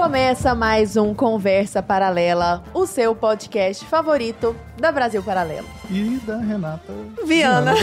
Começa 0.00 0.54
mais 0.54 0.96
um 0.96 1.12
Conversa 1.12 1.82
Paralela, 1.82 2.64
o 2.72 2.86
seu 2.86 3.14
podcast 3.14 3.84
favorito 3.84 4.56
da 4.78 4.90
Brasil 4.90 5.22
Paralelo. 5.22 5.68
E 5.90 6.18
da 6.26 6.38
Renata 6.38 6.90
Viana. 7.26 7.74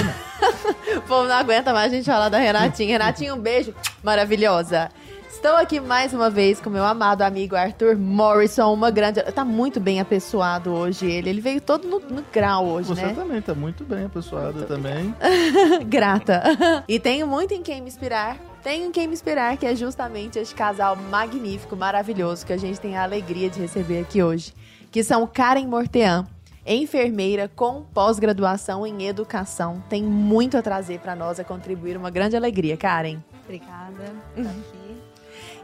o 0.97 1.01
povo 1.01 1.27
não 1.27 1.35
aguenta 1.35 1.71
mais 1.71 1.93
a 1.93 1.95
gente 1.95 2.05
falar 2.05 2.29
da 2.29 2.39
Renatinha. 2.39 2.93
Renatinha, 2.93 3.35
um 3.35 3.39
beijo. 3.39 3.71
Maravilhosa. 4.01 4.89
Estou 5.29 5.55
aqui 5.57 5.79
mais 5.79 6.11
uma 6.11 6.31
vez 6.31 6.59
com 6.59 6.71
meu 6.71 6.83
amado 6.83 7.21
amigo 7.21 7.55
Arthur 7.55 7.95
Morrison, 7.95 8.73
uma 8.73 8.89
grande. 8.89 9.21
Tá 9.21 9.45
muito 9.45 9.79
bem 9.79 9.99
apessoado 9.99 10.73
hoje 10.73 11.05
ele. 11.05 11.29
Ele 11.29 11.39
veio 11.39 11.61
todo 11.61 11.87
no, 11.87 11.99
no 11.99 12.25
grau 12.33 12.65
hoje, 12.65 12.89
Você 12.89 13.05
né? 13.05 13.13
também 13.13 13.39
tá 13.43 13.53
muito 13.53 13.83
bem 13.83 14.05
apessoada 14.05 14.63
também. 14.63 15.13
Grata. 15.85 16.41
E 16.87 16.99
tenho 16.99 17.27
muito 17.27 17.53
em 17.53 17.61
quem 17.61 17.79
me 17.79 17.87
inspirar. 17.87 18.37
Tenho 18.67 18.87
em 18.87 18.91
quem 18.91 19.07
me 19.07 19.13
inspirar, 19.13 19.55
que 19.55 19.65
é 19.65 19.73
justamente 19.73 20.37
este 20.37 20.53
casal 20.53 20.93
magnífico, 20.93 21.73
maravilhoso, 21.73 22.45
que 22.45 22.51
a 22.51 22.57
gente 22.57 22.77
tem 22.81 22.97
a 22.97 23.03
alegria 23.03 23.49
de 23.49 23.61
receber 23.61 24.01
aqui 24.01 24.21
hoje. 24.21 24.53
Que 24.91 25.05
são 25.05 25.25
Karen 25.25 25.65
Mortean, 25.65 26.27
enfermeira 26.65 27.47
com 27.47 27.83
pós-graduação 27.93 28.85
em 28.85 29.07
educação. 29.07 29.81
Tem 29.87 30.03
muito 30.03 30.57
a 30.57 30.61
trazer 30.61 30.99
para 30.99 31.15
nós, 31.15 31.39
a 31.39 31.45
contribuir. 31.45 31.95
Uma 31.95 32.09
grande 32.09 32.35
alegria, 32.35 32.75
Karen. 32.75 33.19
Obrigada 33.45 34.13
estar 34.35 34.49
aqui. 34.49 34.97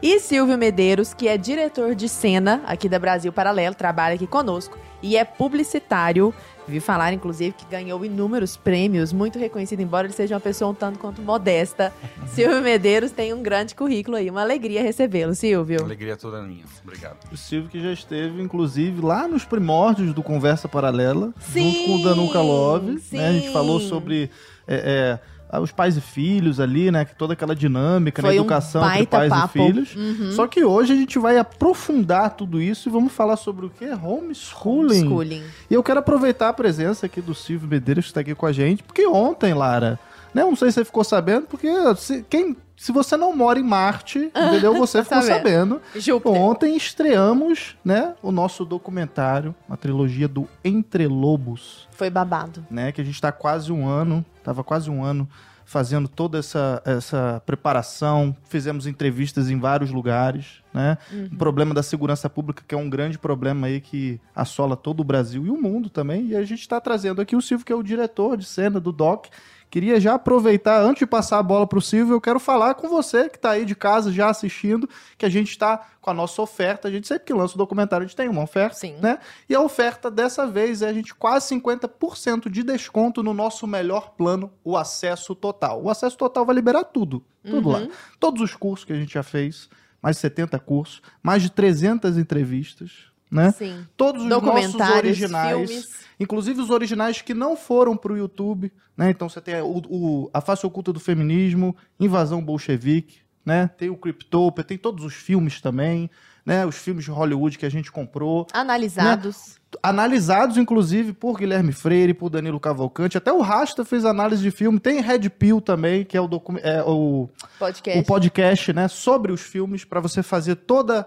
E 0.02 0.18
Silvio 0.18 0.56
Medeiros, 0.56 1.12
que 1.12 1.28
é 1.28 1.36
diretor 1.36 1.94
de 1.94 2.08
cena 2.08 2.62
aqui 2.66 2.88
da 2.88 2.98
Brasil 2.98 3.30
Paralelo, 3.30 3.74
trabalha 3.74 4.14
aqui 4.14 4.26
conosco 4.26 4.78
e 5.02 5.18
é 5.18 5.26
publicitário. 5.26 6.32
Vi 6.66 6.80
falar, 6.80 7.12
inclusive, 7.12 7.52
que 7.52 7.66
ganhou 7.66 8.04
inúmeros 8.04 8.56
prêmios, 8.56 9.12
muito 9.12 9.38
reconhecido, 9.38 9.80
embora 9.80 10.06
ele 10.06 10.14
seja 10.14 10.34
uma 10.34 10.40
pessoa 10.40 10.70
um 10.70 10.74
tanto 10.74 10.98
quanto 10.98 11.20
modesta. 11.20 11.92
Silvio 12.28 12.60
Medeiros 12.62 13.10
tem 13.10 13.32
um 13.34 13.42
grande 13.42 13.74
currículo 13.74 14.16
aí, 14.16 14.30
uma 14.30 14.40
alegria 14.40 14.82
recebê-lo, 14.82 15.34
Silvio. 15.34 15.82
Alegria 15.84 16.16
toda 16.16 16.42
minha. 16.42 16.64
Obrigado. 16.82 17.18
O 17.30 17.36
Silvio 17.36 17.68
que 17.68 17.80
já 17.80 17.92
esteve, 17.92 18.40
inclusive, 18.42 19.00
lá 19.00 19.28
nos 19.28 19.44
primórdios 19.44 20.14
do 20.14 20.22
Conversa 20.22 20.68
Paralela, 20.68 21.34
Sim, 21.40 21.70
junto 21.70 21.84
com 21.84 21.96
o 21.96 22.02
Danuca 22.02 22.40
Love. 22.40 23.00
Né? 23.12 23.28
A 23.28 23.32
gente 23.32 23.46
sim. 23.46 23.52
falou 23.52 23.80
sobre 23.80 24.30
é, 24.66 25.18
é, 25.20 25.33
os 25.60 25.72
pais 25.72 25.96
e 25.96 26.00
filhos 26.00 26.60
ali, 26.60 26.90
né? 26.90 27.04
Toda 27.04 27.32
aquela 27.32 27.54
dinâmica 27.54 28.22
na 28.22 28.28
Foi 28.28 28.38
um 28.38 28.40
educação 28.40 28.82
entre 28.82 28.96
baita 28.96 29.16
pais 29.16 29.30
papo. 29.30 29.58
e 29.58 29.66
filhos. 29.66 29.94
Uhum. 29.94 30.32
Só 30.32 30.46
que 30.46 30.64
hoje 30.64 30.92
a 30.92 30.96
gente 30.96 31.18
vai 31.18 31.38
aprofundar 31.38 32.30
tudo 32.30 32.60
isso 32.60 32.88
e 32.88 32.92
vamos 32.92 33.12
falar 33.12 33.36
sobre 33.36 33.66
o 33.66 33.70
que? 33.70 33.84
Homeschooling. 33.84 35.04
Schooling. 35.04 35.42
E 35.70 35.74
eu 35.74 35.82
quero 35.82 36.00
aproveitar 36.00 36.48
a 36.48 36.52
presença 36.52 37.06
aqui 37.06 37.20
do 37.20 37.34
Silvio 37.34 37.68
Medeiros 37.68 38.06
que 38.06 38.10
está 38.10 38.20
aqui 38.20 38.34
com 38.34 38.46
a 38.46 38.52
gente, 38.52 38.82
porque 38.82 39.06
ontem, 39.06 39.54
Lara, 39.54 39.98
né, 40.32 40.42
não 40.42 40.56
sei 40.56 40.68
se 40.70 40.74
você 40.74 40.84
ficou 40.84 41.04
sabendo, 41.04 41.46
porque 41.46 41.68
se, 41.96 42.24
quem, 42.28 42.56
se 42.76 42.92
você 42.92 43.16
não 43.16 43.34
mora 43.36 43.58
em 43.58 43.62
Marte, 43.62 44.18
entendeu? 44.34 44.74
Você 44.78 44.98
Tá 45.04 45.20
ficou 45.20 45.22
sabendo. 45.22 45.80
Júpiter. 45.96 46.40
Ontem 46.40 46.76
estreamos, 46.76 47.76
né, 47.84 48.14
o 48.22 48.30
nosso 48.32 48.64
documentário, 48.64 49.54
uma 49.68 49.76
trilogia 49.76 50.26
do 50.28 50.48
Entre 50.64 51.06
Lobos, 51.06 51.88
Foi 51.92 52.10
babado. 52.10 52.66
né, 52.70 52.92
que 52.92 53.00
a 53.00 53.04
gente 53.04 53.14
está 53.14 53.30
quase 53.32 53.72
um 53.72 53.86
ano, 53.88 54.24
tava 54.42 54.64
quase 54.64 54.90
um 54.90 55.04
ano 55.04 55.28
fazendo 55.66 56.06
toda 56.08 56.38
essa, 56.38 56.82
essa 56.84 57.42
preparação, 57.46 58.36
fizemos 58.44 58.86
entrevistas 58.86 59.48
em 59.48 59.58
vários 59.58 59.90
lugares, 59.90 60.62
né? 60.74 60.98
O 61.32 61.36
problema 61.38 61.72
da 61.72 61.82
segurança 61.82 62.28
pública, 62.28 62.62
que 62.68 62.74
é 62.74 62.78
um 62.78 62.90
grande 62.90 63.18
problema 63.18 63.66
aí 63.66 63.80
que 63.80 64.20
assola 64.36 64.76
todo 64.76 65.00
o 65.00 65.04
Brasil 65.04 65.46
e 65.46 65.50
o 65.50 65.56
mundo 65.60 65.88
também, 65.88 66.26
e 66.26 66.36
a 66.36 66.44
gente 66.44 66.60
está 66.60 66.78
trazendo 66.82 67.22
aqui 67.22 67.34
o 67.34 67.40
Silvio, 67.40 67.64
que 67.64 67.72
é 67.72 67.76
o 67.76 67.82
diretor 67.82 68.36
de 68.36 68.44
cena 68.44 68.78
do 68.78 68.92
DOC, 68.92 69.30
Queria 69.74 69.98
já 69.98 70.14
aproveitar, 70.14 70.80
antes 70.80 71.00
de 71.00 71.06
passar 71.06 71.40
a 71.40 71.42
bola 71.42 71.66
para 71.66 71.80
o 71.80 71.82
Silvio, 71.82 72.14
eu 72.14 72.20
quero 72.20 72.38
falar 72.38 72.76
com 72.76 72.88
você 72.88 73.28
que 73.28 73.34
está 73.34 73.50
aí 73.50 73.64
de 73.64 73.74
casa 73.74 74.12
já 74.12 74.30
assistindo, 74.30 74.88
que 75.18 75.26
a 75.26 75.28
gente 75.28 75.50
está 75.50 75.84
com 76.00 76.10
a 76.10 76.14
nossa 76.14 76.40
oferta. 76.40 76.86
A 76.86 76.90
gente 76.92 77.08
sempre 77.08 77.24
que 77.24 77.34
lança 77.34 77.56
o 77.56 77.58
documentário, 77.58 78.04
a 78.04 78.06
gente 78.06 78.14
tem 78.14 78.28
uma 78.28 78.44
oferta, 78.44 78.76
Sim. 78.76 78.94
né? 79.02 79.18
E 79.48 79.52
a 79.52 79.60
oferta 79.60 80.12
dessa 80.12 80.46
vez 80.46 80.80
é 80.80 80.88
a 80.88 80.92
gente 80.92 81.12
quase 81.12 81.52
50% 81.56 82.48
de 82.48 82.62
desconto 82.62 83.20
no 83.20 83.34
nosso 83.34 83.66
melhor 83.66 84.14
plano, 84.16 84.52
o 84.62 84.76
acesso 84.76 85.34
total. 85.34 85.82
O 85.82 85.90
acesso 85.90 86.16
total 86.16 86.46
vai 86.46 86.54
liberar 86.54 86.84
tudo, 86.84 87.24
tudo 87.44 87.68
lá. 87.68 87.88
Todos 88.20 88.42
os 88.42 88.54
cursos 88.54 88.84
que 88.84 88.92
a 88.92 88.96
gente 88.96 89.14
já 89.14 89.24
fez, 89.24 89.68
mais 90.00 90.14
de 90.14 90.20
70 90.20 90.56
cursos, 90.60 91.02
mais 91.20 91.42
de 91.42 91.50
300 91.50 92.16
entrevistas, 92.16 93.10
né? 93.34 93.50
Sim. 93.52 93.86
Todos 93.96 94.22
os 94.22 94.28
nossos 94.46 94.74
originais, 94.98 95.70
filmes. 95.70 95.90
inclusive 96.18 96.60
os 96.60 96.70
originais 96.70 97.20
que 97.20 97.34
não 97.34 97.56
foram 97.56 97.96
pro 97.96 98.16
YouTube, 98.16 98.72
né? 98.96 99.10
Então 99.10 99.28
você 99.28 99.40
tem 99.40 99.60
o, 99.60 99.82
o- 99.88 100.30
a 100.32 100.40
face 100.40 100.64
oculta 100.64 100.92
do 100.92 101.00
feminismo, 101.00 101.76
invasão 101.98 102.42
bolchevique, 102.42 103.18
né? 103.44 103.68
Tem 103.76 103.90
o 103.90 103.96
Cryptopia, 103.96 104.64
tem 104.64 104.78
todos 104.78 105.04
os 105.04 105.14
filmes 105.14 105.60
também, 105.60 106.08
né? 106.46 106.64
Os 106.64 106.76
filmes 106.76 107.04
de 107.04 107.10
Hollywood 107.10 107.58
que 107.58 107.66
a 107.66 107.70
gente 107.70 107.90
comprou, 107.92 108.46
Analisados. 108.52 109.58
Analisados 109.82 110.56
inclusive 110.56 111.12
por 111.12 111.38
Guilherme 111.38 111.72
Freire, 111.72 112.14
por 112.14 112.30
Danilo 112.30 112.60
Cavalcante, 112.60 113.18
até 113.18 113.32
o 113.32 113.40
Rasta 113.40 113.84
fez 113.84 114.04
análise 114.04 114.42
de 114.42 114.50
filme, 114.50 114.78
tem 114.78 115.00
Red 115.00 115.28
Pill 115.30 115.60
também, 115.60 116.04
que 116.04 116.16
é 116.16 116.20
o 116.20 116.28
é, 116.62 116.82
o 116.82 117.28
Podcast. 117.58 118.00
o 118.00 118.04
podcast, 118.04 118.72
né, 118.72 118.88
sobre 118.88 119.32
os 119.32 119.40
filmes 119.40 119.84
para 119.84 120.00
você 120.00 120.22
fazer 120.22 120.56
toda 120.56 121.06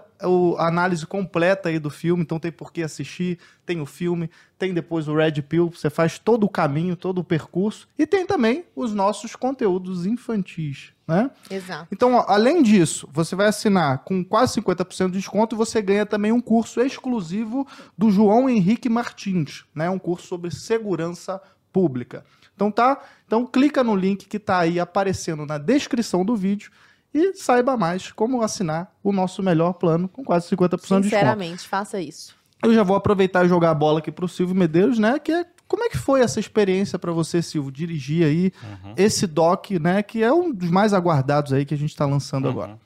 a 0.58 0.68
análise 0.68 1.06
completa 1.06 1.70
aí 1.70 1.80
do 1.80 1.90
filme. 1.90 2.24
Então 2.24 2.40
tem 2.40 2.52
por 2.52 2.72
que 2.72 2.82
assistir, 2.82 3.38
tem 3.66 3.80
o 3.82 3.86
filme, 3.86 4.30
tem 4.58 4.74
depois 4.74 5.08
o 5.08 5.16
Red 5.16 5.42
Pill, 5.44 5.70
você 5.70 5.90
faz 5.90 6.18
todo 6.18 6.46
o 6.46 6.50
caminho, 6.50 6.96
todo 6.96 7.20
o 7.20 7.24
percurso 7.24 7.88
e 7.98 8.08
tem 8.08 8.26
também 8.26 8.66
os 8.76 8.94
nossos 8.94 9.36
conteúdos 9.36 10.06
infantis, 10.06 10.94
né? 11.08 11.30
Exato. 11.50 11.88
Então, 11.92 12.16
ó, 12.16 12.26
além 12.28 12.64
disso, 12.64 13.08
você 13.12 13.36
vai 13.36 13.48
assinar 13.48 14.00
com 14.00 14.24
quase 14.24 14.60
50% 14.60 15.08
de 15.08 15.18
desconto 15.18 15.56
e 15.56 15.58
você 15.58 15.82
ganha 15.82 16.06
também 16.06 16.32
um 16.32 16.42
curso 16.42 16.82
exclusivo 16.82 17.68
do 17.98 18.10
João 18.10 18.50
Henrique 18.50 18.56
Martins, 18.90 19.66
né? 19.73 19.90
Um 19.90 20.00
curso 20.00 20.28
sobre 20.28 20.51
segurança 20.51 21.41
pública. 21.72 22.25
Então 22.56 22.72
tá? 22.72 23.00
Então 23.25 23.45
clica 23.45 23.84
no 23.84 23.95
link 23.95 24.28
que 24.28 24.40
tá 24.40 24.59
aí 24.59 24.79
aparecendo 24.79 25.45
na 25.45 25.57
descrição 25.57 26.25
do 26.25 26.35
vídeo 26.35 26.72
e 27.13 27.34
saiba 27.35 27.78
mais 27.78 28.12
como 28.12 28.41
assinar 28.41 28.94
o 29.03 29.12
nosso 29.12 29.41
melhor 29.41 29.73
plano 29.73 30.07
com 30.07 30.23
quase 30.23 30.47
50% 30.47 30.69
de 30.69 30.78
desconto. 30.78 31.03
Sinceramente, 31.03 31.68
faça 31.68 32.01
isso. 32.01 32.35
Eu 32.63 32.73
já 32.73 32.84
vou 32.84 32.95
aproveitar 32.95 33.45
e 33.45 33.50
jogar 33.50 33.72
a 33.72 33.75
bola 33.75 34.00
aqui 34.00 34.12
pro 34.12 34.28
Silvio 34.28 34.56
Medeiros, 34.56 34.97
né? 34.97 35.19
Que 35.19 35.31
é 35.31 35.45
como 35.68 35.84
é 35.84 35.89
que 35.89 35.97
foi 35.97 36.22
essa 36.22 36.39
experiência 36.39 36.97
para 36.97 37.12
você, 37.12 37.41
Silvio, 37.41 37.72
dirigir 37.72 38.25
aí 38.25 38.51
esse 38.95 39.28
doc, 39.28 39.72
né? 39.72 40.01
Que 40.01 40.24
é 40.24 40.31
um 40.31 40.51
dos 40.51 40.69
mais 40.69 40.94
aguardados 40.94 41.53
aí 41.53 41.66
que 41.66 41.74
a 41.74 41.78
gente 41.78 41.91
está 41.91 42.06
lançando 42.06 42.47
agora. 42.47 42.79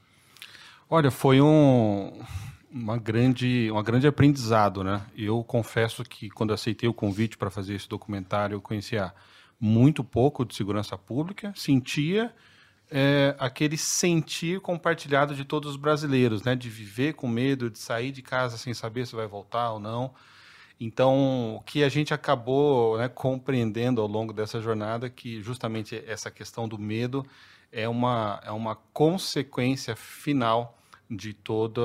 Olha, 0.89 1.09
foi 1.09 1.39
um 1.39 2.11
uma 2.71 2.97
grande, 2.97 3.69
uma 3.71 3.83
grande 3.83 4.07
aprendizado, 4.07 4.83
né? 4.83 5.01
Eu 5.15 5.43
confesso 5.43 6.03
que 6.03 6.29
quando 6.29 6.53
aceitei 6.53 6.87
o 6.87 6.93
convite 6.93 7.37
para 7.37 7.49
fazer 7.49 7.75
esse 7.75 7.87
documentário, 7.87 8.55
eu 8.55 8.61
conhecia 8.61 9.13
muito 9.59 10.03
pouco 10.03 10.45
de 10.45 10.55
segurança 10.55 10.97
pública, 10.97 11.53
sentia 11.55 12.33
é, 12.89 13.35
aquele 13.37 13.77
sentir 13.77 14.59
compartilhado 14.61 15.35
de 15.35 15.45
todos 15.45 15.71
os 15.71 15.75
brasileiros, 15.75 16.43
né? 16.43 16.55
De 16.55 16.69
viver 16.69 17.13
com 17.13 17.27
medo, 17.27 17.69
de 17.69 17.77
sair 17.77 18.11
de 18.11 18.21
casa 18.21 18.57
sem 18.57 18.73
saber 18.73 19.05
se 19.05 19.15
vai 19.15 19.27
voltar 19.27 19.71
ou 19.71 19.79
não. 19.79 20.13
Então, 20.79 21.57
o 21.57 21.61
que 21.61 21.83
a 21.83 21.89
gente 21.89 22.13
acabou 22.13 22.97
né, 22.97 23.07
compreendendo 23.07 24.01
ao 24.01 24.07
longo 24.07 24.33
dessa 24.33 24.59
jornada 24.59 25.09
que 25.09 25.39
justamente 25.41 26.03
essa 26.07 26.31
questão 26.31 26.67
do 26.67 26.79
medo 26.79 27.23
é 27.71 27.87
uma, 27.87 28.41
é 28.43 28.51
uma 28.51 28.75
consequência 28.91 29.95
final 29.95 30.80
de 31.13 31.33
toda, 31.33 31.81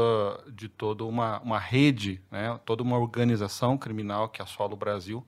de 0.49 0.69
toda 0.69 1.05
uma, 1.05 1.41
uma 1.41 1.59
rede, 1.59 2.23
né, 2.31 2.61
toda 2.65 2.85
uma 2.85 2.97
organização 2.97 3.77
criminal 3.77 4.29
que 4.29 4.41
assola 4.41 4.73
o 4.75 4.77
Brasil. 4.77 5.27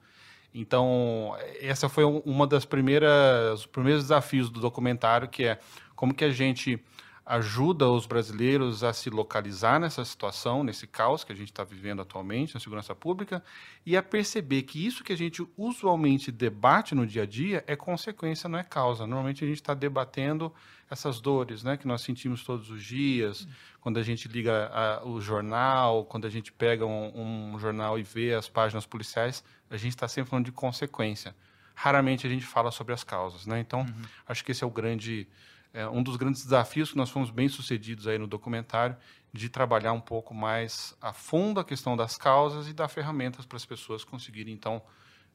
Então, 0.55 1.37
essa 1.61 1.89
foi 1.89 2.05
um- 2.05 2.21
uma 2.21 2.47
das 2.47 2.65
primeiras, 2.65 3.61
os 3.61 3.67
primeiros 3.67 4.05
desafios 4.05 4.51
do 4.51 4.61
documentário, 4.61 5.29
que 5.29 5.45
é 5.45 5.59
como 5.97 6.15
que 6.15 6.25
a 6.25 6.31
gente 6.31 6.81
ajuda 7.27 7.87
os 7.91 8.07
brasileiros 8.07 8.83
a 8.83 8.93
se 8.93 9.11
localizar 9.11 9.79
nessa 9.79 10.03
situação, 10.03 10.65
nesse 10.65 10.87
caos 10.87 11.25
que 11.25 11.33
a 11.33 11.37
gente 11.37 11.51
está 11.51 11.63
vivendo 11.63 12.01
atualmente 12.01 12.55
na 12.55 12.61
segurança 12.61 12.95
pública, 12.95 13.45
e 13.85 13.97
a 13.97 14.03
perceber 14.03 14.63
que 14.63 14.87
isso 14.87 15.05
que 15.05 15.13
a 15.13 15.17
gente 15.17 15.47
usualmente 15.57 16.33
debate 16.33 16.95
no 16.95 17.07
dia 17.07 17.25
a 17.25 17.27
dia 17.27 17.63
é 17.67 17.77
consequência, 17.77 18.49
não 18.49 18.59
é 18.59 18.65
causa. 18.65 19.07
Normalmente 19.07 19.45
a 19.45 19.47
gente 19.47 19.61
está 19.61 19.75
debatendo 19.75 20.55
essas 20.91 21.21
dores, 21.21 21.63
né, 21.63 21.77
que 21.77 21.87
nós 21.87 22.01
sentimos 22.01 22.43
todos 22.45 22.71
os 22.71 22.83
dias, 22.83 23.47
quando 23.81 23.99
a 23.99 24.03
gente 24.03 24.27
liga 24.29 24.71
a- 24.73 25.05
o 25.05 25.21
jornal, 25.21 26.05
quando 26.05 26.27
a 26.27 26.31
gente 26.31 26.51
pega 26.53 26.87
um, 26.87 27.53
um 27.55 27.59
jornal 27.59 27.99
e 27.99 28.03
vê 28.03 28.35
as 28.35 28.49
páginas 28.49 28.87
policiais, 28.87 29.45
a 29.71 29.77
gente 29.77 29.91
está 29.95 30.09
sempre 30.09 30.31
falando 30.31 30.47
de 30.47 30.53
consequência. 30.53 31.35
Raramente 31.75 32.27
a 32.27 32.31
gente 32.31 32.45
fala 32.45 32.71
sobre 32.71 32.93
as 32.95 33.05
causas, 33.05 33.47
né? 33.47 33.61
Então, 33.61 33.87
acho 34.27 34.45
que 34.45 34.51
esse 34.53 34.65
é 34.65 34.67
o 34.67 34.71
grande 34.71 35.29
é 35.75 35.87
um 35.87 36.03
dos 36.03 36.17
grandes 36.17 36.43
desafios 36.43 36.91
que 36.91 36.97
nós 36.97 37.11
fomos 37.11 37.31
bem 37.31 37.47
sucedidos 37.47 38.07
aí 38.07 38.17
no 38.19 38.27
documentário 38.27 38.97
de 39.35 39.51
trabalhar 39.51 39.93
um 39.93 40.01
pouco 40.01 40.33
mais 40.35 40.97
a 41.01 41.13
fundo 41.13 41.61
a 41.61 41.65
questão 41.65 41.95
das 41.95 42.17
causas 42.17 42.67
e 42.69 42.73
dar 42.73 42.89
ferramentas 42.89 43.45
para 43.45 43.57
as 43.57 43.67
pessoas 43.67 44.03
conseguirem 44.03 44.55
então 44.55 44.81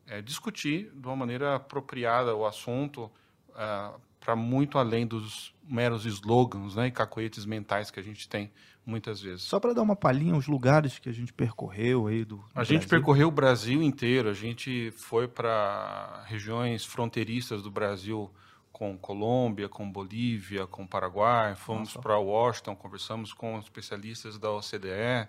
é, 0.08 0.24
discutir 0.24 0.90
de 0.92 1.08
uma 1.08 1.16
maneira 1.16 1.56
apropriada 1.56 2.36
o 2.36 2.48
assunto, 2.48 3.12
ah, 3.56 3.94
para 4.24 4.36
muito 4.38 4.78
além 4.78 5.06
dos 5.06 5.54
meros 5.68 6.06
slogans 6.06 6.76
né, 6.76 6.88
e 6.88 6.92
cacoetes 6.92 7.46
mentais 7.46 7.92
que 7.92 8.00
a 8.00 8.04
gente 8.04 8.28
tem 8.30 8.50
muitas 8.86 9.22
vezes. 9.22 9.44
Só 9.44 9.60
para 9.60 9.74
dar 9.74 9.82
uma 9.82 9.96
palhinha, 9.96 10.36
os 10.36 10.48
lugares 10.48 10.98
que 10.98 11.10
a 11.10 11.12
gente 11.12 11.34
percorreu 11.34 12.08
aí 12.08 12.24
do. 12.24 12.38
do 12.38 12.46
a 12.56 12.64
gente 12.64 12.80
Brasil. 12.80 12.90
percorreu 12.90 13.28
o 13.28 13.32
Brasil 13.32 13.84
inteiro, 13.84 14.30
a 14.30 14.34
gente 14.34 14.92
foi 14.92 15.28
para 15.28 16.24
regiões 16.26 16.86
fronteiriças 16.86 17.62
do 17.62 17.70
Brasil 17.70 18.32
com 18.72 18.98
Colômbia, 18.98 19.68
com 19.70 19.90
Bolívia, 19.90 20.66
com 20.66 20.88
Paraguai, 20.88 21.54
fomos 21.56 21.96
para 21.96 22.18
Washington, 22.18 22.76
conversamos 22.76 23.34
com 23.34 23.60
especialistas 23.60 24.40
da 24.40 24.50
OCDE, 24.52 25.28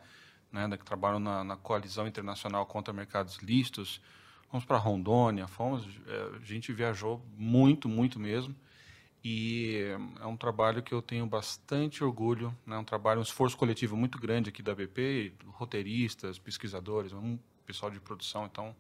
né, 0.51 0.77
que 0.79 0.85
trabalham 0.85 1.19
na, 1.19 1.45
na 1.45 1.57
coalizão 1.57 2.07
internacional 2.07 2.65
contra 2.65 2.95
mercados 2.95 3.39
listos, 3.39 4.01
fomos 4.49 4.65
para 4.65 4.79
Rondônia, 4.79 5.47
fomos, 5.47 5.85
é, 6.07 6.37
a 6.41 6.45
gente 6.45 6.73
viajou 6.73 7.21
muito, 7.37 7.89
muito 7.89 8.19
mesmo. 8.19 8.55
E 9.25 9.97
é 10.21 10.27
um 10.27 10.37
trabalho 10.37 10.83
que 10.83 10.93
eu 10.93 11.01
tenho 11.01 11.25
bastante 11.25 12.05
orgulho, 12.05 12.55
né? 12.67 12.77
um 12.77 12.85
trabalho, 12.85 13.21
um 13.21 13.23
esforço 13.23 13.57
coletivo 13.57 13.97
muito 13.97 14.19
grande 14.19 14.51
aqui 14.51 14.63
da 14.63 14.75
BP, 14.75 15.33
roteiristas, 15.47 16.39
pesquisadores, 16.39 17.13
um 17.15 17.39
pessoal 17.65 17.91
de 17.91 17.99
produção. 17.99 18.45
Então, 18.45 18.77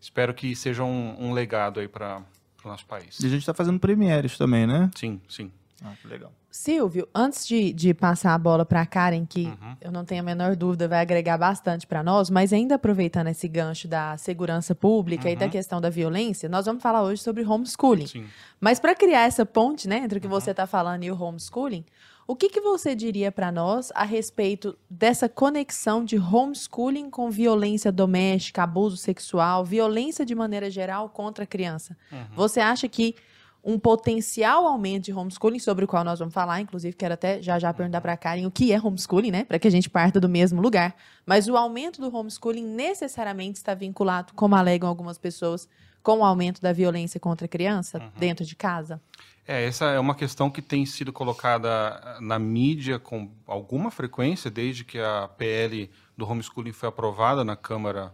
espero 0.00 0.32
que 0.32 0.54
seja 0.54 0.84
um, 0.84 1.16
um 1.20 1.32
legado 1.32 1.80
aí 1.80 1.88
para 1.88 2.22
o 2.64 2.68
nosso 2.68 2.86
país. 2.86 3.18
E 3.18 3.26
a 3.26 3.28
gente 3.28 3.40
está 3.40 3.52
fazendo 3.52 3.80
premieres 3.80 4.38
também, 4.38 4.68
né? 4.68 4.88
Sim, 4.94 5.20
sim. 5.28 5.50
Ah, 5.84 5.92
que 6.00 6.06
legal. 6.08 6.32
Silvio, 6.50 7.08
antes 7.14 7.46
de, 7.46 7.72
de 7.72 7.94
passar 7.94 8.34
a 8.34 8.38
bola 8.38 8.64
para 8.64 8.82
a 8.82 8.86
Karen, 8.86 9.24
que 9.24 9.46
Uhum. 9.46 9.76
eu 9.80 9.90
não 9.90 10.04
tenho 10.04 10.20
a 10.20 10.24
menor 10.24 10.54
dúvida 10.54 10.86
vai 10.86 11.00
agregar 11.00 11.38
bastante 11.38 11.86
para 11.86 12.02
nós, 12.02 12.28
mas 12.30 12.52
ainda 12.52 12.74
aproveitando 12.74 13.28
esse 13.28 13.48
gancho 13.48 13.88
da 13.88 14.16
segurança 14.18 14.74
pública 14.74 15.30
e 15.30 15.34
da 15.36 15.46
Uhum. 15.46 15.50
questão 15.50 15.80
da 15.80 15.88
violência, 15.90 16.48
nós 16.48 16.66
vamos 16.66 16.82
falar 16.82 17.02
hoje 17.02 17.22
sobre 17.22 17.42
homeschooling. 17.44 18.06
Sim. 18.06 18.26
Mas 18.60 18.78
para 18.78 18.94
criar 18.94 19.22
essa 19.22 19.44
ponte, 19.46 19.88
né, 19.88 19.98
entre 19.98 20.18
o 20.18 20.20
que 20.20 20.26
Uhum. 20.26 20.32
você 20.32 20.50
está 20.52 20.66
falando 20.66 21.02
e 21.04 21.10
o 21.10 21.20
homeschooling, 21.20 21.84
o 22.26 22.36
que, 22.36 22.48
que 22.48 22.60
você 22.60 22.94
diria 22.94 23.32
para 23.32 23.50
nós 23.50 23.90
a 23.94 24.04
respeito 24.04 24.78
dessa 24.88 25.28
conexão 25.28 26.04
de 26.04 26.16
homeschooling 26.18 27.10
com 27.10 27.30
violência 27.30 27.90
doméstica, 27.90 28.62
abuso 28.62 28.96
sexual, 28.96 29.64
violência 29.64 30.24
de 30.24 30.34
maneira 30.34 30.70
geral 30.70 31.08
contra 31.08 31.44
a 31.44 31.46
criança? 31.46 31.96
Uhum. 32.12 32.18
Você 32.36 32.60
acha 32.60 32.88
que 32.88 33.16
um 33.64 33.78
potencial 33.78 34.66
aumento 34.66 35.04
de 35.04 35.12
homeschooling, 35.12 35.58
sobre 35.58 35.84
o 35.84 35.88
qual 35.88 36.02
nós 36.02 36.18
vamos 36.18 36.34
falar, 36.34 36.60
inclusive 36.60 36.96
quero 36.96 37.14
até 37.14 37.40
já 37.40 37.58
já 37.58 37.72
perguntar 37.72 38.00
para 38.00 38.12
a 38.12 38.16
Karen 38.16 38.46
o 38.46 38.50
que 38.50 38.72
é 38.72 38.80
homeschooling, 38.80 39.30
né, 39.30 39.44
para 39.44 39.58
que 39.58 39.68
a 39.68 39.70
gente 39.70 39.88
parta 39.88 40.18
do 40.18 40.28
mesmo 40.28 40.60
lugar, 40.60 40.94
mas 41.24 41.48
o 41.48 41.56
aumento 41.56 42.00
do 42.00 42.14
homeschooling 42.14 42.64
necessariamente 42.64 43.58
está 43.58 43.74
vinculado, 43.74 44.32
como 44.34 44.56
alegam 44.56 44.88
algumas 44.88 45.16
pessoas, 45.16 45.68
com 46.02 46.18
o 46.18 46.24
aumento 46.24 46.60
da 46.60 46.72
violência 46.72 47.20
contra 47.20 47.44
a 47.44 47.48
criança 47.48 47.98
Uhum. 47.98 48.10
dentro 48.18 48.44
de 48.44 48.56
casa? 48.56 49.00
É, 49.46 49.64
essa 49.64 49.86
é 49.86 49.98
uma 50.00 50.14
questão 50.16 50.50
que 50.50 50.60
tem 50.62 50.84
sido 50.84 51.12
colocada 51.12 52.16
na 52.20 52.38
mídia 52.38 52.98
com 52.98 53.30
alguma 53.46 53.90
frequência, 53.90 54.50
desde 54.50 54.84
que 54.84 54.98
a 54.98 55.28
PL 55.36 55.88
do 56.16 56.28
homeschooling 56.28 56.72
foi 56.72 56.88
aprovada 56.88 57.44
na 57.44 57.54
Câmara 57.56 58.12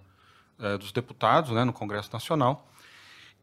eh, 0.61 0.77
dos 0.77 0.91
Deputados, 0.93 1.51
né, 1.53 1.65
no 1.65 1.73
Congresso 1.73 2.11
Nacional. 2.13 2.67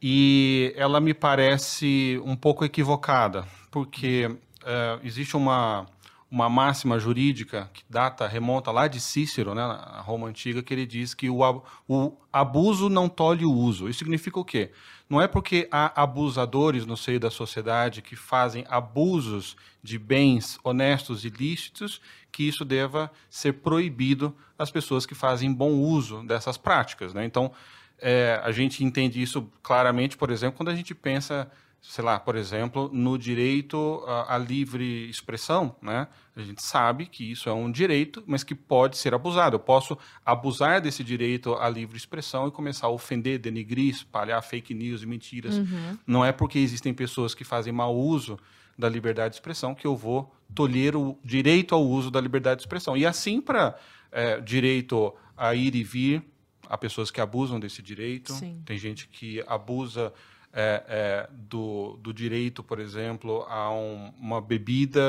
E 0.01 0.73
ela 0.75 0.99
me 0.99 1.13
parece 1.13 2.21
um 2.23 2.35
pouco 2.35 2.63
equivocada, 2.63 3.47
porque 3.71 4.29
eh, 4.63 4.99
existe 5.03 5.35
uma, 5.37 5.87
uma 6.29 6.49
máxima 6.49 6.99
jurídica 6.99 7.69
que 7.73 7.83
data, 7.89 8.27
remonta 8.27 8.71
lá 8.71 8.87
de 8.87 8.99
Cícero, 8.99 9.55
né, 9.55 9.65
na 9.65 10.01
Roma 10.01 10.27
Antiga, 10.27 10.61
que 10.61 10.73
ele 10.73 10.85
diz 10.85 11.13
que 11.13 11.29
o, 11.29 11.63
o 11.87 12.13
abuso 12.31 12.89
não 12.89 13.07
tolhe 13.07 13.45
o 13.45 13.51
uso. 13.51 13.87
Isso 13.87 13.99
significa 13.99 14.39
o 14.39 14.45
quê? 14.45 14.71
Não 15.09 15.21
é 15.21 15.27
porque 15.27 15.67
há 15.71 16.01
abusadores 16.01 16.85
no 16.85 16.97
seio 16.97 17.19
da 17.19 17.29
sociedade 17.29 18.01
que 18.01 18.15
fazem 18.15 18.65
abusos 18.67 19.55
de 19.83 19.99
bens 19.99 20.59
honestos 20.63 21.23
e 21.23 21.29
lícitos 21.29 22.01
que 22.31 22.43
isso 22.43 22.65
deva 22.65 23.11
ser 23.29 23.53
proibido 23.53 24.35
às 24.57 24.71
pessoas 24.71 25.05
que 25.05 25.15
fazem 25.15 25.53
bom 25.53 25.73
uso 25.73 26.23
dessas 26.23 26.57
práticas. 26.57 27.13
Né? 27.13 27.23
Então, 27.23 27.51
é, 27.99 28.39
a 28.43 28.51
gente 28.51 28.83
entende 28.83 29.21
isso 29.21 29.49
claramente, 29.63 30.17
por 30.17 30.29
exemplo, 30.29 30.57
quando 30.57 30.69
a 30.69 30.75
gente 30.75 30.93
pensa, 30.93 31.49
sei 31.81 32.03
lá, 32.03 32.19
por 32.19 32.35
exemplo, 32.35 32.89
no 32.91 33.17
direito 33.17 34.03
à, 34.07 34.35
à 34.35 34.37
livre 34.37 35.09
expressão, 35.09 35.75
né? 35.81 36.07
A 36.35 36.41
gente 36.41 36.61
sabe 36.61 37.05
que 37.05 37.31
isso 37.31 37.47
é 37.47 37.53
um 37.53 37.71
direito, 37.71 38.21
mas 38.27 38.43
que 38.43 38.53
pode 38.53 38.97
ser 38.97 39.13
abusado. 39.13 39.55
Eu 39.55 39.59
posso 39.59 39.97
abusar 40.25 40.81
desse 40.81 41.03
direito 41.03 41.53
à 41.55 41.69
livre 41.69 41.95
expressão 41.95 42.47
e 42.47 42.51
começar 42.51 42.87
a 42.87 42.89
ofender, 42.89 43.39
denigrir, 43.39 43.95
espalhar 43.95 44.43
fake 44.43 44.73
news 44.73 45.01
e 45.01 45.05
mentiras. 45.05 45.55
Não 46.05 46.25
é 46.25 46.33
porque 46.33 46.59
existem 46.59 46.93
pessoas 46.93 47.33
que 47.33 47.45
fazem 47.45 47.71
mau 47.71 47.95
uso 47.95 48.37
da 48.77 48.89
liberdade 48.89 49.29
de 49.29 49.35
expressão 49.37 49.73
que 49.73 49.87
eu 49.87 49.95
vou 49.95 50.35
tolher 50.53 50.97
o 50.97 51.17
direito 51.23 51.73
ao 51.73 51.81
uso 51.81 52.11
da 52.11 52.19
liberdade 52.19 52.57
de 52.57 52.63
expressão. 52.63 52.97
E 52.97 53.05
assim 53.05 53.39
para 53.39 53.77
direito 54.43 55.13
a 55.37 55.55
ir 55.55 55.73
e 55.73 55.83
vir, 55.83 56.21
há 56.69 56.77
pessoas 56.77 57.11
que 57.11 57.19
abusam 57.21 57.59
desse 57.59 57.81
direito. 57.81 58.33
Sim. 58.33 58.61
Tem 58.65 58.77
gente 58.77 59.07
que 59.07 59.43
abusa 59.47 60.13
é, 60.57 60.83
é, 60.87 61.29
do, 61.33 61.97
do 62.01 62.13
direito, 62.13 62.63
por 62.63 62.79
exemplo, 62.79 63.45
a 63.49 63.69
um- 63.73 64.13
uma 64.17 64.39
bebida 64.39 65.01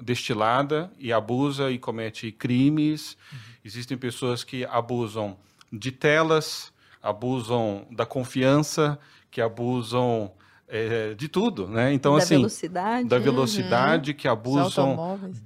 é, 0.00 0.02
destilada 0.02 0.90
e 0.98 1.12
abusa 1.12 1.70
e 1.70 1.78
comete 1.78 2.32
crimes. 2.32 3.18
Existem 3.64 3.98
pessoas 3.98 4.42
que 4.42 4.64
abusam 4.64 5.36
de 5.70 5.92
telas, 5.92 6.72
abusam 7.02 7.86
da 7.90 8.06
confiança, 8.06 8.98
que 9.30 9.40
abusam 9.42 10.32
é, 10.68 11.14
de 11.14 11.28
tudo, 11.28 11.68
né? 11.68 11.92
Então, 11.92 12.12
da 12.16 12.18
assim, 12.22 12.36
velocidade. 12.38 13.08
da 13.08 13.18
velocidade, 13.18 14.14
que 14.14 14.26
Os 14.26 14.32
abusam 14.32 14.96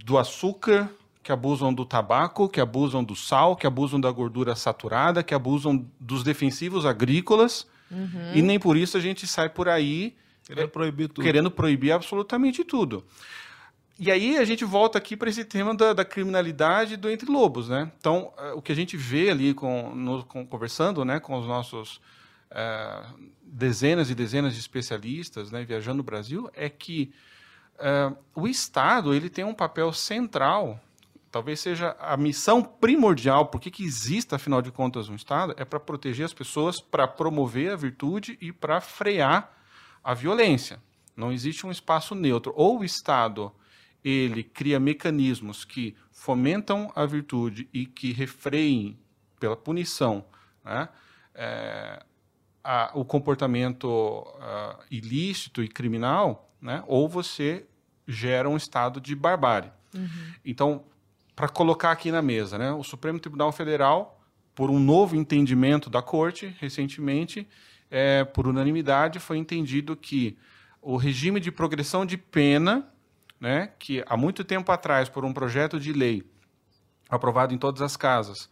do 0.04 0.16
açúcar, 0.18 0.88
que 1.22 1.30
abusam 1.32 1.72
do 1.72 1.84
tabaco, 1.84 2.48
que 2.48 2.60
abusam 2.60 3.04
do 3.04 3.14
sal, 3.14 3.54
que 3.56 3.66
abusam 3.66 4.00
da 4.00 4.10
gordura 4.10 4.54
saturada, 4.56 5.22
que 5.22 5.34
abusam 5.34 5.86
dos 5.98 6.22
defensivos 6.22 6.86
agrícolas. 6.86 7.66
Uhum. 7.90 8.32
E 8.34 8.40
nem 8.42 8.58
por 8.58 8.76
isso 8.76 8.96
a 8.96 9.00
gente 9.00 9.26
sai 9.26 9.48
por 9.48 9.68
aí 9.68 10.16
Querendo 10.46 10.68
proibir 10.68 11.08
tudo. 11.08 11.24
querendo 11.24 11.50
proibir 11.50 11.92
absolutamente 11.92 12.64
tudo. 12.64 13.04
E 13.98 14.10
aí 14.10 14.38
a 14.38 14.44
gente 14.44 14.64
volta 14.64 14.96
aqui 14.96 15.14
para 15.14 15.28
esse 15.28 15.44
tema 15.44 15.74
da, 15.74 15.92
da 15.92 16.04
criminalidade 16.06 16.96
do 16.96 17.10
entre 17.10 17.30
lobos, 17.30 17.68
né? 17.68 17.92
Então 17.98 18.32
eh, 18.38 18.52
o 18.54 18.62
que 18.62 18.72
a 18.72 18.74
gente 18.74 18.96
vê 18.96 19.28
ali 19.30 19.52
com, 19.52 19.94
no- 19.94 20.24
com- 20.24 20.46
conversando, 20.46 21.04
né, 21.04 21.20
com 21.20 21.38
os 21.38 21.46
nossos 21.46 22.00
eh, 22.50 23.02
dezenas 23.42 24.08
e 24.08 24.14
dezenas 24.14 24.54
de 24.54 24.60
especialistas, 24.60 25.50
né, 25.50 25.64
viajando 25.64 25.98
no 25.98 26.02
Brasil, 26.02 26.48
é 26.54 26.70
que 26.70 27.12
eh, 27.78 28.10
o 28.34 28.48
Estado 28.48 29.12
ele 29.12 29.28
tem 29.28 29.44
um 29.44 29.52
papel 29.54 29.92
central, 29.92 30.80
talvez 31.30 31.60
seja 31.60 31.96
a 32.00 32.16
missão 32.16 32.62
primordial, 32.62 33.46
porque 33.46 33.70
que 33.70 33.84
exista 33.84 34.36
afinal 34.36 34.60
de 34.60 34.70
contas 34.72 35.08
um 35.08 35.14
Estado, 35.14 35.54
é 35.56 35.64
para 35.64 35.78
proteger 35.80 36.24
as 36.26 36.34
pessoas, 36.34 36.80
para 36.80 37.06
promover 37.06 37.72
a 37.72 37.76
virtude 37.76 38.36
e 38.40 38.52
para 38.52 38.80
frear 38.80 39.52
a 40.02 40.14
violência. 40.14 40.80
Não 41.16 41.30
existe 41.32 41.66
um 41.66 41.70
espaço 41.70 42.14
neutro. 42.14 42.52
Ou 42.56 42.80
o 42.80 42.84
Estado 42.84 43.52
ele 44.02 44.42
cria 44.42 44.80
mecanismos 44.80 45.64
que 45.64 45.94
fomentam 46.10 46.90
a 46.96 47.04
virtude 47.04 47.68
e 47.72 47.84
que 47.84 48.12
refreiem 48.12 48.98
pela 49.38 49.56
punição 49.56 50.24
né, 50.64 50.88
é, 51.34 52.02
a- 52.64 52.90
o 52.94 53.04
comportamento 53.04 54.26
ah, 54.40 54.78
ilícito 54.90 55.62
e 55.62 55.68
criminal, 55.68 56.50
né, 56.60 56.82
ou 56.86 57.08
você 57.08 57.66
gera 58.08 58.48
um 58.48 58.56
estado 58.56 59.00
de 59.00 59.14
barbárie. 59.14 59.70
Então, 60.44 60.84
para 61.40 61.48
colocar 61.48 61.90
aqui 61.90 62.12
na 62.12 62.20
mesa, 62.20 62.58
né, 62.58 62.70
o 62.70 62.84
Supremo 62.84 63.18
Tribunal 63.18 63.50
Federal, 63.50 64.20
por 64.54 64.68
um 64.68 64.78
novo 64.78 65.16
entendimento 65.16 65.88
da 65.88 66.02
Corte, 66.02 66.54
recentemente, 66.60 67.48
é, 67.90 68.24
por 68.24 68.46
unanimidade, 68.46 69.18
foi 69.18 69.38
entendido 69.38 69.96
que 69.96 70.36
o 70.82 70.98
regime 70.98 71.40
de 71.40 71.50
progressão 71.50 72.04
de 72.04 72.18
pena, 72.18 72.86
né, 73.40 73.72
que 73.78 74.04
há 74.06 74.18
muito 74.18 74.44
tempo 74.44 74.70
atrás, 74.70 75.08
por 75.08 75.24
um 75.24 75.32
projeto 75.32 75.80
de 75.80 75.94
lei 75.94 76.22
aprovado 77.08 77.54
em 77.54 77.58
todas 77.58 77.80
as 77.80 77.96
casas, 77.96 78.50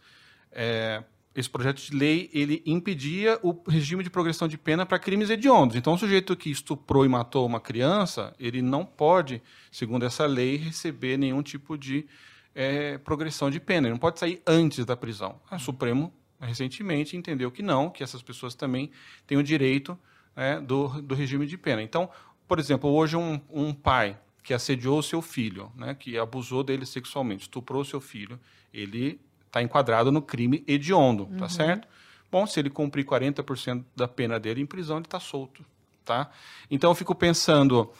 é, 0.51 1.03
esse 1.35 1.47
projeto 1.47 1.79
de 1.79 1.95
lei 1.95 2.27
ele 2.33 2.63
impedia 2.65 3.37
o 3.43 3.55
regime 3.69 4.03
de 4.03 4.09
progressão 4.09 4.47
de 4.47 4.57
pena 4.57 4.83
para 4.83 4.97
crimes 4.97 5.29
hediondos. 5.29 5.75
Então, 5.75 5.93
o 5.93 5.97
sujeito 5.97 6.35
que 6.35 6.49
estuprou 6.49 7.05
e 7.05 7.07
matou 7.07 7.45
uma 7.45 7.59
criança, 7.59 8.33
ele 8.39 8.63
não 8.63 8.83
pode, 8.83 9.43
segundo 9.71 10.07
essa 10.07 10.25
lei, 10.25 10.55
receber 10.55 11.17
nenhum 11.17 11.43
tipo 11.43 11.77
de 11.77 12.07
é, 12.53 12.97
progressão 12.97 13.49
de 13.49 13.59
pena. 13.59 13.87
Ele 13.87 13.93
não 13.93 13.99
pode 13.99 14.19
sair 14.19 14.41
antes 14.45 14.85
da 14.85 14.95
prisão. 14.95 15.39
O 15.51 15.59
Supremo 15.59 16.13
recentemente 16.39 17.17
entendeu 17.17 17.51
que 17.51 17.61
não, 17.61 17.89
que 17.89 18.03
essas 18.03 18.21
pessoas 18.21 18.55
também 18.55 18.91
têm 19.27 19.37
o 19.37 19.43
direito 19.43 19.97
né, 20.35 20.59
do, 20.59 20.87
do 21.01 21.15
regime 21.15 21.45
de 21.45 21.57
pena. 21.57 21.81
Então, 21.81 22.09
por 22.47 22.59
exemplo, 22.59 22.89
hoje 22.89 23.15
um, 23.15 23.39
um 23.49 23.73
pai 23.73 24.17
que 24.43 24.53
assediou 24.53 24.99
o 24.99 25.03
seu 25.03 25.21
filho, 25.21 25.71
né, 25.75 25.93
que 25.93 26.17
abusou 26.17 26.63
dele 26.63 26.85
sexualmente, 26.85 27.43
estuprou 27.43 27.81
o 27.81 27.85
seu 27.85 27.99
filho, 27.99 28.39
ele 28.73 29.19
está 29.45 29.61
enquadrado 29.61 30.11
no 30.11 30.21
crime 30.21 30.63
hediondo, 30.67 31.27
tá 31.37 31.49
certo? 31.49 31.87
Bom, 32.31 32.45
se 32.45 32.59
ele 32.59 32.69
cumprir 32.69 33.05
40% 33.05 33.83
da 33.95 34.07
pena 34.07 34.39
dele 34.39 34.61
em 34.61 34.65
prisão, 34.65 34.97
ele 34.97 35.05
está 35.05 35.19
solto. 35.19 35.65
tá? 36.05 36.29
Então 36.69 36.91
eu 36.91 36.95
fico 36.95 37.13
pensando, 37.15 37.91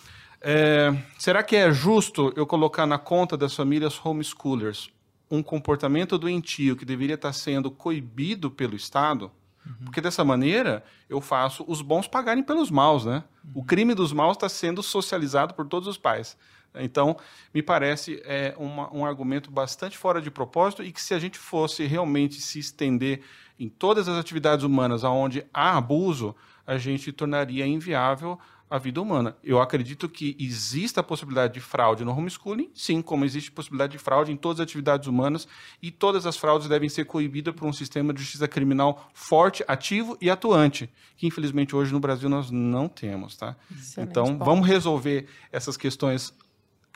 é, 0.41 0.95
será 1.17 1.43
que 1.43 1.55
é 1.55 1.71
justo 1.71 2.31
eu 2.35 2.45
colocar 2.45 2.85
na 2.85 2.97
conta 2.97 3.35
das 3.35 3.53
famílias 3.53 3.99
homeschoolers 4.03 4.89
um 5.29 5.43
comportamento 5.43 6.17
doentio 6.17 6.75
que 6.75 6.85
deveria 6.85 7.15
estar 7.15 7.33
sendo 7.33 7.69
coibido 7.69 8.49
pelo 8.49 8.75
Estado? 8.75 9.31
Porque 9.83 10.01
dessa 10.01 10.23
maneira 10.23 10.83
eu 11.07 11.21
faço 11.21 11.63
os 11.67 11.81
bons 11.81 12.07
pagarem 12.07 12.41
pelos 12.41 12.71
maus, 12.71 13.05
né? 13.05 13.23
O 13.53 13.63
crime 13.63 13.93
dos 13.93 14.11
maus 14.11 14.35
está 14.35 14.49
sendo 14.49 14.81
socializado 14.81 15.53
por 15.53 15.67
todos 15.67 15.87
os 15.87 15.97
pais. 15.97 16.37
Então, 16.75 17.17
me 17.53 17.61
parece 17.61 18.21
é, 18.25 18.53
uma, 18.57 18.93
um 18.93 19.05
argumento 19.05 19.51
bastante 19.51 19.97
fora 19.97 20.21
de 20.21 20.29
propósito 20.29 20.83
e 20.83 20.91
que 20.91 21.01
se 21.01 21.13
a 21.13 21.19
gente 21.19 21.37
fosse 21.37 21.85
realmente 21.85 22.39
se 22.41 22.59
estender 22.59 23.21
em 23.59 23.67
todas 23.67 24.07
as 24.07 24.17
atividades 24.17 24.63
humanas 24.63 25.03
onde 25.03 25.45
há 25.53 25.77
abuso, 25.77 26.35
a 26.65 26.77
gente 26.77 27.11
tornaria 27.11 27.65
inviável 27.65 28.39
a 28.69 28.77
vida 28.77 29.01
humana. 29.01 29.35
Eu 29.43 29.59
acredito 29.59 30.07
que 30.07 30.35
exista 30.39 31.01
a 31.01 31.03
possibilidade 31.03 31.53
de 31.53 31.59
fraude 31.59 32.05
no 32.05 32.11
homeschooling, 32.11 32.69
sim, 32.73 33.01
como 33.01 33.25
existe 33.25 33.51
possibilidade 33.51 33.93
de 33.93 33.97
fraude 33.97 34.31
em 34.31 34.37
todas 34.37 34.59
as 34.59 34.65
atividades 34.65 35.07
humanas, 35.07 35.47
e 35.81 35.89
todas 35.89 36.25
as 36.25 36.37
fraudes 36.37 36.67
devem 36.67 36.87
ser 36.87 37.05
coibidas 37.05 37.53
por 37.55 37.67
um 37.67 37.73
sistema 37.73 38.13
de 38.13 38.21
justiça 38.21 38.47
criminal 38.47 39.09
forte, 39.13 39.63
ativo 39.67 40.17
e 40.21 40.29
atuante, 40.29 40.89
que 41.17 41.25
infelizmente 41.25 41.75
hoje 41.75 41.91
no 41.91 41.99
Brasil 41.99 42.29
nós 42.29 42.51
não 42.51 42.87
temos, 42.87 43.35
tá? 43.35 43.55
Excelente 43.71 44.09
então, 44.09 44.25
ponto. 44.25 44.45
vamos 44.45 44.67
resolver 44.67 45.27
essas 45.51 45.75
questões 45.75 46.33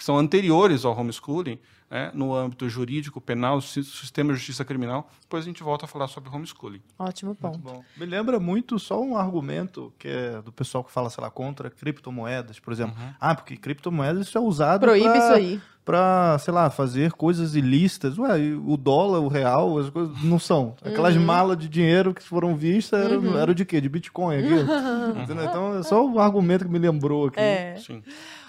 que 0.04 0.06
são 0.06 0.18
anteriores 0.20 0.84
ao 0.84 0.94
homeschooling, 1.00 1.58
né, 1.90 2.12
no 2.14 2.36
âmbito 2.36 2.68
jurídico, 2.68 3.22
penal, 3.22 3.62
si- 3.62 3.84
sistema 3.86 4.34
de 4.34 4.38
justiça 4.40 4.66
criminal, 4.66 5.10
depois 5.22 5.46
a 5.46 5.48
gente 5.48 5.64
volta 5.64 5.86
a 5.86 5.88
falar 5.88 6.10
sobre 6.10 6.30
homeschooling. 6.30 6.82
Ótimo 7.00 7.34
ponto. 7.34 7.58
Bom, 7.60 7.82
me 7.96 8.06
lembra 8.06 8.38
muito 8.38 8.78
só 8.78 9.02
um 9.02 9.16
argumento 9.16 9.94
que 9.98 10.10
é 10.10 10.42
do 10.42 10.52
pessoal 10.52 10.84
que 10.84 10.92
fala, 10.92 11.10
sei 11.10 11.24
lá, 11.24 11.30
contra 11.32 11.70
criptomoedas, 11.70 12.60
por 12.60 12.74
exemplo. 12.74 12.96
Ah, 13.18 13.34
porque 13.34 13.56
criptomoedas 13.56 14.28
isso 14.28 14.38
é 14.38 14.42
usado 14.42 14.82
Proíbe 14.82 15.06
pra, 15.08 15.18
isso 15.20 15.34
aí. 15.34 15.62
pra, 15.86 16.38
sei 16.40 16.54
lá, 16.54 16.70
fazer 16.70 17.14
coisas 17.14 17.56
ilícitas. 17.56 18.18
Ué, 18.18 18.38
o 18.66 18.76
dólar, 18.76 19.20
o 19.20 19.28
real, 19.30 19.78
as 19.78 19.90
coisas 19.90 20.22
não 20.24 20.40
são. 20.40 20.76
Aquelas 20.84 21.16
Uhum. 21.16 21.24
malas 21.24 21.58
de 21.58 21.70
dinheiro 21.70 22.14
que 22.14 22.24
foram 22.24 22.56
vistas 22.58 23.06
eram, 23.06 23.38
era 23.38 23.56
de 23.56 23.64
quê? 23.64 23.80
De 23.80 23.88
Bitcoin 23.88 24.36
aquilo. 24.38 24.66
Entendeu? 25.24 25.46
Então 25.46 25.78
é 25.78 25.84
só 25.84 26.06
o 26.06 26.20
argumento 26.20 26.66
que 26.66 26.72
me 26.72 26.80
lembrou 26.80 27.28
aqui. 27.28 27.40
É. 27.40 27.76
Sim. 27.78 28.04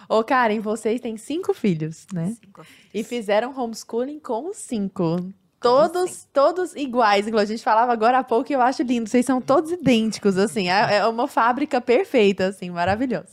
Ô, 0.08 0.22
Karen, 0.22 0.60
vocês 0.60 1.00
têm 1.00 1.16
cinco 1.16 1.52
filhos, 1.54 2.06
né? 2.12 2.36
Cinco 2.40 2.64
filhos. 2.64 2.90
E 2.92 3.02
fizeram 3.04 3.58
homeschooling 3.58 4.18
com 4.20 4.48
os 4.50 4.56
cinco. 4.56 5.32
Todos, 5.60 6.28
todos 6.30 6.74
iguais. 6.76 7.26
A 7.26 7.44
gente 7.46 7.62
falava 7.62 7.90
agora 7.90 8.18
há 8.18 8.24
pouco 8.24 8.52
e 8.52 8.54
eu 8.54 8.60
acho 8.60 8.82
lindo. 8.82 9.08
Vocês 9.08 9.24
são 9.24 9.40
todos 9.40 9.72
idênticos, 9.72 10.36
assim. 10.36 10.68
É, 10.68 10.96
é 10.96 11.06
uma 11.06 11.26
fábrica 11.26 11.80
perfeita, 11.80 12.48
assim, 12.48 12.68
maravilhosa. 12.68 13.30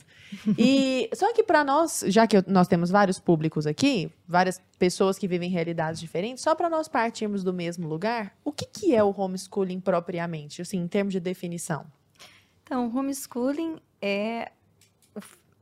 E 0.58 1.10
só 1.13 1.34
que 1.34 1.44
para 1.44 1.62
nós, 1.66 2.06
já 2.08 2.25
que 2.25 2.38
eu- 2.38 2.44
nós 2.48 2.70
temos 2.70 2.90
vários 2.90 3.20
públicos 3.20 3.68
aqui, 3.68 4.10
várias 4.25 4.62
pessoas 4.80 5.20
que 5.20 5.28
vivem 5.28 5.50
realidades 5.50 6.00
diferentes, 6.00 6.42
só 6.42 6.56
para 6.56 6.70
nós 6.70 6.88
partirmos 6.88 7.44
do 7.44 7.54
mesmo 7.54 7.86
lugar, 7.86 8.34
o 8.46 8.51
que, 8.54 8.66
que 8.66 8.96
é 8.96 9.04
o 9.04 9.13
homeschooling 9.13 9.82
propriamente, 9.82 10.62
assim, 10.62 10.78
em 10.78 10.88
termos 10.88 11.12
de 11.12 11.20
definição? 11.20 11.86
Então, 12.63 12.90
homeschooling 12.96 13.75
é, 14.01 14.54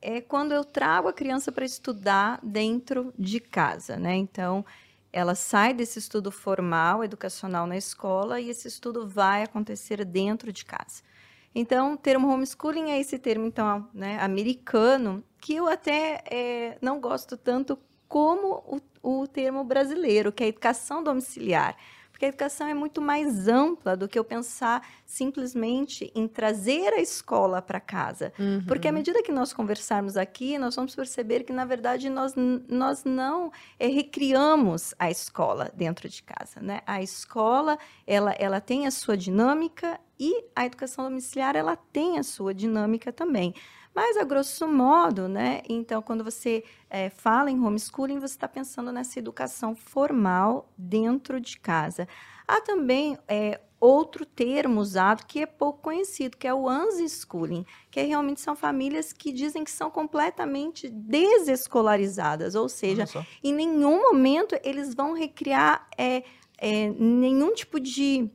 é 0.01 0.21
quando 0.21 0.53
eu 0.53 0.63
trago 0.63 1.07
a 1.07 1.13
criança 1.13 1.51
para 1.51 1.65
estudar 1.65 2.39
dentro 2.43 3.13
de 3.17 3.39
casa, 3.39 3.97
né? 3.97 4.15
Então, 4.15 4.65
ela 5.11 5.35
sai 5.35 5.73
desse 5.73 5.99
estudo 5.99 6.31
formal, 6.31 7.03
educacional 7.03 7.65
na 7.65 7.77
escola, 7.77 8.39
e 8.39 8.49
esse 8.49 8.67
estudo 8.67 9.07
vai 9.07 9.43
acontecer 9.43 10.05
dentro 10.05 10.51
de 10.53 10.63
casa. 10.63 11.01
Então, 11.53 11.93
o 11.93 11.97
termo 11.97 12.31
homeschooling 12.31 12.91
é 12.91 12.99
esse 12.99 13.17
termo, 13.17 13.45
então, 13.45 13.89
né, 13.93 14.19
americano, 14.21 15.23
que 15.39 15.55
eu 15.55 15.67
até 15.67 16.23
eh, 16.29 16.77
não 16.81 16.99
gosto 16.99 17.35
tanto 17.35 17.77
como 18.07 18.81
o, 19.03 19.21
o 19.21 19.27
termo 19.27 19.63
brasileiro, 19.63 20.31
que 20.31 20.43
é 20.43 20.47
educação 20.47 21.03
domiciliar. 21.03 21.75
Porque 22.19 22.25
a 22.25 22.29
educação 22.29 22.67
é 22.67 22.73
muito 22.73 23.01
mais 23.01 23.47
ampla 23.47 23.95
do 23.95 24.05
que 24.05 24.19
eu 24.19 24.25
pensar 24.25 24.85
simplesmente 25.05 26.11
em 26.13 26.27
trazer 26.27 26.93
a 26.93 26.99
escola 26.99 27.61
para 27.61 27.79
casa. 27.79 28.33
Porque 28.67 28.89
à 28.89 28.91
medida 28.91 29.23
que 29.23 29.31
nós 29.31 29.53
conversarmos 29.53 30.17
aqui, 30.17 30.57
nós 30.57 30.75
vamos 30.75 30.93
perceber 30.93 31.45
que, 31.45 31.53
na 31.53 31.63
verdade, 31.63 32.09
nós, 32.09 32.33
nós 32.67 33.05
não 33.05 33.53
eh, 33.79 33.87
recriamos 33.87 34.93
a 34.99 35.09
escola 35.09 35.71
dentro 35.73 36.09
de 36.09 36.21
casa. 36.21 36.59
Né? 36.61 36.81
A 36.85 37.01
escola 37.01 37.79
ela, 38.05 38.33
ela 38.33 38.59
tem 38.59 38.85
a 38.85 38.91
sua 38.91 39.15
dinâmica 39.15 39.97
e 40.19 40.43
a 40.53 40.65
educação 40.65 41.05
domiciliar 41.05 41.55
ela 41.55 41.77
tem 41.77 42.19
a 42.19 42.23
sua 42.23 42.53
dinâmica 42.53 43.13
também. 43.13 43.55
Mas, 43.93 44.17
a 44.17 44.23
grosso 44.23 44.67
modo, 44.67 45.27
né? 45.27 45.61
Então, 45.67 46.01
quando 46.01 46.23
você 46.23 46.63
eh, 46.89 47.09
fala 47.09 47.49
em 47.51 47.59
homeschooling, 47.59 48.19
você 48.19 48.35
está 48.35 48.47
pensando 48.47 48.91
nessa 48.91 49.19
educação 49.19 49.75
formal 49.75 50.71
dentro 50.77 51.39
de 51.41 51.59
casa. 51.59 52.07
Há 52.47 52.61
também 52.61 53.17
eh, 53.27 53.59
outro 53.79 54.25
termo 54.25 54.81
usado 54.81 55.25
que 55.25 55.39
é 55.41 55.45
pouco 55.45 55.81
conhecido, 55.81 56.37
que 56.37 56.47
é 56.47 56.53
o 56.53 56.69
unschooling, 56.69 57.65
que 57.89 58.01
realmente 58.03 58.41
são 58.41 58.55
famílias 58.55 59.13
que 59.13 59.31
dizem 59.31 59.63
que 59.63 59.71
são 59.71 59.89
completamente 59.89 60.89
desescolarizadas, 60.89 62.55
ou 62.55 62.67
seja, 62.67 63.05
em 63.43 63.53
nenhum 63.53 64.01
momento 64.01 64.55
eles 64.63 64.93
vão 64.93 65.13
recriar 65.13 65.87
é, 65.97 66.23
é, 66.57 66.89
nenhum 66.89 67.53
tipo 67.53 67.79
de 67.79 68.29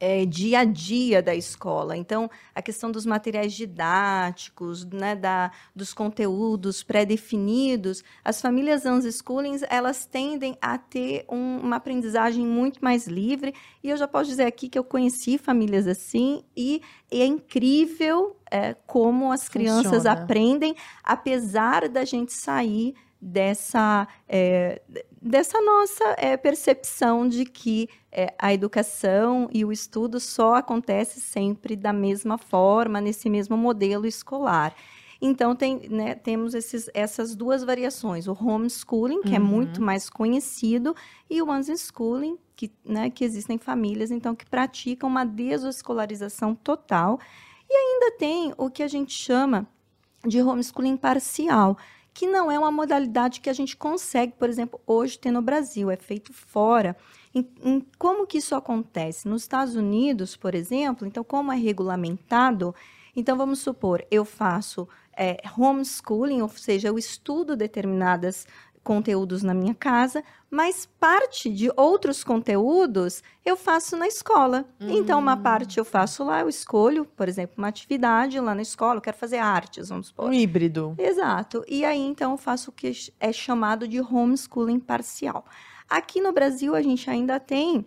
é, 0.00 0.24
dia 0.24 0.60
a 0.60 0.64
dia 0.64 1.20
da 1.22 1.34
escola. 1.34 1.96
Então, 1.96 2.30
a 2.54 2.62
questão 2.62 2.90
dos 2.90 3.04
materiais 3.04 3.52
didáticos, 3.52 4.84
né, 4.84 5.16
da, 5.16 5.50
dos 5.74 5.92
conteúdos 5.92 6.82
pré-definidos, 6.82 8.04
as 8.24 8.40
famílias 8.40 8.84
unschooling, 8.84 9.58
elas 9.68 10.06
tendem 10.06 10.56
a 10.60 10.78
ter 10.78 11.24
um- 11.28 11.58
uma 11.60 11.76
aprendizagem 11.76 12.44
muito 12.46 12.82
mais 12.82 13.06
livre. 13.06 13.54
E 13.82 13.90
eu 13.90 13.96
já 13.96 14.06
posso 14.06 14.30
dizer 14.30 14.44
aqui 14.44 14.68
que 14.68 14.78
eu 14.78 14.84
conheci 14.84 15.38
famílias 15.38 15.86
assim 15.86 16.42
e 16.56 16.80
é 17.10 17.24
incrível 17.24 18.36
é, 18.50 18.74
como 18.86 19.30
as 19.30 19.48
crianças 19.48 19.92
Funciona. 20.04 20.12
aprendem, 20.22 20.74
apesar 21.04 21.88
da 21.88 22.04
gente 22.04 22.32
sair 22.32 22.94
dessa, 23.20 24.06
é, 24.28 24.80
dessa 25.20 25.60
nossa 25.60 26.14
é, 26.18 26.36
percepção 26.36 27.28
de 27.28 27.44
que 27.44 27.88
é, 28.10 28.34
a 28.38 28.52
educação 28.52 29.48
e 29.52 29.64
o 29.64 29.72
estudo 29.72 30.18
só 30.20 30.54
acontece 30.54 31.20
sempre 31.20 31.76
da 31.76 31.92
mesma 31.92 32.38
forma, 32.38 33.00
nesse 33.00 33.28
mesmo 33.28 33.56
modelo 33.56 34.06
escolar. 34.06 34.74
Então, 35.20 35.56
tem, 35.56 35.88
né, 35.88 36.14
temos 36.14 36.54
esses, 36.54 36.88
essas 36.94 37.34
duas 37.34 37.64
variações, 37.64 38.28
o 38.28 38.32
homeschooling, 38.32 39.22
que 39.22 39.34
é 39.34 39.38
Uhum. 39.38 39.44
muito 39.46 39.82
mais 39.82 40.08
conhecido, 40.08 40.94
e 41.28 41.42
o 41.42 41.50
unschooling, 41.50 42.38
que, 42.54 42.70
né, 42.84 43.10
que 43.10 43.24
existem 43.24 43.58
famílias, 43.58 44.10
então, 44.12 44.34
que 44.34 44.46
praticam 44.46 45.08
uma 45.08 45.24
desescolarização 45.24 46.54
total. 46.54 47.18
E 47.68 47.74
ainda 47.74 48.16
tem 48.16 48.54
o 48.56 48.70
que 48.70 48.82
a 48.82 48.88
gente 48.88 49.12
chama 49.12 49.66
de 50.26 50.40
homeschooling 50.40 50.96
parcial, 50.96 51.76
que 52.18 52.26
não 52.26 52.50
é 52.50 52.58
uma 52.58 52.72
modalidade 52.72 53.40
que 53.40 53.48
a 53.48 53.52
gente 53.52 53.76
consegue, 53.76 54.32
por 54.32 54.48
exemplo, 54.48 54.80
hoje 54.84 55.16
ter 55.16 55.30
no 55.30 55.40
Brasil, 55.40 55.88
é 55.88 55.94
feito 55.94 56.32
fora. 56.32 56.96
Em, 57.32 57.48
em 57.62 57.86
como 57.96 58.26
que 58.26 58.38
isso 58.38 58.56
acontece? 58.56 59.28
Nos 59.28 59.42
Estados 59.42 59.76
Unidos, 59.76 60.34
por 60.34 60.52
exemplo, 60.52 61.06
então, 61.06 61.22
como 61.22 61.52
é 61.52 61.56
regulamentado, 61.56 62.74
então 63.14 63.36
vamos 63.36 63.60
supor, 63.60 64.04
eu 64.10 64.24
faço 64.24 64.88
é, 65.16 65.40
homeschooling, 65.56 66.42
ou 66.42 66.48
seja, 66.48 66.88
eu 66.88 66.98
estudo 66.98 67.54
determinadas 67.54 68.48
conteúdos 68.88 69.42
na 69.42 69.52
minha 69.52 69.74
casa, 69.74 70.24
mas 70.50 70.86
parte 70.98 71.50
de 71.50 71.70
outros 71.76 72.24
conteúdos 72.24 73.22
eu 73.44 73.54
faço 73.54 73.98
na 73.98 74.06
escola. 74.06 74.64
Então, 74.80 75.18
uma 75.18 75.36
parte 75.36 75.76
eu 75.76 75.84
faço 75.84 76.24
lá, 76.24 76.40
eu 76.40 76.48
escolho, 76.48 77.04
por 77.04 77.28
exemplo, 77.28 77.56
uma 77.58 77.68
atividade 77.68 78.40
lá 78.40 78.54
na 78.54 78.62
escola, 78.62 78.96
eu 78.96 79.02
quero 79.02 79.18
fazer 79.18 79.36
artes, 79.36 79.90
vamos 79.90 80.06
supor. 80.06 80.30
Um 80.30 80.32
híbrido. 80.32 80.94
Exato. 80.96 81.62
E 81.68 81.84
aí, 81.84 82.00
então, 82.00 82.30
eu 82.30 82.38
faço 82.38 82.70
o 82.70 82.72
que 82.72 82.90
é 83.20 83.30
chamado 83.30 83.86
de 83.86 84.00
homeschooling 84.00 84.80
parcial. 84.80 85.44
Aqui 85.86 86.18
no 86.18 86.32
Brasil, 86.32 86.74
a 86.74 86.80
gente 86.80 87.10
ainda 87.10 87.38
tem 87.38 87.84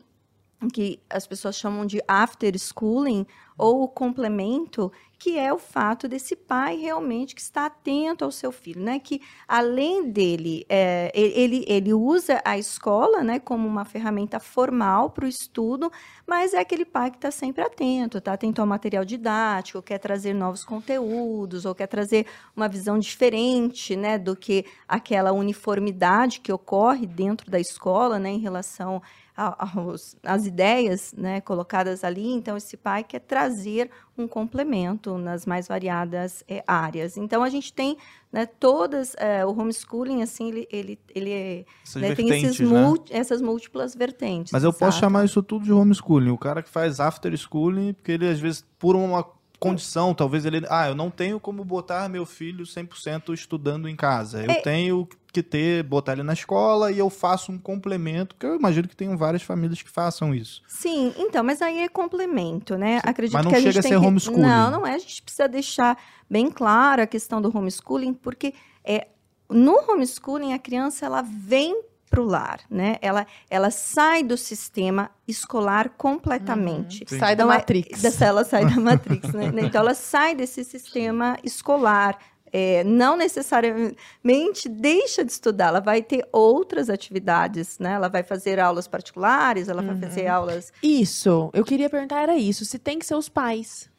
que 0.69 0.99
as 1.09 1.25
pessoas 1.25 1.55
chamam 1.55 1.85
de 1.85 2.01
after 2.07 2.57
schooling 2.57 3.25
ou 3.57 3.83
o 3.83 3.87
complemento, 3.87 4.91
que 5.19 5.37
é 5.37 5.53
o 5.53 5.59
fato 5.59 6.07
desse 6.07 6.35
pai 6.35 6.77
realmente 6.77 7.35
que 7.35 7.41
está 7.41 7.67
atento 7.67 8.25
ao 8.25 8.31
seu 8.31 8.51
filho, 8.51 8.81
né? 8.81 8.97
Que 8.97 9.21
além 9.47 10.09
dele, 10.09 10.65
é, 10.67 11.11
ele, 11.13 11.63
ele 11.67 11.93
usa 11.93 12.41
a 12.43 12.57
escola, 12.57 13.23
né, 13.23 13.37
como 13.37 13.67
uma 13.67 13.85
ferramenta 13.85 14.39
formal 14.39 15.11
para 15.11 15.25
o 15.25 15.27
estudo, 15.27 15.91
mas 16.25 16.55
é 16.55 16.59
aquele 16.59 16.85
pai 16.85 17.11
que 17.11 17.17
está 17.17 17.29
sempre 17.29 17.63
atento, 17.63 18.17
está 18.17 18.33
atento 18.33 18.61
ao 18.61 18.67
material 18.67 19.05
didático, 19.05 19.79
quer 19.79 19.99
trazer 19.99 20.33
novos 20.33 20.65
conteúdos 20.65 21.65
ou 21.65 21.75
quer 21.75 21.87
trazer 21.87 22.25
uma 22.55 22.67
visão 22.67 22.97
diferente, 22.97 23.95
né, 23.95 24.17
do 24.17 24.35
que 24.35 24.65
aquela 24.87 25.31
uniformidade 25.31 26.39
que 26.39 26.51
ocorre 26.51 27.05
dentro 27.05 27.51
da 27.51 27.59
escola, 27.59 28.17
né, 28.17 28.31
em 28.31 28.39
relação 28.39 28.99
as 29.35 30.45
ideias 30.45 31.13
né, 31.17 31.41
colocadas 31.41 32.03
ali, 32.03 32.27
então 32.31 32.57
esse 32.57 32.75
pai 32.75 33.03
quer 33.03 33.19
trazer 33.19 33.89
um 34.17 34.27
complemento 34.27 35.17
nas 35.17 35.45
mais 35.45 35.67
variadas 35.67 36.43
é, 36.47 36.63
áreas. 36.67 37.17
Então 37.17 37.41
a 37.41 37.49
gente 37.49 37.73
tem 37.73 37.97
né, 38.31 38.45
todas, 38.45 39.15
é, 39.17 39.45
o 39.45 39.49
homeschooling, 39.49 40.21
assim, 40.21 40.49
ele, 40.49 40.67
ele, 40.71 40.99
ele 41.15 41.65
né, 41.95 42.15
tem 42.15 42.29
esses 42.29 42.59
né? 42.59 42.93
essas 43.09 43.41
múltiplas 43.41 43.95
vertentes. 43.95 44.51
Mas 44.51 44.63
eu 44.63 44.73
posso 44.73 44.99
chamar 44.99 45.25
isso 45.25 45.41
tudo 45.41 45.65
de 45.65 45.73
homeschooling. 45.73 46.31
O 46.31 46.37
cara 46.37 46.61
que 46.61 46.69
faz 46.69 46.99
after 46.99 47.35
schooling, 47.37 47.93
porque 47.93 48.11
ele 48.11 48.27
às 48.27 48.39
vezes, 48.39 48.65
por 48.77 48.95
uma 48.95 49.25
condição, 49.61 50.11
talvez 50.15 50.43
ele, 50.43 50.65
ah, 50.69 50.87
eu 50.87 50.95
não 50.95 51.11
tenho 51.11 51.39
como 51.39 51.63
botar 51.63 52.09
meu 52.09 52.25
filho 52.25 52.65
100% 52.65 53.31
estudando 53.31 53.87
em 53.87 53.95
casa. 53.95 54.43
Eu 54.43 54.51
é... 54.51 54.61
tenho 54.61 55.07
que 55.31 55.41
ter, 55.43 55.83
botar 55.83 56.13
ele 56.13 56.23
na 56.23 56.33
escola 56.33 56.91
e 56.91 56.99
eu 56.99 57.09
faço 57.09 57.51
um 57.51 57.57
complemento, 57.57 58.35
porque 58.35 58.45
eu 58.45 58.55
imagino 58.55 58.87
que 58.87 58.95
tenham 58.95 59.17
várias 59.17 59.41
famílias 59.41 59.81
que 59.81 59.89
façam 59.89 60.33
isso. 60.33 60.61
Sim, 60.67 61.13
então, 61.17 61.43
mas 61.43 61.61
aí 61.61 61.79
é 61.79 61.89
complemento, 61.89 62.77
né? 62.77 62.99
Sim. 62.99 63.09
Acredito 63.09 63.33
mas 63.35 63.45
não 63.45 63.51
que 63.51 63.57
a 63.57 63.59
chega 63.59 63.71
gente 63.71 63.85
a 63.85 63.89
ser 63.89 63.99
que... 63.99 64.05
homeschooling. 64.05 64.41
Não, 64.41 64.71
não 64.71 64.87
é. 64.87 64.95
A 64.95 64.99
gente 64.99 65.21
precisa 65.21 65.47
deixar 65.47 65.97
bem 66.29 66.49
claro 66.49 67.01
a 67.01 67.07
questão 67.07 67.41
do 67.41 67.55
homeschooling, 67.55 68.13
porque 68.13 68.53
é, 68.83 69.07
no 69.49 69.77
homeschooling 69.87 70.53
a 70.53 70.59
criança 70.59 71.05
ela 71.05 71.21
vem 71.21 71.83
para 72.11 72.21
o 72.21 72.25
lar, 72.25 72.59
né? 72.69 72.97
Ela, 73.01 73.25
ela 73.49 73.71
sai 73.71 74.21
do 74.21 74.35
sistema 74.35 75.09
escolar 75.25 75.91
completamente. 75.97 77.05
Uhum. 77.09 77.19
Sai 77.19 77.35
da 77.37 77.43
então, 77.43 77.53
é 77.53 77.57
Matrix. 77.57 78.03
É, 78.21 78.25
ela 78.25 78.43
sai 78.43 78.65
da 78.65 78.75
Matrix, 78.81 79.31
né? 79.31 79.49
Então 79.63 79.79
ela 79.79 79.93
sai 79.93 80.35
desse 80.35 80.65
sistema 80.65 81.37
escolar. 81.41 82.17
É, 82.53 82.83
não 82.83 83.15
necessariamente 83.15 84.67
deixa 84.67 85.23
de 85.23 85.31
estudar, 85.31 85.67
ela 85.67 85.79
vai 85.79 86.01
ter 86.01 86.27
outras 86.31 86.89
atividades, 86.89 87.79
né? 87.79 87.93
Ela 87.93 88.09
vai 88.09 88.23
fazer 88.23 88.59
aulas 88.59 88.87
particulares, 88.87 89.69
ela 89.69 89.81
vai 89.81 89.97
fazer 89.97 90.25
uhum. 90.25 90.33
aulas. 90.33 90.73
Isso, 90.83 91.49
eu 91.53 91.63
queria 91.63 91.89
perguntar 91.89 92.21
era 92.21 92.35
isso. 92.35 92.65
Se 92.65 92.77
tem 92.77 92.99
que 92.99 93.05
ser 93.05 93.15
os 93.15 93.29
pais, 93.29 93.89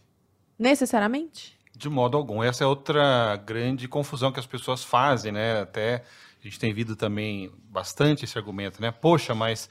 necessariamente? 0.59 1.59
De 1.75 1.89
modo 1.89 2.17
algum. 2.17 2.43
Essa 2.43 2.65
é 2.65 2.67
outra 2.67 3.37
grande 3.37 3.89
confusão 3.89 4.31
que 4.31 4.39
as 4.39 4.47
pessoas 4.47 4.85
fazem, 4.85 5.33
né? 5.33 5.63
Até 5.63 6.05
a 6.41 6.45
gente 6.45 6.59
tem 6.59 6.75
visto 6.75 6.95
também 6.95 7.51
bastante 7.71 8.25
esse 8.25 8.37
argumento, 8.37 8.83
né? 8.83 8.91
Poxa, 8.91 9.35
mas 9.35 9.71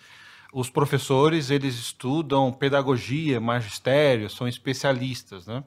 os 0.53 0.69
professores, 0.69 1.50
eles 1.50 1.75
estudam 1.75 2.51
pedagogia, 2.51 3.39
magistério, 3.39 4.29
são 4.29 4.47
especialistas, 4.47 5.47
né? 5.47 5.63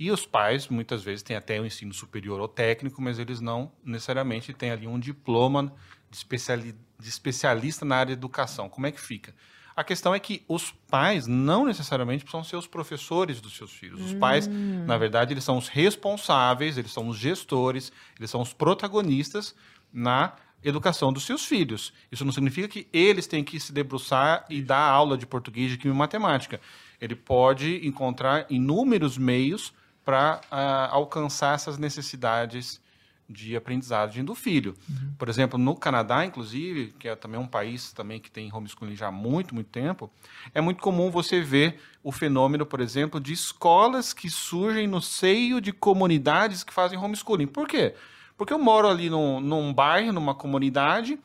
E 0.00 0.10
os 0.10 0.24
pais, 0.24 0.66
muitas 0.66 1.04
vezes, 1.04 1.22
têm 1.22 1.36
até 1.36 1.60
o 1.60 1.62
um 1.62 1.66
ensino 1.66 1.92
superior 1.92 2.40
ou 2.40 2.48
técnico, 2.48 3.02
mas 3.02 3.18
eles 3.18 3.38
não 3.38 3.70
necessariamente 3.84 4.54
têm 4.54 4.70
ali 4.70 4.86
um 4.86 4.98
diploma 4.98 5.70
de, 6.10 6.16
especiali 6.16 6.74
de 6.98 7.08
especialista 7.08 7.84
na 7.84 7.96
área 7.96 8.16
de 8.16 8.18
educação. 8.18 8.66
Como 8.66 8.86
é 8.86 8.92
que 8.92 8.98
fica? 8.98 9.34
A 9.76 9.84
questão 9.84 10.14
é 10.14 10.18
que 10.18 10.42
os 10.48 10.70
pais 10.90 11.26
não 11.26 11.66
necessariamente 11.66 12.24
precisam 12.24 12.42
ser 12.42 12.56
os 12.56 12.66
professores 12.66 13.42
dos 13.42 13.54
seus 13.54 13.72
filhos. 13.72 14.00
Os 14.00 14.12
hum. 14.12 14.18
pais, 14.18 14.48
na 14.48 14.96
verdade, 14.96 15.34
eles 15.34 15.44
são 15.44 15.58
os 15.58 15.68
responsáveis, 15.68 16.78
eles 16.78 16.92
são 16.92 17.06
os 17.08 17.18
gestores, 17.18 17.92
eles 18.18 18.30
são 18.30 18.40
os 18.40 18.54
protagonistas 18.54 19.54
na 19.92 20.32
educação 20.64 21.12
dos 21.12 21.24
seus 21.24 21.44
filhos. 21.44 21.92
Isso 22.10 22.24
não 22.24 22.32
significa 22.32 22.68
que 22.68 22.88
eles 22.90 23.26
têm 23.26 23.44
que 23.44 23.60
se 23.60 23.70
debruçar 23.70 24.46
e 24.48 24.62
dar 24.62 24.80
aula 24.80 25.18
de 25.18 25.26
português, 25.26 25.70
de 25.70 25.76
química 25.76 25.94
e 25.94 25.98
matemática. 25.98 26.60
Ele 26.98 27.14
pode 27.14 27.86
encontrar 27.86 28.46
inúmeros 28.48 29.18
meios 29.18 29.74
para 30.10 30.40
uh, 30.50 30.92
alcançar 30.92 31.54
essas 31.54 31.78
necessidades 31.78 32.80
de 33.28 33.54
aprendizagem 33.54 34.24
do 34.24 34.34
filho. 34.34 34.74
Uhum. 34.88 35.14
Por 35.16 35.28
exemplo, 35.28 35.56
no 35.56 35.76
Canadá, 35.76 36.26
inclusive, 36.26 36.92
que 36.98 37.06
é 37.06 37.14
também 37.14 37.38
um 37.38 37.46
país 37.46 37.92
também 37.92 38.18
que 38.18 38.28
tem 38.28 38.52
homeschooling 38.52 38.96
já 38.96 39.06
há 39.06 39.12
muito, 39.12 39.54
muito 39.54 39.68
tempo, 39.68 40.10
é 40.52 40.60
muito 40.60 40.82
comum 40.82 41.12
você 41.12 41.40
ver 41.40 41.80
o 42.02 42.10
fenômeno, 42.10 42.66
por 42.66 42.80
exemplo, 42.80 43.20
de 43.20 43.32
escolas 43.32 44.12
que 44.12 44.28
surgem 44.28 44.88
no 44.88 45.00
seio 45.00 45.60
de 45.60 45.72
comunidades 45.72 46.64
que 46.64 46.72
fazem 46.72 46.98
homeschooling. 46.98 47.46
Por 47.46 47.68
quê? 47.68 47.94
Porque 48.36 48.52
eu 48.52 48.58
moro 48.58 48.88
ali 48.88 49.08
num, 49.08 49.38
num 49.40 49.72
bairro, 49.72 50.12
numa 50.12 50.34
comunidade, 50.34 51.20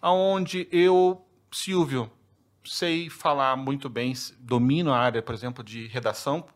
onde 0.00 0.68
eu, 0.70 1.20
Silvio, 1.50 2.08
sei 2.64 3.10
falar 3.10 3.56
muito 3.56 3.88
bem, 3.88 4.12
domino 4.38 4.92
a 4.92 4.98
área, 5.00 5.20
por 5.20 5.34
exemplo, 5.34 5.64
de 5.64 5.88
redação. 5.88 6.46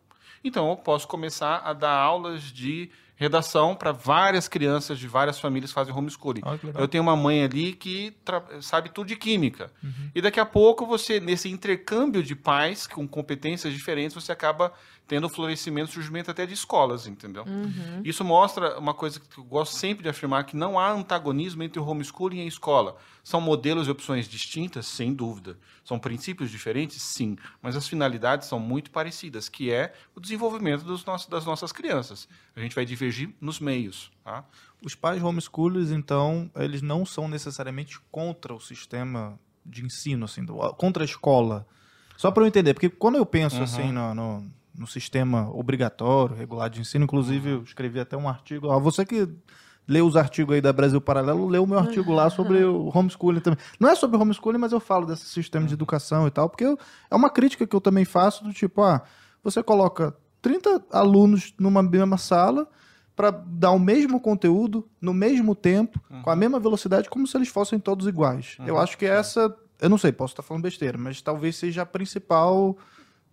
Então, 0.45 0.69
eu 0.69 0.77
posso 0.77 1.09
começar 1.09 1.63
a 1.65 1.73
dar 1.73 1.97
aulas 1.97 2.43
de 2.43 2.91
redação 3.17 3.77
para 3.77 3.93
várias 3.93 4.49
crianças 4.49 4.99
de 4.99 5.07
várias 5.07 5.39
famílias 5.39 5.71
que 5.71 5.75
fazem 5.75 5.95
homeschooling. 5.95 6.43
Ah, 6.45 6.59
eu 6.81 6.89
tenho 6.89 7.03
uma 7.03 7.17
mãe 7.17 7.45
ali 7.45 7.73
que 7.73 8.13
sabe 8.61 8.91
tudo 8.91 9.07
de 9.07 9.17
química. 9.17 9.73
Uhum. 9.83 10.11
E 10.15 10.21
daqui 10.21 10.41
a 10.41 10.45
pouco 10.45 10.85
você, 10.85 11.21
nesse 11.21 11.49
intercâmbio 11.49 12.23
de 12.23 12.35
pais 12.35 12.87
com 12.87 13.07
competências 13.07 13.73
diferentes, 13.73 14.15
você 14.15 14.33
acaba 14.33 14.73
tendo 15.07 15.29
florescimento, 15.29 15.93
surgimento 15.93 16.31
até 16.31 16.45
de 16.45 16.55
escolas, 16.55 17.07
entendeu? 17.07 17.45
Uhum. 17.47 18.01
Isso 18.05 18.25
mostra 18.25 18.79
uma 18.79 18.95
coisa 18.95 19.21
que 19.21 19.39
eu 19.39 19.45
gosto 19.45 19.77
sempre 19.77 20.03
de 20.03 20.09
afirmar, 20.09 20.45
que 20.45 20.57
não 20.57 20.79
há 20.79 20.91
antagonismo 20.91 21.63
entre 21.63 21.79
o 21.79 21.87
homeschooling 21.87 22.39
e 22.39 22.43
a 22.43 22.47
escola. 22.47 22.97
São 23.25 23.41
modelos 23.41 23.89
e 23.89 23.91
opções 23.91 24.29
distintas, 24.29 24.87
sem 24.87 25.15
dúvida. 25.15 25.59
São 25.83 25.99
princípios 25.99 26.51
diferentes, 26.51 27.01
sim. 27.03 27.39
Mas 27.63 27.75
as 27.75 27.89
finalidades 27.89 28.47
são 28.47 28.61
muito 28.61 28.91
parecidas, 28.91 29.49
que 29.49 29.73
é 29.73 29.95
o 30.15 30.21
desenvolvimento 30.21 30.85
dos 30.85 31.07
nossos, 31.07 31.27
das 31.27 31.47
nossas 31.47 31.73
crianças. 31.73 32.29
A 32.55 32.61
gente 32.61 32.75
vai 32.75 32.85
divergir 32.85 33.35
nos 33.41 33.59
meios, 33.59 34.13
tá? 34.23 34.45
Os 34.85 34.95
pais 34.95 35.23
homeschoolers, 35.23 35.91
então, 35.91 36.51
eles 36.55 36.83
não 36.83 37.07
são 37.07 37.27
necessariamente 37.27 37.99
contra 38.13 38.55
o 38.55 38.61
sistema 38.61 39.41
de 39.65 39.83
ensino, 39.83 40.27
assim, 40.27 40.45
do, 40.45 40.55
contra 40.75 41.03
a 41.03 41.07
escola. 41.07 41.67
Só 42.19 42.31
para 42.31 42.43
eu 42.43 42.47
entender, 42.47 42.75
porque 42.75 42.91
quando 42.91 43.17
eu 43.17 43.25
penso 43.25 43.57
uhum. 43.57 43.63
assim 43.63 43.91
no, 43.91 44.15
no 44.15 44.53
no 44.77 44.87
sistema 44.87 45.49
obrigatório, 45.51 46.35
regular 46.35 46.69
de 46.69 46.81
ensino. 46.81 47.05
Inclusive, 47.05 47.51
eu 47.51 47.63
escrevi 47.63 48.01
até 48.01 48.17
um 48.17 48.29
artigo. 48.29 48.71
Ah, 48.71 48.79
você 48.79 49.05
que 49.05 49.29
lê 49.87 50.01
os 50.01 50.17
artigos 50.17 50.55
aí 50.55 50.61
da 50.61 50.73
Brasil 50.73 51.01
Paralelo, 51.01 51.47
lê 51.47 51.59
o 51.59 51.67
meu 51.67 51.79
artigo 51.79 52.13
lá 52.13 52.31
sobre 52.31 52.65
o 52.65 52.91
homeschooling 52.95 53.41
também. 53.41 53.59
Não 53.79 53.89
é 53.89 53.95
sobre 53.95 54.17
homeschooling, 54.17 54.59
mas 54.59 54.73
eu 54.73 54.81
falo 54.81 55.07
desse 55.07 55.27
sistema 55.27 55.67
de 55.67 55.75
educação 55.75 56.27
e 56.27 56.31
tal, 56.31 56.49
porque 56.49 56.65
eu, 56.65 56.79
é 57.11 57.15
uma 57.15 57.31
crítica 57.31 57.67
que 57.67 57.77
eu 57.77 57.81
também 57.81 58.05
faço 58.05 58.45
do 58.45 58.53
tipo, 58.53 58.83
ah, 58.83 59.03
você 59.43 59.63
coloca 59.63 60.17
30 60.41 60.85
alunos 60.91 61.55
numa 61.59 61.83
mesma 61.83 62.17
sala 62.17 62.69
para 63.15 63.31
dar 63.31 63.71
o 63.71 63.79
mesmo 63.79 64.21
conteúdo 64.21 64.89
no 65.01 65.15
mesmo 65.15 65.55
tempo, 65.55 66.01
uhum. 66.11 66.23
com 66.23 66.31
a 66.31 66.37
mesma 66.37 66.59
velocidade, 66.59 67.09
como 67.09 67.27
se 67.27 67.37
eles 67.37 67.49
fossem 67.49 67.79
todos 67.79 68.07
iguais. 68.07 68.57
Uhum. 68.59 68.67
Eu 68.67 68.79
acho 68.79 68.99
que 68.99 69.07
essa, 69.07 69.55
eu 69.81 69.89
não 69.89 69.99
sei, 69.99 70.13
posso 70.13 70.33
estar 70.33 70.43
falando 70.43 70.65
besteira, 70.65 70.99
mas 70.99 71.23
talvez 71.23 71.57
seja 71.57 71.83
a 71.83 71.87
principal 71.87 72.77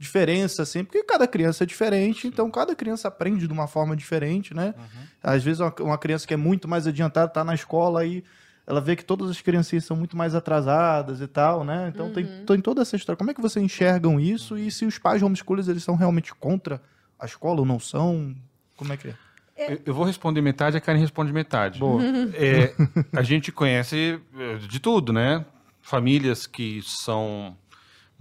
diferença, 0.02 0.64
assim, 0.64 0.84
porque 0.84 1.04
cada 1.04 1.28
criança 1.28 1.64
é 1.64 1.68
diferente, 1.68 2.26
então 2.26 2.50
cada 2.50 2.76
criança 2.76 3.08
aprende 3.08 3.46
de 3.46 3.54
uma 3.54 3.68
forma 3.68 3.96
diferente, 3.96 4.52
né? 4.52 4.74
Uhum. 4.76 5.04
Às 5.22 5.44
vezes 5.44 5.60
uma, 5.60 5.98
criança 6.00 6.26
que 6.26 6.34
é 6.34 6.38
muito 6.38 6.68
mais 6.68 6.88
adiantada 6.88 7.28
está 7.28 7.44
na 7.44 7.54
escola 7.54 8.04
e 8.04 8.24
ela 8.66 8.82
vê 8.82 8.96
que 8.96 9.06
todas 9.06 9.30
as 9.30 9.40
criancinhas 9.42 9.86
são 9.86 9.96
muito 9.96 10.18
mais 10.18 10.34
atrasadas 10.34 11.22
e 11.22 11.28
tal, 11.28 11.64
né? 11.64 11.92
Então 11.94 12.08
uhum. 12.08 12.14
tem, 12.14 12.26
tem 12.48 12.62
toda 12.62 12.82
essa 12.82 12.96
história. 12.96 13.16
Como 13.16 13.30
é 13.30 13.34
que 13.36 13.42
vocês 13.42 13.64
enxergam 13.64 14.20
isso 14.20 14.58
e 14.58 14.72
se 14.72 14.86
os 14.86 14.98
pais 14.98 15.22
homeschoolers 15.22 15.68
eles 15.68 15.84
são 15.84 15.94
realmente 15.94 16.34
contra 16.34 16.82
a 17.20 17.28
escola 17.28 17.60
ou 17.60 17.66
não 17.66 17.80
são? 17.80 18.36
Como 18.76 18.92
é 18.92 18.98
que 18.98 19.10
é? 19.10 19.16
é. 19.56 19.80
Eu 19.86 19.94
vou 19.94 20.04
responder 20.04 20.42
metade, 20.42 20.76
a 20.76 20.82
Karen 20.82 20.98
responde 21.00 21.32
metade. 21.32 21.78
Boa. 21.78 22.02
É, 22.34 22.74
a 23.16 23.22
gente 23.22 23.52
conhece 23.52 24.20
é, 24.36 24.56
de 24.56 24.80
tudo, 24.80 25.14
né? 25.14 25.46
Famílias 25.80 26.48
que 26.48 26.82
são 26.84 27.56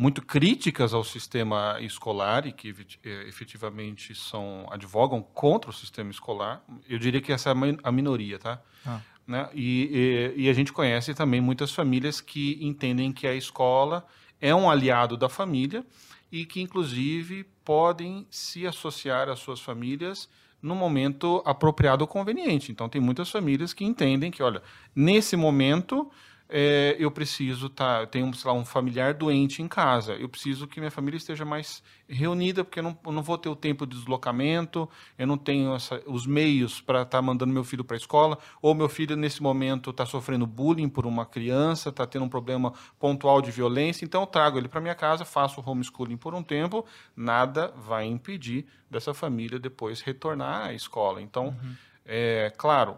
muito 0.00 0.22
críticas 0.22 0.94
ao 0.94 1.04
sistema 1.04 1.76
escolar 1.78 2.46
e 2.46 2.52
que 2.52 2.74
eh, 3.04 3.24
efetivamente 3.28 4.14
são 4.14 4.66
advogam 4.70 5.20
contra 5.20 5.68
o 5.68 5.74
sistema 5.74 6.10
escolar. 6.10 6.64
Eu 6.88 6.98
diria 6.98 7.20
que 7.20 7.30
essa 7.30 7.50
é 7.50 7.54
a 7.82 7.92
minoria, 7.92 8.38
tá? 8.38 8.62
Ah. 8.86 9.00
Né? 9.26 9.50
E, 9.52 10.32
e, 10.34 10.44
e, 10.44 10.48
a 10.48 10.54
gente 10.54 10.72
conhece 10.72 11.12
também 11.12 11.38
muitas 11.38 11.70
famílias 11.70 12.18
que 12.18 12.58
entendem 12.62 13.12
que 13.12 13.26
a 13.26 13.34
escola 13.34 14.06
é 14.40 14.54
um 14.54 14.70
aliado 14.70 15.18
da 15.18 15.28
família 15.28 15.84
e 16.32 16.46
que, 16.46 16.62
inclusive, 16.62 17.44
podem 17.62 18.26
se 18.30 18.66
associar 18.66 19.28
às 19.28 19.38
suas 19.38 19.60
famílias 19.60 20.30
no 20.62 20.74
momento 20.74 21.42
apropriado 21.44 22.04
ou 22.04 22.08
conveniente. 22.08 22.72
Então, 22.72 22.88
tem 22.88 23.02
muitas 23.02 23.28
famílias 23.30 23.74
que 23.74 23.84
entendem 23.84 24.30
que, 24.30 24.42
olha, 24.42 24.62
nesse 24.96 25.36
momento 25.36 26.10
é, 26.50 26.96
eu 26.98 27.10
preciso 27.10 27.68
estar, 27.68 28.00
tá, 28.00 28.06
tenho 28.06 28.32
sei 28.34 28.50
lá, 28.50 28.56
um 28.56 28.64
familiar 28.64 29.14
doente 29.14 29.62
em 29.62 29.68
casa, 29.68 30.14
eu 30.14 30.28
preciso 30.28 30.66
que 30.66 30.80
minha 30.80 30.90
família 30.90 31.16
esteja 31.16 31.44
mais 31.44 31.82
reunida, 32.08 32.64
porque 32.64 32.80
eu 32.80 32.82
não, 32.82 32.98
eu 33.06 33.12
não 33.12 33.22
vou 33.22 33.38
ter 33.38 33.48
o 33.48 33.54
tempo 33.54 33.86
de 33.86 33.96
deslocamento, 33.96 34.88
eu 35.16 35.26
não 35.26 35.38
tenho 35.38 35.74
essa, 35.74 36.02
os 36.06 36.26
meios 36.26 36.80
para 36.80 37.02
estar 37.02 37.18
tá 37.18 37.22
mandando 37.22 37.52
meu 37.52 37.62
filho 37.62 37.84
para 37.84 37.96
a 37.96 37.98
escola, 37.98 38.36
ou 38.60 38.74
meu 38.74 38.88
filho 38.88 39.16
nesse 39.16 39.40
momento 39.40 39.90
está 39.90 40.04
sofrendo 40.04 40.46
bullying 40.46 40.88
por 40.88 41.06
uma 41.06 41.24
criança, 41.24 41.90
está 41.90 42.04
tendo 42.04 42.24
um 42.24 42.28
problema 42.28 42.72
pontual 42.98 43.40
de 43.40 43.52
violência, 43.52 44.04
então 44.04 44.22
eu 44.22 44.26
trago 44.26 44.58
ele 44.58 44.68
para 44.68 44.80
minha 44.80 44.94
casa, 44.94 45.24
faço 45.24 45.60
o 45.60 45.70
homeschooling 45.70 46.16
por 46.16 46.34
um 46.34 46.42
tempo, 46.42 46.84
nada 47.14 47.72
vai 47.76 48.06
impedir 48.06 48.66
dessa 48.90 49.14
família 49.14 49.58
depois 49.58 50.00
retornar 50.00 50.66
à 50.66 50.74
escola. 50.74 51.22
Então, 51.22 51.46
uhum. 51.46 51.74
é 52.04 52.52
claro, 52.56 52.96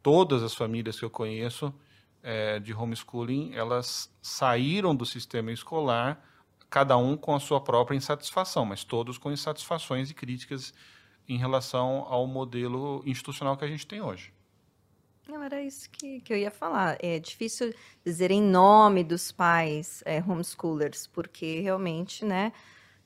todas 0.00 0.42
as 0.42 0.54
famílias 0.54 0.98
que 0.98 1.04
eu 1.04 1.10
conheço 1.10 1.74
é, 2.24 2.58
de 2.58 2.72
homeschooling, 2.72 3.52
elas 3.54 4.10
saíram 4.22 4.96
do 4.96 5.04
sistema 5.04 5.52
escolar, 5.52 6.24
cada 6.70 6.96
um 6.96 7.16
com 7.16 7.34
a 7.34 7.38
sua 7.38 7.60
própria 7.60 7.96
insatisfação, 7.96 8.64
mas 8.64 8.82
todos 8.82 9.18
com 9.18 9.30
insatisfações 9.30 10.10
e 10.10 10.14
críticas 10.14 10.72
em 11.28 11.36
relação 11.36 12.06
ao 12.08 12.26
modelo 12.26 13.02
institucional 13.06 13.56
que 13.56 13.64
a 13.64 13.68
gente 13.68 13.86
tem 13.86 14.00
hoje. 14.00 14.32
Não, 15.28 15.42
era 15.42 15.62
isso 15.62 15.88
que, 15.90 16.20
que 16.20 16.32
eu 16.32 16.36
ia 16.36 16.50
falar. 16.50 16.98
É 17.00 17.18
difícil 17.18 17.74
dizer 18.04 18.30
em 18.30 18.42
nome 18.42 19.04
dos 19.04 19.30
pais 19.30 20.02
é, 20.04 20.22
homeschoolers, 20.22 21.06
porque 21.06 21.60
realmente, 21.60 22.24
né, 22.24 22.52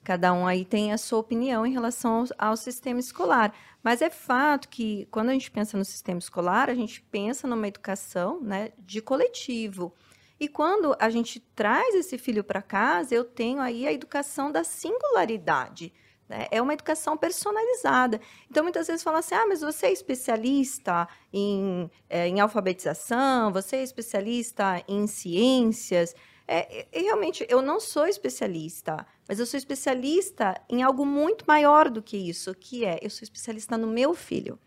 cada 0.09 0.33
um 0.33 0.47
aí 0.47 0.65
tem 0.65 0.91
a 0.91 0.97
sua 0.97 1.19
opinião 1.19 1.67
em 1.67 1.71
relação 1.71 2.25
ao, 2.39 2.49
ao, 2.49 2.57
sistema 2.57 2.99
escolar. 2.99 3.53
Mas 3.83 4.01
é 4.01 4.09
fato 4.09 4.67
que, 4.67 5.07
quando 5.11 5.29
a 5.29 5.35
gente 5.35 5.51
pensa 5.51 5.77
no 5.77 5.85
sistema 5.85 6.19
escolar, 6.19 6.71
a 6.71 6.75
gente 6.75 7.03
pensa 7.03 7.47
numa 7.47 7.69
educação 7.69 8.41
né, 8.41 8.73
de 8.79 9.03
coletivo. 9.03 9.93
E 10.41 10.49
quando 10.49 10.97
a 10.99 11.11
gente 11.11 11.39
traz 11.55 11.95
esse 11.95 12.17
filho 12.17 12.43
para 12.43 12.63
casa, 12.63 13.15
eu 13.15 13.23
tenho 13.23 13.61
aí 13.61 13.87
a 13.87 13.93
educação 13.93 14.51
da 14.51 14.65
singularidade. 14.65 15.93
Né? 16.27 16.47
É 16.51 16.63
uma 16.63 16.73
educação 16.73 17.15
personalizada. 17.15 18.19
Então, 18.51 18.63
muitas 18.63 18.87
vezes 18.87 19.03
falam 19.03 19.21
assim: 19.21 19.35
ah, 19.35 19.45
mas 19.47 19.61
você 19.61 19.89
é 19.89 19.93
especialista 19.93 21.07
em, 21.31 21.91
é, 22.09 22.27
em 22.27 22.41
alfabetização, 22.41 23.53
você 23.53 23.77
é 23.77 23.83
especialista 23.83 24.83
em 24.89 25.07
ciências. 25.07 26.15
É, 26.51 26.87
realmente, 26.95 27.47
eu 27.47 27.61
não 27.61 27.79
sou 27.79 28.07
especialista, 28.07 29.07
mas 29.29 29.39
eu 29.39 29.45
sou 29.45 29.59
especialista 29.59 30.59
em 30.71 30.83
algo 30.83 31.05
muito 31.05 31.45
maior 31.47 31.91
do 31.91 32.03
que 32.03 32.17
isso, 32.17 32.55
que 32.55 32.87
é, 32.87 32.99
eu 33.03 33.11
sou 33.11 33.25
especialista 33.25 33.77
no 33.77 33.87
meu 33.87 34.15
filho. 34.15 34.59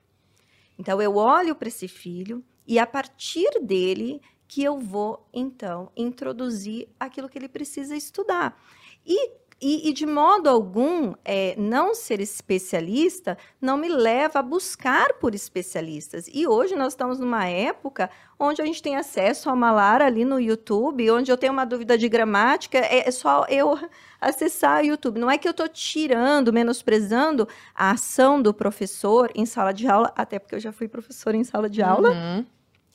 Então, 0.78 1.02
eu 1.02 1.16
olho 1.16 1.56
para 1.56 1.68
esse 1.68 1.88
filho 1.88 2.44
e, 2.66 2.78
a 2.78 2.86
partir 2.86 3.50
dele, 3.60 4.22
que 4.48 4.64
eu 4.64 4.80
vou, 4.80 5.28
então, 5.34 5.92
introduzir 5.98 6.88
aquilo 7.00 7.28
que 7.28 7.40
ele 7.40 7.50
precisa 7.50 7.96
estudar. 7.96 8.62
E 9.06 9.32
e, 9.62 9.90
e, 9.90 9.94
de 9.94 10.08
modo 10.08 10.50
algum, 10.50 11.14
é, 11.24 11.54
não 11.56 11.94
ser 11.94 12.20
especialista 12.20 13.38
não 13.62 13.78
me 13.78 13.88
leva 13.88 14.40
a 14.40 14.42
buscar 14.42 15.14
por 15.14 15.36
especialistas. 15.36 16.28
E 16.34 16.48
hoje 16.48 16.76
nós 16.76 16.94
estamos 16.94 17.20
numa 17.20 17.46
época 17.46 18.10
onde 18.40 18.60
a 18.60 18.66
gente 18.66 18.82
tem 18.82 18.96
acesso 18.96 19.52
a 19.52 19.54
uma 19.54 19.72
Lara 19.72 20.08
ali 20.08 20.26
no 20.26 20.40
YouTube, 20.40 21.12
onde 21.12 21.32
eu 21.32 21.38
tenho 21.38 21.54
uma 21.54 21.64
dúvida 21.64 21.96
de 21.96 22.10
gramática, 22.10 22.80
é, 22.80 23.08
é 23.08 23.12
só 23.12 23.46
eu 23.50 23.78
acessar 24.20 24.82
o 24.82 24.86
YouTube. 24.88 25.20
Não 25.20 25.30
é 25.30 25.38
que 25.38 25.48
eu 25.48 25.52
estou 25.52 25.70
tirando, 25.70 26.52
menosprezando 26.52 27.48
a 27.76 27.92
ação 27.92 28.42
do 28.42 28.56
professor 28.56 29.30
em 29.36 29.46
sala 29.46 29.72
de 29.72 29.88
aula, 29.88 30.12
até 30.16 30.40
porque 30.40 30.56
eu 30.56 30.60
já 30.60 30.72
fui 30.72 30.88
professora 30.88 31.38
em 31.38 31.44
sala 31.44 31.70
de 31.70 31.84
aula. 31.84 32.10
Uhum. 32.10 32.46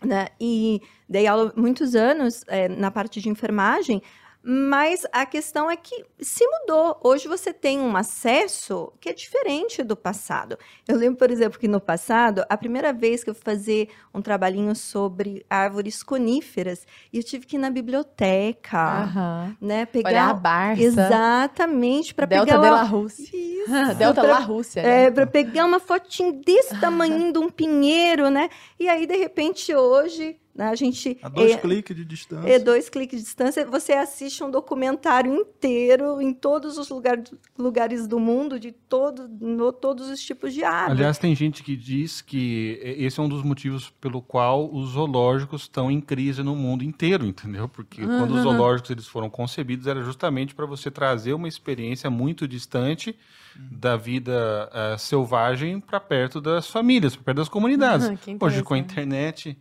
Né? 0.04 0.28
E 0.40 0.82
dei 1.08 1.28
aula 1.28 1.52
muitos 1.56 1.94
anos 1.94 2.42
é, 2.48 2.68
na 2.68 2.90
parte 2.90 3.20
de 3.20 3.28
enfermagem, 3.28 4.02
mas 4.48 5.04
a 5.10 5.26
questão 5.26 5.68
é 5.68 5.74
que 5.74 6.04
se 6.20 6.46
mudou. 6.46 7.00
Hoje 7.02 7.26
você 7.26 7.52
tem 7.52 7.80
um 7.80 7.96
acesso 7.96 8.92
que 9.00 9.08
é 9.08 9.12
diferente 9.12 9.82
do 9.82 9.96
passado. 9.96 10.56
Eu 10.86 10.96
lembro, 10.96 11.18
por 11.18 11.32
exemplo, 11.32 11.58
que 11.58 11.66
no 11.66 11.80
passado, 11.80 12.44
a 12.48 12.56
primeira 12.56 12.92
vez 12.92 13.24
que 13.24 13.30
eu 13.30 13.34
fui 13.34 13.42
fazer 13.42 13.88
um 14.14 14.22
trabalhinho 14.22 14.72
sobre 14.76 15.44
árvores 15.50 16.00
coníferas, 16.00 16.86
eu 17.12 17.24
tive 17.24 17.44
que 17.44 17.56
ir 17.56 17.58
na 17.58 17.70
biblioteca, 17.70 19.06
uhum. 19.06 19.56
né, 19.60 19.84
pegar 19.84 20.10
Olhar 20.10 20.30
a 20.30 20.34
Barça. 20.34 20.80
Exatamente, 20.80 22.14
para 22.14 22.28
pegar 22.28 22.44
Delta 22.44 22.60
de 22.60 22.70
la 22.70 22.82
Rússia. 22.84 23.30
Isso, 23.34 23.94
Delta 23.98 24.20
pra, 24.20 24.30
la 24.30 24.38
Rússia. 24.38 24.80
Né? 24.80 25.06
É, 25.06 25.10
para 25.10 25.26
pegar 25.26 25.64
uma 25.64 25.80
fotinho 25.80 26.32
desse 26.32 26.78
tamanho 26.80 27.32
de 27.32 27.38
um 27.40 27.50
pinheiro, 27.50 28.30
né? 28.30 28.48
E 28.78 28.88
aí 28.88 29.06
de 29.06 29.16
repente 29.16 29.74
hoje? 29.74 30.38
A 30.58 30.74
gente 30.74 31.18
a 31.22 31.28
dois 31.28 31.52
é, 31.52 31.56
cliques 31.58 31.94
de 31.94 32.04
distância. 32.04 32.48
É 32.48 32.58
dois 32.58 32.88
cliques 32.88 33.18
de 33.18 33.24
distância. 33.24 33.66
Você 33.66 33.92
assiste 33.92 34.42
um 34.42 34.50
documentário 34.50 35.34
inteiro 35.34 36.20
em 36.20 36.32
todos 36.32 36.78
os 36.78 36.88
lugar, 36.88 37.22
lugares 37.58 38.06
do 38.06 38.18
mundo, 38.18 38.58
de 38.58 38.72
todo, 38.72 39.28
no, 39.28 39.72
todos 39.72 40.08
os 40.08 40.20
tipos 40.20 40.54
de 40.54 40.64
árvore. 40.64 40.98
Aliás, 40.98 41.18
tem 41.18 41.34
gente 41.34 41.62
que 41.62 41.76
diz 41.76 42.20
que 42.20 42.78
esse 42.82 43.20
é 43.20 43.22
um 43.22 43.28
dos 43.28 43.42
motivos 43.42 43.90
pelo 44.00 44.22
qual 44.22 44.72
os 44.72 44.90
zoológicos 44.90 45.62
estão 45.62 45.90
em 45.90 46.00
crise 46.00 46.42
no 46.42 46.56
mundo 46.56 46.84
inteiro, 46.84 47.26
entendeu? 47.26 47.68
Porque 47.68 48.02
uhum. 48.02 48.18
quando 48.18 48.34
os 48.34 48.42
zoológicos 48.42 48.90
eles 48.90 49.06
foram 49.06 49.28
concebidos, 49.28 49.86
era 49.86 50.02
justamente 50.02 50.54
para 50.54 50.66
você 50.66 50.90
trazer 50.90 51.32
uma 51.32 51.48
experiência 51.48 52.08
muito 52.10 52.48
distante 52.48 53.16
da 53.58 53.96
vida 53.96 54.70
uh, 54.72 54.98
selvagem 54.98 55.80
para 55.80 56.00
perto 56.00 56.40
das 56.40 56.68
famílias, 56.68 57.14
para 57.14 57.24
perto 57.24 57.38
das 57.38 57.48
comunidades. 57.48 58.08
Uhum, 58.08 58.38
Hoje, 58.40 58.62
com 58.62 58.74
a 58.74 58.78
internet, 58.78 59.56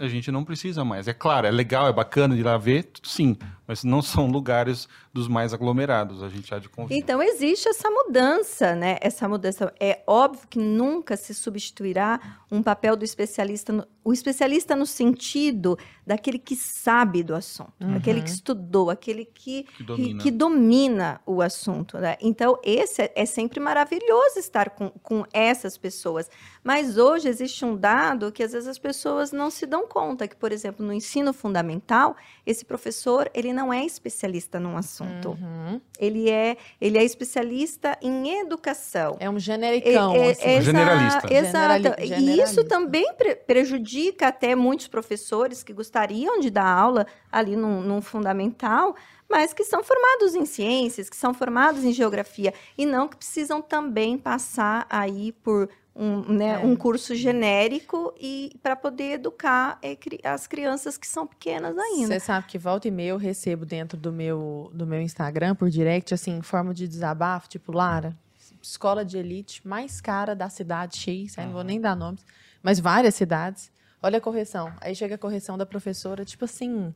a 0.00 0.08
gente 0.08 0.30
não 0.30 0.44
precisa 0.44 0.84
mais. 0.84 1.08
É 1.08 1.12
claro, 1.12 1.46
é 1.46 1.50
legal, 1.50 1.88
é 1.88 1.92
bacana 1.92 2.34
de 2.34 2.40
ir 2.40 2.44
lá 2.44 2.56
ver, 2.58 2.90
sim, 3.02 3.36
mas 3.68 3.84
não 3.84 4.00
são 4.00 4.26
lugares 4.26 4.88
dos 5.12 5.28
mais 5.28 5.52
aglomerados, 5.52 6.22
a 6.22 6.28
gente 6.30 6.54
há 6.54 6.58
de 6.58 6.70
convir. 6.70 6.96
Então, 6.96 7.22
existe 7.22 7.68
essa 7.68 7.90
mudança, 7.90 8.74
né? 8.74 8.96
Essa 9.02 9.28
mudança. 9.28 9.70
É 9.78 10.02
óbvio 10.06 10.48
que 10.48 10.58
nunca 10.58 11.18
se 11.18 11.34
substituirá 11.34 12.38
um 12.50 12.62
papel 12.62 12.96
do 12.96 13.04
especialista, 13.04 13.70
no, 13.70 13.86
o 14.02 14.10
especialista 14.10 14.74
no 14.74 14.86
sentido 14.86 15.78
daquele 16.06 16.38
que 16.38 16.56
sabe 16.56 17.22
do 17.22 17.34
assunto, 17.34 17.72
uhum. 17.82 17.96
aquele 17.96 18.22
que 18.22 18.30
estudou, 18.30 18.88
aquele 18.88 19.26
que, 19.26 19.64
que, 19.64 19.84
domina. 19.84 20.22
que 20.22 20.30
domina 20.30 21.20
o 21.26 21.42
assunto. 21.42 21.98
Né? 21.98 22.16
Então, 22.22 22.58
esse 22.64 23.02
é, 23.02 23.12
é 23.14 23.26
sempre 23.26 23.60
maravilhoso 23.60 24.38
estar 24.38 24.70
com, 24.70 24.88
com 25.02 25.26
essas 25.30 25.76
pessoas. 25.76 26.30
Mas 26.68 26.98
hoje 26.98 27.30
existe 27.30 27.64
um 27.64 27.74
dado 27.74 28.30
que 28.30 28.42
às 28.42 28.52
vezes 28.52 28.68
as 28.68 28.78
pessoas 28.78 29.32
não 29.32 29.48
se 29.48 29.64
dão 29.64 29.88
conta, 29.88 30.28
que, 30.28 30.36
por 30.36 30.52
exemplo, 30.52 30.84
no 30.84 30.92
ensino 30.92 31.32
fundamental, 31.32 32.14
esse 32.44 32.62
professor 32.62 33.30
ele 33.32 33.54
não 33.54 33.72
é 33.72 33.86
especialista 33.86 34.60
num 34.60 34.76
assunto. 34.76 35.30
Uhum. 35.30 35.80
Ele, 35.98 36.28
é, 36.28 36.58
ele 36.78 36.98
é 36.98 37.02
especialista 37.02 37.96
em 38.02 38.40
educação. 38.40 39.16
É 39.18 39.30
um 39.30 39.38
genericão. 39.38 40.14
É, 40.14 40.26
é, 40.26 40.30
assim. 40.32 40.60
generalista. 40.60 41.32
Exato. 41.32 41.82
Generali 41.82 42.30
e 42.36 42.42
isso 42.42 42.62
também 42.64 43.14
pre 43.14 43.34
prejudica 43.34 44.28
até 44.28 44.54
muitos 44.54 44.88
professores 44.88 45.62
que 45.62 45.72
gostariam 45.72 46.38
de 46.38 46.50
dar 46.50 46.66
aula 46.66 47.06
ali 47.32 47.56
num, 47.56 47.80
num 47.80 48.02
fundamental, 48.02 48.94
mas 49.26 49.54
que 49.54 49.64
são 49.64 49.82
formados 49.82 50.34
em 50.34 50.44
ciências, 50.44 51.08
que 51.08 51.16
são 51.16 51.32
formados 51.32 51.82
em 51.82 51.94
geografia, 51.94 52.52
e 52.76 52.84
não 52.84 53.08
que 53.08 53.16
precisam 53.16 53.62
também 53.62 54.18
passar 54.18 54.86
aí 54.90 55.32
por 55.32 55.70
um, 55.98 56.32
né, 56.32 56.54
é. 56.54 56.58
um 56.58 56.76
curso 56.76 57.12
genérico 57.16 58.14
e 58.20 58.56
para 58.62 58.76
poder 58.76 59.14
educar 59.14 59.80
é, 59.82 59.98
as 60.22 60.46
crianças 60.46 60.96
que 60.96 61.06
são 61.08 61.26
pequenas 61.26 61.76
ainda. 61.76 62.06
Você 62.06 62.20
sabe 62.20 62.46
que 62.46 62.56
volta 62.56 62.86
e 62.86 62.90
meia 62.90 63.10
eu 63.10 63.16
recebo 63.16 63.66
dentro 63.66 63.98
do 63.98 64.12
meu, 64.12 64.70
do 64.72 64.86
meu 64.86 65.02
Instagram 65.02 65.56
por 65.56 65.68
direct, 65.68 66.14
assim, 66.14 66.38
em 66.38 66.42
forma 66.42 66.72
de 66.72 66.86
desabafo, 66.86 67.48
tipo, 67.48 67.72
Lara, 67.72 68.16
escola 68.62 69.04
de 69.04 69.18
elite 69.18 69.66
mais 69.66 70.00
cara 70.00 70.36
da 70.36 70.48
cidade 70.48 70.96
X, 70.96 71.36
uhum. 71.36 71.44
não 71.46 71.52
vou 71.52 71.64
nem 71.64 71.80
dar 71.80 71.96
nomes, 71.96 72.24
mas 72.62 72.78
várias 72.78 73.16
cidades. 73.16 73.72
Olha 74.00 74.18
a 74.18 74.20
correção. 74.20 74.72
Aí 74.80 74.94
chega 74.94 75.16
a 75.16 75.18
correção 75.18 75.58
da 75.58 75.66
professora, 75.66 76.24
tipo 76.24 76.44
assim, 76.44 76.94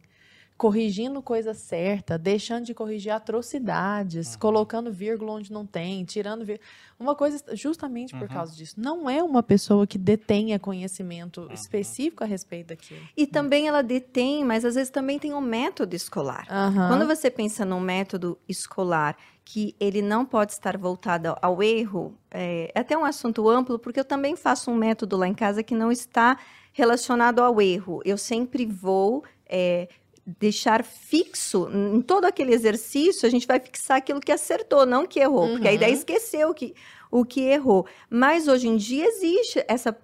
corrigindo 0.57 1.21
coisa 1.21 1.55
certa, 1.55 2.17
deixando 2.17 2.67
de 2.67 2.75
corrigir 2.75 3.13
atrocidades, 3.13 4.35
uhum. 4.35 4.39
colocando 4.39 4.93
vírgula 4.93 5.33
onde 5.33 5.53
não 5.53 5.67
tem, 5.67 6.05
tirando 6.05 6.45
vírgula. 6.45 6.67
Uma 6.99 7.17
coisa 7.17 7.43
justamente 7.55 8.15
por 8.15 8.23
uhum. 8.23 8.29
causa 8.29 8.55
disso. 8.55 8.75
Não 8.79 9.11
é 9.11 9.23
uma 9.23 9.43
pessoa 9.43 9.87
que 9.87 9.99
detenha 9.99 10.59
conhecimento 10.59 11.43
uhum. 11.43 11.53
específico 11.53 12.23
a 12.23 12.27
respeito 12.27 12.69
daquilo. 12.69 13.01
E 13.17 13.27
também 13.27 13.67
ela 13.67 13.83
detém, 13.83 14.45
mas 14.45 14.65
às 14.65 14.77
vezes 14.77 14.91
também 14.91 15.19
tem 15.19 15.35
um 15.35 15.41
método 15.41 15.97
escolar. 15.97 16.47
Quando 16.47 17.07
você 17.07 17.31
pensa 17.31 17.65
num 17.65 17.81
método 17.81 18.39
escolar 18.49 19.17
que 19.45 19.75
ele 19.81 20.01
não 20.01 20.25
pode 20.25 20.53
estar 20.53 20.79
voltado 20.79 21.35
ao 21.43 21.61
erro, 21.63 22.17
é, 22.31 22.71
é 22.73 22.81
até 22.81 22.97
um 22.97 23.05
assunto 23.05 23.49
amplo, 23.49 23.79
porque 23.79 23.99
eu 23.99 24.05
também 24.05 24.37
faço 24.37 24.71
um 24.71 24.77
método 24.77 25.17
lá 25.17 25.27
em 25.27 25.35
casa 25.35 25.63
que 25.63 25.75
não 25.75 25.91
está 25.91 26.39
relacionado 26.73 27.41
ao 27.41 27.61
erro. 27.61 28.01
Eu 28.05 28.17
sempre 28.17 28.65
vou 28.65 29.25
é, 29.47 29.89
deixar 30.25 30.85
fixo 30.85 31.69
em 31.69 32.01
todo 32.01 32.25
aquele 32.27 32.55
exercício, 32.55 33.27
a 33.27 33.31
gente 33.31 33.47
vai 33.47 33.59
fixar 33.59 33.97
aquilo 33.97 34.21
que 34.21 34.31
acertou, 34.31 34.87
não 34.87 35.07
que 35.07 35.19
errou, 35.19 35.47
uhum. 35.47 35.53
porque 35.53 35.69
a 35.69 35.73
ideia 35.73 35.91
é 35.91 35.95
esqueceu 35.95 36.55
que, 36.55 36.75
o 37.11 37.25
que 37.25 37.41
errou. 37.41 37.87
Mas 38.09 38.47
hoje 38.47 38.69
em 38.69 38.77
dia 38.77 39.05
existe 39.05 39.65
essa, 39.67 39.97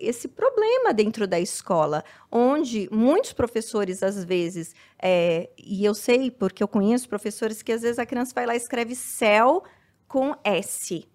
esse 0.00 0.26
problema 0.26 0.92
dentro 0.92 1.26
da 1.26 1.38
escola, 1.38 2.04
onde 2.30 2.88
muitos 2.90 3.32
professores, 3.32 4.02
às 4.02 4.24
vezes, 4.24 4.74
é, 5.00 5.48
e 5.56 5.84
eu 5.84 5.94
sei 5.94 6.30
porque 6.30 6.62
eu 6.62 6.68
conheço 6.68 7.08
professores 7.08 7.62
que 7.62 7.72
às 7.72 7.82
vezes 7.82 7.98
a 7.98 8.06
criança 8.06 8.32
vai 8.34 8.46
lá 8.46 8.54
e 8.54 8.58
escreve 8.58 8.96
céu 8.96 9.62
com 10.08 10.34
S. 10.42 11.06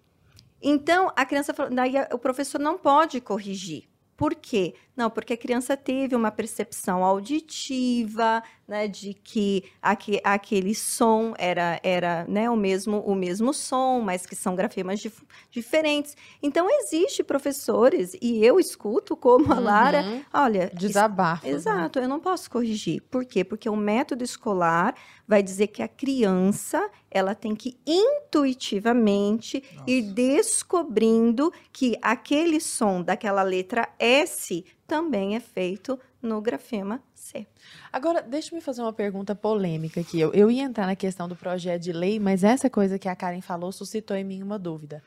Então, 0.62 1.12
a 1.14 1.26
criança 1.26 1.52
fala, 1.52 1.68
daí 1.68 1.92
o 2.10 2.18
professor 2.18 2.58
não 2.58 2.78
pode 2.78 3.20
corrigir. 3.20 3.84
Por 4.16 4.34
quê? 4.34 4.74
Não, 4.96 5.10
porque 5.10 5.34
a 5.34 5.36
criança 5.36 5.76
teve 5.76 6.16
uma 6.16 6.30
percepção 6.30 7.04
auditiva, 7.04 8.42
né, 8.66 8.88
de 8.88 9.14
que 9.14 9.64
aque, 9.80 10.20
aquele 10.24 10.74
som 10.74 11.34
era, 11.38 11.78
era 11.82 12.24
né, 12.28 12.50
o, 12.50 12.56
mesmo, 12.56 12.98
o 13.00 13.14
mesmo 13.14 13.54
som, 13.54 14.00
mas 14.00 14.26
que 14.26 14.34
são 14.34 14.54
grafemas 14.56 14.98
dif 15.00 15.22
diferentes. 15.50 16.16
Então, 16.42 16.66
existe 16.80 17.22
professores, 17.22 18.16
e 18.20 18.44
eu 18.44 18.58
escuto 18.58 19.16
como 19.16 19.52
a 19.52 19.58
Lara, 19.60 20.02
Uhum. 20.02 20.22
olha... 20.32 20.70
Desabafo. 20.74 21.46
né? 21.46 21.52
Exato, 21.52 21.98
eu 21.98 22.08
não 22.08 22.18
posso 22.20 22.50
corrigir. 22.50 23.02
Por 23.10 23.24
quê? 23.24 23.44
Porque 23.44 23.68
o 23.68 23.76
método 23.76 24.24
escolar 24.24 24.94
vai 25.28 25.42
dizer 25.42 25.68
que 25.68 25.82
a 25.82 25.88
criança 25.88 26.88
ela 27.10 27.34
tem 27.34 27.54
que 27.54 27.78
intuitivamente 27.86 29.62
ir 29.86 30.02
descobrindo 30.12 31.52
que 31.72 31.96
aquele 32.02 32.60
som 32.60 33.02
daquela 33.02 33.42
letra 33.42 33.88
S 33.98 34.64
também 34.86 35.34
é 35.36 35.40
feito 35.40 35.98
no 36.22 36.40
grafema 36.40 37.02
C. 37.14 37.46
Agora, 37.92 38.22
deixa 38.22 38.52
eu 38.52 38.56
me 38.56 38.62
fazer 38.62 38.82
uma 38.82 38.92
pergunta 38.92 39.34
polêmica 39.34 40.00
aqui. 40.00 40.18
Eu, 40.20 40.32
eu 40.32 40.50
ia 40.50 40.62
entrar 40.62 40.86
na 40.86 40.96
questão 40.96 41.28
do 41.28 41.36
projeto 41.36 41.82
de 41.82 41.92
lei, 41.92 42.18
mas 42.18 42.44
essa 42.44 42.68
coisa 42.68 42.98
que 42.98 43.08
a 43.08 43.16
Karen 43.16 43.40
falou 43.40 43.70
suscitou 43.72 44.16
em 44.16 44.24
mim 44.24 44.42
uma 44.42 44.58
dúvida. 44.58 45.02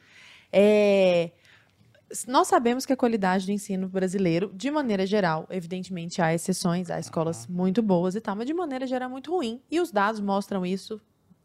É, 0.51 1.31
nós 2.27 2.47
sabemos 2.47 2.85
que 2.85 2.93
a 2.93 2.97
qualidade 2.97 3.45
do 3.45 3.51
ensino 3.51 3.87
brasileiro, 3.87 4.51
de 4.53 4.71
maneira 4.71 5.05
geral, 5.05 5.45
evidentemente 5.49 6.21
há 6.21 6.33
exceções, 6.33 6.89
há 6.89 6.99
escolas 6.99 7.45
muito 7.47 7.81
boas 7.81 8.15
e 8.15 8.21
tal, 8.21 8.35
mas 8.35 8.47
de 8.47 8.53
maneira 8.53 8.87
geral 8.87 9.09
é 9.09 9.11
muito 9.11 9.31
ruim. 9.31 9.61
E 9.69 9.79
os 9.79 9.91
dados 9.91 10.19
mostram 10.19 10.65
isso 10.65 10.99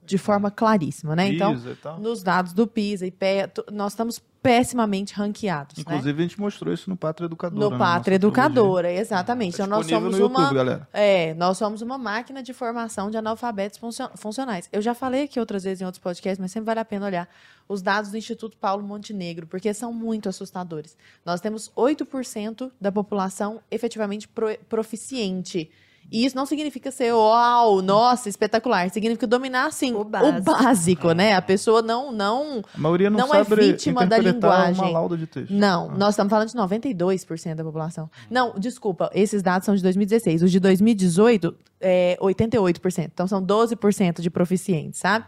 de 0.05 0.19
forma 0.19 0.51
claríssima, 0.51 1.17
né? 1.17 1.29
Então, 1.29 1.57
nos 1.99 2.23
dados 2.23 2.53
do 2.53 2.67
PISA 2.67 3.07
e 3.07 3.11
PEA, 3.11 3.51
nós 3.73 3.93
estamos 3.93 4.21
pessimamente 4.43 5.15
ranqueados, 5.15 5.79
né? 5.79 5.83
Inclusive, 5.87 6.23
a 6.23 6.27
gente 6.27 6.39
mostrou 6.39 6.73
isso 6.75 6.91
no 6.91 6.97
Pátria 6.99 7.25
Educadora. 7.25 7.65
No 7.65 7.71
né, 7.71 7.79
Pátria 7.79 8.17
Educadora, 8.17 8.93
exatamente. 8.93 9.57
Tá 9.57 9.65
Então, 9.65 9.77
nós 9.79 9.87
somos 9.87 10.19
YouTube, 10.19 10.37
uma. 10.37 10.53
galera. 10.53 10.89
É, 10.93 11.33
nós 11.33 11.57
somos 11.57 11.81
uma 11.81 11.97
máquina 11.97 12.43
de 12.43 12.53
formação 12.53 13.11
de 13.11 13.17
analfabetos 13.17 13.79
funcio- 13.79 14.11
funcionais. 14.17 14.69
Eu 14.71 14.83
já 14.83 14.93
falei 14.95 15.23
aqui 15.25 15.41
outras 15.41 15.65
vezes 15.65 15.81
em 15.81 15.87
outros 15.87 16.03
podcasts, 16.03 16.39
mas 16.39 16.53
sempre 16.53 16.67
vale 16.67 16.81
a 16.81 16.85
pena 16.85 17.07
olhar 17.07 17.27
os 17.67 17.81
dados 17.81 18.11
do 18.11 18.19
Instituto 18.19 18.59
Paulo 18.59 18.83
Montenegro, 18.87 19.47
porque 19.47 19.73
são 19.73 19.95
muito 19.95 20.29
assustadores. 20.29 20.95
Nós 21.25 21.41
temos 21.41 21.73
8% 21.75 22.71
da 22.79 22.93
população 22.93 23.61
efetivamente 23.71 24.29
pro- 24.29 24.59
proficiente. 24.69 25.71
E 26.13 26.25
isso 26.25 26.37
não 26.37 26.47
significa 26.47 26.91
ser, 26.91 27.13
uau, 27.13 27.83
nossa, 27.83 28.29
espetacular. 28.29 28.89
Significa 28.91 29.27
dominar, 29.27 29.67
assim, 29.67 29.93
O 29.95 30.01
o 30.01 30.05
básico. 30.05 30.43
básico, 30.43 31.13
né? 31.13 31.35
A 31.35 31.43
pessoa 31.43 31.83
não, 31.83 32.13
não 32.13 32.63
A 32.75 32.79
maioria 32.79 33.11
não, 33.11 33.19
Não 33.27 33.35
é 33.35 33.43
sabe 33.45 33.57
vítima 33.57 34.07
da 34.07 34.19
linguagem. 34.19 34.81
uma 34.85 34.91
lauda 34.91 35.17
de 35.17 35.27
texto. 35.27 35.51
não, 35.53 35.91
nós 35.97 36.11
estamos 36.11 36.31
falando 36.31 36.49
de 36.49 36.55
92% 36.57 37.55
da 37.57 37.65
população. 37.65 38.09
Não, 38.31 38.55
desculpa, 38.59 39.11
esses 39.15 39.43
dados 39.43 39.67
são 39.67 39.75
de 39.75 39.83
2016. 39.83 40.43
Os 40.43 40.53
de 40.53 40.61
2018, 40.61 41.55
é 41.81 42.17
88%. 42.21 43.11
Então, 43.13 43.27
são 43.27 43.43
12% 43.45 44.21
de 44.21 44.31
proficientes, 44.31 45.01
sabe? 45.01 45.27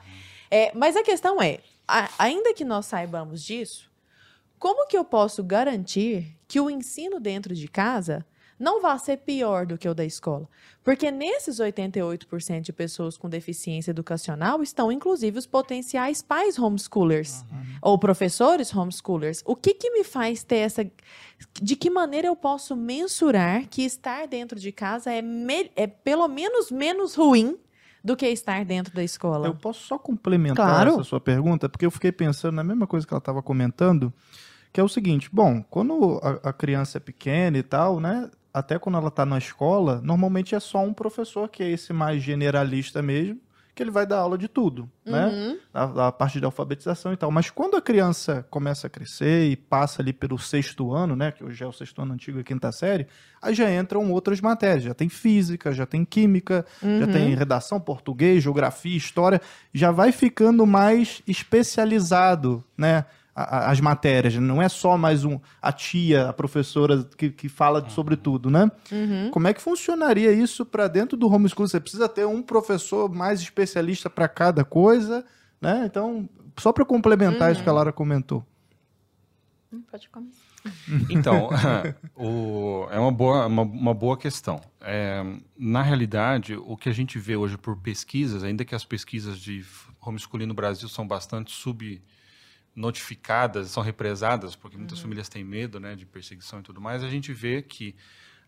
É, 0.50 0.70
mas 0.74 0.94
a 0.96 1.02
questão 1.02 1.42
é, 1.42 1.58
a- 1.88 2.08
ainda 2.18 2.54
que 2.54 2.64
nós 2.64 2.86
saibamos 2.86 3.42
disso, 3.42 3.90
como 4.58 4.86
que 4.86 4.96
eu 4.96 5.04
posso 5.04 5.42
garantir 5.42 6.36
que 6.48 6.60
o 6.60 6.70
ensino 6.70 7.18
dentro 7.18 7.54
de 7.54 7.66
casa 7.68 8.24
não 8.58 8.80
vai 8.80 8.98
ser 8.98 9.18
pior 9.18 9.66
do 9.66 9.76
que 9.76 9.88
o 9.88 9.94
da 9.94 10.04
escola? 10.04 10.48
Porque 10.82 11.10
nesses 11.10 11.58
88% 11.60 12.60
de 12.60 12.72
pessoas 12.72 13.18
com 13.18 13.28
deficiência 13.28 13.90
educacional 13.90 14.62
estão, 14.62 14.90
inclusive, 14.90 15.38
os 15.38 15.46
potenciais 15.46 16.22
pais 16.22 16.58
homeschoolers 16.58 17.44
ou 17.82 17.98
professores 17.98 18.74
homeschoolers. 18.74 19.42
O 19.44 19.54
que, 19.56 19.74
que 19.74 19.90
me 19.90 20.04
faz 20.04 20.42
ter 20.42 20.56
essa. 20.58 20.88
De 21.60 21.76
que 21.76 21.90
maneira 21.90 22.28
eu 22.28 22.36
posso 22.36 22.74
mensurar 22.74 23.66
que 23.68 23.82
estar 23.82 24.26
dentro 24.26 24.58
de 24.58 24.72
casa 24.72 25.12
é, 25.12 25.20
me- 25.20 25.70
é 25.76 25.86
pelo 25.86 26.26
menos 26.28 26.70
menos 26.70 27.14
ruim 27.14 27.58
do 28.02 28.16
que 28.16 28.26
estar 28.28 28.64
dentro 28.64 28.94
da 28.94 29.02
escola? 29.04 29.48
Eu 29.48 29.54
posso 29.54 29.80
só 29.86 29.98
complementar 29.98 30.66
Claro. 30.66 30.90
essa 30.94 31.04
sua 31.04 31.20
pergunta, 31.20 31.68
porque 31.68 31.84
eu 31.84 31.90
fiquei 31.90 32.12
pensando 32.12 32.54
na 32.54 32.64
mesma 32.64 32.86
coisa 32.86 33.06
que 33.06 33.12
ela 33.12 33.18
estava 33.18 33.42
comentando, 33.42 34.12
que 34.72 34.80
é 34.80 34.84
o 34.84 34.88
seguinte: 34.88 35.28
bom, 35.32 35.62
quando 35.68 36.18
a, 36.22 36.48
a 36.50 36.52
criança 36.52 36.98
é 36.98 37.00
pequena 37.00 37.58
e 37.58 37.62
tal, 37.62 37.98
né? 38.00 38.30
Até 38.58 38.78
quando 38.78 38.96
ela 38.96 39.08
está 39.08 39.26
na 39.26 39.36
escola, 39.36 40.00
normalmente 40.02 40.54
é 40.54 40.60
só 40.60 40.82
um 40.82 40.94
professor 40.94 41.46
que 41.48 41.62
é 41.62 41.70
esse 41.70 41.92
mais 41.92 42.22
generalista 42.22 43.02
mesmo, 43.02 43.38
que 43.74 43.82
ele 43.82 43.90
vai 43.90 44.06
dar 44.06 44.20
aula 44.20 44.38
de 44.38 44.48
tudo, 44.48 44.88
né? 45.04 45.26
Uhum. 45.26 45.58
a, 45.74 46.06
a 46.06 46.12
parte 46.12 46.38
de 46.38 46.46
alfabetização 46.46 47.12
e 47.12 47.16
tal. 47.18 47.30
Mas 47.30 47.50
quando 47.50 47.76
a 47.76 47.82
criança 47.82 48.46
começa 48.48 48.86
a 48.86 48.90
crescer 48.90 49.50
e 49.50 49.54
passa 49.56 50.00
ali 50.00 50.14
pelo 50.14 50.38
sexto 50.38 50.94
ano, 50.94 51.14
né, 51.14 51.30
que 51.30 51.44
hoje 51.44 51.62
é 51.62 51.66
o 51.66 51.72
sexto 51.72 52.00
ano 52.00 52.14
antigo, 52.14 52.40
a 52.40 52.42
quinta 52.42 52.72
série, 52.72 53.06
aí 53.42 53.54
já 53.54 53.70
entram 53.70 54.10
outras 54.10 54.40
matérias. 54.40 54.84
Já 54.84 54.94
tem 54.94 55.10
física, 55.10 55.74
já 55.74 55.84
tem 55.84 56.06
química, 56.06 56.64
já 56.82 56.88
Uhum. 57.04 57.12
tem 57.12 57.34
redação, 57.34 57.78
português, 57.78 58.42
geografia, 58.42 58.96
história. 58.96 59.42
Já 59.74 59.90
vai 59.90 60.10
ficando 60.10 60.64
mais 60.66 61.20
especializado, 61.26 62.64
né? 62.78 63.04
A- 63.44 63.70
As 63.70 63.80
matérias, 63.80 64.34
não 64.36 64.62
é 64.62 64.68
só 64.68 64.96
mais 64.96 65.24
um, 65.24 65.38
a 65.60 65.70
tia, 65.72 66.28
a 66.28 66.32
professora 66.32 67.04
que, 67.18 67.30
que 67.30 67.48
fala 67.48 67.82
de 67.82 67.92
sobre 67.92 68.16
tudo, 68.16 68.50
né? 68.50 68.70
Uhum. 68.90 69.30
Como 69.30 69.46
é 69.48 69.52
que 69.52 69.60
funcionaria 69.60 70.32
isso 70.32 70.64
para 70.64 70.88
dentro 70.88 71.16
do 71.16 71.28
homeschool? 71.30 71.68
Você 71.68 71.78
precisa 71.78 72.08
ter 72.08 72.26
um 72.26 72.42
professor 72.42 73.12
mais 73.12 73.40
especialista 73.40 74.08
para 74.08 74.26
cada 74.28 74.64
coisa, 74.64 75.24
né? 75.60 75.84
Então, 75.86 76.28
só 76.58 76.72
para 76.72 76.84
complementar 76.84 77.52
isso 77.52 77.62
que 77.62 77.68
a 77.68 77.72
Lara 77.72 77.92
comentou. 77.92 78.44
Hum, 79.72 79.82
Pode 79.90 80.08
começar. 80.08 80.40
Então, 81.10 81.48
o- 82.16 82.86
é 82.90 82.98
uma 82.98 83.12
boa, 83.12 83.46
uma, 83.46 83.62
uma 83.62 83.94
boa 83.94 84.16
questão. 84.16 84.60
É, 84.80 85.22
na 85.58 85.82
realidade, 85.82 86.56
o 86.56 86.76
que 86.76 86.88
a 86.88 86.92
gente 86.92 87.18
vê 87.18 87.36
hoje 87.36 87.56
por 87.58 87.76
pesquisas, 87.76 88.42
ainda 88.42 88.64
que 88.64 88.74
as 88.74 88.84
pesquisas 88.84 89.38
de 89.38 89.64
homeschooling 90.00 90.46
no 90.46 90.54
Brasil 90.54 90.88
são 90.88 91.06
bastante 91.06 91.52
subnotificadas, 92.76 93.70
são 93.70 93.82
represadas, 93.82 94.54
porque 94.54 94.76
muitas 94.76 95.00
famílias 95.00 95.28
têm 95.28 95.42
medo 95.42 95.80
né, 95.80 95.96
de 95.96 96.04
perseguição 96.04 96.60
e 96.60 96.62
tudo 96.62 96.80
mais, 96.80 97.02
a 97.02 97.08
gente 97.08 97.32
vê 97.32 97.62
que 97.62 97.96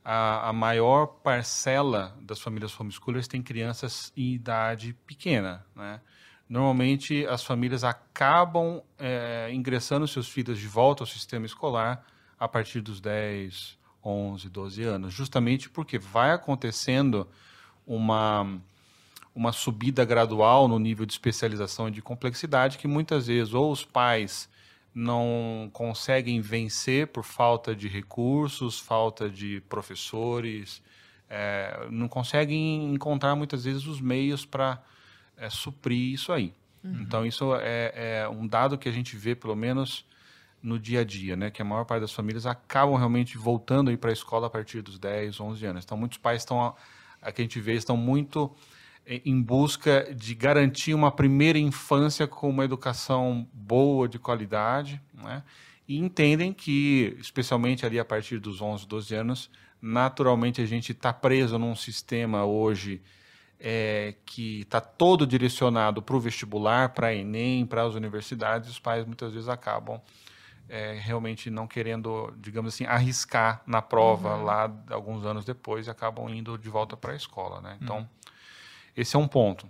a, 0.04 0.50
a 0.50 0.52
maior 0.52 1.06
parcela 1.06 2.16
das 2.20 2.38
famílias 2.38 2.78
homeschoolers 2.78 3.26
tem 3.26 3.42
crianças 3.42 4.12
em 4.16 4.34
idade 4.34 4.94
pequena, 5.06 5.64
né? 5.74 6.00
Normalmente, 6.48 7.26
as 7.26 7.44
famílias 7.44 7.84
acabam 7.84 8.80
eh, 8.98 9.50
ingressando 9.52 10.08
seus 10.08 10.30
filhos 10.30 10.58
de 10.58 10.66
volta 10.66 11.02
ao 11.02 11.06
sistema 11.06 11.44
escolar 11.44 12.06
a 12.40 12.48
partir 12.48 12.80
dos 12.80 13.02
10, 13.02 13.78
11, 14.02 14.48
12 14.48 14.82
anos, 14.82 15.12
justamente 15.12 15.68
porque 15.68 15.98
vai 15.98 16.30
acontecendo 16.30 17.28
uma, 17.86 18.58
uma 19.38 19.52
subida 19.52 20.04
gradual 20.04 20.66
no 20.66 20.80
nível 20.80 21.06
de 21.06 21.12
especialização 21.12 21.86
e 21.86 21.92
de 21.92 22.02
complexidade 22.02 22.76
que 22.76 22.88
muitas 22.88 23.28
vezes 23.28 23.54
ou 23.54 23.70
os 23.70 23.84
pais 23.84 24.50
não 24.92 25.70
conseguem 25.72 26.40
vencer 26.40 27.06
por 27.06 27.22
falta 27.22 27.72
de 27.72 27.86
recursos, 27.86 28.80
falta 28.80 29.30
de 29.30 29.60
professores, 29.68 30.82
eh, 31.30 31.86
não 31.88 32.08
conseguem 32.08 32.92
encontrar 32.92 33.36
muitas 33.36 33.62
vezes 33.62 33.86
os 33.86 34.00
meios 34.00 34.44
para 34.44 34.82
é, 35.36 35.48
suprir 35.48 36.14
isso 36.14 36.32
aí. 36.32 36.52
Então, 36.82 37.24
isso 37.24 37.54
é, 37.54 38.22
é 38.22 38.28
um 38.28 38.46
dado 38.46 38.76
que 38.76 38.88
a 38.88 38.92
gente 38.92 39.16
vê, 39.16 39.36
pelo 39.36 39.54
menos 39.54 40.04
no 40.60 40.80
dia 40.80 41.00
a 41.00 41.04
dia, 41.04 41.36
né? 41.36 41.50
Que 41.50 41.62
a 41.62 41.64
maior 41.64 41.84
parte 41.84 42.00
das 42.00 42.12
famílias 42.12 42.44
acabam 42.44 42.96
realmente 42.96 43.38
voltando 43.38 43.96
para 43.98 44.10
a 44.10 44.12
escola 44.12 44.48
a 44.48 44.50
partir 44.50 44.80
dos 44.82 44.98
10, 44.98 45.38
11 45.38 45.66
anos. 45.66 45.84
Então, 45.84 45.96
muitos 45.96 46.18
pais 46.18 46.42
estão, 46.42 46.60
a, 46.60 46.74
a 47.20 47.30
que 47.30 47.42
a 47.42 47.44
gente 47.44 47.60
vê, 47.60 47.74
estão 47.74 47.96
muito 47.96 48.52
em 49.08 49.40
busca 49.40 50.14
de 50.14 50.34
garantir 50.34 50.92
uma 50.92 51.10
primeira 51.10 51.58
infância 51.58 52.26
com 52.26 52.50
uma 52.50 52.64
educação 52.64 53.48
boa, 53.52 54.06
de 54.08 54.18
qualidade, 54.18 55.00
né? 55.14 55.42
E 55.86 55.98
entendem 55.98 56.52
que, 56.52 57.16
especialmente 57.18 57.86
ali 57.86 57.98
a 57.98 58.04
partir 58.04 58.38
dos 58.38 58.60
11, 58.60 58.86
12 58.86 59.14
anos, 59.14 59.50
naturalmente 59.80 60.60
a 60.60 60.66
gente 60.66 60.92
está 60.92 61.12
preso 61.14 61.58
num 61.58 61.74
sistema 61.74 62.44
hoje 62.44 63.00
é, 63.58 64.14
que 64.26 64.60
está 64.60 64.80
todo 64.80 65.26
direcionado 65.26 66.02
para 66.02 66.14
o 66.14 66.20
vestibular, 66.20 66.90
para 66.90 67.08
a 67.08 67.14
Enem, 67.14 67.64
para 67.64 67.82
as 67.84 67.94
universidades, 67.94 68.68
os 68.68 68.78
pais 68.78 69.06
muitas 69.06 69.32
vezes 69.32 69.48
acabam 69.48 69.98
é, 70.68 70.98
realmente 71.00 71.48
não 71.48 71.66
querendo, 71.66 72.32
digamos 72.36 72.74
assim, 72.74 72.84
arriscar 72.84 73.62
na 73.66 73.80
prova 73.80 74.36
lá 74.36 74.70
alguns 74.90 75.24
anos 75.24 75.44
depois 75.44 75.86
e 75.86 75.90
acabam 75.90 76.28
indo 76.28 76.58
de 76.58 76.68
volta 76.68 76.96
para 76.96 77.12
a 77.12 77.16
escola, 77.16 77.60
né? 77.62 77.78
Então, 77.80 78.06
esse 78.98 79.14
é 79.14 79.18
um 79.18 79.28
ponto. 79.28 79.66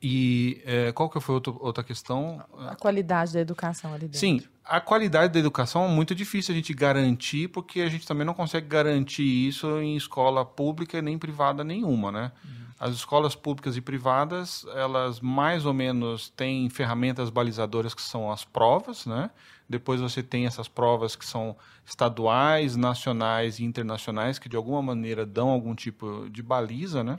E 0.00 0.62
é, 0.64 0.92
qual 0.92 1.10
que 1.10 1.18
foi 1.20 1.34
outro, 1.34 1.58
outra 1.60 1.82
questão? 1.82 2.40
A 2.68 2.76
qualidade 2.76 3.32
da 3.32 3.40
educação 3.40 3.92
ali 3.92 4.02
dentro. 4.06 4.18
Sim, 4.20 4.40
a 4.64 4.80
qualidade 4.80 5.32
da 5.32 5.40
educação 5.40 5.84
é 5.86 5.88
muito 5.88 6.14
difícil 6.14 6.52
a 6.52 6.56
gente 6.56 6.72
garantir, 6.72 7.48
porque 7.48 7.80
a 7.80 7.88
gente 7.88 8.06
também 8.06 8.24
não 8.24 8.34
consegue 8.34 8.68
garantir 8.68 9.24
isso 9.24 9.66
em 9.80 9.96
escola 9.96 10.44
pública 10.44 11.02
nem 11.02 11.18
privada 11.18 11.64
nenhuma, 11.64 12.12
né? 12.12 12.32
As 12.78 12.94
escolas 12.94 13.34
públicas 13.34 13.76
e 13.76 13.80
privadas, 13.80 14.64
elas 14.72 15.20
mais 15.20 15.66
ou 15.66 15.74
menos 15.74 16.28
têm 16.28 16.70
ferramentas 16.70 17.28
balizadoras 17.28 17.92
que 17.92 18.02
são 18.02 18.30
as 18.30 18.44
provas, 18.44 19.04
né? 19.04 19.30
Depois 19.68 20.00
você 20.00 20.22
tem 20.22 20.46
essas 20.46 20.68
provas 20.68 21.16
que 21.16 21.26
são 21.26 21.56
estaduais, 21.84 22.76
nacionais 22.76 23.58
e 23.58 23.64
internacionais, 23.64 24.38
que 24.38 24.48
de 24.48 24.54
alguma 24.54 24.80
maneira 24.80 25.26
dão 25.26 25.48
algum 25.48 25.74
tipo 25.74 26.28
de 26.30 26.40
baliza, 26.40 27.02
né? 27.02 27.18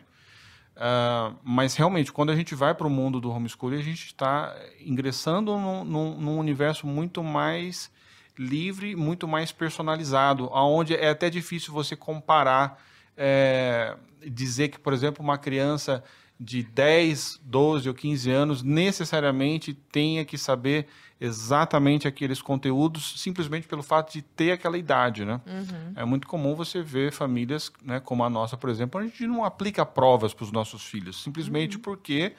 Uh, 0.80 1.36
mas 1.44 1.76
realmente, 1.76 2.10
quando 2.10 2.30
a 2.30 2.36
gente 2.36 2.56
vai 2.56 2.74
para 2.74 2.88
o 2.88 2.90
mundo 2.90 3.20
do 3.20 3.30
homeschooling, 3.30 3.80
a 3.80 3.84
gente 3.84 4.06
está 4.06 4.56
ingressando 4.80 5.58
num, 5.58 5.84
num, 5.84 6.18
num, 6.18 6.40
universo 6.40 6.88
muito 6.88 7.22
mais 7.22 7.92
livre, 8.38 8.96
muito 8.96 9.28
mais 9.28 9.52
personalizado, 9.52 10.50
onde 10.54 10.96
é 10.96 11.10
até 11.10 11.30
difícil 11.30 11.74
você 11.74 11.98
comparar, 11.98 12.82
é, 13.18 13.98
dizer 14.26 14.70
que, 14.70 14.80
por 14.80 14.94
exemplo, 14.94 15.22
uma 15.22 15.38
criança 15.38 16.02
de 16.40 16.64
10, 16.64 17.42
12 17.44 17.90
ou 17.90 17.94
15 17.94 18.32
anos 18.32 18.64
necessariamente 18.64 19.74
tenha 19.74 20.24
que 20.24 20.38
saber 20.38 20.88
exatamente 21.20 22.08
aqueles 22.08 22.42
conteúdos 22.42 23.20
simplesmente 23.22 23.68
pelo 23.68 23.84
fato 23.84 24.14
de 24.14 24.22
ter 24.22 24.52
aquela 24.52 24.78
idade, 24.78 25.26
né? 25.26 25.42
Uhum. 25.46 25.94
É 25.96 26.06
muito 26.06 26.28
comum 26.28 26.56
você 26.56 26.82
ver 26.82 27.12
famílias, 27.12 27.72
né, 27.84 28.00
como 28.00 28.24
a 28.24 28.30
nossa, 28.30 28.56
por 28.56 28.70
exemplo, 28.70 29.00
a 29.00 29.04
gente 29.04 29.28
não 29.28 29.44
aplica 29.44 29.86
provas 29.86 30.34
para 30.34 30.46
os 30.46 30.52
nossos 30.52 30.86
filhos, 30.86 31.22
simplesmente 31.22 31.76
uhum. 31.76 31.82
porque 31.82 32.34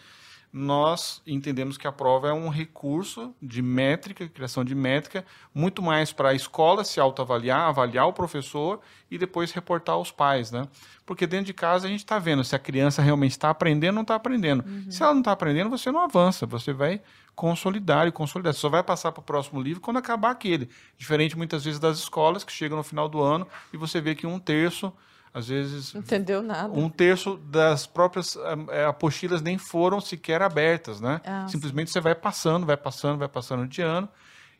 nós 0.53 1.23
entendemos 1.25 1.79
que 1.79 1.87
a 1.87 1.93
prova 1.93 2.29
é 2.29 2.33
um 2.33 2.49
recurso 2.49 3.33
de 3.41 3.63
métrica, 3.63 4.29
criação 4.29 4.65
de 4.65 4.75
métrica, 4.75 5.25
muito 5.55 5.81
mais 5.81 6.13
para 6.13 6.31
a 6.31 6.35
escola 6.35 6.83
se 6.83 6.99
autoavaliar, 6.99 7.69
avaliar 7.69 8.09
o 8.09 8.13
professor 8.13 8.81
e 9.09 9.17
depois 9.17 9.53
reportar 9.53 9.95
aos 9.95 10.11
pais, 10.11 10.51
né? 10.51 10.67
Porque 11.07 11.25
dentro 11.27 11.47
de 11.47 11.55
casa 11.55 11.87
a 11.87 11.91
gente 11.91 12.01
está 12.01 12.19
vendo 12.19 12.43
se 12.43 12.57
a 12.57 12.59
criança 12.59 13.01
realmente 13.01 13.33
está 13.33 13.51
aprendendo 13.51 13.91
ou 13.91 13.95
não 13.97 14.03
está 14.03 14.17
aprendendo. 14.17 14.65
Uhum. 14.67 14.91
Se 14.91 15.03
ela 15.03 15.13
não 15.13 15.21
está 15.21 15.33
aprendendo, 15.33 15.71
você 15.71 15.93
não 15.93 16.01
avança, 16.01 16.47
você 16.47 16.73
vai 16.73 17.01
consolidar 17.37 18.09
e 18.09 18.13
consolidar. 18.13 18.53
Você 18.53 18.61
só 18.61 18.69
vai 18.69 18.83
passar 18.83 19.13
para 19.13 19.21
o 19.21 19.25
próximo 19.25 19.63
livro 19.63 19.81
quando 19.81 19.99
acabar 19.99 20.31
aquele. 20.31 20.69
Diferente 20.99 21.37
muitas 21.37 21.65
vezes 21.65 21.79
das 21.79 21.99
escolas 21.99 22.43
que 22.43 22.53
chegam 22.53 22.77
no 22.77 22.83
final 22.83 23.09
do 23.09 23.23
ano 23.23 23.47
e 23.73 23.77
você 23.77 24.01
vê 24.01 24.17
que 24.17 24.27
um 24.27 24.39
terço 24.39 24.93
às 25.33 25.49
vezes. 25.49 25.95
Entendeu 25.95 26.43
nada. 26.43 26.73
Um 26.79 26.89
terço 26.89 27.37
das 27.37 27.87
próprias 27.87 28.37
é, 28.71 28.85
apostilas 28.85 29.41
nem 29.43 29.59
foram 29.59 30.01
sequer 30.01 30.43
abertas, 30.43 31.01
né? 31.01 31.21
Ah, 31.25 31.47
Simplesmente 31.49 31.89
sim. 31.89 31.95
você 31.95 32.01
vai 32.01 32.15
passando, 32.15 32.67
vai 32.67 32.77
passando, 32.77 33.19
vai 33.19 33.29
passando 33.29 33.67
de 33.67 33.83
ano 33.83 34.09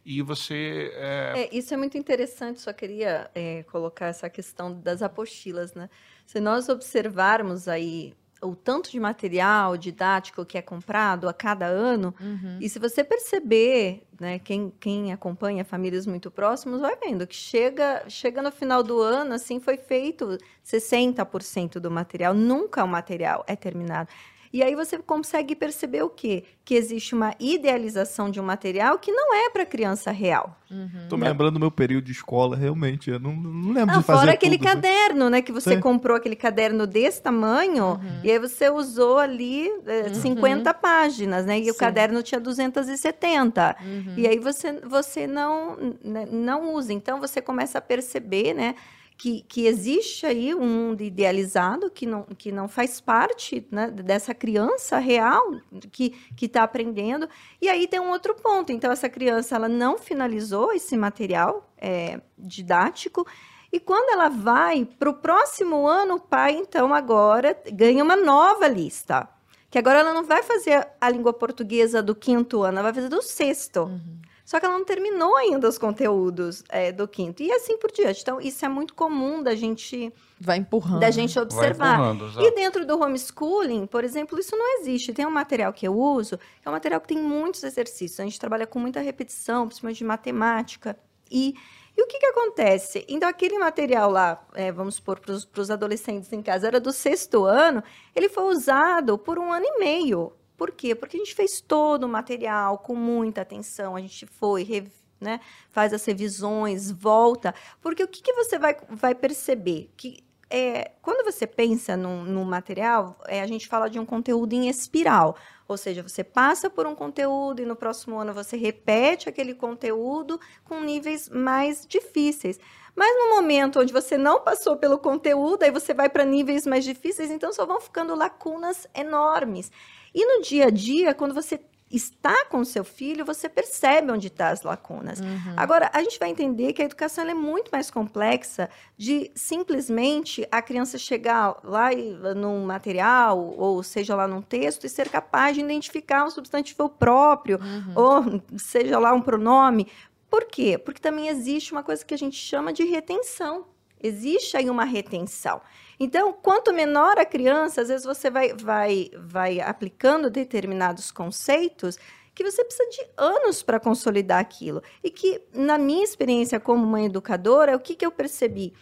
e 0.05 0.23
você. 0.23 0.93
É... 0.95 1.33
É, 1.37 1.57
isso 1.57 1.75
é 1.75 1.77
muito 1.77 1.99
interessante, 1.99 2.61
só 2.61 2.73
queria 2.73 3.31
é, 3.35 3.63
colocar 3.65 4.07
essa 4.07 4.29
questão 4.31 4.73
das 4.81 5.03
apostilas, 5.03 5.75
né? 5.75 5.89
Se 6.27 6.41
nós 6.41 6.69
observarmos 6.69 7.69
aí 7.69 8.15
o 8.43 8.55
tanto 8.55 8.91
de 8.91 8.99
material 8.99 9.77
didático 9.77 10.45
que 10.45 10.57
é 10.57 10.63
comprado 10.63 11.29
a 11.29 11.33
cada 11.33 11.67
ano. 11.67 12.15
Uhum. 12.21 12.59
E 12.61 12.69
se 12.69 12.79
você 12.79 13.05
perceber, 13.05 14.03
né, 14.19 14.39
quem, 14.39 14.73
quem 14.81 15.13
acompanha 15.13 15.65
famílias 15.65 16.07
muito 16.07 16.31
próximas, 16.31 16.81
vai 16.81 16.97
vendo 16.97 17.27
que 17.27 17.35
chega, 17.35 18.05
chega 18.09 18.41
no 18.41 18.51
final 18.51 18.83
do 18.83 19.01
ano, 19.01 19.35
assim, 19.35 19.61
foi 19.61 19.77
feito 19.77 20.39
60% 20.65 21.79
do 21.79 21.91
material. 21.91 22.33
Nunca 22.33 22.83
o 22.83 22.89
material 22.89 23.45
é 23.47 23.55
terminado. 23.55 24.09
E 24.53 24.65
aí 24.65 24.75
você 24.75 24.99
consegue 24.99 25.55
perceber 25.55 26.03
o 26.03 26.09
quê? 26.09 26.43
Que 26.65 26.75
existe 26.75 27.15
uma 27.15 27.35
idealização 27.39 28.29
de 28.29 28.41
um 28.41 28.43
material 28.43 28.99
que 28.99 29.13
não 29.13 29.33
é 29.33 29.49
para 29.49 29.65
criança 29.65 30.11
real. 30.11 30.57
Estou 31.03 31.17
uhum. 31.17 31.25
me 31.25 31.29
lembrando 31.29 31.55
do 31.55 31.61
meu 31.61 31.71
período 31.71 32.05
de 32.05 32.13
escola, 32.13 32.57
realmente. 32.57 33.11
Eu 33.11 33.21
não, 33.21 33.33
não 33.33 33.73
lembro 33.73 33.95
ah, 33.95 33.99
de 33.99 34.05
fazer 34.05 34.19
Fora 34.21 34.33
aquele 34.33 34.59
tudo, 34.59 34.67
caderno, 34.67 35.31
né? 35.31 35.41
Que 35.41 35.53
você 35.53 35.75
Sim. 35.75 35.81
comprou 35.81 36.17
aquele 36.17 36.35
caderno 36.35 36.85
desse 36.85 37.23
tamanho 37.23 37.93
uhum. 37.93 38.21
e 38.25 38.31
aí 38.31 38.39
você 38.39 38.69
usou 38.69 39.19
ali 39.19 39.69
é, 39.87 40.09
uhum. 40.09 40.15
50 40.15 40.75
páginas, 40.75 41.47
né? 41.47 41.59
E 41.59 41.65
Sim. 41.65 41.71
o 41.71 41.75
caderno 41.75 42.21
tinha 42.23 42.41
270. 42.41 43.77
Uhum. 43.81 44.15
E 44.17 44.27
aí 44.27 44.39
você, 44.39 44.81
você 44.81 45.29
não, 45.29 45.77
né, 46.05 46.27
não 46.31 46.75
usa. 46.75 46.93
Então 46.93 47.21
você 47.21 47.41
começa 47.41 47.79
a 47.79 47.81
perceber, 47.81 48.53
né? 48.55 48.75
Que, 49.21 49.43
que 49.43 49.67
existe 49.67 50.25
aí 50.25 50.55
um 50.55 50.67
mundo 50.67 51.03
idealizado 51.03 51.91
que 51.91 52.07
não, 52.07 52.23
que 52.23 52.51
não 52.51 52.67
faz 52.67 53.03
parte 53.03 53.67
né, 53.71 53.91
dessa 53.91 54.35
criança 54.35 54.97
real 54.97 55.57
que 55.91 56.15
está 56.41 56.63
aprendendo. 56.63 57.29
E 57.61 57.69
aí 57.69 57.87
tem 57.87 58.01
um 58.01 58.13
outro 58.13 58.35
ponto. 58.35 58.73
Então, 58.73 58.91
essa 58.91 59.11
criança 59.11 59.57
ela 59.57 59.69
não 59.69 59.99
finalizou 59.99 60.73
esse 60.73 60.97
material 60.97 61.71
é, 61.77 62.19
didático. 62.39 63.27
E 63.71 63.79
quando 63.79 64.11
ela 64.11 64.31
vai 64.31 64.87
para 64.87 65.11
o 65.11 65.15
próximo 65.15 65.87
ano, 65.87 66.15
o 66.15 66.21
pai, 66.21 66.55
então, 66.55 66.95
agora 66.95 67.55
ganha 67.71 68.03
uma 68.03 68.17
nova 68.17 68.67
lista. 68.69 69.29
Que 69.71 69.79
agora 69.79 69.99
ela 69.99 70.15
não 70.15 70.25
vai 70.25 70.43
fazer 70.43 70.89
a 70.99 71.11
língua 71.11 71.35
portuguesa 71.35 72.03
do 72.03 72.15
quinto 72.15 72.63
ano, 72.63 72.79
ela 72.79 72.91
vai 72.91 72.95
fazer 72.95 73.11
do 73.11 73.21
sexto. 73.21 73.83
Uhum. 73.83 74.30
Só 74.51 74.59
que 74.59 74.67
ela 74.67 74.77
não 74.77 74.85
terminou 74.85 75.37
ainda 75.37 75.69
os 75.69 75.79
conteúdos 75.79 76.65
é, 76.71 76.91
do 76.91 77.07
quinto. 77.07 77.41
E 77.41 77.53
assim 77.53 77.79
por 77.79 77.93
diante. 77.93 78.21
Então, 78.21 78.41
isso 78.41 78.65
é 78.65 78.69
muito 78.69 78.95
comum 78.95 79.41
da 79.41 79.55
gente. 79.55 80.13
Vai 80.41 80.57
empurrando. 80.57 80.99
Da 80.99 81.09
gente 81.13 81.39
observar. 81.39 82.17
E 82.37 82.51
dentro 82.57 82.85
do 82.85 83.01
homeschooling, 83.01 83.87
por 83.87 84.03
exemplo, 84.03 84.41
isso 84.41 84.57
não 84.57 84.81
existe. 84.81 85.13
Tem 85.13 85.25
um 85.25 85.31
material 85.31 85.73
que 85.73 85.87
eu 85.87 85.97
uso, 85.97 86.37
que 86.37 86.67
é 86.67 86.69
um 86.69 86.73
material 86.73 87.01
que 87.01 87.07
tem 87.07 87.19
muitos 87.19 87.63
exercícios. 87.63 88.19
A 88.19 88.25
gente 88.25 88.41
trabalha 88.41 88.67
com 88.67 88.81
muita 88.81 88.99
repetição, 89.01 89.69
principalmente 89.69 89.99
de 89.99 90.05
matemática. 90.05 90.99
E, 91.31 91.55
e 91.97 92.03
o 92.03 92.09
que, 92.09 92.19
que 92.19 92.27
acontece? 92.27 93.05
Então, 93.09 93.29
aquele 93.29 93.57
material 93.57 94.11
lá, 94.11 94.45
é, 94.55 94.73
vamos 94.73 94.97
supor, 94.97 95.21
para 95.21 95.63
os 95.63 95.71
adolescentes 95.71 96.33
em 96.33 96.43
casa, 96.43 96.67
era 96.67 96.81
do 96.81 96.93
sexto 96.93 97.45
ano, 97.45 97.85
ele 98.17 98.29
foi 98.29 98.53
usado 98.53 99.17
por 99.17 99.39
um 99.39 99.53
ano 99.53 99.65
e 99.65 99.79
meio 99.79 100.33
por 100.61 100.73
quê? 100.73 100.95
Porque 100.95 101.17
a 101.17 101.21
gente 101.21 101.35
fez 101.35 101.59
todo 101.59 102.05
o 102.05 102.09
material 102.09 102.77
com 102.77 102.95
muita 102.95 103.41
atenção, 103.41 103.97
a 103.97 104.01
gente 104.03 104.27
foi, 104.27 104.91
né, 105.19 105.41
faz 105.71 105.95
as 105.95 106.05
revisões, 106.05 106.91
volta. 106.91 107.55
Porque 107.81 108.05
o 108.05 108.07
que, 108.07 108.21
que 108.21 108.35
você 108.35 108.59
vai, 108.59 108.77
vai 108.91 109.15
perceber? 109.15 109.91
Que 109.97 110.23
é, 110.51 110.91
quando 111.01 111.25
você 111.25 111.47
pensa 111.47 111.97
no, 111.97 112.45
material, 112.45 113.19
é, 113.27 113.41
a 113.41 113.47
gente 113.47 113.67
fala 113.69 113.89
de 113.89 113.99
um 113.99 114.05
conteúdo 114.05 114.53
em 114.53 114.69
espiral. 114.69 115.35
Ou 115.67 115.79
seja, 115.79 116.03
você 116.03 116.23
passa 116.23 116.69
por 116.69 116.87
um 116.87 116.95
conteúdo 116.95 117.63
e 117.63 117.65
no 117.65 117.75
próximo 117.75 118.19
ano 118.19 118.35
você 118.35 118.59
repete 118.59 119.31
aquele 119.31 119.55
conteúdo 119.55 120.39
com 120.65 120.81
níveis 120.81 121.31
mais 121.31 121.87
difíceis. 121.87 122.61
Mas 122.95 123.17
no 123.17 123.35
momento 123.35 123.81
onde 123.81 123.95
você 123.95 124.19
não 124.19 124.43
passou 124.43 124.77
pelo 124.77 124.99
conteúdo, 124.99 125.63
aí 125.63 125.71
você 125.71 125.95
vai 125.95 126.11
para 126.11 126.27
níveis 126.27 126.67
mais 126.67 126.85
difíceis, 126.85 127.31
então 127.31 127.51
só 127.51 127.65
vão 127.65 127.81
ficando 127.81 128.15
lacunas 128.15 128.87
enormes. 128.95 129.73
E 130.15 130.25
no 130.25 130.43
dia 130.43 130.67
a 130.67 130.71
dia, 130.71 131.15
quando 131.15 131.35
você 131.35 131.61
está 131.91 132.45
com 132.45 132.61
o 132.61 132.65
seu 132.65 132.85
filho, 132.85 133.25
você 133.25 133.49
percebe 133.49 134.13
onde 134.13 134.29
estão 134.29 134.47
tá 134.47 134.53
as 134.53 134.63
lacunas. 134.63 135.19
Uhum. 135.19 135.55
Agora, 135.57 135.91
a 135.93 136.01
gente 136.03 136.19
vai 136.21 136.31
entender 136.31 136.73
que 136.73 136.81
a 136.81 136.85
educação 136.85 137.29
é 137.29 137.35
muito 137.35 137.71
mais 137.73 137.91
complexa 137.91 138.71
de 138.97 139.31
simplesmente 139.35 140.47
a 140.53 140.63
criança 140.63 140.97
chegar 140.97 141.59
lá 141.65 141.91
num 142.37 142.65
material, 142.65 143.55
ou 143.57 143.83
seja 143.83 144.15
lá 144.15 144.29
num 144.29 144.41
texto, 144.41 144.85
e 144.85 144.89
ser 144.89 145.09
capaz 145.09 145.57
de 145.57 145.63
identificar 145.63 146.25
um 146.25 146.31
substantivo 146.31 146.89
próprio, 146.89 147.59
uhum. 147.61 147.93
ou 147.97 148.43
seja 148.57 148.99
lá 148.99 149.13
um 149.13 149.21
pronome. 149.21 149.89
Por 150.31 150.45
quê? 150.45 150.79
Porque 150.79 151.01
também 151.01 151.27
existe 151.27 151.73
uma 151.73 151.83
coisa 151.83 152.05
que 152.05 152.15
a 152.15 152.19
gente 152.19 152.37
chama 152.37 152.73
de 152.73 152.85
retenção. 152.85 153.67
Existe 154.01 154.57
aí 154.57 154.71
uma 154.71 154.85
retenção. 154.85 155.61
Então, 156.03 156.33
quanto 156.33 156.73
menor 156.73 157.19
a 157.19 157.27
criança, 157.27 157.83
às 157.83 157.89
vezes 157.89 158.07
você 158.07 158.31
vai, 158.31 158.55
vai, 158.55 159.11
vai 159.15 159.61
aplicando 159.61 160.31
determinados 160.31 161.11
conceitos 161.11 161.99
que 162.35 162.43
você 162.43 162.65
precisa 162.65 162.89
de 162.89 163.11
anos 163.19 163.63
para 163.63 163.79
consolidar 163.79 164.41
aquilo. 164.41 164.83
E 165.05 165.11
que, 165.11 165.43
na 165.53 165.77
minha 165.77 166.03
experiência 166.03 166.59
como 166.59 166.87
mãe 166.87 167.05
educadora, 167.05 167.77
o 167.77 167.81
que, 167.81 167.95
que 167.95 168.07
eu 168.07 168.11
percebi? 168.11 168.73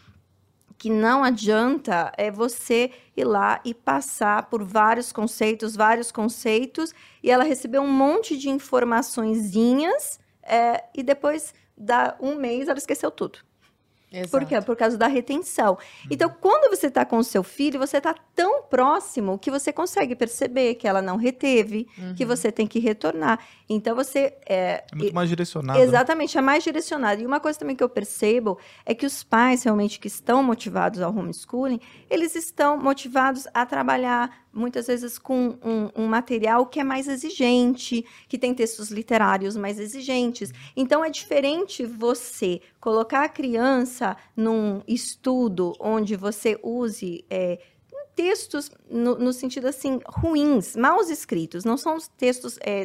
que 0.79 0.89
não 0.89 1.25
adianta 1.25 2.13
é 2.17 2.31
você 2.31 2.93
ir 3.17 3.25
lá 3.25 3.61
e 3.65 3.75
passar 3.75 4.49
por 4.49 4.63
vários 4.63 5.11
conceitos, 5.11 5.75
vários 5.75 6.13
conceitos, 6.13 6.95
e 7.21 7.33
ela 7.33 7.43
receber 7.43 7.81
um 7.81 7.91
monte 7.91 8.39
de 8.39 8.49
informaçõezinhas 8.49 10.21
é, 10.41 10.85
e 10.95 11.03
depois, 11.03 11.53
da 11.77 12.17
um 12.21 12.37
mês, 12.37 12.69
ela 12.69 12.79
esqueceu 12.79 13.11
tudo. 13.11 13.41
Exato. 14.11 14.31
Por 14.31 14.45
quê? 14.47 14.61
Por 14.61 14.77
causa 14.77 14.97
da 14.97 15.07
retenção. 15.07 15.73
Uhum. 15.73 16.09
Então, 16.11 16.29
quando 16.41 16.75
você 16.75 16.87
está 16.87 17.05
com 17.05 17.19
o 17.19 17.25
seu 17.25 17.43
filho, 17.43 17.79
você 17.79 17.99
está 17.99 18.15
tão 18.35 18.63
próximo 18.63 19.39
que 19.39 19.51
você 19.51 19.73
consegue 19.73 20.17
perceber 20.17 20.75
que 20.77 20.89
ela 20.89 21.03
não 21.03 21.17
reteve, 21.17 21.87
uhum. 21.99 22.15
que 22.15 22.25
você 22.25 22.51
tem 22.51 22.67
que 22.67 22.79
retornar. 22.79 23.39
Então, 23.69 23.95
você... 23.95 24.35
É, 24.49 24.85
é 24.91 24.97
muito 24.97 25.15
mais 25.15 25.29
direcionado. 25.29 25.79
Exatamente, 25.79 26.35
né? 26.37 26.39
é 26.39 26.43
mais 26.43 26.65
direcionado. 26.65 27.21
E 27.21 27.27
uma 27.27 27.41
coisa 27.41 27.59
também 27.59 27.77
que 27.77 27.85
eu 27.85 27.89
percebo 27.89 28.59
é 28.87 28.95
que 28.95 29.05
os 29.05 29.23
pais, 29.23 29.63
realmente, 29.65 30.01
que 30.01 30.09
estão 30.09 30.43
motivados 30.43 31.01
ao 31.01 31.15
homeschooling, 31.15 31.81
eles 32.09 32.35
estão 32.35 32.79
motivados 32.79 33.47
a 33.53 33.67
trabalhar 33.67 34.48
muitas 34.53 34.87
vezes 34.87 35.19
com 35.19 35.59
um, 35.63 36.03
um, 36.03 36.07
material 36.07 36.67
que 36.67 36.81
é 36.81 36.85
mais 36.85 37.09
exigente, 37.09 38.05
que 38.29 38.39
tem 38.39 38.55
textos 38.55 38.91
literários 38.91 39.57
mais 39.57 39.79
exigentes. 39.79 40.53
Então, 40.77 41.05
é 41.05 41.11
diferente 41.11 41.85
você 41.85 42.61
colocar 42.81 43.25
a 43.25 43.29
criança 43.29 44.17
num 44.37 44.83
estudo 44.87 45.73
onde 45.81 46.17
você 46.17 46.59
use. 46.63 47.25
É, 47.31 47.59
textos 48.19 48.69
no, 48.91 49.17
no, 49.17 49.33
sentido 49.33 49.69
assim 49.69 50.01
ruins, 50.05 50.75
mal 50.75 51.01
escritos, 51.03 51.65
não 51.65 51.77
são 51.77 51.99
textos 52.17 52.59
é, 52.61 52.83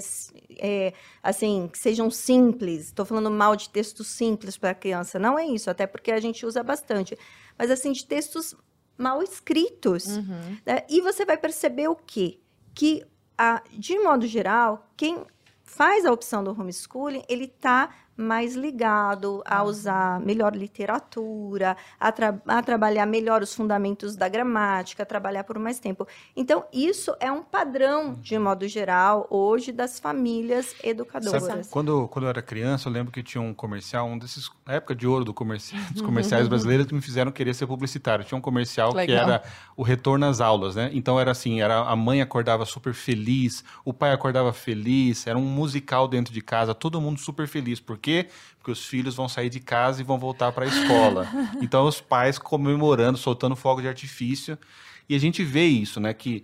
é, 0.59 0.93
assim 1.23 1.67
que 1.73 1.79
sejam 1.79 2.11
simples. 2.11 2.85
Estou 2.85 3.03
falando 3.03 3.31
mal 3.31 3.55
de 3.55 3.67
textos 3.67 4.05
simples 4.09 4.57
para 4.57 4.69
a 4.69 4.75
criança, 4.75 5.17
não 5.17 5.39
é 5.39 5.43
isso, 5.47 5.71
até 5.71 5.87
porque 5.87 6.11
a 6.11 6.19
gente 6.19 6.45
usa 6.45 6.61
bastante, 6.61 7.17
mas 7.57 7.71
assim 7.71 7.91
de 7.93 8.05
textos 8.05 8.55
mal 8.97 9.21
escritos. 9.21 10.07
Uhum. 10.07 10.57
né? 10.65 10.83
E 10.89 11.01
você 11.01 11.25
vai 11.25 11.37
perceber 11.37 11.87
o 11.87 11.95
quê? 11.95 12.39
Que, 12.73 13.05
a, 13.37 13.61
de 13.71 13.97
modo 13.99 14.25
geral, 14.27 14.87
quem 14.95 15.25
faz 15.63 16.05
a 16.05 16.11
opção 16.11 16.43
do 16.43 16.51
homeschooling, 16.51 17.23
ele 17.27 17.45
está 17.45 17.89
mais 18.15 18.55
ligado 18.55 19.41
a 19.45 19.63
usar 19.63 20.19
melhor 20.19 20.55
literatura, 20.55 21.75
a, 21.99 22.11
tra- 22.11 22.39
a 22.47 22.61
trabalhar 22.61 23.05
melhor 23.05 23.41
os 23.41 23.53
fundamentos 23.53 24.15
da 24.15 24.27
gramática, 24.29 25.03
a 25.03 25.05
trabalhar 25.05 25.43
por 25.43 25.57
mais 25.57 25.79
tempo. 25.79 26.07
Então, 26.35 26.65
isso 26.71 27.15
é 27.19 27.31
um 27.31 27.41
padrão, 27.41 28.15
de 28.21 28.37
modo 28.37 28.67
geral, 28.67 29.27
hoje, 29.29 29.71
das 29.71 29.99
famílias 29.99 30.75
educadoras. 30.83 31.43
Sabe, 31.43 31.67
quando, 31.69 32.07
quando 32.07 32.25
eu 32.25 32.29
era 32.29 32.41
criança, 32.41 32.87
eu 32.87 32.93
lembro 32.93 33.11
que 33.11 33.23
tinha 33.23 33.41
um 33.41 33.53
comercial, 33.53 34.07
um 34.07 34.17
desses, 34.17 34.49
na 34.65 34.73
época 34.73 34.95
de 34.95 35.07
ouro 35.07 35.25
do 35.25 35.33
comerci 35.33 35.75
dos 35.91 36.01
comerciais 36.03 36.47
brasileiros, 36.47 36.85
que 36.85 36.93
me 36.93 37.01
fizeram 37.01 37.31
querer 37.31 37.53
ser 37.53 37.67
publicitário. 37.67 38.23
Tinha 38.25 38.37
um 38.37 38.41
comercial 38.41 38.91
que 38.91 38.97
Legal. 38.97 39.23
era 39.23 39.43
o 39.75 39.83
retorno 39.83 40.25
às 40.25 40.39
aulas, 40.39 40.75
né? 40.75 40.89
Então 40.93 41.19
era 41.19 41.31
assim, 41.31 41.61
era 41.61 41.79
a 41.79 41.95
mãe 41.95 42.21
acordava 42.21 42.65
super 42.65 42.93
feliz, 42.93 43.63
o 43.83 43.93
pai 43.93 44.11
acordava 44.11 44.53
feliz, 44.53 45.25
era 45.25 45.37
um 45.37 45.41
musical 45.41 46.07
dentro 46.07 46.33
de 46.33 46.41
casa, 46.41 46.73
todo 46.75 47.01
mundo 47.01 47.19
super 47.19 47.47
feliz. 47.47 47.79
Por 47.79 47.97
quê? 48.03 48.27
Porque 48.57 48.71
os 48.71 48.85
filhos 48.85 49.15
vão 49.15 49.27
sair 49.27 49.49
de 49.49 49.59
casa 49.59 50.01
e 50.01 50.03
vão 50.03 50.19
voltar 50.19 50.51
para 50.51 50.65
a 50.65 50.67
escola. 50.67 51.27
então 51.61 51.87
os 51.87 51.99
pais 51.99 52.37
comemorando, 52.37 53.17
soltando 53.17 53.55
fogo 53.55 53.81
de 53.81 53.87
artifício. 53.87 54.57
E 55.09 55.15
a 55.15 55.19
gente 55.19 55.43
vê 55.43 55.65
isso, 55.65 55.99
né? 55.99 56.13
Que 56.13 56.43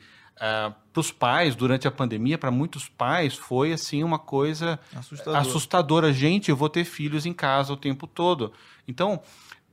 para 0.94 1.00
os 1.02 1.12
pais, 1.12 1.56
durante 1.56 1.88
a 1.88 1.92
pandemia, 1.92 2.38
para 2.38 2.50
muitos 2.50 2.88
pais, 2.88 3.36
foi 3.36 3.74
assim 3.74 4.04
uma 4.04 4.18
coisa 4.18 4.80
Assustador. 4.96 5.36
assustadora. 5.36 6.14
Gente, 6.14 6.50
eu 6.50 6.56
vou 6.56 6.70
ter 6.70 6.86
filhos 6.86 7.26
em 7.26 7.34
casa 7.34 7.74
o 7.74 7.78
tempo 7.78 8.08
todo. 8.08 8.54
Então, 8.88 9.22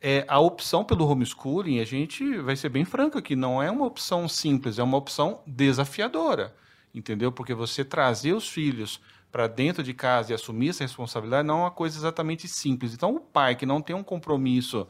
é, 0.00 0.24
a 0.28 0.40
opção 0.40 0.84
pelo 0.84 1.08
homeschooling, 1.08 1.78
a 1.78 1.84
gente 1.84 2.38
vai 2.38 2.56
ser 2.56 2.68
bem 2.68 2.84
franco 2.84 3.16
aqui, 3.16 3.36
não 3.36 3.62
é 3.62 3.70
uma 3.70 3.86
opção 3.86 4.28
simples, 4.28 4.78
é 4.78 4.82
uma 4.82 4.96
opção 4.96 5.40
desafiadora, 5.46 6.54
entendeu? 6.92 7.30
Porque 7.30 7.54
você 7.54 7.84
trazer 7.84 8.32
os 8.32 8.48
filhos 8.48 9.00
para 9.30 9.46
dentro 9.46 9.82
de 9.82 9.92
casa 9.92 10.32
e 10.32 10.34
assumir 10.34 10.70
essa 10.70 10.84
responsabilidade 10.84 11.46
não 11.46 11.58
é 11.58 11.62
uma 11.64 11.70
coisa 11.70 11.98
exatamente 11.98 12.48
simples. 12.48 12.94
Então, 12.94 13.14
o 13.14 13.20
pai 13.20 13.54
que 13.54 13.66
não 13.66 13.82
tem 13.82 13.94
um 13.94 14.02
compromisso 14.02 14.86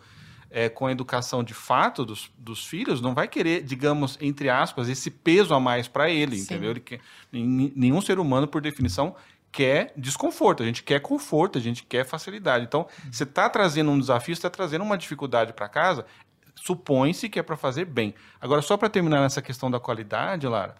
é, 0.51 0.69
com 0.69 0.87
a 0.87 0.93
educação 0.93 1.43
de 1.43 1.55
fato 1.55 2.05
dos, 2.05 2.31
dos 2.39 2.65
filhos 2.65 3.01
não 3.01 3.15
vai 3.15 3.27
querer, 3.27 3.63
digamos, 3.63 4.17
entre 4.21 4.49
aspas, 4.49 4.89
esse 4.89 5.11
peso 5.11 5.53
a 5.53 5.59
mais 5.59 5.89
para 5.89 6.09
ele, 6.09 6.37
Sim. 6.37 6.43
entendeu? 6.45 6.71
Ele 6.71 6.81
quer, 6.81 7.01
nen- 7.33 7.73
nenhum 7.75 8.01
ser 8.01 8.19
humano, 8.19 8.47
por 8.47 8.63
definição, 8.63 9.17
quer 9.51 9.93
desconforto, 9.97 10.63
a 10.63 10.67
gente 10.67 10.83
quer 10.83 11.01
conforto, 11.01 11.59
a 11.59 11.61
gente 11.61 11.83
quer 11.83 12.05
facilidade. 12.05 12.65
Então, 12.65 12.87
você 13.11 13.25
está 13.25 13.49
trazendo 13.49 13.91
um 13.91 13.99
desafio, 13.99 14.35
você 14.35 14.39
está 14.39 14.51
trazendo 14.51 14.85
uma 14.85 14.97
dificuldade 14.97 15.53
para 15.53 15.69
casa, 15.69 16.07
supõe-se 16.55 17.29
que 17.29 17.39
é 17.39 17.43
para 17.43 17.57
fazer 17.57 17.85
bem. 17.85 18.15
Agora, 18.41 18.63
só 18.63 18.77
para 18.77 18.89
terminar 18.89 19.21
nessa 19.21 19.43
questão 19.43 19.71
da 19.71 19.81
qualidade, 19.81 20.47
Lara, 20.47 20.77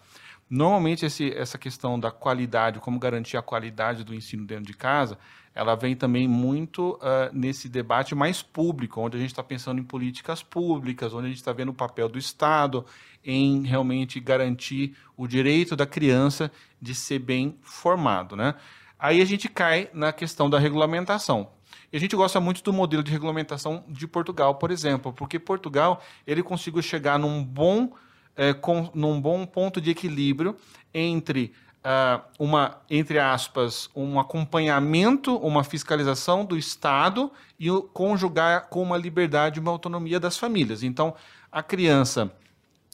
normalmente 0.49 1.05
esse, 1.05 1.31
essa 1.33 1.57
questão 1.57 1.99
da 1.99 2.11
qualidade, 2.11 2.79
como 2.79 2.99
garantir 2.99 3.37
a 3.37 3.41
qualidade 3.41 4.03
do 4.03 4.13
ensino 4.13 4.45
dentro 4.45 4.65
de 4.65 4.73
casa, 4.73 5.17
ela 5.53 5.75
vem 5.75 5.95
também 5.95 6.27
muito 6.27 6.99
ah, 7.01 7.29
nesse 7.33 7.67
debate 7.67 8.13
mais 8.13 8.43
público, 8.43 9.01
onde 9.01 9.17
a 9.17 9.19
gente 9.19 9.31
está 9.31 9.43
pensando 9.43 9.79
em 9.79 9.83
políticas 9.83 10.43
públicas, 10.43 11.13
onde 11.13 11.25
a 11.25 11.29
gente 11.29 11.39
está 11.39 11.51
vendo 11.51 11.69
o 11.69 11.73
papel 11.73 12.07
do 12.07 12.19
Estado 12.19 12.85
em 13.25 13.63
realmente 13.63 14.19
garantir 14.19 14.95
o 15.17 15.27
direito 15.27 15.75
da 15.75 15.85
criança 15.85 16.51
de 16.79 16.93
ser 16.93 17.19
bem 17.19 17.57
formado, 17.61 18.35
né? 18.35 18.53
Aí 18.99 19.21
a 19.21 19.25
gente 19.25 19.49
cai 19.49 19.89
na 19.93 20.13
questão 20.13 20.49
da 20.49 20.59
regulamentação. 20.59 21.49
E 21.91 21.97
a 21.97 21.99
gente 21.99 22.15
gosta 22.15 22.39
muito 22.39 22.61
do 22.63 22.73
modelo 22.73 23.03
de 23.03 23.11
regulamentação 23.11 23.83
de 23.87 24.07
Portugal, 24.07 24.55
por 24.55 24.71
exemplo, 24.71 25.13
porque 25.13 25.39
Portugal 25.39 26.01
ele 26.25 26.43
conseguiu 26.43 26.81
chegar 26.81 27.17
num 27.17 27.43
bom, 27.43 27.93
eh, 28.37 28.53
com- 28.53 28.89
num 28.93 29.19
bom 29.19 29.45
ponto 29.45 29.81
de 29.81 29.89
equilíbrio 29.89 30.55
entre 30.93 31.53
ah, 31.83 32.21
uma, 32.37 32.77
entre 32.89 33.17
aspas, 33.17 33.89
um 33.95 34.19
acompanhamento, 34.19 35.37
uma 35.37 35.63
fiscalização 35.63 36.43
do 36.43 36.57
Estado 36.57 37.31
e 37.57 37.71
o 37.71 37.81
conjugar 37.81 38.67
com 38.67 38.81
uma 38.83 38.97
liberdade 38.97 39.57
e 39.57 39.61
uma 39.61 39.71
autonomia 39.71 40.19
das 40.19 40.37
famílias. 40.37 40.83
Então, 40.83 41.15
a 41.51 41.63
criança 41.63 42.29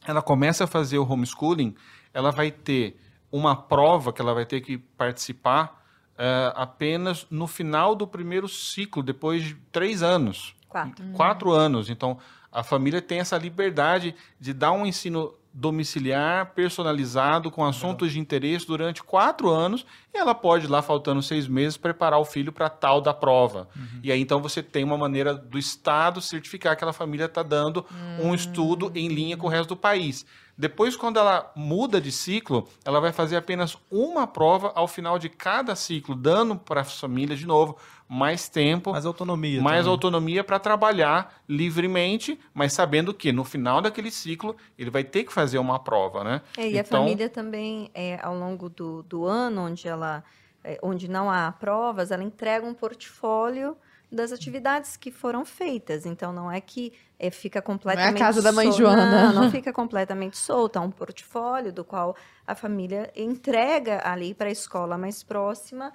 ela 0.06 0.22
começa 0.22 0.66
a 0.66 0.68
fazer 0.68 1.00
o 1.00 1.10
homeschooling, 1.10 1.74
ela 2.14 2.30
vai 2.32 2.52
ter 2.52 3.00
uma 3.32 3.56
prova 3.56 4.14
que 4.14 4.22
ela 4.22 4.34
vai 4.34 4.46
ter 4.46 4.62
que 4.62 4.78
participar 4.78 5.82
eh, 6.16 6.54
apenas 6.56 7.26
no 7.32 7.48
final 7.48 7.96
do 7.96 8.06
primeiro 8.06 8.48
ciclo, 8.48 9.02
depois 9.02 9.44
de 9.44 9.56
três 9.72 10.04
anos. 10.04 10.56
Quatro. 10.70 11.06
Quatro 11.14 11.52
anos. 11.52 11.90
Então, 11.90 12.20
a 12.54 12.64
família 12.64 13.02
tem 13.02 13.20
essa 13.20 13.38
liberdade 13.38 14.16
de 14.40 14.54
dar 14.54 14.72
um 14.72 14.86
ensino 14.86 15.34
domiciliar, 15.56 16.52
personalizado, 16.56 17.52
com 17.52 17.64
assuntos 17.64 18.12
de 18.12 18.20
interesse 18.20 18.66
durante 18.66 19.04
quatro 19.04 19.50
anos, 19.50 19.86
e 20.12 20.18
ela 20.18 20.34
pode, 20.34 20.66
lá 20.66 20.82
faltando 20.82 21.22
seis 21.22 21.48
meses, 21.48 21.78
preparar 21.78 22.20
o 22.20 22.26
filho 22.26 22.52
para 22.52 22.70
tal 22.70 23.00
da 23.00 23.14
prova. 23.14 23.68
E 24.02 24.12
aí, 24.12 24.20
então, 24.20 24.42
você 24.42 24.64
tem 24.64 24.84
uma 24.84 24.98
maneira 24.98 25.34
do 25.36 25.60
Estado 25.60 26.22
certificar 26.22 26.72
que 26.72 26.78
aquela 26.78 26.94
família 26.94 27.26
está 27.26 27.44
dando 27.44 27.86
um 28.20 28.34
estudo 28.34 28.92
em 28.96 29.08
linha 29.10 29.38
com 29.38 29.46
o 29.46 29.50
resto 29.50 29.70
do 29.70 29.78
país. 29.78 30.26
Depois, 30.58 30.96
quando 30.96 31.18
ela 31.18 31.52
muda 31.56 32.00
de 32.00 32.12
ciclo, 32.12 32.68
ela 32.86 33.00
vai 33.00 33.12
fazer 33.12 33.36
apenas 33.36 33.76
uma 33.90 34.28
prova 34.28 34.72
ao 34.76 34.88
final 34.88 35.18
de 35.18 35.28
cada 35.28 35.76
ciclo, 35.76 36.14
dando 36.16 36.56
para 36.56 36.82
as 36.82 37.00
famílias, 37.00 37.40
de 37.40 37.48
novo, 37.48 37.76
mais 38.08 38.48
tempo, 38.48 38.92
Mais 38.92 39.06
autonomia. 39.06 39.60
mais 39.62 39.80
também. 39.80 39.92
autonomia 39.92 40.44
para 40.44 40.60
trabalhar 40.60 41.42
livremente, 41.50 42.40
mas 42.54 42.74
sabendo 42.74 43.14
que 43.14 43.32
no 43.32 43.44
final 43.44 43.82
daquele 43.82 44.12
ciclo 44.12 44.56
ele 44.78 44.92
vai 44.92 45.04
ter 45.04 45.24
que 45.24 45.34
fazer 45.34 45.58
uma 45.58 45.80
prova, 45.80 46.24
né? 46.24 46.42
É, 46.56 46.70
e 46.70 46.78
a 46.78 46.82
Então- 46.82 47.00
família 47.02 47.30
também, 47.30 47.90
é, 47.94 48.20
ao 48.22 48.36
longo 48.38 48.70
do, 48.70 49.02
do 49.04 49.26
ano, 49.26 49.62
onde 49.66 49.88
ela 49.88 50.24
é, 50.64 50.80
onde 50.82 51.10
não 51.10 51.30
há 51.30 51.52
provas, 51.52 52.10
ela 52.12 52.24
entrega 52.24 52.66
um 52.66 52.74
portfólio 52.74 53.76
das 54.14 54.32
atividades 54.32 54.96
que 54.96 55.12
foram 55.12 55.44
feitas. 55.44 56.06
Então, 56.06 56.32
não 56.32 56.52
é 56.52 56.62
que 56.62 56.94
é, 57.20 57.32
fica 57.32 57.62
completamente 57.62 58.20
casa 58.20 58.42
da 58.42 58.52
mãe 58.52 58.68
sol- 58.72 58.78
Joana. 58.80 59.32
Não, 59.34 59.42
não 59.44 59.52
fica 59.52 59.74
completamente 59.74 60.38
solta. 60.38 60.80
Há 60.80 60.82
um 60.82 60.92
portfólio 60.92 61.74
do 61.74 61.84
qual 61.84 62.16
a 62.46 62.54
família 62.56 63.12
entrega 63.16 64.02
ali 64.04 64.34
para 64.34 64.50
a 64.50 64.52
escola 64.52 64.98
mais 64.98 65.24
próxima 65.24 65.92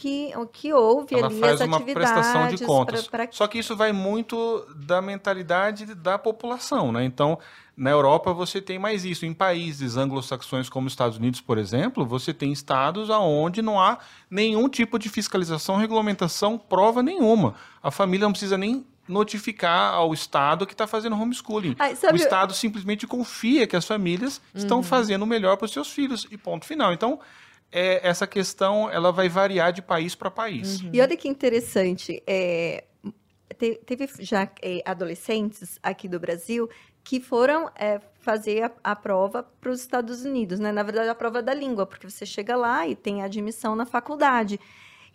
que, 0.00 0.32
que 0.52 0.72
houve 0.72 1.14
Ela 1.16 1.26
ali 1.26 1.40
faz 1.40 1.60
as 1.60 1.66
uma 1.66 1.76
atividades. 1.78 2.10
prestação 2.12 2.48
de 2.48 2.64
contas. 2.64 3.06
pra- 3.08 3.24
pra- 3.26 3.32
Só 3.32 3.46
que 3.46 3.58
isso 3.58 3.74
vai 3.76 3.92
muito 3.92 4.64
da 4.76 5.02
mentalidade 5.02 5.94
da 5.94 6.16
população, 6.18 6.92
né? 6.92 7.04
Então, 7.04 7.38
na 7.76 7.90
Europa 7.90 8.32
você 8.32 8.60
tem 8.60 8.78
mais 8.78 9.04
isso. 9.04 9.26
Em 9.26 9.32
países 9.34 9.96
anglo-saxões 9.96 10.68
como 10.68 10.86
os 10.86 10.92
Estados 10.92 11.18
Unidos, 11.18 11.40
por 11.40 11.58
exemplo, 11.58 12.06
você 12.06 12.32
tem 12.32 12.52
estados 12.52 13.08
onde 13.10 13.60
não 13.62 13.80
há 13.80 13.98
nenhum 14.30 14.68
tipo 14.68 14.98
de 14.98 15.08
fiscalização, 15.08 15.76
regulamentação, 15.76 16.56
prova 16.58 17.02
nenhuma. 17.02 17.54
A 17.82 17.90
família 17.90 18.24
não 18.24 18.32
precisa 18.32 18.56
nem 18.56 18.84
notificar 19.08 19.94
ao 19.94 20.12
Estado 20.12 20.66
que 20.66 20.74
está 20.74 20.86
fazendo 20.86 21.16
homeschooling. 21.20 21.74
Ai, 21.78 21.96
O 22.12 22.16
Estado 22.16 22.52
simplesmente 22.54 23.06
confia 23.06 23.66
que 23.66 23.74
as 23.74 23.86
famílias 23.86 24.40
estão 24.54 24.82
fazendo 24.82 25.22
o 25.22 25.26
melhor 25.26 25.56
para 25.56 25.64
os 25.64 25.72
seus 25.72 25.88
filhos 25.90 26.26
e 26.30 26.36
ponto 26.36 26.66
final. 26.66 26.92
Então, 26.92 27.18
é, 27.70 28.06
essa 28.06 28.26
questão 28.26 28.90
ela 28.90 29.12
vai 29.12 29.28
variar 29.28 29.72
de 29.72 29.82
país 29.82 30.14
para 30.14 30.30
país. 30.30 30.80
E 30.92 31.00
olha 31.00 31.16
que 31.16 31.28
interessante, 31.28 32.22
é, 32.26 32.84
te- 33.58 33.80
teve 33.84 34.08
já 34.20 34.48
é, 34.62 34.82
adolescentes 34.84 35.78
aqui 35.82 36.08
do 36.08 36.18
Brasil 36.20 36.68
que 37.04 37.20
foram 37.20 37.70
é, 37.74 38.00
fazer 38.20 38.64
a, 38.64 38.72
a 38.84 38.94
prova 38.96 39.42
para 39.42 39.70
os 39.70 39.80
Estados 39.80 40.24
Unidos, 40.24 40.58
né? 40.60 40.70
Na 40.72 40.82
verdade, 40.82 41.08
a 41.08 41.14
prova 41.14 41.40
da 41.42 41.54
língua, 41.54 41.86
porque 41.86 42.08
você 42.08 42.26
chega 42.26 42.54
lá 42.54 42.86
e 42.86 42.94
tem 42.94 43.22
admissão 43.22 43.74
na 43.74 43.86
faculdade. 43.86 44.60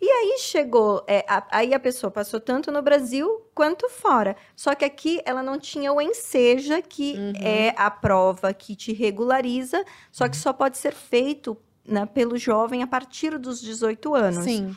E 0.00 0.08
aí 0.10 0.36
chegou, 0.40 1.04
é, 1.06 1.24
a- 1.28 1.46
aí 1.52 1.72
a 1.72 1.78
pessoa 1.78 2.10
passou 2.10 2.40
tanto 2.40 2.72
no 2.72 2.82
Brasil 2.82 3.46
quanto 3.54 3.88
fora. 3.88 4.36
Só 4.56 4.74
que 4.74 4.84
aqui 4.84 5.20
ela 5.24 5.40
não 5.42 5.56
tinha 5.58 5.92
o 5.92 6.00
enseja, 6.00 6.82
que 6.82 7.16
é 7.40 7.72
a 7.76 7.90
prova 7.90 8.52
que 8.52 8.74
te 8.74 8.92
regulariza, 8.92 9.84
só 10.10 10.28
que 10.28 10.36
só 10.36 10.52
pode 10.52 10.76
ser 10.78 10.92
feito 10.92 11.56
né, 11.86 12.06
pelo 12.06 12.36
jovem 12.36 12.82
a 12.82 12.86
partir 12.86 13.38
dos 13.38 13.60
18 13.60 14.14
anos. 14.14 14.44
Sim. 14.44 14.74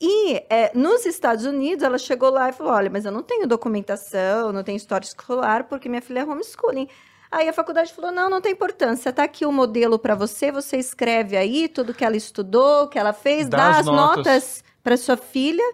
E 0.00 0.42
é, 0.50 0.70
nos 0.74 1.06
Estados 1.06 1.44
Unidos, 1.44 1.82
ela 1.82 1.98
chegou 1.98 2.30
lá 2.30 2.48
e 2.48 2.52
falou: 2.52 2.72
Olha, 2.72 2.90
mas 2.90 3.04
eu 3.04 3.12
não 3.12 3.22
tenho 3.22 3.46
documentação, 3.46 4.52
não 4.52 4.62
tenho 4.62 4.76
história 4.76 5.06
escolar, 5.06 5.64
porque 5.64 5.88
minha 5.88 6.02
filha 6.02 6.20
é 6.20 6.24
homeschooling. 6.24 6.88
Aí 7.30 7.48
a 7.48 7.52
faculdade 7.52 7.92
falou: 7.94 8.12
Não, 8.12 8.28
não 8.28 8.40
tem 8.40 8.52
importância, 8.52 9.12
tá 9.12 9.24
aqui 9.24 9.46
o 9.46 9.52
modelo 9.52 9.98
para 9.98 10.14
você, 10.14 10.52
você 10.52 10.76
escreve 10.76 11.36
aí 11.36 11.66
tudo 11.68 11.94
que 11.94 12.04
ela 12.04 12.16
estudou, 12.16 12.88
que 12.88 12.98
ela 12.98 13.12
fez, 13.14 13.48
Dá 13.48 13.56
dá, 13.56 13.70
as 13.70 13.78
as 13.78 13.86
notas. 13.86 14.16
notas 14.16 14.64
para 14.82 14.96
sua 14.96 15.16
filha 15.16 15.64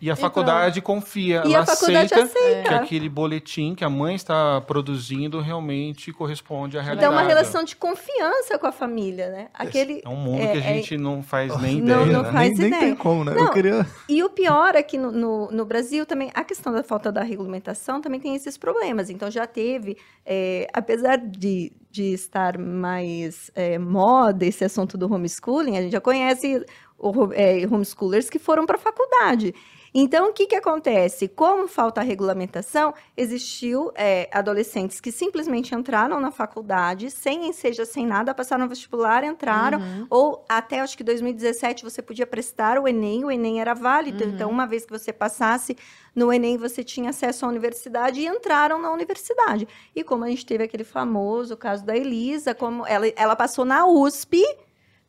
E 0.00 0.10
a 0.10 0.16
faculdade 0.16 0.80
confia, 0.80 1.42
E 1.46 1.54
ela 1.54 1.62
a 1.62 1.66
faculdade 1.66 2.12
aceita, 2.14 2.22
aceita. 2.38 2.68
que 2.68 2.74
aquele 2.74 3.08
boletim 3.08 3.74
que 3.74 3.84
a 3.84 3.90
mãe 3.90 4.14
está 4.14 4.60
produzindo 4.60 5.40
realmente 5.40 6.12
corresponde 6.12 6.76
à 6.76 6.80
Então, 6.82 6.94
realidade. 6.94 7.14
é 7.14 7.16
uma 7.18 7.28
relação 7.28 7.62
de 7.64 7.76
confiança 7.76 8.58
com 8.58 8.66
a 8.66 8.72
família, 8.72 9.30
né? 9.30 9.48
Aquele, 9.54 10.02
É 10.04 10.08
um 10.08 10.16
mundo 10.16 10.40
é- 10.42 10.52
que 10.52 10.58
a 10.58 10.60
é- 10.60 10.74
gente 10.74 10.96
não 10.96 11.22
faz 11.22 11.56
nem 11.60 11.80
Não, 11.80 12.02
ideia, 12.02 12.12
não 12.18 12.22
né? 12.24 12.32
faz 12.32 12.48
nem, 12.50 12.58
nem 12.58 12.66
ideia. 12.68 12.82
tem 12.82 12.94
como, 12.96 13.24
né? 13.24 13.32
Eu 13.32 13.44
Não. 13.44 13.52
queria. 13.52 13.86
E 14.08 14.22
o 14.22 14.30
pior 14.30 14.74
é 14.74 14.82
que 14.82 14.98
no, 14.98 15.12
no, 15.12 15.50
no 15.50 15.64
Brasil 15.64 16.04
também, 16.06 16.30
a 16.34 16.42
questão 16.44 16.72
da 16.72 16.82
falta 16.82 17.12
da 17.12 17.22
regulamentação 17.22 18.00
também 18.00 18.20
tem 18.20 18.34
esses 18.34 18.56
problemas. 18.56 19.10
Então, 19.10 19.30
já 19.30 19.46
teve, 19.46 19.96
é, 20.26 20.66
apesar 20.72 21.18
de, 21.18 21.72
de 21.90 22.12
estar 22.12 22.58
mais 22.58 23.50
é, 23.54 23.78
moda 23.78 24.44
esse 24.46 24.64
assunto 24.64 24.96
do 24.98 25.12
homeschooling, 25.12 25.76
a 25.76 25.82
gente 25.82 25.92
já 25.92 26.00
conhece 26.00 26.56
é, 26.56 26.64
homeschoolers 27.02 28.30
que 28.30 28.38
foram 28.38 28.64
para 28.66 28.76
a 28.76 28.80
faculdade. 28.80 29.54
Então, 29.94 30.30
o 30.30 30.32
que, 30.32 30.46
que 30.46 30.54
acontece? 30.54 31.28
Como 31.28 31.68
falta 31.68 32.00
a 32.00 32.04
regulamentação, 32.04 32.94
existiu 33.14 33.92
é, 33.94 34.26
adolescentes 34.32 35.02
que 35.02 35.12
simplesmente 35.12 35.74
entraram 35.74 36.18
na 36.18 36.30
faculdade, 36.30 37.10
sem 37.10 37.46
enseja, 37.46 37.84
sem 37.84 38.06
nada, 38.06 38.34
passaram 38.34 38.62
no 38.62 38.70
vestibular, 38.70 39.22
entraram, 39.22 39.78
Uhum. 39.80 40.06
ou 40.08 40.46
até 40.48 40.80
acho 40.80 40.96
que 40.96 41.04
2017 41.04 41.84
você 41.84 42.00
podia 42.00 42.26
prestar 42.26 42.78
o 42.78 42.88
Enem, 42.88 43.22
o 43.26 43.30
Enem 43.30 43.60
era 43.60 43.74
válido. 43.74 44.24
Então, 44.24 44.48
uma 44.50 44.66
vez 44.66 44.86
que 44.86 44.90
você 44.98 45.12
passasse 45.12 45.76
no 46.16 46.32
Enem, 46.32 46.56
você 46.56 46.82
tinha 46.82 47.10
acesso 47.10 47.44
à 47.44 47.48
universidade 47.50 48.18
e 48.18 48.26
entraram 48.26 48.80
na 48.80 48.90
universidade. 48.90 49.68
E 49.94 50.02
como 50.02 50.24
a 50.24 50.28
gente 50.28 50.46
teve 50.46 50.64
aquele 50.64 50.84
famoso 50.84 51.54
caso 51.54 51.84
da 51.84 51.94
Elisa, 51.94 52.54
como 52.54 52.86
ela, 52.86 53.06
ela 53.14 53.36
passou 53.36 53.66
na 53.66 53.84
USP, 53.86 54.42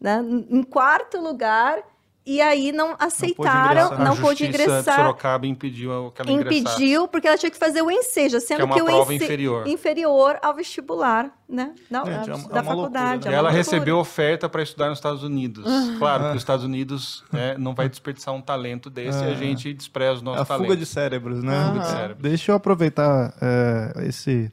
né, 0.04 0.22
em 0.50 0.62
quarto 0.62 1.18
lugar, 1.20 1.78
e 2.26 2.40
aí 2.40 2.72
não 2.72 2.96
aceitaram, 3.00 3.88
ingressar. 3.88 4.00
não 4.00 4.14
a 4.14 4.16
pôde 4.16 4.46
Justiça 4.46 4.58
de 4.58 4.64
ingressar. 4.72 4.96
Sorocaba 4.96 5.46
impediu 5.46 6.10
que 6.16 6.22
ela 6.22 6.32
ingressasse. 6.32 6.76
Impediu, 6.78 7.06
porque 7.10 7.28
ela 7.28 7.38
tinha 7.38 7.52
que 7.52 7.58
fazer 7.58 7.82
o 7.82 7.92
enseja, 7.92 8.40
Que 8.40 8.46
sendo 8.46 8.62
é 8.62 8.64
uma 8.64 8.76
que 8.76 8.82
o 8.82 8.86
prova 8.86 9.14
ense- 9.14 9.26
inferior. 9.26 9.68
inferior 9.68 10.40
ao 10.42 10.54
vestibular, 10.56 11.30
né? 11.50 11.74
Não, 11.90 12.06
Gente, 12.06 12.16
é 12.16 12.26
da 12.28 12.36
uma- 12.36 12.44
é 12.48 12.54
uma 12.54 12.64
faculdade. 12.64 12.76
loucura, 12.76 13.02
é 13.04 13.18
né? 13.18 13.18
uma 13.28 13.32
Ela 13.34 13.42
loucura. 13.42 13.52
recebeu 13.58 13.98
oferta 13.98 14.48
para 14.48 14.64
estudar 14.64 14.88
nos 14.88 15.00
Estados 15.00 15.22
Unidos. 15.22 15.66
Claro 16.00 16.24
Ah. 16.24 16.30
que 16.30 16.36
os 16.38 16.42
Estados 16.42 16.64
Unidos 16.64 17.26
né, 17.30 17.56
não 17.58 17.76
vai 17.76 17.90
desperdiçar 17.90 18.34
um 18.34 18.42
talento 18.42 18.90
desse 18.90 19.20
e 19.22 19.28
Ah. 19.28 19.32
a 19.32 19.34
gente 19.36 19.74
despreza 19.74 20.22
o 20.22 20.24
nosso 20.24 20.44
a 20.44 20.46
talento. 20.46 20.64
fuga 20.68 20.78
de 20.78 20.86
cérebros, 20.86 21.44
né? 21.44 21.58
Aham. 21.58 21.80
de 21.80 21.88
cérebro. 21.88 22.24
Deixa 22.24 22.52
eu 22.54 22.56
aproveitar 22.56 23.34
é, 23.42 24.06
esse, 24.08 24.50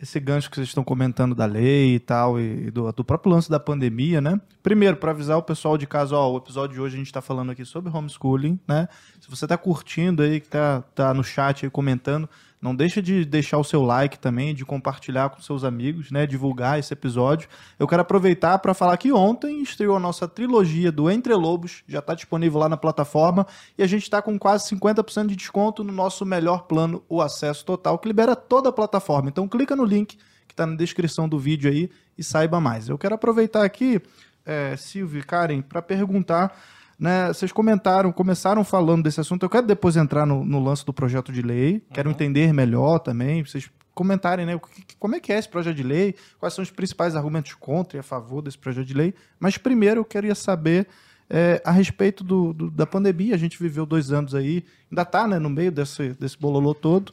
esse 0.00 0.20
gancho 0.20 0.50
que 0.50 0.56
vocês 0.56 0.68
estão 0.68 0.84
comentando 0.84 1.34
da 1.34 1.46
lei 1.46 1.94
e 1.94 1.98
tal, 1.98 2.38
e 2.38 2.70
do, 2.70 2.92
do 2.92 3.04
próprio 3.04 3.32
lance 3.32 3.48
da 3.48 3.58
pandemia, 3.58 4.20
né? 4.20 4.38
Primeiro, 4.62 4.96
para 4.96 5.10
avisar 5.10 5.38
o 5.38 5.42
pessoal 5.42 5.78
de 5.78 5.86
casa, 5.86 6.14
ó, 6.14 6.32
o 6.32 6.36
episódio 6.36 6.74
de 6.74 6.80
hoje 6.80 6.96
a 6.96 6.98
gente 6.98 7.06
está 7.06 7.22
falando 7.22 7.50
aqui 7.50 7.64
sobre 7.64 7.90
homeschooling, 7.90 8.60
né? 8.68 8.88
Se 9.20 9.30
você 9.30 9.46
tá 9.46 9.56
curtindo 9.56 10.22
aí, 10.22 10.40
que 10.40 10.48
tá, 10.48 10.82
tá 10.94 11.14
no 11.14 11.24
chat 11.24 11.64
aí 11.64 11.70
comentando, 11.70 12.28
não 12.66 12.74
deixa 12.74 13.00
de 13.00 13.24
deixar 13.24 13.58
o 13.58 13.64
seu 13.64 13.80
like 13.80 14.18
também, 14.18 14.52
de 14.52 14.64
compartilhar 14.64 15.28
com 15.28 15.40
seus 15.40 15.62
amigos, 15.62 16.10
né? 16.10 16.26
Divulgar 16.26 16.80
esse 16.80 16.92
episódio. 16.92 17.48
Eu 17.78 17.86
quero 17.86 18.02
aproveitar 18.02 18.58
para 18.58 18.74
falar 18.74 18.96
que 18.96 19.12
ontem 19.12 19.62
estreou 19.62 19.96
a 19.96 20.00
nossa 20.00 20.26
trilogia 20.26 20.90
do 20.90 21.08
Entre 21.08 21.32
Lobos, 21.32 21.84
já 21.86 22.00
está 22.00 22.12
disponível 22.12 22.58
lá 22.58 22.68
na 22.68 22.76
plataforma, 22.76 23.46
e 23.78 23.84
a 23.84 23.86
gente 23.86 24.02
está 24.02 24.20
com 24.20 24.36
quase 24.36 24.68
50% 24.74 25.28
de 25.28 25.36
desconto 25.36 25.84
no 25.84 25.92
nosso 25.92 26.26
melhor 26.26 26.64
plano, 26.64 27.04
o 27.08 27.22
Acesso 27.22 27.64
Total, 27.64 27.96
que 28.00 28.08
libera 28.08 28.34
toda 28.34 28.70
a 28.70 28.72
plataforma. 28.72 29.28
Então 29.28 29.46
clica 29.46 29.76
no 29.76 29.84
link 29.84 30.18
que 30.48 30.52
está 30.52 30.66
na 30.66 30.74
descrição 30.74 31.28
do 31.28 31.38
vídeo 31.38 31.70
aí 31.70 31.88
e 32.18 32.24
saiba 32.24 32.60
mais. 32.60 32.88
Eu 32.88 32.98
quero 32.98 33.14
aproveitar 33.14 33.64
aqui, 33.64 34.02
é, 34.44 34.76
Silvio 34.76 35.20
e 35.20 35.22
Karen, 35.22 35.62
para 35.62 35.80
perguntar 35.80 36.52
né, 36.98 37.28
vocês 37.28 37.52
comentaram, 37.52 38.10
começaram 38.12 38.64
falando 38.64 39.02
desse 39.04 39.20
assunto. 39.20 39.42
Eu 39.44 39.50
quero 39.50 39.66
depois 39.66 39.96
entrar 39.96 40.24
no, 40.26 40.44
no 40.44 40.62
lance 40.62 40.84
do 40.84 40.92
projeto 40.92 41.32
de 41.32 41.42
lei. 41.42 41.82
Quero 41.92 42.10
entender 42.10 42.52
melhor 42.52 42.98
também. 42.98 43.44
Vocês 43.44 43.68
comentarem, 43.94 44.44
né? 44.46 44.58
como 44.98 45.14
é 45.14 45.20
que 45.20 45.32
é 45.32 45.38
esse 45.38 45.48
projeto 45.48 45.76
de 45.76 45.82
lei? 45.82 46.14
Quais 46.38 46.54
são 46.54 46.62
os 46.62 46.70
principais 46.70 47.14
argumentos 47.16 47.54
contra 47.54 47.96
e 47.98 48.00
a 48.00 48.02
favor 48.02 48.42
desse 48.42 48.58
projeto 48.58 48.86
de 48.86 48.94
lei? 48.94 49.14
Mas 49.40 49.56
primeiro 49.58 50.00
eu 50.00 50.04
queria 50.04 50.34
saber 50.34 50.86
é, 51.28 51.60
a 51.64 51.70
respeito 51.70 52.22
do, 52.22 52.52
do- 52.52 52.70
da 52.70 52.86
pandemia. 52.86 53.34
A 53.34 53.38
gente 53.38 53.58
viveu 53.62 53.84
dois 53.86 54.12
anos 54.12 54.34
aí, 54.34 54.64
ainda 54.90 55.02
está 55.02 55.26
né, 55.26 55.38
no 55.38 55.50
meio 55.50 55.72
desse, 55.72 56.10
desse 56.14 56.38
bololô 56.38 56.74
todo. 56.74 57.12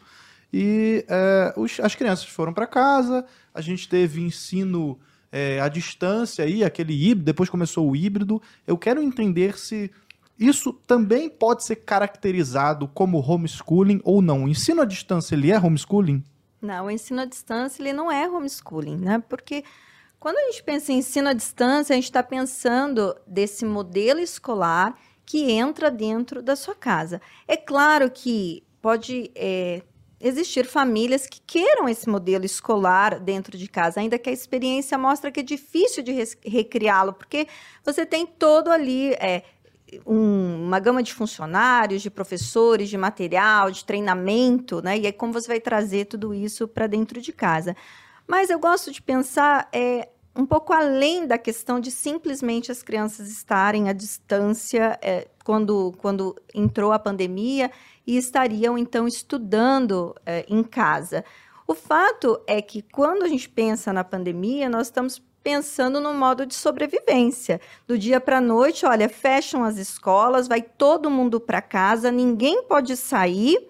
E 0.51 1.03
é, 1.09 1.53
os- 1.57 1.79
as 1.79 1.95
crianças 1.95 2.25
foram 2.25 2.53
para 2.53 2.67
casa, 2.67 3.25
a 3.53 3.59
gente 3.61 3.88
teve 3.89 4.21
ensino 4.21 4.99
é, 5.34 5.59
à 5.59 5.67
distância 5.67 6.45
aí, 6.45 6.63
aquele 6.63 6.93
híbrido, 6.93 7.25
depois 7.25 7.49
começou 7.49 7.89
o 7.89 7.95
híbrido. 7.95 8.39
Eu 8.67 8.77
quero 8.77 9.01
entender 9.01 9.57
se 9.57 9.89
isso 10.38 10.71
também 10.86 11.27
pode 11.27 11.63
ser 11.63 11.77
caracterizado 11.77 12.88
como 12.88 13.19
homeschooling 13.19 13.99
ou 14.03 14.21
não. 14.21 14.43
O 14.43 14.47
ensino 14.47 14.84
à 14.84 14.86
distância, 14.86 15.34
ele 15.34 15.51
é 15.51 15.59
homeschooling? 15.59 16.23
Não, 16.61 16.86
o 16.86 16.91
ensino 16.91 17.21
à 17.21 17.25
distância 17.25 17.81
ele 17.81 17.93
não 17.93 18.11
é 18.11 18.29
homeschooling, 18.29 18.97
né? 18.97 19.23
Porque 19.27 19.63
quando 20.19 20.38
a 20.38 20.51
gente 20.51 20.61
pensa 20.61 20.93
em 20.93 20.99
ensino 20.99 21.29
à 21.29 21.34
distância, 21.34 21.93
a 21.93 21.95
gente 21.95 22.05
está 22.05 22.21
pensando 22.21 23.15
desse 23.25 23.65
modelo 23.65 24.19
escolar 24.19 24.95
que 25.25 25.51
entra 25.51 25.89
dentro 25.89 26.43
da 26.43 26.55
sua 26.55 26.75
casa. 26.75 27.19
É 27.47 27.57
claro 27.57 28.11
que 28.11 28.61
pode 28.79 29.31
é, 29.34 29.81
existir 30.24 30.65
famílias 30.65 31.28
que 31.28 31.41
queiram 31.45 31.88
esse 31.89 32.07
modelo 32.09 32.45
escolar 32.45 33.19
dentro 33.19 33.57
de 33.57 33.67
casa, 33.67 33.99
ainda 33.99 34.17
que 34.17 34.30
a 34.30 34.34
experiência 34.34 34.97
mostra 34.97 35.30
que 35.30 35.41
é 35.41 35.43
difícil 35.43 36.01
de 36.01 36.13
recriá-lo, 36.45 37.11
porque 37.13 37.45
você 37.84 38.05
tem 38.05 38.26
todo 38.26 38.71
ali 38.71 39.11
é, 39.15 39.43
um- 40.07 40.63
uma 40.65 40.80
gama 40.80 41.03
de 41.03 41.13
funcionários, 41.13 42.01
de 42.01 42.09
professores, 42.09 42.89
de 42.89 42.97
material, 42.97 43.69
de 43.69 43.84
treinamento, 43.84 44.82
né? 44.82 44.97
E 44.97 45.05
aí 45.05 45.13
como 45.13 45.34
você 45.34 45.47
vai 45.47 45.59
trazer 45.59 46.05
tudo 46.05 46.34
isso 46.34 46.67
para 46.67 46.88
dentro 46.88 47.21
de 47.21 47.34
casa. 47.34 47.76
Mas 48.26 48.49
eu 48.49 48.57
gosto 48.57 48.91
de 48.91 49.01
pensar 49.01 49.67
é, 49.74 50.07
um 50.36 50.45
pouco 50.45 50.74
além 50.74 51.28
da 51.28 51.38
questão 51.38 51.80
de 51.80 51.91
simplesmente 51.91 52.71
as 52.71 52.82
crianças 52.82 53.30
estarem 53.30 53.89
à 53.89 53.93
distância 53.93 54.97
é, 55.01 55.28
quando, 55.43 55.93
quando 55.99 56.36
entrou 56.55 56.91
a 56.91 56.97
pandemia 56.97 57.69
e 58.06 58.18
estariam 58.18 58.78
então 58.78 59.08
estudando 59.08 60.16
é, 60.26 60.45
em 60.47 60.64
casa. 60.64 61.24
O 61.68 61.74
fato 61.74 62.41
é 62.45 62.62
que 62.62 62.82
quando 62.82 63.24
a 63.24 63.28
gente 63.28 63.47
pensa 63.47 63.93
na 63.93 64.04
pandemia, 64.04 64.70
nós 64.70 64.88
estamos 64.88 65.22
pensando 65.43 65.99
no 65.99 66.14
modo 66.14 66.45
de 66.45 66.56
sobrevivência. 66.56 67.60
Do 67.86 67.97
dia 67.97 68.20
para 68.22 68.38
a 68.38 68.41
noite, 68.41 68.86
olha, 68.86 69.10
fecham 69.10 69.64
as 69.64 69.78
escolas, 69.78 70.47
vai 70.47 70.62
todo 70.62 71.12
mundo 71.12 71.39
para 71.39 71.62
casa, 71.62 72.12
ninguém 72.12 72.64
pode 72.64 72.95
sair. 72.95 73.70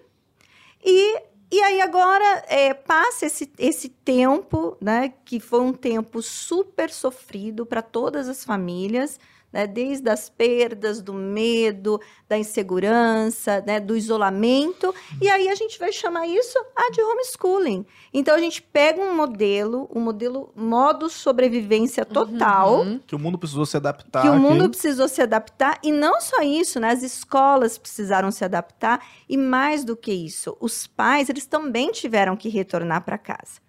E, 0.82 1.18
e 1.50 1.60
aí 1.60 1.80
agora 1.80 2.44
é, 2.48 2.72
passa 2.72 3.26
esse, 3.26 3.50
esse 3.58 3.88
tempo, 3.88 4.76
né, 4.80 5.12
que 5.24 5.40
foi 5.40 5.60
um 5.60 5.72
tempo 5.72 6.22
super 6.22 6.90
sofrido 6.90 7.66
para 7.66 7.82
todas 7.82 8.28
as 8.28 8.44
famílias, 8.44 9.18
né, 9.54 9.68
desde 9.68 10.10
as 10.10 10.28
perdas, 10.28 11.00
do 11.00 11.14
medo, 11.14 12.00
da 12.28 12.36
insegurança, 12.36 13.62
né, 13.64 13.78
do 13.78 13.96
isolamento, 13.96 14.92
e 15.22 15.28
aí 15.28 15.48
a 15.48 15.54
gente 15.54 15.78
vai 15.78 15.92
chamar 15.92 16.26
isso 16.26 16.58
ah, 16.76 16.90
de 16.90 17.00
homeschooling. 17.00 17.86
Então 18.12 18.34
a 18.34 18.38
gente 18.40 18.60
pega 18.60 19.00
um 19.00 19.14
modelo, 19.14 19.88
um 19.94 20.00
modelo 20.00 20.52
modo 20.56 21.08
sobrevivência 21.08 22.04
total, 22.04 22.80
Uhum. 22.80 23.00
Que 23.06 23.14
o 23.14 23.18
mundo 23.18 23.38
precisou 23.38 23.64
se 23.64 23.76
adaptar. 23.76 24.22
que 24.22 24.28
o 24.28 24.38
mundo 24.38 24.68
precisou 24.68 25.06
se 25.06 25.22
adaptar 25.22 25.78
e 25.82 25.92
não 25.92 26.20
só 26.20 26.42
isso, 26.42 26.80
né? 26.80 26.88
As 26.90 27.02
escolas 27.02 27.78
precisaram 27.78 28.32
se 28.32 28.44
adaptar 28.44 29.06
e 29.28 29.36
mais 29.36 29.84
do 29.84 29.96
que 29.96 30.12
isso, 30.12 30.56
os 30.60 30.86
pais 30.86 31.28
eles 31.28 31.46
também 31.46 31.92
tiveram 31.92 32.36
que 32.36 32.48
retornar 32.48 33.04
para 33.04 33.16
casa. 33.16 33.63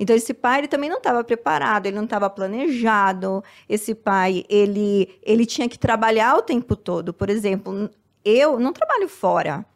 Então 0.00 0.16
esse 0.16 0.34
pai 0.34 0.60
ele 0.60 0.68
também 0.68 0.90
não 0.90 0.98
estava 0.98 1.22
preparado, 1.22 1.86
ele 1.86 1.96
não 1.96 2.04
estava 2.04 2.30
planejado. 2.30 3.44
Esse 3.68 3.94
pai 3.94 4.44
ele 4.48 5.20
ele 5.22 5.46
tinha 5.46 5.68
que 5.68 5.78
trabalhar 5.78 6.36
o 6.38 6.42
tempo 6.42 6.74
todo. 6.76 7.12
Por 7.14 7.30
exemplo, 7.30 7.90
eu 8.24 8.58
não 8.58 8.72
trabalho 8.72 9.08
fora. 9.08 9.66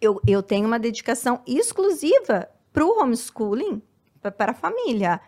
Eu, 0.00 0.20
eu 0.26 0.42
tenho 0.42 0.66
uma 0.66 0.78
dedicação 0.78 1.40
exclusiva 1.46 2.48
para 2.72 2.84
o 2.84 2.98
homeschooling, 3.00 3.80
pa- 4.20 4.32
para 4.32 4.52
a 4.52 4.54
família. 4.54 5.20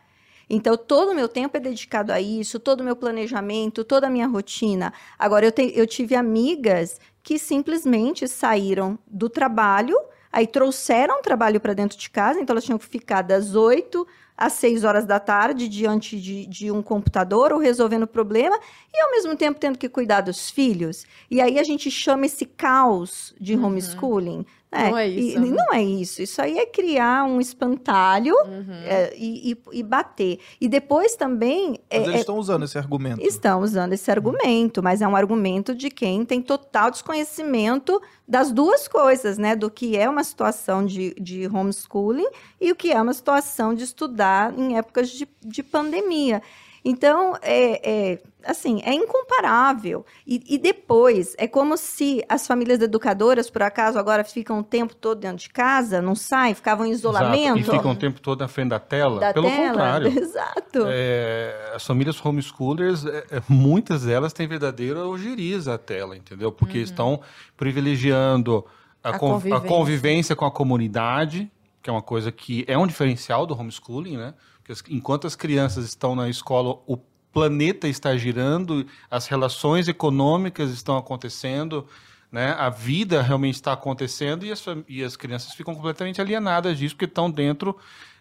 Então, 0.50 0.76
todo 0.76 1.12
o 1.12 1.14
meu 1.14 1.28
tempo 1.28 1.56
é 1.56 1.60
dedicado 1.60 2.12
a 2.12 2.20
isso, 2.20 2.58
todo 2.60 2.80
o 2.80 2.84
meu 2.84 2.96
planejamento, 2.96 3.84
toda 3.84 4.08
a 4.08 4.10
minha 4.10 4.26
rotina. 4.26 4.92
Agora, 5.18 5.46
eu, 5.46 5.52
te- 5.52 5.72
eu 5.74 5.86
tive 5.86 6.14
amigas 6.16 7.00
que 7.22 7.38
simplesmente 7.38 8.28
saíram 8.28 8.98
do 9.06 9.30
trabalho, 9.30 9.96
aí 10.34 10.48
trouxeram 10.48 11.20
o 11.20 11.22
trabalho 11.22 11.60
para 11.60 11.72
dentro 11.72 11.96
de 11.96 12.10
casa, 12.10 12.40
então 12.40 12.52
elas 12.52 12.64
tinham 12.64 12.78
que 12.78 12.84
ficar 12.84 13.22
das 13.22 13.54
8 13.54 14.06
às 14.36 14.54
seis 14.54 14.82
horas 14.84 15.04
da 15.06 15.20
tarde 15.20 15.68
diante 15.68 16.20
de, 16.20 16.46
de 16.46 16.70
um 16.70 16.82
computador 16.82 17.52
ou 17.52 17.58
resolvendo 17.58 18.02
o 18.02 18.06
problema 18.08 18.58
e 18.92 19.00
ao 19.00 19.10
mesmo 19.12 19.36
tempo 19.36 19.58
tendo 19.60 19.78
que 19.78 19.88
cuidar 19.88 20.20
dos 20.22 20.50
filhos. 20.50 21.04
E 21.30 21.40
aí 21.40 21.58
a 21.58 21.62
gente 21.62 21.90
chama 21.90 22.26
esse 22.26 22.44
caos 22.44 23.34
de 23.40 23.54
Uhum. 23.54 23.66
homeschooling. 23.66 24.44
Não 24.76 24.98
é 24.98 25.08
E- 25.08 25.28
isso, 25.28 25.36
e 25.36 25.40
né? 25.40 25.56
não 25.56 25.72
é 25.72 25.82
isso. 25.84 26.20
Isso 26.20 26.42
aí 26.42 26.58
é 26.58 26.66
criar 26.66 27.22
um 27.26 27.40
espantalho 27.40 28.34
Uhum. 28.44 28.74
é, 28.84 29.14
e, 29.16 29.52
e- 29.52 29.58
e 29.78 29.82
bater. 29.84 30.40
E 30.60 30.68
depois 30.68 31.14
também 31.14 31.78
é- 31.88 31.98
Mas 32.00 32.08
eles 32.08 32.16
é- 32.16 32.20
estão 32.22 32.36
usando 32.38 32.64
esse 32.64 32.76
argumento. 32.76 33.22
estão 33.24 33.60
usando 33.60 33.92
esse 33.92 34.10
argumento, 34.10 34.82
mas 34.82 35.00
é 35.00 35.06
um 35.06 35.14
argumento 35.14 35.76
de 35.76 35.90
quem 35.90 36.24
tem 36.24 36.42
total 36.42 36.90
desconhecimento 36.90 38.02
das 38.26 38.50
duas 38.50 38.88
coisas, 38.88 39.38
né? 39.38 39.54
Do 39.54 39.70
que 39.70 39.96
é 39.96 40.08
uma 40.08 40.24
situação 40.24 40.84
de, 40.84 41.14
de 41.20 41.46
homeschooling 41.46 42.26
e 42.60 42.72
o 42.72 42.74
que 42.74 42.90
é 42.90 43.00
uma 43.00 43.12
situação 43.12 43.74
de 43.74 43.84
estudar 43.84 44.23
em 44.56 44.76
épocas 44.76 45.10
de, 45.10 45.26
de 45.42 45.62
pandemia. 45.62 46.42
Então, 46.86 47.34
é, 47.40 47.80
é, 48.12 48.18
assim, 48.44 48.82
é 48.84 48.92
incomparável. 48.92 50.04
E, 50.26 50.42
e 50.46 50.58
depois, 50.58 51.34
é 51.38 51.48
como 51.48 51.78
se 51.78 52.22
as 52.28 52.46
famílias 52.46 52.78
educadoras, 52.82 53.48
por 53.48 53.62
acaso, 53.62 53.98
agora 53.98 54.22
ficam 54.22 54.58
o 54.58 54.62
tempo 54.62 54.94
todo 54.94 55.18
dentro 55.18 55.38
de 55.38 55.48
casa, 55.48 56.02
não 56.02 56.14
saem, 56.14 56.52
ficavam 56.54 56.84
em 56.84 56.90
isolamento. 56.90 57.58
Exato. 57.58 57.74
E 57.74 57.78
ficam 57.78 57.92
o 57.92 57.96
tempo 57.96 58.20
todo 58.20 58.40
na 58.40 58.48
frente 58.48 58.68
da 58.68 58.78
tela. 58.78 59.18
da 59.18 59.32
Pelo 59.32 59.48
tela. 59.48 59.68
contrário. 59.68 60.08
Exato. 60.20 60.84
É, 60.88 61.72
as 61.74 61.86
famílias 61.86 62.22
homeschoolers, 62.22 63.06
é, 63.06 63.24
é, 63.30 63.42
muitas 63.48 64.02
delas 64.02 64.34
têm 64.34 64.46
verdadeira 64.46 65.06
ojeriza 65.06 65.72
à 65.72 65.78
tela, 65.78 66.14
entendeu? 66.14 66.52
Porque 66.52 66.76
estão 66.80 67.18
privilegiando 67.56 68.62
a, 69.02 69.10
A 69.10 69.18
con- 69.18 69.28
a 69.28 69.30
convivência. 69.40 69.68
convivência 69.68 70.36
com 70.36 70.44
a 70.44 70.50
comunidade, 70.50 71.50
que 71.84 71.90
é 71.90 71.92
uma 71.92 72.00
coisa 72.02 72.32
que 72.32 72.64
é 72.66 72.78
um 72.78 72.86
diferencial 72.86 73.46
do 73.46 73.54
homeschooling, 73.54 74.16
né? 74.16 74.32
Porque 74.64 74.72
enquanto 74.90 75.26
as 75.26 75.36
crianças 75.36 75.84
estão 75.84 76.16
na 76.16 76.30
escola, 76.30 76.78
o 76.86 76.96
planeta 77.30 77.86
está 77.86 78.16
girando, 78.16 78.86
as 79.10 79.26
relações 79.26 79.86
econômicas 79.86 80.70
estão 80.70 80.96
acontecendo, 80.96 81.86
né? 82.32 82.52
A 82.58 82.70
vida 82.70 83.20
realmente 83.20 83.56
está 83.56 83.74
acontecendo 83.74 84.46
e 84.46 84.50
as, 84.50 84.64
e 84.88 85.04
as 85.04 85.14
crianças 85.14 85.52
ficam 85.52 85.74
completamente 85.74 86.22
alienadas 86.22 86.78
disso 86.78 86.94
porque 86.94 87.04
estão 87.04 87.30
dentro 87.30 87.76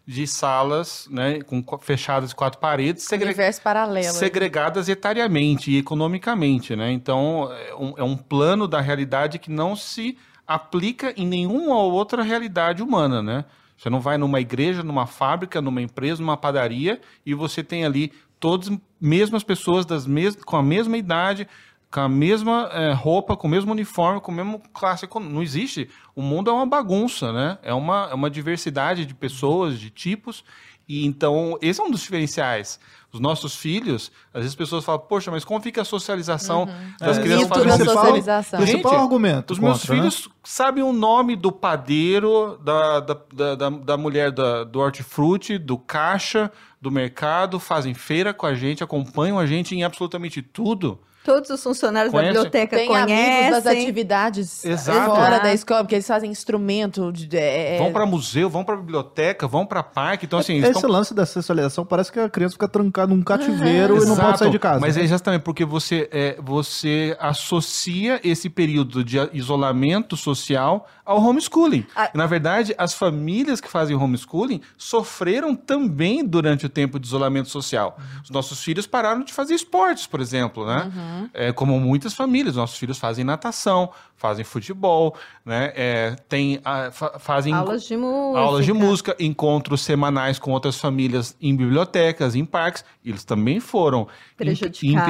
de 0.05 0.28
salas, 0.28 1.07
né, 1.09 1.41
com 1.43 1.64
fechadas 1.80 2.32
de 2.32 2.36
quatro 2.36 2.59
paredes, 2.59 3.05
segre- 3.05 3.34
paralelo. 3.64 4.14
segregadas 4.14 4.89
etariamente 4.89 5.72
e 5.72 5.78
economicamente, 5.78 6.76
né? 6.76 6.91
Então 6.91 7.49
é 7.70 7.76
um, 7.76 7.93
é 7.99 8.03
um 8.03 8.18
plano 8.18 8.68
da 8.68 8.82
realidade 8.82 9.39
que 9.39 9.49
não 9.49 9.74
se 9.74 10.18
aplica 10.48 11.14
em 11.16 11.26
nenhuma 11.26 11.76
outra 11.76 12.22
realidade 12.24 12.82
humana, 12.82 13.22
né? 13.22 13.46
Você 13.78 13.89
não 13.89 14.00
vai 14.00 14.18
numa 14.18 14.39
igreja, 14.39 14.84
numa 14.84 15.06
fábrica, 15.06 15.62
numa 15.62 15.82
empresa, 15.82 16.22
numa 16.22 16.38
padaria 16.38 17.02
e 17.26 17.34
você 17.34 17.64
tem 17.64 17.84
ali 17.86 18.14
todas 18.39 18.72
mesmas 19.00 19.44
pessoas 19.44 19.86
das 19.86 20.06
mes 20.06 20.36
com 20.36 20.56
a 20.56 20.64
mesma 20.64 20.98
idade, 20.98 21.48
com 21.91 22.00
a 22.00 22.10
mesma 22.10 22.70
eh, 22.72 22.94
roupa, 22.94 23.36
com 23.36 23.48
o 23.48 23.50
mesmo 23.50 23.72
uniforme, 23.72 24.20
com 24.22 24.32
o 24.32 24.36
mesmo 24.36 24.62
classe. 24.74 25.08
Não 25.22 25.41
existe. 25.41 25.89
O 26.16 26.22
mundo 26.22 26.50
é 26.50 26.54
uma 26.54 26.66
bagunça, 26.66 27.32
né? 27.32 27.58
É 27.62 27.74
uma, 27.74 28.10
é 28.12 28.14
uma 28.14 28.30
diversidade 28.30 29.06
de 29.06 29.14
pessoas, 29.14 29.80
de 29.80 29.89
tipos. 29.89 30.44
E 30.88 31.06
então, 31.06 31.58
esse 31.62 31.80
é 31.80 31.84
um 31.84 31.91
dos 31.91 32.02
diferenciais. 32.02 32.80
Os 33.14 33.20
nossos 33.20 33.55
filhos, 33.55 34.11
às 34.34 34.39
vezes 34.41 34.49
as 34.53 34.55
pessoas 34.55 34.84
falam, 34.84 34.99
poxa, 35.07 35.30
mas 35.30 35.45
como 35.45 35.61
fica 35.61 35.84
a 35.84 35.86
socialização 35.86 36.68
das 36.99 37.20
É, 37.20 37.22
crianças 37.22 37.47
fazendo 37.47 37.68
principal- 37.76 37.95
socialização. 37.95 38.59
Principal 38.59 38.91
Gente, 38.93 39.01
argumento. 39.01 39.53
Os 39.53 39.59
meus 39.59 39.80
contra, 39.82 39.93
né? 39.95 39.99
filhos 40.01 40.30
sabem 40.43 40.84
o 40.84 40.91
nome 40.91 41.36
do 41.36 41.51
padeiro, 41.51 42.57
da, 42.64 42.99
da, 42.99 43.18
da, 43.32 43.55
da- 43.55 43.70
da 43.70 43.97
mulher 43.97 44.32
da, 44.32 44.64
do 44.64 44.80
hortifruti, 44.80 45.57
do 45.59 45.78
caixa, 45.78 46.51
do 46.82 46.89
mercado, 46.89 47.59
fazem 47.59 47.93
feira 47.93 48.34
com 48.34 48.45
a 48.47 48.55
gente, 48.55 48.84
acompanham 48.84 49.38
a 49.38 49.45
gente 49.45 49.76
em 49.76 49.84
absolutamente 49.84 50.41
tudo. 50.41 50.99
Todos 51.24 51.50
os 51.50 51.64
funcionários 51.64 52.12
Conhece? 52.12 52.34
da 52.34 52.40
biblioteca 52.44 52.76
Tem 52.76 52.88
amigos 52.96 53.52
das 53.52 53.64
conhecem. 53.64 53.84
atividades 53.84 54.66
Exato. 54.66 55.06
fora 55.12 55.28
Exato. 55.30 55.44
da 55.44 55.54
escola, 55.54 55.84
porque 55.84 55.96
eles 55.96 56.08
fazem 56.08 56.30
instrumento. 56.30 57.12
De, 57.12 57.38
é, 57.38 57.78
Vão 57.78 57.92
para 57.94 58.06
museu, 58.06 58.50
vão 58.50 58.64
para 58.64 58.76
biblioteca, 58.76 59.48
vão 59.48 59.66
para 59.66 59.82
parque. 59.82 60.26
Então, 60.26 60.40
assim, 60.40 60.54
eles 60.56 60.66
Esse 60.70 60.78
estão 60.80 60.90
lance 60.90 61.14
da 61.14 61.26
socialização 61.26 61.86
parece 61.86 62.12
que 62.12 62.20
a 62.20 62.30
criança 62.30 62.54
fica 62.54 62.68
trancada 62.68 63.14
num 63.14 63.22
cativeiro 63.24 63.96
e 63.96 64.06
não 64.06 64.14
Exato, 64.14 64.22
pode 64.28 64.40
sair 64.40 64.52
de 64.52 64.60
casa. 64.60 64.80
Mas 64.80 64.98
é 64.98 65.02
exatamente 65.02 65.42
porque 65.44 65.64
você, 65.66 66.10
é, 66.12 66.38
você 66.42 67.16
associa 67.20 68.20
esse 68.24 68.50
período 68.50 69.04
de 69.04 69.20
a- 69.20 69.30
isolamento 69.34 70.18
social 70.18 70.88
ao 71.06 71.22
homeschooling. 71.22 71.86
Ah. 71.96 72.10
Na 72.14 72.26
verdade, 72.26 72.74
as 72.78 72.94
famílias 72.94 73.60
que 73.62 73.68
fazem 73.70 73.96
homeschooling 73.96 74.62
sofreram 74.78 75.56
também 75.56 76.26
durante 76.26 76.66
o 76.66 76.70
tempo 76.70 77.00
de 77.00 77.08
isolamento 77.08 77.50
social. 77.50 77.98
Os 78.24 78.30
nossos 78.30 78.64
filhos 78.64 78.88
pararam 78.88 79.24
de 79.24 79.34
fazer 79.34 79.54
esportes, 79.54 80.08
por 80.08 80.20
exemplo, 80.22 80.66
né? 80.66 80.92
É, 81.34 81.51
como 81.51 81.80
muitas 81.80 82.14
famílias, 82.14 82.55
nossos 82.55 82.78
filhos 82.78 82.97
fazem 82.97 83.24
natação, 83.24 83.89
fazem 84.16 84.43
futebol, 84.45 85.16
né? 85.45 85.72
É, 85.76 86.16
tem, 86.30 86.59
a- 86.64 86.91
fa- 86.91 87.18
fazem 87.20 87.53
Aulas 87.53 87.84
de 87.86 87.95
música. 87.97 88.39
aulas 88.39 88.66
de 88.66 88.74
música, 88.74 89.16
encontros 89.20 89.82
semanais 89.82 90.39
com 90.39 90.51
outras 90.51 90.80
famílias 90.80 91.36
em 91.41 91.55
bibliotecas, 91.55 92.36
em 92.36 92.45
parques. 92.45 92.84
Eles 93.03 93.24
também 93.24 93.59
foram 93.59 94.07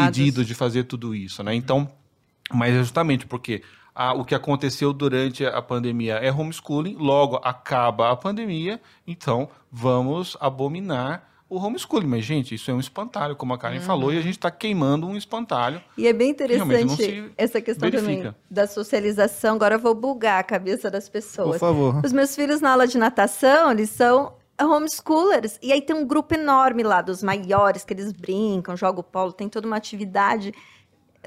impedidos 0.04 0.48
de 0.48 0.54
fazer 0.56 0.84
tudo 0.86 1.14
isso, 1.16 1.44
né? 1.44 1.54
Então, 1.56 1.90
mas 2.52 2.74
é 2.74 2.80
justamente 2.80 3.26
porque 3.26 3.62
ah, 3.96 4.14
o 4.14 4.26
que 4.26 4.34
aconteceu 4.34 4.92
durante 4.92 5.46
a 5.46 5.62
pandemia 5.62 6.16
é 6.16 6.32
homeschooling, 6.32 6.96
logo 7.00 7.40
acaba 7.44 8.12
a 8.12 8.16
pandemia, 8.16 8.82
então 9.06 9.48
vamos 9.72 10.36
abominar 10.40 11.30
o 11.54 11.58
homeschooling. 11.64 12.08
Mas, 12.08 12.26
gente, 12.26 12.56
isso 12.56 12.72
é 12.72 12.74
um 12.74 12.80
espantalho, 12.80 13.36
como 13.36 13.54
a 13.54 13.58
Karen 13.58 13.80
falou, 13.80 14.12
e 14.12 14.18
a 14.18 14.22
gente 14.22 14.38
está 14.38 14.50
queimando 14.50 15.08
um 15.08 15.16
espantalho. 15.16 15.82
E 15.98 16.08
é 16.08 16.14
bem 16.14 16.32
interessante 16.32 17.32
essa 17.38 17.62
questão 17.62 17.90
também 17.90 18.06
verifica. 18.18 18.36
da 18.50 18.66
socialização. 18.66 19.56
Agora 19.56 19.76
eu 19.76 19.80
vou 19.80 19.94
bugar 19.94 20.40
a 20.40 20.44
cabeça 20.44 20.90
das 20.90 21.08
Por 21.08 21.14
pessoas. 21.14 21.60
favor. 21.60 22.02
Os 22.04 22.12
meus 22.12 22.36
filhos 22.36 22.62
na 22.62 22.72
aula 22.72 22.88
de 22.88 22.98
natação, 22.98 23.72
eles 23.72 23.90
são 23.90 24.34
homeschoolers. 24.60 25.60
E 25.62 25.72
aí 25.72 25.82
tem 25.82 25.96
um 25.96 26.06
grupo 26.06 26.34
enorme 26.34 26.84
lá 26.84 27.02
dos 27.02 27.22
maiores, 27.22 27.84
que 27.84 27.94
eles 27.94 28.12
brincam, 28.12 28.76
jogam 28.76 29.04
polo, 29.04 29.32
tem 29.32 29.50
toda 29.50 29.68
uma 29.68 29.78
atividade. 29.78 30.54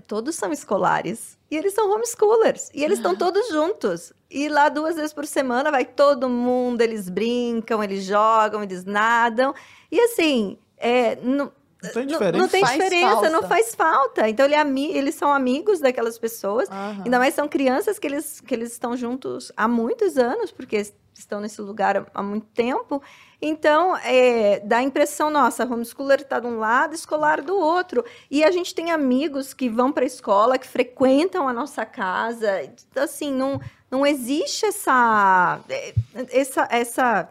Todos 0.06 0.34
são 0.34 0.52
escolares. 0.52 1.38
E 1.50 1.56
eles 1.56 1.72
são 1.74 1.90
homeschoolers. 1.92 2.70
E 2.74 2.84
eles 2.84 2.98
estão 2.98 3.14
todos 3.16 3.48
juntos. 3.48 4.12
E 4.30 4.48
lá 4.48 4.68
duas 4.68 4.96
vezes 4.96 5.12
por 5.12 5.26
semana 5.26 5.70
vai 5.70 5.84
todo 5.84 6.28
mundo, 6.28 6.80
eles 6.80 7.08
brincam, 7.08 7.82
eles 7.82 8.04
jogam, 8.04 8.62
eles 8.62 8.84
nadam. 8.84 9.54
E 9.90 10.00
assim, 10.00 10.58
é, 10.76 11.16
não, 11.22 11.52
Não 11.82 11.92
tem 11.92 12.02
não- 12.04 12.06
diferença. 12.12 12.38
não 12.42 12.48
tem 12.48 12.60
Faz 12.64 12.72
diferença, 12.72 13.22
não 13.30 13.30
falta. 13.42 13.48
faz 13.48 13.74
falta. 13.74 14.28
Então 14.28 14.44
ele 14.46 14.54
é 14.54 14.58
ami- 14.58 14.90
eles 14.96 15.14
são 15.14 15.32
amigos 15.32 15.78
daquelas 15.80 16.18
pessoas. 16.18 16.68
Aham. 16.68 17.02
Ainda 17.04 17.18
mais 17.18 17.34
são 17.34 17.46
crianças 17.48 17.98
que 17.98 18.06
eles, 18.06 18.40
que 18.40 18.52
eles 18.54 18.72
estão 18.72 18.96
juntos 18.96 19.52
há 19.56 19.68
muitos 19.68 20.18
anos, 20.18 20.50
porque 20.50 20.76
estão 21.14 21.40
nesse 21.40 21.60
lugar 21.62 22.06
há 22.12 22.22
muito 22.22 22.46
tempo. 22.48 23.00
Então, 23.40 23.96
é, 23.98 24.60
dá 24.60 24.78
a 24.78 24.82
impressão, 24.82 25.30
nossa, 25.30 25.64
homeschooler 25.64 26.20
está 26.22 26.40
de 26.40 26.46
um 26.46 26.58
lado, 26.58 26.94
escolar 26.94 27.42
do 27.42 27.54
outro. 27.56 28.04
E 28.30 28.42
a 28.42 28.50
gente 28.50 28.74
tem 28.74 28.90
amigos 28.90 29.52
que 29.52 29.68
vão 29.68 29.92
para 29.92 30.04
a 30.04 30.06
escola, 30.06 30.58
que 30.58 30.66
frequentam 30.66 31.48
a 31.48 31.52
nossa 31.52 31.84
casa. 31.84 32.70
Assim, 32.96 33.32
não, 33.32 33.60
não 33.90 34.06
existe 34.06 34.66
essa, 34.66 35.60
é, 35.68 35.94
essa, 36.32 36.68
essa, 36.70 37.28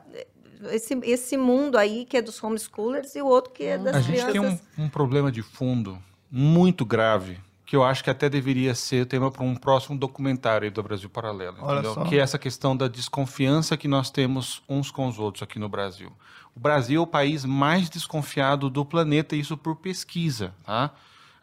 esse, 0.72 0.93
esse 1.03 1.38
mundo 1.38 1.78
aí 1.78 2.06
que 2.06 2.18
é 2.18 2.22
dos 2.22 2.41
homeschoolers 2.43 3.16
e 3.16 3.22
o 3.22 3.28
outro 3.28 3.51
que 3.51 3.64
é 3.64 3.78
das 3.78 3.95
A 3.95 4.01
gente 4.01 4.26
crianças. 4.26 4.60
tem 4.62 4.84
um, 4.84 4.86
um 4.86 4.89
problema 4.89 5.32
de 5.32 5.41
fundo 5.41 5.97
muito 6.32 6.86
grave, 6.86 7.39
que 7.66 7.76
eu 7.76 7.84
acho 7.84 8.03
que 8.03 8.09
até 8.09 8.30
deveria 8.30 8.76
ser 8.76 9.05
tema 9.05 9.32
para 9.32 9.43
um 9.43 9.55
próximo 9.55 9.97
documentário 9.97 10.72
do 10.72 10.84
Brasil 10.84 11.09
Paralelo. 11.09 11.57
Que 12.07 12.18
é 12.18 12.20
essa 12.20 12.38
questão 12.38 12.78
da 12.78 12.88
desconfiança 12.88 13.76
que 13.76 13.88
nós 13.88 14.11
temos 14.11 14.61
uns 14.70 14.91
com 14.91 15.07
os 15.07 15.18
outros 15.18 15.41
aqui 15.41 15.57
no 15.57 15.68
Brasil. 15.68 16.11
O 16.55 16.59
Brasil 16.59 17.01
é 17.01 17.03
o 17.03 17.07
país 17.07 17.43
mais 17.43 17.89
desconfiado 17.89 18.70
do 18.70 18.86
planeta, 18.86 19.36
isso 19.36 19.57
por 19.57 19.76
pesquisa, 19.76 20.53
tá? 20.63 20.91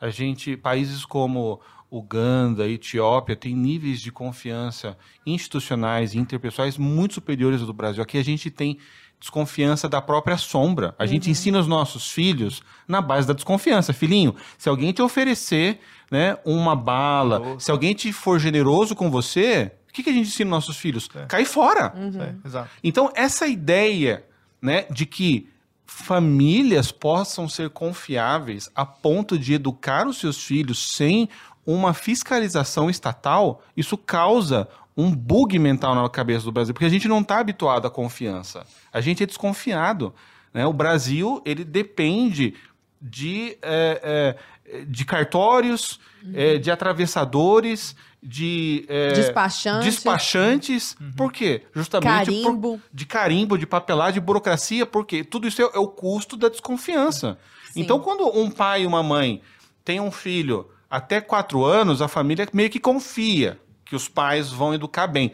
A 0.00 0.08
gente, 0.08 0.56
países 0.56 1.04
como 1.04 1.60
Uganda, 1.90 2.66
Etiópia, 2.66 3.36
têm 3.36 3.54
níveis 3.54 4.00
de 4.00 4.10
confiança 4.10 4.96
institucionais 5.26 6.14
e 6.14 6.18
interpessoais 6.18 6.78
muito 6.78 7.14
superiores 7.14 7.60
ao 7.60 7.66
do 7.66 7.72
Brasil. 7.72 8.02
Aqui 8.02 8.16
a 8.16 8.24
gente 8.24 8.50
tem 8.50 8.78
desconfiança 9.22 9.88
da 9.88 10.02
própria 10.02 10.36
sombra. 10.36 10.94
A 10.98 11.06
gente 11.06 11.30
ensina 11.30 11.60
os 11.60 11.68
nossos 11.68 12.10
filhos 12.10 12.60
na 12.88 13.00
base 13.00 13.26
da 13.26 13.32
desconfiança. 13.32 13.92
Filhinho, 13.92 14.34
se 14.58 14.68
alguém 14.68 14.92
te 14.92 15.00
oferecer 15.00 15.78
né, 16.10 16.36
uma 16.44 16.74
bala, 16.74 17.56
se 17.58 17.70
alguém 17.70 17.94
te 17.94 18.12
for 18.12 18.40
generoso 18.40 18.96
com 18.96 19.10
você, 19.10 19.70
o 19.88 19.92
que, 19.92 20.02
que 20.02 20.10
a 20.10 20.12
gente 20.12 20.26
ensina 20.26 20.48
aos 20.48 20.66
nossos 20.66 20.76
filhos? 20.76 21.08
Cai 21.28 21.44
fora. 21.44 21.94
É, 21.96 22.46
exato. 22.48 22.68
Então, 22.82 23.12
essa 23.14 23.46
ideia 23.46 24.24
né, 24.60 24.86
de 24.90 25.06
que 25.06 25.48
famílias 25.86 26.90
possam 26.90 27.48
ser 27.48 27.70
confiáveis 27.70 28.70
a 28.74 28.84
ponto 28.84 29.38
de 29.38 29.54
educar 29.54 30.08
os 30.08 30.18
seus 30.18 30.42
filhos 30.42 30.96
sem 30.96 31.28
uma 31.64 31.94
fiscalização 31.94 32.90
estatal, 32.90 33.62
isso 33.76 33.96
causa 33.96 34.68
um 34.96 35.14
bug 35.14 35.58
mental 35.58 35.94
na 35.94 36.08
cabeça 36.08 36.44
do 36.44 36.52
Brasil, 36.52 36.74
porque 36.74 36.84
a 36.84 36.90
gente 36.90 37.08
não 37.08 37.20
está 37.20 37.38
habituado 37.38 37.86
à 37.86 37.90
confiança. 37.90 38.66
A 38.92 39.00
gente 39.00 39.22
é 39.22 39.26
desconfiado. 39.26 40.14
Né? 40.52 40.66
O 40.66 40.72
Brasil 40.72 41.40
ele 41.44 41.64
depende 41.64 42.54
de, 43.00 43.56
é, 43.62 44.36
é, 44.64 44.84
de 44.84 45.04
cartórios, 45.04 45.98
é, 46.34 46.58
de 46.58 46.70
atravessadores, 46.70 47.96
de 48.22 48.84
é, 48.88 49.12
Despachante. 49.12 49.84
despachantes. 49.84 50.96
Por 51.16 51.32
quê? 51.32 51.62
Justamente 51.74 52.08
por- 52.08 52.42
Carimbo. 52.42 52.80
de 52.92 53.06
carimbo, 53.06 53.58
de 53.58 53.66
papelagem, 53.66 54.14
de 54.14 54.20
burocracia, 54.20 54.86
porque 54.86 55.24
tudo 55.24 55.48
isso 55.48 55.60
é, 55.60 55.64
é 55.74 55.78
o 55.78 55.88
custo 55.88 56.36
da 56.36 56.48
desconfiança. 56.48 57.38
Sim. 57.72 57.80
Então, 57.80 57.98
quando 57.98 58.28
um 58.38 58.50
pai 58.50 58.82
e 58.82 58.86
uma 58.86 59.02
mãe 59.02 59.42
têm 59.84 59.98
um 60.00 60.12
filho 60.12 60.68
até 60.88 61.20
quatro 61.20 61.64
anos, 61.64 62.00
a 62.00 62.06
família 62.06 62.46
meio 62.52 62.70
que 62.70 62.78
confia 62.78 63.58
que 63.92 63.96
os 63.96 64.08
pais 64.08 64.50
vão 64.50 64.72
educar 64.72 65.06
bem. 65.06 65.32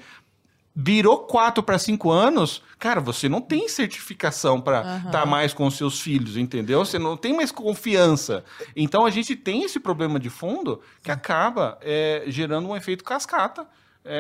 Virou 0.75 1.19
quatro 1.27 1.63
para 1.63 1.79
cinco 1.79 2.11
anos, 2.11 2.61
cara, 2.77 3.01
você 3.01 3.29
não 3.29 3.41
tem 3.41 3.69
certificação 3.69 4.61
para 4.61 5.03
estar 5.07 5.25
mais 5.25 5.55
com 5.55 5.65
os 5.65 5.77
seus 5.77 6.01
filhos, 6.01 6.37
entendeu? 6.37 6.85
Você 6.85 6.99
não 6.99 7.17
tem 7.17 7.33
mais 7.37 7.53
confiança. 7.53 8.45
Então 8.75 9.07
a 9.07 9.11
gente 9.11 9.37
tem 9.37 9.63
esse 9.63 9.79
problema 9.79 10.19
de 10.19 10.29
fundo 10.29 10.81
que 11.05 11.11
acaba 11.13 11.79
é, 11.83 12.25
gerando 12.27 12.69
um 12.69 12.77
efeito 12.77 13.05
cascata 13.05 13.65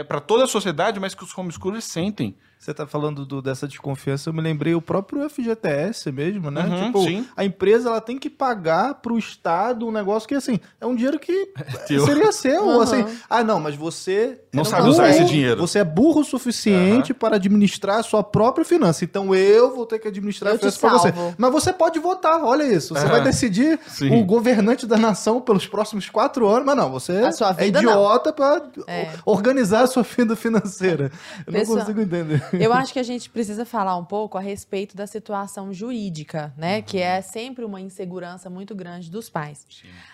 para 0.06 0.20
toda 0.20 0.44
a 0.44 0.46
sociedade, 0.46 1.00
mas 1.00 1.14
que 1.14 1.24
os 1.24 1.36
homeschoolers 1.36 1.84
sentem. 1.84 2.36
Você 2.58 2.74
tá 2.74 2.86
falando 2.86 3.24
do- 3.24 3.40
dessa 3.40 3.68
desconfiança, 3.68 4.28
eu 4.28 4.34
me 4.34 4.40
lembrei 4.42 4.74
o 4.74 4.82
próprio 4.82 5.22
FGTS 5.30 6.10
mesmo, 6.10 6.50
né? 6.50 6.62
Uhum, 6.64 6.86
tipo, 6.86 7.02
sim. 7.04 7.26
a 7.36 7.44
empresa 7.44 7.88
ela 7.88 8.00
tem 8.00 8.18
que 8.18 8.28
pagar 8.28 8.94
pro 8.94 9.16
Estado 9.16 9.86
um 9.86 9.92
negócio 9.92 10.28
que, 10.28 10.34
assim, 10.34 10.58
é 10.80 10.84
um 10.86 10.94
dinheiro 10.94 11.18
que 11.18 11.46
teu. 11.86 12.04
seria 12.04 12.32
seu. 12.32 12.64
Uhum. 12.64 12.80
Assim, 12.80 13.04
ah, 13.30 13.44
não, 13.44 13.60
mas 13.60 13.74
você... 13.76 14.40
Não 14.52 14.62
é 14.62 14.64
sabe 14.64 14.82
burro, 14.82 14.92
usar 14.94 15.08
esse 15.10 15.24
dinheiro. 15.24 15.60
Você 15.60 15.78
é 15.78 15.84
burro 15.84 16.20
o 16.20 16.24
suficiente 16.24 17.14
para 17.14 17.36
administrar 17.36 17.98
a 18.00 18.02
sua 18.02 18.22
própria 18.24 18.64
finança. 18.64 19.04
Então 19.04 19.34
eu 19.34 19.74
vou 19.74 19.86
ter 19.86 19.98
que 20.00 20.08
administrar 20.08 20.52
Eu 20.52 20.56
a 20.56 20.58
finança 20.58 20.78
pra 20.80 20.90
você. 20.98 21.34
Mas 21.38 21.52
você 21.52 21.72
pode 21.72 21.98
votar, 22.00 22.42
olha 22.42 22.64
isso. 22.64 22.92
Você 22.94 23.06
vai 23.06 23.22
decidir 23.22 23.78
Sim. 23.86 24.20
o 24.20 24.24
governante 24.24 24.84
da 24.86 24.96
nação 24.96 25.40
pelos 25.40 25.66
próximos 25.66 26.08
quatro 26.10 26.46
anos, 26.48 26.66
mas 26.66 26.76
não, 26.76 26.90
você 26.90 27.12
A 27.18 27.32
sua 27.32 27.50
é 27.50 27.54
vida, 27.64 27.80
não. 27.82 27.92
idiota 27.92 28.32
para 28.32 28.62
É. 28.88 29.10
organizar 29.24 29.82
a 29.82 29.86
sua 29.86 30.02
vida 30.18 30.34
financeira. 30.34 31.10
Eu 31.46 31.52
Pessoal, 31.52 31.78
não 31.78 31.84
consigo 31.84 32.00
entender. 32.00 32.47
Eu 32.60 32.72
acho 32.72 32.92
que 32.92 32.98
a 32.98 33.02
gente 33.02 33.28
precisa 33.30 33.64
falar 33.64 33.96
um 33.96 34.04
pouco 34.04 34.38
a 34.38 34.40
respeito 34.40 34.96
da 34.96 35.06
situação 35.06 35.72
jurídica, 35.72 36.52
né? 36.56 36.82
Que 36.82 36.98
é 36.98 37.20
sempre 37.20 37.64
uma 37.64 37.80
insegurança 37.80 38.48
muito 38.48 38.74
grande 38.74 39.10
dos 39.10 39.28
pais. 39.28 39.66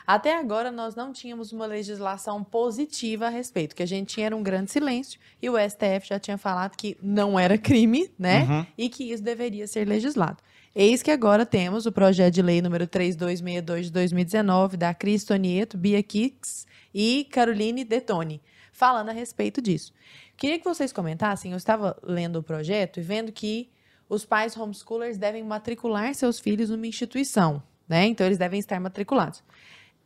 Até 0.06 0.38
agora, 0.38 0.70
nós 0.70 0.94
não 0.94 1.12
tínhamos 1.12 1.52
uma 1.52 1.66
legislação 1.66 2.42
positiva 2.42 3.26
a 3.26 3.30
respeito. 3.30 3.74
Que 3.74 3.82
a 3.82 3.86
gente 3.86 4.14
tinha 4.14 4.34
um 4.34 4.42
grande 4.42 4.70
silêncio 4.70 5.18
e 5.40 5.48
o 5.50 5.54
STF 5.58 6.08
já 6.08 6.18
tinha 6.18 6.38
falado 6.38 6.76
que 6.76 6.96
não 7.02 7.38
era 7.38 7.58
crime, 7.58 8.10
né? 8.18 8.44
Uhum. 8.44 8.66
E 8.76 8.88
que 8.88 9.12
isso 9.12 9.22
deveria 9.22 9.66
ser 9.66 9.86
legislado. 9.86 10.38
Eis 10.74 11.04
que 11.04 11.10
agora 11.12 11.46
temos 11.46 11.86
o 11.86 11.92
projeto 11.92 12.34
de 12.34 12.42
lei 12.42 12.60
número 12.60 12.84
3262 12.86 13.86
de 13.86 13.92
2019 13.92 14.76
da 14.76 14.92
Cris 14.92 15.22
Tonieto, 15.22 15.78
Bia 15.78 16.02
Kicks 16.02 16.66
e 16.92 17.28
Caroline 17.30 17.84
Detoni, 17.84 18.40
falando 18.74 19.08
a 19.08 19.12
respeito 19.12 19.62
disso. 19.62 19.92
Queria 20.36 20.58
que 20.58 20.64
vocês 20.64 20.92
comentassem, 20.92 21.52
eu 21.52 21.56
estava 21.56 21.96
lendo 22.02 22.36
o 22.36 22.42
projeto 22.42 22.98
e 22.98 23.02
vendo 23.02 23.32
que 23.32 23.70
os 24.08 24.26
pais 24.26 24.56
homeschoolers 24.56 25.16
devem 25.16 25.42
matricular 25.42 26.14
seus 26.14 26.38
filhos 26.38 26.68
numa 26.68 26.86
instituição, 26.86 27.62
né? 27.88 28.04
Então 28.06 28.26
eles 28.26 28.36
devem 28.36 28.58
estar 28.58 28.78
matriculados. 28.80 29.42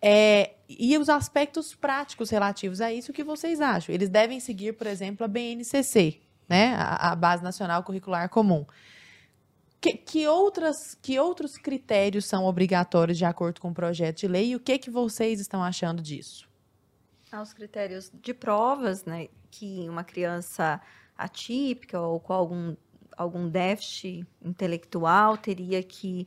É, 0.00 0.52
e 0.68 0.96
os 0.96 1.08
aspectos 1.08 1.74
práticos 1.74 2.30
relativos 2.30 2.80
a 2.80 2.92
isso, 2.92 3.10
o 3.10 3.14
que 3.14 3.24
vocês 3.24 3.60
acham? 3.60 3.92
Eles 3.92 4.08
devem 4.08 4.38
seguir, 4.38 4.74
por 4.74 4.86
exemplo, 4.86 5.24
a 5.24 5.28
BNCC, 5.28 6.20
né? 6.48 6.74
A, 6.76 7.12
a 7.12 7.16
Base 7.16 7.42
Nacional 7.42 7.82
Curricular 7.82 8.28
Comum. 8.28 8.64
Que, 9.80 9.92
que, 9.92 10.26
outras, 10.26 10.94
que 11.00 11.18
outros 11.18 11.56
critérios 11.56 12.26
são 12.26 12.44
obrigatórios 12.44 13.16
de 13.16 13.24
acordo 13.24 13.60
com 13.60 13.70
o 13.70 13.74
projeto 13.74 14.18
de 14.18 14.28
lei 14.28 14.50
e 14.50 14.56
o 14.56 14.60
que, 14.60 14.78
que 14.78 14.90
vocês 14.90 15.40
estão 15.40 15.62
achando 15.62 16.02
disso? 16.02 16.47
Aos 17.32 17.52
critérios 17.52 18.10
de 18.22 18.32
provas, 18.34 19.04
né, 19.04 19.28
que 19.50 19.86
uma 19.88 20.02
criança 20.04 20.80
atípica 21.16 22.00
ou 22.00 22.18
com 22.20 22.32
algum, 22.32 22.76
algum 23.16 23.48
déficit 23.48 24.26
intelectual 24.42 25.36
teria 25.36 25.82
que 25.82 26.26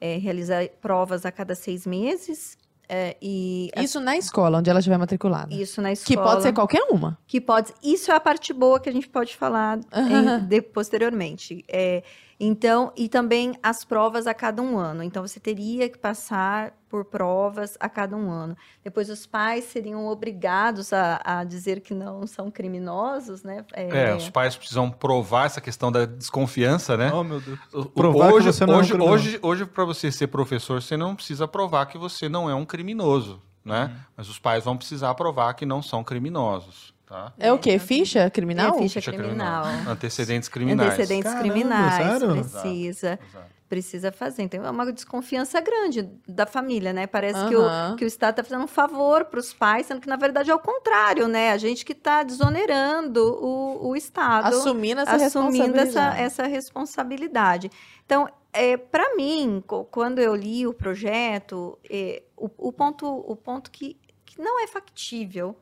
é, 0.00 0.16
realizar 0.16 0.68
provas 0.80 1.26
a 1.26 1.32
cada 1.32 1.54
seis 1.54 1.86
meses. 1.86 2.56
é, 2.88 3.16
e 3.20 3.70
Isso 3.76 4.00
na 4.00 4.16
escola, 4.16 4.58
onde 4.58 4.70
ela 4.70 4.78
estiver 4.78 4.96
matriculada. 4.96 5.52
isso 5.52 5.82
na 5.82 5.88
Que 5.88 5.94
escola. 5.94 6.22
pode 6.30 6.42
ser 6.44 6.52
qualquer 6.54 6.82
uma. 6.90 7.18
que 7.26 7.40
pode. 7.40 7.74
Isso 7.82 8.10
é 8.10 8.14
a 8.14 8.20
parte 8.20 8.52
boa 8.52 8.80
que 8.80 8.88
a 8.88 8.92
gente 8.92 9.08
pode 9.08 9.36
falar 9.36 9.78
em- 9.92 10.46
de- 10.46 10.62
posteriormente. 10.62 11.64
É, 11.68 12.02
então, 12.40 12.92
e 12.96 13.08
também 13.08 13.58
as 13.62 13.84
provas 13.84 14.26
a 14.28 14.32
cada 14.32 14.62
um 14.62 14.78
ano. 14.78 15.02
Então, 15.02 15.26
você 15.26 15.38
teria 15.40 15.88
que 15.90 15.98
passar 15.98 16.72
por 16.88 17.04
provas 17.04 17.76
a 17.78 17.88
cada 17.88 18.16
um 18.16 18.30
ano. 18.30 18.56
Depois, 18.82 19.10
os 19.10 19.26
pais 19.26 19.64
seriam 19.64 20.06
obrigados 20.06 20.92
a, 20.92 21.20
a 21.24 21.44
dizer 21.44 21.80
que 21.80 21.94
não 21.94 22.26
são 22.26 22.50
criminosos, 22.50 23.42
né? 23.42 23.64
É, 23.72 24.14
os 24.14 24.30
pais 24.30 24.56
precisam 24.56 24.90
provar 24.90 25.46
essa 25.46 25.60
questão 25.60 25.92
da 25.92 26.06
desconfiança, 26.06 26.96
né? 26.96 27.12
Oh, 27.12 27.22
meu 27.22 27.40
Deus. 27.40 27.58
Provar 27.94 28.28
que 28.28 28.34
hoje, 28.34 28.46
você 28.46 28.66
não 28.66 28.74
é 28.74 28.76
um 28.76 28.80
hoje, 28.80 28.92
criminoso. 28.92 29.14
hoje, 29.14 29.38
hoje 29.42 29.66
para 29.66 29.84
você 29.84 30.10
ser 30.10 30.28
professor, 30.28 30.80
você 30.80 30.96
não 30.96 31.14
precisa 31.14 31.46
provar 31.46 31.86
que 31.86 31.98
você 31.98 32.28
não 32.28 32.48
é 32.48 32.54
um 32.54 32.64
criminoso, 32.64 33.42
né? 33.64 33.84
Uhum. 33.84 34.00
Mas 34.16 34.28
os 34.28 34.38
pais 34.38 34.64
vão 34.64 34.76
precisar 34.76 35.14
provar 35.14 35.54
que 35.54 35.66
não 35.66 35.82
são 35.82 36.02
criminosos, 36.02 36.94
tá? 37.06 37.32
É 37.38 37.52
o 37.52 37.58
quê? 37.58 37.78
Ficha 37.78 38.30
criminal? 38.30 38.76
É, 38.76 38.78
ficha 38.78 39.00
Ficha 39.00 39.12
criminal. 39.12 39.64
Antecedentes 39.86 40.48
criminais. 40.48 40.94
Antecedentes 40.94 41.32
Caramba, 41.32 41.52
criminais, 41.52 42.20
sério? 42.20 42.36
precisa. 42.36 43.18
Exato. 43.28 43.57
Precisa 43.68 44.10
fazer. 44.10 44.42
Então, 44.42 44.64
é 44.64 44.70
uma 44.70 44.90
desconfiança 44.90 45.60
grande 45.60 46.02
da 46.26 46.46
família, 46.46 46.92
né? 46.92 47.06
Parece 47.06 47.46
que, 47.48 47.54
o, 47.54 47.96
que 47.96 48.04
o 48.04 48.08
Estado 48.08 48.30
está 48.40 48.44
fazendo 48.44 48.64
um 48.64 48.68
favor 48.68 49.26
para 49.26 49.38
os 49.38 49.52
pais, 49.52 49.86
sendo 49.86 50.00
que, 50.00 50.08
na 50.08 50.16
verdade, 50.16 50.50
é 50.50 50.54
o 50.54 50.58
contrário, 50.58 51.28
né? 51.28 51.52
A 51.52 51.58
gente 51.58 51.84
que 51.84 51.92
está 51.92 52.22
desonerando 52.22 53.20
o, 53.20 53.88
o 53.88 53.96
Estado. 53.96 54.48
Assumindo 54.48 55.00
essa 55.00 55.16
assumindo 55.16 55.78
essa, 55.78 56.10
responsabilidade. 56.10 56.22
essa 56.22 56.46
responsabilidade. 56.46 57.70
Então, 58.04 58.28
é, 58.52 58.76
para 58.76 59.14
mim, 59.14 59.62
quando 59.90 60.18
eu 60.18 60.34
li 60.34 60.66
o 60.66 60.72
projeto, 60.72 61.78
é, 61.88 62.22
o, 62.36 62.50
o 62.56 62.72
ponto, 62.72 63.06
o 63.06 63.36
ponto 63.36 63.70
que, 63.70 63.96
que 64.24 64.40
não 64.40 64.62
é 64.62 64.66
factível 64.66 65.54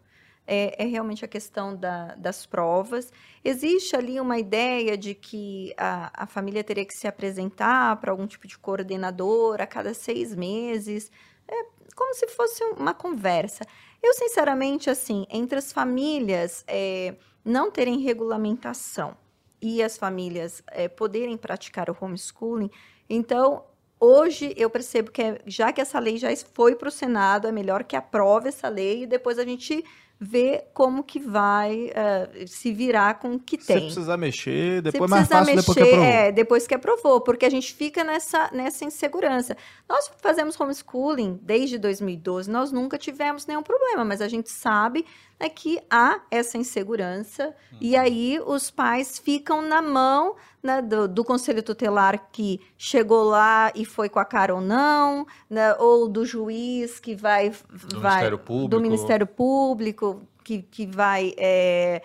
é, 0.46 0.82
é 0.82 0.86
realmente 0.86 1.24
a 1.24 1.28
questão 1.28 1.74
da- 1.76 2.14
das 2.16 2.46
provas. 2.46 3.12
Existe 3.44 3.96
ali 3.96 4.20
uma 4.20 4.38
ideia 4.38 4.96
de 4.96 5.14
que 5.14 5.74
a, 5.76 6.24
a 6.24 6.26
família 6.26 6.62
teria 6.64 6.84
que 6.84 6.94
se 6.94 7.06
apresentar 7.06 7.96
para 8.00 8.10
algum 8.10 8.26
tipo 8.26 8.46
de 8.46 8.58
coordenador 8.58 9.60
a 9.60 9.66
cada 9.66 9.92
seis 9.94 10.34
meses, 10.34 11.10
é 11.48 11.64
como 11.94 12.14
se 12.14 12.26
fosse 12.28 12.62
uma 12.64 12.92
conversa. 12.94 13.64
Eu, 14.02 14.12
sinceramente, 14.14 14.90
assim, 14.90 15.26
entre 15.30 15.58
as 15.58 15.72
famílias 15.72 16.64
é, 16.66 17.14
não 17.44 17.70
terem 17.70 17.98
regulamentação 18.00 19.16
e 19.60 19.82
as 19.82 19.96
famílias 19.96 20.62
é, 20.68 20.88
poderem 20.88 21.36
praticar 21.36 21.88
o 21.90 21.96
homeschooling, 21.98 22.70
então 23.08 23.64
hoje 23.98 24.52
eu 24.56 24.68
percebo 24.68 25.10
que 25.10 25.22
é- 25.22 25.40
já 25.46 25.72
que 25.72 25.80
essa 25.80 25.98
lei 25.98 26.18
já 26.18 26.28
foi 26.36 26.76
para 26.76 26.88
o 26.88 26.90
Senado, 26.90 27.48
é 27.48 27.52
melhor 27.52 27.82
que 27.84 27.96
aprove 27.96 28.48
essa 28.48 28.68
lei 28.68 29.02
e 29.04 29.06
depois 29.06 29.38
a 29.38 29.44
gente 29.44 29.82
vê 30.18 30.64
como 30.72 31.04
que 31.04 31.20
vai 31.20 31.90
eh, 31.94 32.46
se 32.46 32.72
virar 32.72 33.18
com 33.18 33.34
o 33.34 33.38
que 33.38 33.60
Se 33.60 33.66
tem. 33.66 33.80
precisar 33.82 34.16
mexer, 34.16 34.80
depois 34.80 35.10
é 35.10 35.14
mais 35.14 35.28
fácil 35.28 35.56
depois 35.56 35.74
que 35.76 35.80
mexer, 35.80 35.94
aprovou. 35.94 36.12
é, 36.12 36.32
depois 36.32 36.66
que 36.66 36.74
aprovou, 36.74 37.20
porque 37.20 37.44
a 37.44 37.50
gente 37.50 37.74
fica 37.74 38.02
nessa, 38.02 38.50
nessa 38.50 38.84
insegurança. 38.84 39.56
Nós 39.86 40.10
fazemos 40.22 40.58
homeschooling 40.58 41.38
desde 41.42 41.78
2012, 41.78 42.50
nós 42.50 42.72
nunca 42.72 42.96
tivemos 42.96 43.46
nenhum 43.46 43.62
problema, 43.62 44.04
mas 44.04 44.22
a 44.22 44.28
gente 44.28 44.50
sabe 44.50 45.04
né, 45.38 45.50
que 45.50 45.78
há 45.90 46.20
essa 46.30 46.56
insegurança, 46.56 47.54
e 47.78 47.94
aí 47.94 48.40
os 48.46 48.70
pais 48.70 49.18
ficam 49.18 49.60
na 49.60 49.82
mão 49.82 50.34
né, 50.66 50.82
do, 50.82 51.08
do 51.08 51.24
conselho 51.24 51.62
tutelar 51.62 52.28
que 52.30 52.60
chegou 52.76 53.24
lá 53.24 53.72
e 53.74 53.84
foi 53.84 54.08
com 54.08 54.18
a 54.18 54.24
cara 54.24 54.54
ou 54.54 54.60
não, 54.60 55.24
né, 55.48 55.74
ou 55.76 56.08
do 56.08 56.26
juiz 56.26 57.00
que 57.00 57.14
vai... 57.14 57.50
Do 57.50 58.00
vai 58.00 58.16
Ministério 58.16 58.38
Público. 58.38 58.68
do 58.68 58.80
Ministério 58.80 59.26
Público, 59.26 60.22
que, 60.44 60.62
que 60.62 60.86
vai... 60.86 61.32
é, 61.38 62.02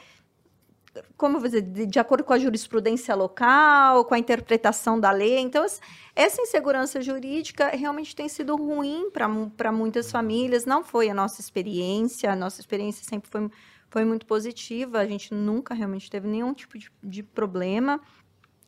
como 1.16 1.42
dizer, 1.42 1.62
de, 1.62 1.86
de 1.86 2.00
acordo 2.00 2.24
com 2.24 2.34
a 2.34 2.40
jurisprudência 2.40 3.16
local, 3.16 4.04
com 4.04 4.14
a 4.14 4.20
interpretação 4.20 5.00
da 5.00 5.10
lei. 5.10 5.40
Então, 5.40 5.64
es- 5.64 5.80
essa 6.14 6.42
insegurança 6.42 7.02
jurídica 7.02 7.70
realmente 7.70 8.14
tem 8.14 8.28
sido 8.28 8.56
ruim 8.58 9.10
para 9.10 9.72
muitas 9.72 10.12
famílias. 10.12 10.66
Não 10.66 10.84
foi 10.84 11.10
a 11.10 11.14
nossa 11.14 11.40
experiência, 11.40 12.32
a 12.32 12.36
nossa 12.36 12.60
experiência 12.60 13.06
sempre 13.06 13.30
foi, 13.30 13.50
foi 13.90 14.04
muito 14.04 14.26
positiva, 14.26 15.00
a 15.00 15.06
gente 15.06 15.34
nunca 15.34 15.74
realmente 15.74 16.10
teve 16.10 16.28
nenhum 16.28 16.54
tipo 16.54 16.78
de, 16.78 16.92
de 17.02 17.24
problema. 17.24 18.02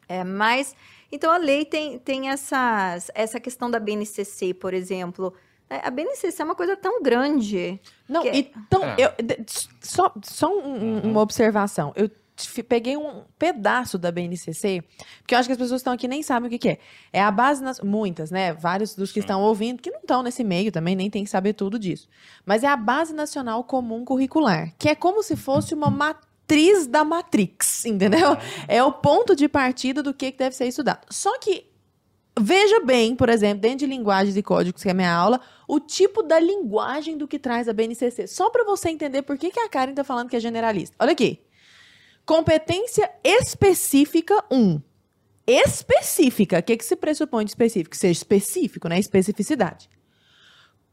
É, 0.07 0.23
mas, 0.23 0.75
então, 1.11 1.31
a 1.31 1.37
lei 1.37 1.65
tem, 1.65 1.97
tem 1.99 2.29
essas, 2.29 3.09
essa 3.13 3.39
questão 3.39 3.69
da 3.69 3.79
BNCC, 3.79 4.53
por 4.53 4.73
exemplo. 4.73 5.33
É, 5.69 5.87
A 5.87 5.89
BNCC 5.89 6.41
é 6.41 6.45
uma 6.45 6.55
coisa 6.55 6.75
tão 6.77 7.01
grande. 7.01 7.79
Não, 8.07 8.21
Que- 8.21 8.51
então, 8.55 8.83
É. 8.83 8.95
eu, 8.99 9.09
só, 9.81 10.13
só 10.23 10.47
um- 10.53 10.97
um- 10.97 11.11
uma 11.11 11.21
observação. 11.21 11.91
Eu 11.95 12.09
peguei 12.67 12.97
um 12.97 13.23
pedaço 13.39 13.97
da 13.97 14.11
BNCC, 14.11 14.83
porque 15.19 15.35
eu 15.35 15.39
acho 15.39 15.47
que 15.47 15.53
as 15.53 15.57
pessoas 15.57 15.79
que 15.79 15.81
estão 15.83 15.93
aqui 15.93 16.07
nem 16.07 16.21
sabem 16.23 16.47
o 16.47 16.49
que, 16.49 16.57
que 16.57 16.69
é. 16.69 16.77
É 17.13 17.21
a 17.21 17.29
base, 17.31 17.63
nas, 17.63 17.79
muitas, 17.79 18.31
né? 18.31 18.53
Vários 18.53 18.95
dos 18.95 19.11
que 19.11 19.19
estão 19.19 19.41
ouvindo, 19.41 19.81
que 19.81 19.91
não 19.91 19.99
estão 19.99 20.23
nesse 20.23 20.43
meio 20.43 20.71
também, 20.71 20.95
nem 20.95 21.09
tem 21.09 21.23
que 21.23 21.29
saber 21.29 21.53
tudo 21.53 21.77
disso. 21.79 22.09
Mas 22.45 22.63
é 22.63 22.67
a 22.67 22.75
Base 22.75 23.13
Nacional 23.13 23.63
Comum 23.63 24.03
Curricular, 24.03 24.73
que 24.79 24.89
é 24.89 24.95
como 24.95 25.21
se 25.23 25.35
fosse 25.35 25.73
uma 25.75 25.89
matriz 26.43 26.87
da 26.87 27.03
Matrix, 27.03 27.85
entendeu? 27.85 28.37
É 28.67 28.83
o 28.83 28.91
ponto 28.91 29.35
de 29.35 29.47
partida 29.47 30.03
do 30.03 30.13
que, 30.13 30.31
que 30.31 30.37
deve 30.37 30.55
ser 30.55 30.67
estudado. 30.67 31.05
Só 31.09 31.39
que 31.39 31.71
Veja 32.39 32.79
bem, 32.79 33.15
por 33.15 33.29
exemplo, 33.29 33.61
dentro 33.61 33.79
de 33.79 33.85
linguagens 33.85 34.35
e 34.35 34.41
códigos, 34.41 34.81
que 34.81 34.89
é 34.89 34.91
a 34.91 34.95
minha 34.95 35.13
aula, 35.13 35.39
o 35.67 35.79
tipo 35.79 36.23
da 36.23 36.39
linguagem 36.39 37.15
do 37.15 37.27
que 37.27 37.37
traz 37.37 37.69
a 37.69 37.73
BNCC. 37.73 38.25
Só 38.25 38.49
para 38.49 38.63
você 38.63 38.89
entender 38.89 39.21
por 39.21 39.37
que, 39.37 39.51
que 39.51 39.59
a 39.59 39.69
Karen 39.69 39.93
tá 39.93 40.03
falando 40.03 40.29
que 40.29 40.35
é 40.35 40.39
generalista. 40.39 40.95
Olha 40.99 41.11
aqui. 41.11 41.39
Competência 42.25 43.07
específica 43.23 44.43
1. 44.49 44.81
Específica. 45.45 46.57
O 46.57 46.63
que, 46.63 46.75
que 46.75 46.83
se 46.83 46.95
pressupõe 46.95 47.45
de 47.45 47.51
específico? 47.51 47.91
Que 47.91 47.97
seja 47.97 48.17
específico, 48.17 48.87
né? 48.89 48.97
Especificidade. 48.97 49.87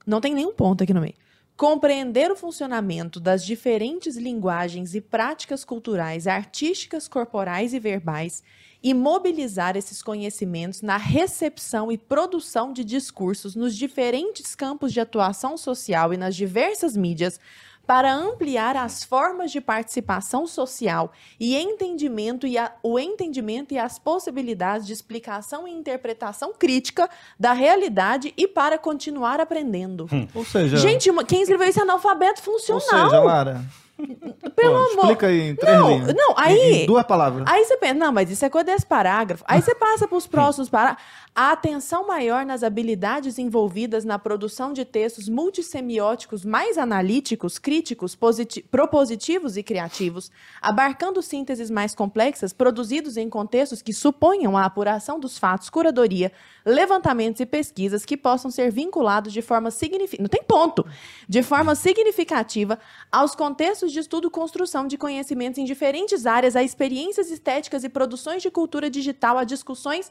Não 0.07 0.21
tem 0.21 0.35
nenhum 0.35 0.53
ponto 0.53 0.85
aqui 0.85 0.93
no 0.93 1.01
meio. 1.01 1.15
Compreender 1.61 2.33
o 2.33 2.37
funcionamento 2.37 3.21
das 3.21 3.45
diferentes 3.45 4.17
linguagens 4.17 4.95
e 4.95 5.01
práticas 5.03 5.63
culturais, 5.63 6.27
artísticas, 6.27 7.07
corporais 7.07 7.75
e 7.75 7.79
verbais 7.79 8.43
e 8.83 8.95
mobilizar 8.95 9.77
esses 9.77 10.03
conhecimentos 10.03 10.81
na 10.81 10.97
recepção 10.97 11.93
e 11.93 11.99
produção 11.99 12.73
de 12.73 12.83
discursos 12.83 13.55
nos 13.55 13.77
diferentes 13.77 14.55
campos 14.55 14.91
de 14.91 15.01
atuação 15.01 15.59
social 15.59 16.15
e 16.15 16.17
nas 16.17 16.35
diversas 16.35 16.97
mídias 16.97 17.39
para 17.87 18.13
ampliar 18.15 18.77
as 18.77 19.03
formas 19.03 19.51
de 19.51 19.61
participação 19.61 20.47
social 20.47 21.11
e 21.41 21.57
entendimento 21.57 22.47
e 22.47 22.57
a- 22.57 22.73
o 22.83 22.99
entendimento 22.99 23.75
e 23.75 23.79
as 23.79 23.99
possibilidades 23.99 24.87
de 24.87 24.93
explicação 24.93 25.67
e 25.67 25.73
interpretação 25.73 26.53
crítica 26.57 27.11
da 27.39 27.53
realidade 27.53 28.33
e 28.37 28.47
para 28.47 28.79
continuar 28.79 29.41
aprendendo. 29.41 30.09
Ou 30.35 30.45
seja, 30.45 30.77
Gente, 30.77 31.11
quem 31.25 31.43
escreveu 31.43 31.69
isso 31.69 31.81
é 31.81 31.83
analfabeto 31.83 32.41
ou 32.47 32.53
funcional. 32.61 33.11
seja, 33.11 33.21
Lara, 33.23 33.65
pelo 34.01 34.55
pô, 34.55 34.67
amor. 34.67 34.89
explica 35.05 35.27
aí 35.27 35.41
em 35.51 35.55
três 35.57 35.77
Não, 35.79 35.89
linhas. 35.91 36.15
não, 36.15 36.31
Em- 36.33 36.35
aí- 36.37 36.83
Em 36.83 36.87
duas 36.87 37.05
palavras. 37.05 37.45
Aí 37.49 37.65
você 37.65 37.77
pensa, 37.77 37.95
não, 37.95 38.13
mas 38.13 38.31
isso 38.31 38.45
é 38.45 38.51
coisa 38.51 38.65
desse 38.67 38.87
parágrafo. 38.87 39.45
Aí 39.47 39.61
você 39.63 39.75
passa 39.75 40.07
para 40.09 40.17
os 40.19 40.27
próximos 40.27 40.69
parágrafos. 40.69 41.05
A 41.35 41.53
atenção 41.53 42.07
maior 42.09 42.45
nas 42.45 42.63
habilidades 42.65 43.39
envolvidas 43.39 44.05
na 44.05 44.19
produção 44.19 44.73
de 44.73 44.85
textos 44.85 45.29
multissemióticos 45.29 46.45
mais 46.45 46.77
analíticos, 46.77 47.57
críticos, 47.59 48.17
positi- 48.17 48.63
propositivos 48.63 49.57
e 49.57 49.63
criativos, 49.63 50.31
abarcando 50.61 51.23
sínteses 51.23 51.71
mais 51.71 51.95
complexas, 51.95 52.53
produzidos 52.53 53.17
em 53.17 53.29
contextos 53.31 53.81
que 53.81 53.93
suponham 53.93 54.57
a 54.57 54.65
apuração 54.65 55.21
dos 55.21 55.39
fatos, 55.39 55.71
curadoria, 55.71 56.33
levantamentos 56.67 57.41
e 57.41 57.47
pesquisas 57.47 58.05
que 58.05 58.17
possam 58.17 58.51
ser 58.51 58.71
vinculados 58.71 59.33
de 59.33 59.41
forma 59.41 59.71
significativa. 59.71 60.23
Não 60.23 60.29
tem 60.29 60.43
ponto! 60.43 60.85
De 61.29 61.43
forma 61.43 61.75
significativa 61.77 62.79
aos 63.11 63.35
contextos 63.37 63.90
de 63.93 63.99
estudo 64.01 64.29
e 64.29 64.31
construção 64.31 64.87
de 64.87 64.97
conhecimentos 64.97 65.59
em 65.59 65.65
diferentes 65.65 66.27
áreas, 66.27 66.57
a 66.57 66.63
experiências 66.63 67.31
estéticas 67.31 67.85
e 67.85 67.89
produções 67.89 68.43
de 68.43 68.51
cultura 68.51 68.89
digital, 68.91 69.39
a 69.39 69.45
discussões 69.45 70.11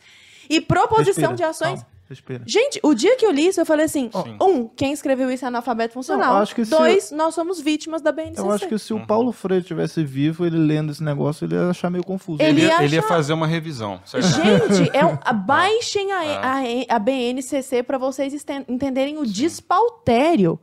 e 0.50 0.60
proposição 0.62 1.32
Respira, 1.32 1.36
de 1.36 1.44
ações. 1.44 1.80
calma, 1.82 1.88
respira. 2.10 2.44
Gente, 2.48 2.80
o 2.82 2.94
dia 2.96 3.16
que 3.16 3.26
eu 3.26 3.32
li 3.32 3.46
isso, 3.48 3.62
eu 3.62 3.66
falei 3.66 3.86
assim: 3.86 4.10
Sim. 4.12 4.38
um, 4.42 4.68
quem 4.68 4.92
escreveu 4.92 5.30
isso 5.30 5.46
é 5.46 5.48
analfabeto 5.48 5.94
funcional. 5.94 6.28
Não, 6.30 6.36
eu 6.38 6.42
acho 6.42 6.56
que 6.56 6.66
se- 6.66 6.72
Dois, 6.72 7.12
nós 7.12 7.36
somos 7.36 7.62
vítimas 7.62 8.02
da 8.02 8.12
BNCC. 8.12 8.42
Eu 8.42 8.52
acho 8.52 8.68
que 8.68 8.78
se 8.80 8.94
Uhum. 8.94 9.04
o 9.04 9.06
Paulo 9.08 9.32
Freire 9.32 9.64
tivesse 9.64 10.04
vivo, 10.04 10.44
ele 10.46 10.58
lendo 10.58 10.92
esse 10.92 11.04
negócio, 11.04 11.46
ele 11.46 11.54
ia 11.56 11.70
achar 11.70 11.92
meio 11.92 12.04
confuso. 12.04 12.42
Ele 12.42 12.50
Ele, 12.50 12.62
ia, 12.62 12.68
ia 12.80 12.84
ele 12.84 12.96
ia 12.96 13.00
achar- 13.02 13.08
fazer 13.10 13.34
uma 13.34 13.46
revisão. 13.46 14.02
certo? 14.06 14.26
Gente, 14.74 14.90
é 14.98 15.06
um- 15.06 15.20
a- 15.22 15.34
baixem 15.34 16.12
a, 16.12 16.26
É. 16.26 16.88
a, 16.90 16.96
a 16.96 17.00
BNCC 17.00 17.84
para 17.84 17.98
vocês 18.00 18.34
entenderem 18.68 19.18
o 19.20 19.26
despautério. 19.26 20.60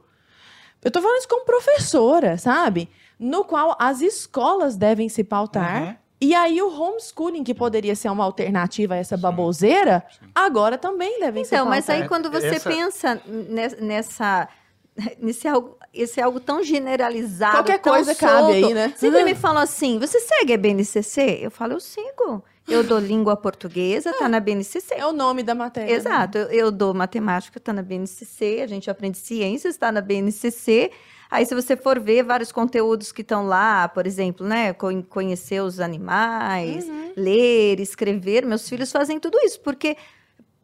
Eu 0.85 0.91
tô 0.91 1.01
falando 1.01 1.19
isso 1.19 1.29
como 1.29 1.45
professora, 1.45 2.37
sabe? 2.39 2.89
No 3.19 3.45
qual 3.45 3.75
as 3.79 4.01
escolas 4.01 4.77
devem 4.77 5.09
se 5.09 5.25
pautar. 5.25 5.83
Uhum. 5.83 5.97
E 6.21 6.35
aí 6.35 6.61
o 6.63 6.69
homeschooling, 6.69 7.45
que 7.45 7.55
poderia 7.55 7.95
ser 7.95 8.09
uma 8.09 8.25
alternativa 8.25 8.95
a 8.95 8.97
essa 8.97 9.17
baboseira, 9.19 10.03
agora 10.35 10.79
também 10.79 11.21
devem 11.21 11.45
se 11.45 11.55
Então, 11.55 11.67
mas 11.67 11.89
aí 11.91 12.09
quando 12.09 12.31
você 12.31 12.47
Essa- 12.47 12.71
pensa 12.71 13.21
ne- 13.27 13.77
nessa 13.81 14.49
nesse 15.21 15.47
algo, 15.47 15.77
esse 15.93 16.19
algo 16.23 16.41
tão 16.41 16.63
generalizado, 16.63 17.57
Qualquer 17.59 17.79
tão 17.81 17.93
coisa 17.93 18.15
cabe 18.15 18.39
solto. 18.39 18.53
aí, 18.69 18.75
né? 18.75 18.95
Sempre 18.97 19.25
me 19.25 19.35
falam 19.35 19.63
assim: 19.63 19.99
"Você 19.99 20.19
segue 20.21 20.55
a 20.55 20.57
BNCC?" 20.59 21.39
Eu 21.43 21.51
falo: 21.51 21.75
"Eu 21.75 21.81
sigo. 21.81 22.43
Eu 22.67 22.83
dou 22.83 22.99
língua 22.99 23.37
portuguesa, 23.37 24.13
tá 24.15 24.27
na 24.27 24.41
BNCC." 24.41 24.95
É 24.95 25.05
o 25.07 25.13
nome 25.13 25.43
da 25.43 25.55
matéria. 25.55 25.91
né? 25.91 25.97
Exato, 25.97 26.39
eu, 26.39 26.47
eu 26.51 26.71
dou 26.73 26.95
matemática, 26.95 27.61
tá 27.61 27.75
na 27.75 27.83
BNCC, 27.83 28.61
a 28.63 28.67
gente 28.67 28.91
aprende 28.91 29.19
ciências, 29.19 29.77
tá 29.77 29.93
na 29.93 30.01
BNCC. 30.01 30.91
Aí, 31.31 31.45
se 31.45 31.55
você 31.55 31.77
for 31.77 31.99
ver 31.99 32.23
vários 32.23 32.53
conteúdos 32.53 33.11
que 33.13 33.23
estão 33.23 33.47
lá, 33.47 33.89
por 33.89 34.07
exemplo, 34.07 34.47
né, 34.47 34.73
con- 34.73 35.03
conhecer 35.03 35.61
os 35.63 35.81
animais, 35.81 36.89
Uhum. 36.89 37.13
ler, 37.17 37.81
escrever, 37.81 38.45
meus 38.47 38.69
filhos 38.69 38.93
fazem 38.93 39.19
tudo 39.19 39.39
isso, 39.43 39.61
porque, 39.61 39.97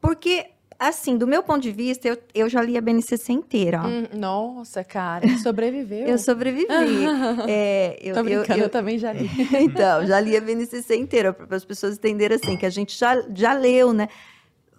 porque 0.00 0.46
assim, 0.78 1.16
do 1.16 1.26
meu 1.28 1.42
ponto 1.44 1.60
de 1.62 1.70
vista, 1.70 2.08
eu, 2.08 2.16
eu 2.34 2.48
já 2.48 2.60
li 2.60 2.76
a 2.76 2.80
BNCC 2.80 3.32
inteira. 3.32 3.82
Hum, 3.86 4.18
nossa, 4.18 4.82
cara, 4.82 5.28
sobreviveu. 5.38 6.06
Eu 6.08 6.18
sobrevivi. 6.18 6.66
É, 7.48 7.98
eu, 8.00 8.14
Tô 8.14 8.20
eu- 8.20 8.24
brincando, 8.24 8.58
eu, 8.60 8.64
eu- 8.64 8.68
também 8.70 8.98
já 8.98 9.12
li. 9.12 9.28
então, 9.62 10.04
já 10.06 10.18
li 10.20 10.36
a 10.36 10.40
BNCC 10.40 10.96
inteira, 10.96 11.32
para 11.32 11.56
as 11.56 11.64
pessoas 11.64 11.94
entenderem 11.96 12.36
assim, 12.36 12.56
que 12.56 12.66
a 12.66 12.70
gente 12.70 12.98
já, 12.98 13.20
já 13.34 13.52
leu, 13.52 13.92
né? 13.92 14.08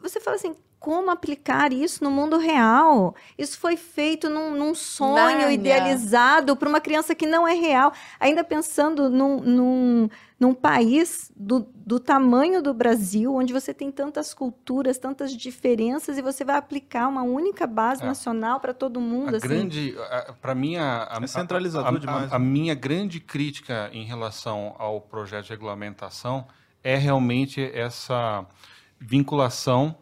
Você 0.02 0.20
fala 0.20 0.36
assim, 0.36 0.54
como 0.84 1.10
aplicar 1.10 1.72
isso 1.72 2.04
no 2.04 2.12
mundo 2.12 2.38
real? 2.38 3.16
Isso 3.38 3.58
foi 3.58 3.78
feito 3.78 4.30
num, 4.30 4.52
num 4.52 4.76
sonho 4.76 5.16
Nárnia. 5.16 5.52
idealizado 5.54 6.58
para 6.58 6.68
uma 6.68 6.82
criança 6.82 7.16
que 7.16 7.26
não 7.26 7.48
é 7.48 7.54
real. 7.54 7.94
Ainda 8.20 8.44
pensando 8.44 9.10
num, 9.10 9.40
num, 9.40 10.10
num 10.38 10.54
país 10.54 11.32
do, 11.38 11.66
do 11.74 12.02
tamanho 12.02 12.62
do 12.62 12.74
Brasil, 12.74 13.34
onde 13.34 13.54
você 13.54 13.74
tem 13.74 13.90
tantas 13.94 14.34
culturas, 14.34 14.98
tantas 14.98 15.32
diferenças, 15.32 16.18
e 16.18 16.22
você 16.22 16.44
vai 16.44 16.58
aplicar 16.58 17.08
uma 17.08 17.24
única 17.24 17.66
base 17.66 18.04
É. 18.04 18.06
nacional 18.06 18.60
para 18.60 18.74
todo 18.74 19.00
mundo. 19.00 19.36
A 19.36 19.38
assim. 19.38 19.48
grande, 19.48 19.96
para 20.42 20.54
mim, 20.54 20.76
a, 20.76 21.04
a- 21.10 21.20
É 21.24 21.28
centralizador 21.28 21.94
a- 21.94 21.96
a- 21.96 22.00
demais, 22.00 22.34
A, 22.34 22.38
né? 22.38 22.46
minha 22.46 22.76
grande 22.76 23.22
crítica 23.22 23.90
em 23.94 24.04
relação 24.04 24.76
ao 24.78 25.00
projeto 25.00 25.46
de 25.46 25.52
regulamentação 25.52 26.46
é 26.84 26.98
realmente 26.98 27.62
essa 27.74 28.46
vinculação, 29.00 29.96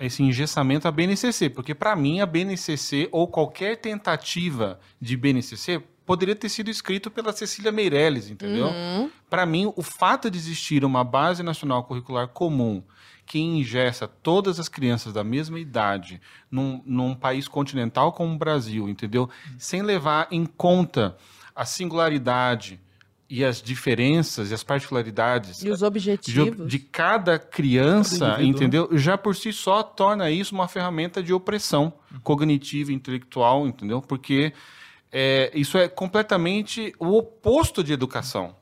esse 0.00 0.22
engessamento 0.22 0.86
à 0.86 0.90
BNCC, 0.90 1.50
porque 1.50 1.74
para 1.74 1.96
mim 1.96 2.20
a 2.20 2.26
BNCC 2.26 3.08
ou 3.10 3.26
qualquer 3.26 3.76
tentativa 3.76 4.78
de 5.00 5.16
BNCC 5.16 5.82
poderia 6.06 6.34
ter 6.34 6.48
sido 6.48 6.70
escrito 6.70 7.10
pela 7.10 7.32
Cecília 7.32 7.70
Meirelles, 7.70 8.30
entendeu? 8.30 8.68
Uhum. 8.68 9.10
Para 9.28 9.44
mim, 9.44 9.70
o 9.76 9.82
fato 9.82 10.30
de 10.30 10.38
existir 10.38 10.82
uma 10.82 11.04
base 11.04 11.42
nacional 11.42 11.84
curricular 11.84 12.28
comum 12.28 12.82
que 13.26 13.38
ingessa 13.38 14.08
todas 14.08 14.58
as 14.58 14.70
crianças 14.70 15.12
da 15.12 15.22
mesma 15.22 15.60
idade 15.60 16.18
num, 16.50 16.80
num 16.86 17.14
país 17.14 17.46
continental 17.46 18.10
como 18.10 18.34
o 18.34 18.38
Brasil, 18.38 18.88
entendeu? 18.88 19.28
Sem 19.58 19.82
levar 19.82 20.28
em 20.30 20.46
conta 20.46 21.14
a 21.54 21.66
singularidade 21.66 22.80
e 23.30 23.44
as 23.44 23.60
diferenças 23.60 24.50
e 24.50 24.54
as 24.54 24.62
particularidades 24.64 25.62
E 25.62 25.68
os 25.70 25.80
de, 25.80 25.84
objetivos. 25.84 26.66
de 26.66 26.78
cada 26.78 27.38
criança, 27.38 28.18
Cada 28.30 28.42
indivíduo, 28.42 28.56
entendeu? 28.62 28.98
Já 28.98 29.18
por 29.18 29.36
si 29.36 29.52
só 29.52 29.82
torna 29.82 30.30
isso 30.30 30.54
uma 30.54 30.66
ferramenta 30.68 31.22
de 31.22 31.32
opressão 31.32 31.92
cognitiva 32.22 32.90
e 32.90 32.94
intelectual, 32.94 33.66
entendeu? 33.66 34.00
Porque 34.00 34.52
é, 35.12 35.50
isso 35.54 35.76
é 35.76 35.88
completamente 35.88 36.94
o 36.98 37.16
oposto 37.18 37.84
de 37.84 37.92
educação. 37.92 38.54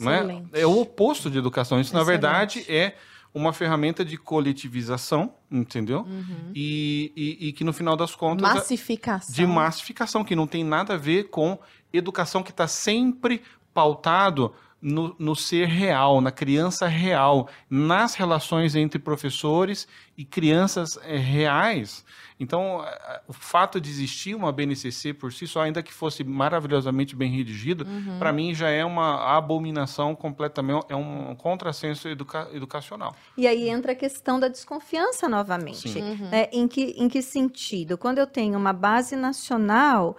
Não 0.00 0.10
é? 0.10 0.16
Excelente. 0.18 0.48
é 0.52 0.66
o 0.66 0.80
oposto 0.80 1.30
de 1.30 1.38
educação. 1.38 1.80
Isso, 1.80 1.94
na 1.94 2.00
Excelente. 2.02 2.20
verdade, 2.20 2.64
é 2.68 2.94
uma 3.32 3.52
ferramenta 3.52 4.04
de 4.04 4.16
coletivização, 4.16 5.32
entendeu? 5.50 6.00
Uhum. 6.00 6.50
E, 6.54 7.12
e- 7.16 7.48
e 7.48 7.52
que, 7.52 7.62
no 7.64 7.72
final 7.72 7.96
das 7.96 8.14
contas, 8.14 8.50
é 8.50 8.54
Massificação. 8.54 9.34
de 9.34 9.46
massificação, 9.46 10.24
que 10.24 10.34
não 10.34 10.46
tem 10.46 10.64
nada 10.64 10.94
a 10.94 10.96
ver 10.96 11.24
com 11.30 11.58
educação 11.92 12.42
que 12.42 12.50
está 12.50 12.66
sempre 12.66 13.42
pautado 13.78 14.52
no, 14.82 15.14
no 15.18 15.34
ser 15.36 15.66
real, 15.68 16.20
na 16.20 16.30
criança 16.32 16.86
real, 16.88 17.48
nas 17.70 18.14
relações 18.14 18.74
entre 18.76 18.98
professores 18.98 19.86
e 20.16 20.24
crianças 20.24 20.96
eh, 21.04 21.16
reais. 21.16 22.04
Então, 22.40 22.84
eh, 22.84 23.20
o 23.28 23.32
fato 23.32 23.80
de 23.80 23.88
existir 23.90 24.34
uma 24.36 24.52
BNCC 24.52 25.12
por 25.14 25.32
si 25.32 25.46
só, 25.48 25.62
ainda 25.62 25.82
que 25.82 25.92
fosse 25.92 26.22
maravilhosamente 26.24 27.14
bem 27.16 27.30
redigido, 27.30 27.84
Uhum. 27.84 28.18
para 28.20 28.32
mim 28.32 28.54
já 28.54 28.68
é 28.68 28.84
uma 28.84 29.36
abominação 29.36 30.14
completamente, 30.14 30.86
é 30.88 30.94
um 30.96 31.34
contrassenso 31.36 32.08
educa- 32.08 32.48
educacional. 32.52 33.14
E 33.36 33.46
aí 33.48 33.68
entra 33.68 33.92
a 33.92 33.96
questão 33.96 34.38
da 34.40 34.46
desconfiança 34.48 35.28
novamente. 35.28 35.98
Uhum. 35.98 36.30
né? 36.30 36.48
Em, 36.52 36.68
que, 36.68 36.94
em 36.96 37.08
que 37.08 37.20
sentido? 37.22 37.98
Quando 37.98 38.18
eu 38.18 38.26
tenho 38.28 38.56
uma 38.56 38.72
base 38.72 39.16
nacional, 39.16 40.16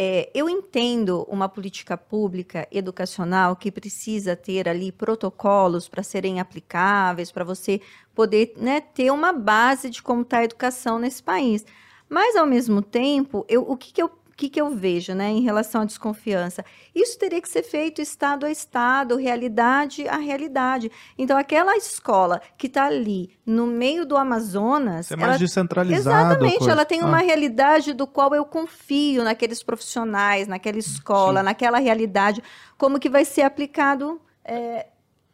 é, 0.00 0.30
eu 0.32 0.48
entendo 0.48 1.26
uma 1.28 1.48
política 1.48 1.96
pública 1.96 2.68
educacional 2.70 3.56
que 3.56 3.72
precisa 3.72 4.36
ter 4.36 4.68
ali 4.68 4.92
protocolos 4.92 5.88
para 5.88 6.04
serem 6.04 6.38
aplicáveis, 6.38 7.32
para 7.32 7.42
você 7.42 7.80
poder 8.14 8.52
né, 8.56 8.80
ter 8.80 9.10
uma 9.10 9.32
base 9.32 9.90
de 9.90 10.00
como 10.00 10.22
está 10.22 10.38
a 10.38 10.44
educação 10.44 11.00
nesse 11.00 11.20
país. 11.20 11.66
Mas, 12.08 12.36
ao 12.36 12.46
mesmo 12.46 12.80
tempo, 12.80 13.44
eu, 13.48 13.62
o 13.68 13.76
que, 13.76 13.92
que 13.92 14.00
eu 14.00 14.08
que, 14.38 14.48
que 14.48 14.60
eu 14.60 14.70
vejo 14.70 15.14
né, 15.14 15.30
em 15.30 15.40
relação 15.40 15.80
à 15.80 15.84
desconfiança? 15.84 16.64
Isso 16.94 17.18
teria 17.18 17.42
que 17.42 17.48
ser 17.48 17.64
feito 17.64 18.00
estado 18.00 18.46
a 18.46 18.50
estado, 18.50 19.16
realidade 19.16 20.06
a 20.06 20.16
realidade. 20.16 20.90
Então, 21.18 21.36
aquela 21.36 21.76
escola 21.76 22.40
que 22.56 22.68
está 22.68 22.86
ali 22.86 23.30
no 23.44 23.66
meio 23.66 24.06
do 24.06 24.16
Amazonas. 24.16 25.10
É 25.10 25.16
mais 25.16 25.30
ela, 25.30 25.38
descentralizado. 25.38 26.34
Exatamente, 26.34 26.70
ela 26.70 26.84
tem 26.84 27.02
uma 27.02 27.18
Ah. 27.18 27.20
realidade 27.20 27.92
do 27.92 28.06
qual 28.06 28.32
eu 28.32 28.44
confio 28.44 29.24
naqueles 29.24 29.60
profissionais, 29.60 30.46
naquela 30.46 30.78
escola, 30.78 31.40
Sim. 31.40 31.44
naquela 31.46 31.78
realidade, 31.78 32.40
como 32.78 33.00
que 33.00 33.10
vai 33.10 33.24
ser 33.24 33.42
aplicado 33.42 34.20
é, 34.44 34.86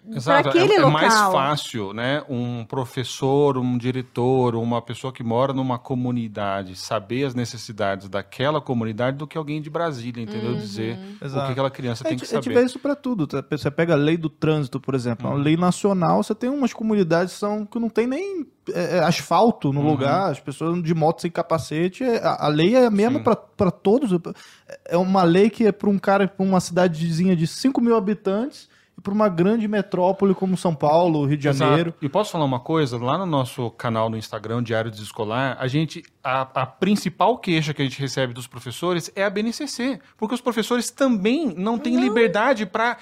Exato, 0.07 0.51
aquele 0.51 0.73
é, 0.73 0.77
é 0.77 0.79
local. 0.81 0.91
mais 0.91 1.15
fácil, 1.15 1.93
né? 1.95 2.23
Um 2.29 2.65
professor, 2.65 3.57
um 3.57 3.79
diretor, 3.79 4.55
uma 4.55 4.83
pessoa 4.83 5.13
que 5.13 5.23
mora 5.23 5.53
numa 5.53 5.79
comunidade 5.79 6.77
saber 6.77 7.25
as 7.25 7.35
necessidades 7.35 8.09
daquela 8.09 8.61
comunidade 8.61 9.17
do 9.17 9.27
que 9.27 9.39
alguém 9.39 9.63
de 9.63 9.71
Brasília, 9.71 10.23
entendeu? 10.23 10.51
Uhum. 10.53 10.59
Dizer 10.59 10.99
o 11.21 11.25
Exato. 11.25 11.47
que 11.47 11.53
aquela 11.53 11.71
criança 11.71 12.05
A 12.05 12.09
tem 12.09 12.19
que 12.19 12.25
a 12.25 12.29
gente 12.29 12.45
saber. 12.45 12.55
vê 12.61 12.65
isso 12.67 12.79
para 12.79 12.95
tudo. 12.95 13.27
tá? 13.27 13.43
Você 13.51 13.71
pega 13.71 13.95
a 13.95 13.97
lei 13.97 14.17
do 14.17 14.29
trânsito, 14.29 14.79
por 14.79 14.95
exemplo. 14.95 15.27
Uhum. 15.29 15.37
A 15.37 15.39
lei 15.39 15.57
nacional, 15.57 16.23
você 16.23 16.35
tem 16.35 16.51
umas 16.51 16.73
comunidades 16.73 17.33
que, 17.35 17.41
são, 17.41 17.65
que 17.65 17.79
não 17.79 17.89
tem 17.89 18.07
nem 18.07 18.47
é, 18.73 18.97
é, 18.97 18.99
asfalto 19.01 19.73
no 19.73 19.81
Uhum. 19.81 19.87
lugar, 19.91 20.31
as 20.31 20.41
pessoas 20.41 20.83
de 20.83 20.95
moto 20.95 21.23
sem 21.23 21.31
capacete. 21.31 22.05
é- 22.05 22.23
A, 22.23 22.47
a 22.47 22.49
lei 22.49 22.75
é 22.77 22.87
a 22.87 22.91
mesma 22.91 23.21
para 23.21 23.71
todos. 23.71 24.11
É 24.87 24.97
uma 24.97 25.23
lei 25.23 25.49
que 25.51 25.67
é 25.67 25.73
para 25.73 25.89
um 25.91 25.99
cara, 25.99 26.29
para 26.29 26.45
uma 26.45 26.61
cidadezinha 26.61 27.35
de 27.35 27.47
5 27.47 27.81
mil 27.81 27.97
habitantes 27.97 28.69
para 29.05 29.13
uma 29.13 29.29
grande 29.29 29.69
metrópole 29.69 30.35
como 30.35 30.57
São 30.57 30.75
Paulo, 30.75 31.27
Rio 31.27 31.37
de 31.37 31.47
Exato. 31.47 31.71
Janeiro. 31.71 31.95
E 32.01 32.09
posso 32.09 32.33
falar 32.33 32.47
uma 32.47 32.59
coisa? 32.59 32.97
Lá 32.97 33.19
no 33.19 33.27
nosso 33.27 33.71
canal 33.73 34.09
no 34.09 34.17
Instagram, 34.17 34.63
Diário 34.63 34.91
Desescolar, 34.91 35.59
a 35.61 35.69
gente. 35.69 36.03
A, 36.23 36.41
a 36.41 36.67
principal 36.67 37.37
queixa 37.37 37.75
que 37.75 37.83
a 37.83 37.85
gente 37.85 38.01
recebe 38.01 38.33
dos 38.33 38.47
professores 38.47 39.13
é 39.15 39.23
a 39.23 39.29
BNCC. 39.29 40.01
Porque 40.17 40.35
os 40.35 40.41
professores 40.41 40.91
também 40.91 41.55
não 41.55 41.79
têm 41.79 42.01
liberdade 42.01 42.65
para 42.65 42.97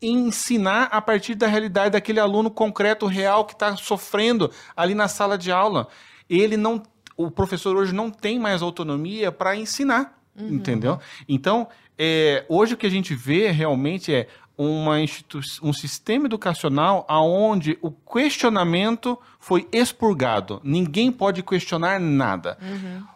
ensinar 0.00 0.84
a 0.84 1.02
partir 1.02 1.34
da 1.34 1.48
realidade 1.48 1.90
daquele 1.90 2.20
aluno 2.20 2.48
concreto, 2.48 3.06
real, 3.06 3.44
que 3.44 3.52
está 3.52 3.76
sofrendo 3.76 4.52
ali 4.76 4.94
na 4.94 5.08
sala 5.08 5.36
de 5.36 5.50
aula. 5.50 5.88
Ele 6.28 6.56
não. 6.56 6.80
O 7.16 7.28
professor 7.28 7.76
hoje 7.76 7.92
não 7.92 8.08
tem 8.08 8.38
mais 8.38 8.62
autonomia 8.62 9.32
para 9.32 9.56
ensinar. 9.56 10.16
Entendeu? 10.38 10.98
Então, 11.28 11.68
é, 11.98 12.46
hoje 12.48 12.74
o 12.74 12.76
que 12.76 12.86
a 12.86 12.90
gente 12.90 13.14
vê 13.14 13.50
realmente 13.50 14.14
é 14.14 14.26
uma 14.60 15.00
institu 15.00 15.40
um 15.62 15.72
sistema 15.72 16.26
educacional 16.26 17.06
aonde 17.08 17.78
o 17.80 17.90
questionamento 17.90 19.18
foi 19.38 19.66
expurgado. 19.72 20.60
Ninguém 20.62 21.10
pode 21.10 21.42
questionar 21.42 21.98
nada. 21.98 22.58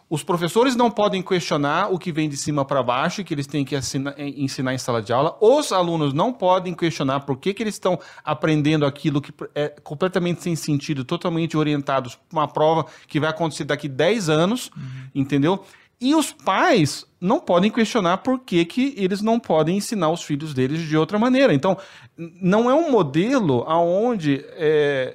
Os 0.09 0.23
professores 0.23 0.75
não 0.75 0.89
podem 0.89 1.21
questionar 1.21 1.93
o 1.93 1.99
que 1.99 2.11
vem 2.11 2.27
de 2.27 2.35
cima 2.35 2.65
para 2.65 2.81
baixo 2.81 3.23
que 3.23 3.31
eles 3.31 3.45
têm 3.45 3.63
que 3.63 3.75
ensinar 4.17 4.73
em 4.73 4.77
sala 4.79 5.03
de 5.03 5.13
aula. 5.13 5.37
Os 5.39 5.71
alunos 5.71 6.13
não 6.13 6.33
podem 6.33 6.73
questionar 6.73 7.19
por 7.19 7.37
que, 7.37 7.53
que 7.53 7.61
eles 7.61 7.75
estão 7.75 7.99
aprendendo 8.23 8.83
aquilo 8.83 9.21
que 9.21 9.31
é 9.53 9.69
completamente 9.83 10.41
sem 10.41 10.55
sentido, 10.55 11.05
totalmente 11.05 11.55
orientados 11.55 12.15
para 12.15 12.39
uma 12.39 12.47
prova 12.47 12.87
que 13.07 13.19
vai 13.19 13.29
acontecer 13.29 13.65
daqui 13.65 13.87
10 13.87 14.29
anos, 14.29 14.71
entendeu? 15.13 15.63
E 15.99 16.13
os 16.13 16.31
pais 16.31 17.05
não 17.21 17.39
podem 17.39 17.71
questionar 17.71 18.17
por 18.17 18.39
que, 18.39 18.63
que 18.65 18.93
eles 18.97 19.21
não 19.21 19.39
podem 19.39 19.77
ensinar 19.77 20.09
os 20.09 20.21
filhos 20.21 20.53
deles 20.53 20.81
de 20.81 20.95
outra 20.95 21.17
maneira. 21.17 21.53
Então, 21.53 21.77
não 22.17 22.69
é 22.69 22.73
um 22.73 22.91
modelo 22.91 23.65
onde 23.67 24.45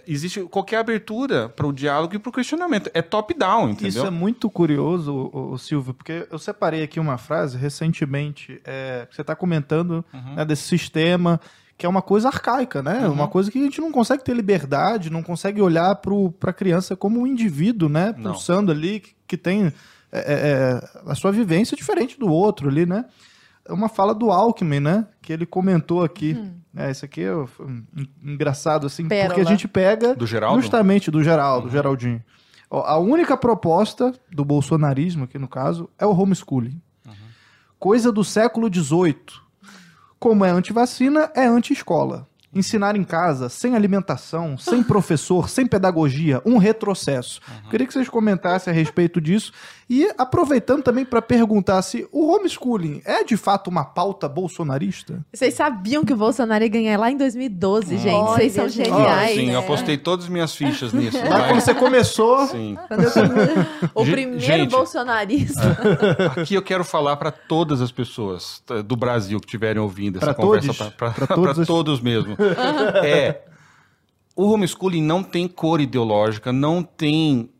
existe 0.07 0.41
qualquer 0.45 0.79
abertura 0.79 1.49
para 1.49 1.67
o 1.67 1.73
diálogo 1.73 2.15
e 2.17 2.19
para 2.19 2.31
o 2.31 2.33
questionamento. 2.33 2.91
É 2.95 3.03
top-down, 3.03 3.71
entendeu? 3.71 3.89
Isso 3.89 4.07
é 4.07 4.11
muito 4.11 4.51
curioso, 4.51 5.31
o, 5.33 5.57
Silvio, 5.59 5.95
porque 5.95 6.27
eu 6.31 6.39
separei 6.39 6.83
aqui 6.83 6.99
uma 6.99 7.19
frase 7.19 7.57
recentemente, 7.57 8.61
é, 8.65 9.07
que 9.09 9.15
você 9.15 9.21
está 9.21 9.37
comentando 9.37 10.05
Uhum. 10.13 10.35
né, 10.35 10.45
desse 10.45 10.63
sistema, 10.63 11.41
que 11.77 11.87
é 11.87 11.89
uma 11.89 12.03
coisa 12.03 12.29
arcaica, 12.29 12.83
né? 12.83 13.07
Uhum. 13.07 13.13
Uma 13.13 13.29
coisa 13.29 13.51
que 13.51 13.59
a 13.59 13.63
gente 13.63 13.81
não 13.81 13.91
consegue 13.91 14.23
ter 14.25 14.35
liberdade, 14.35 15.11
não 15.11 15.23
consegue 15.23 15.61
olhar 15.61 15.95
para 15.97 16.51
a 16.51 16.53
criança 16.53 16.97
como 16.97 17.21
um 17.21 17.27
indivíduo, 17.27 17.89
né? 17.89 18.15
Não. 18.17 18.33
Pulsando 18.33 18.73
ali, 18.73 19.01
que, 19.01 19.15
que 19.27 19.37
tem 19.37 19.73
é, 20.13 20.81
é, 20.83 21.01
a 21.07 21.15
sua 21.15 21.31
vivência 21.33 21.77
diferente 21.77 22.19
do 22.19 22.29
outro 22.29 22.69
ali, 22.69 22.87
né? 22.87 23.05
É 23.65 23.73
uma 23.73 23.89
fala 23.89 24.15
do 24.15 24.31
Alckmin, 24.31 24.81
né? 24.81 25.07
Que 25.23 25.33
ele 25.33 25.47
comentou 25.47 26.03
aqui. 26.03 26.37
É, 26.77 26.91
isso 26.91 27.05
aqui 27.05 27.23
é 27.23 27.33
engraçado, 28.23 28.87
assim, 28.87 29.03
porque 29.05 29.15
a 29.15 29.29
Pérola. 29.29 29.45
gente 29.45 29.69
pega 29.69 30.15
Do 30.15 30.27
Geraldo? 30.27 30.61
justamente 30.61 31.11
do 31.11 31.23
Geraldo, 31.23 31.69
Geraldinho. 31.69 32.23
Ó, 32.71 32.83
a 32.83 32.99
única 32.99 33.37
proposta 33.37 34.15
do 34.33 34.45
bolsonarismo, 34.45 35.25
aqui 35.25 35.39
no 35.39 35.49
caso, 35.49 35.91
é 35.99 36.07
o 36.07 36.17
homeschooling. 36.17 36.81
Coisa 37.79 38.13
do 38.13 38.23
século 38.23 38.73
XVIII. 38.73 39.17
Como 40.19 40.45
é 40.45 40.51
antivacina, 40.51 41.31
é 41.35 41.47
anti-escola. 41.47 42.29
Ensinar 42.53 42.95
em 42.97 43.05
casa, 43.05 43.49
sem 43.49 43.75
alimentação, 43.75 44.59
sem 44.59 44.83
professor, 44.85 45.49
sem 45.49 45.67
pedagogia, 45.67 46.43
um 46.45 46.59
retrocesso. 46.59 47.41
Queria 47.71 47.87
que 47.87 47.93
vocês 47.93 48.09
comentassem 48.09 48.73
a 48.73 48.75
respeito 48.75 49.21
disso. 49.21 49.53
E 49.93 50.09
aproveitando 50.17 50.85
também 50.85 51.05
para 51.05 51.21
perguntar 51.21 51.83
se 51.83 52.07
o 52.13 52.33
homeschooling 52.33 53.03
é 53.05 53.25
de 53.25 53.37
fato 53.37 53.69
uma 53.69 53.85
pauta 53.85 54.29
bolsonarista? 54.29 55.27
Vocês 55.35 55.53
sabiam 55.55 56.05
que 56.05 56.13
o 56.13 56.17
Bolsonaro 56.17 56.63
ia 56.63 56.71
ganhar 56.71 56.97
lá 56.97 57.11
em 57.11 57.17
2012, 57.17 57.99
gente? 57.99 58.15
Olha, 58.15 58.37
Vocês 58.37 58.53
são 58.53 58.69
gente. 58.69 58.89
geniais. 58.89 59.35
Sim, 59.37 59.47
né? 59.49 59.55
eu 59.57 59.59
apostei 59.59 59.99
todas 59.99 60.27
as 60.27 60.31
minhas 60.31 60.55
fichas 60.55 60.93
nisso. 60.93 61.19
Lá 61.19 61.39
Vai. 61.39 61.49
quando 61.49 61.61
você 61.61 61.75
começou, 61.75 62.47
Sim. 62.47 62.77
O 63.93 64.05
Ge- 64.05 64.13
primeiro 64.13 64.41
gente. 64.41 64.71
bolsonarista. 64.71 65.77
Aqui 66.41 66.55
eu 66.55 66.63
quero 66.63 66.85
falar 66.85 67.17
para 67.17 67.33
todas 67.33 67.81
as 67.81 67.91
pessoas 67.91 68.63
do 68.87 68.95
Brasil 68.95 69.41
que 69.41 69.47
estiverem 69.47 69.83
ouvindo 69.83 70.19
essa 70.19 70.27
Pra 70.27 70.35
conversa, 70.35 70.73
para 70.97 71.11
Pra 71.27 71.27
todos 71.27 71.59
os- 71.59 71.67
todos 71.67 72.01
mesmo. 72.01 72.37
é, 73.05 73.41
o 74.37 74.53
homeschooling 74.53 75.03
não 75.03 75.25
tem 75.25 75.49
cor 75.49 75.81
ideológica, 75.81 76.53
não 76.53 76.81
tem 76.81 77.51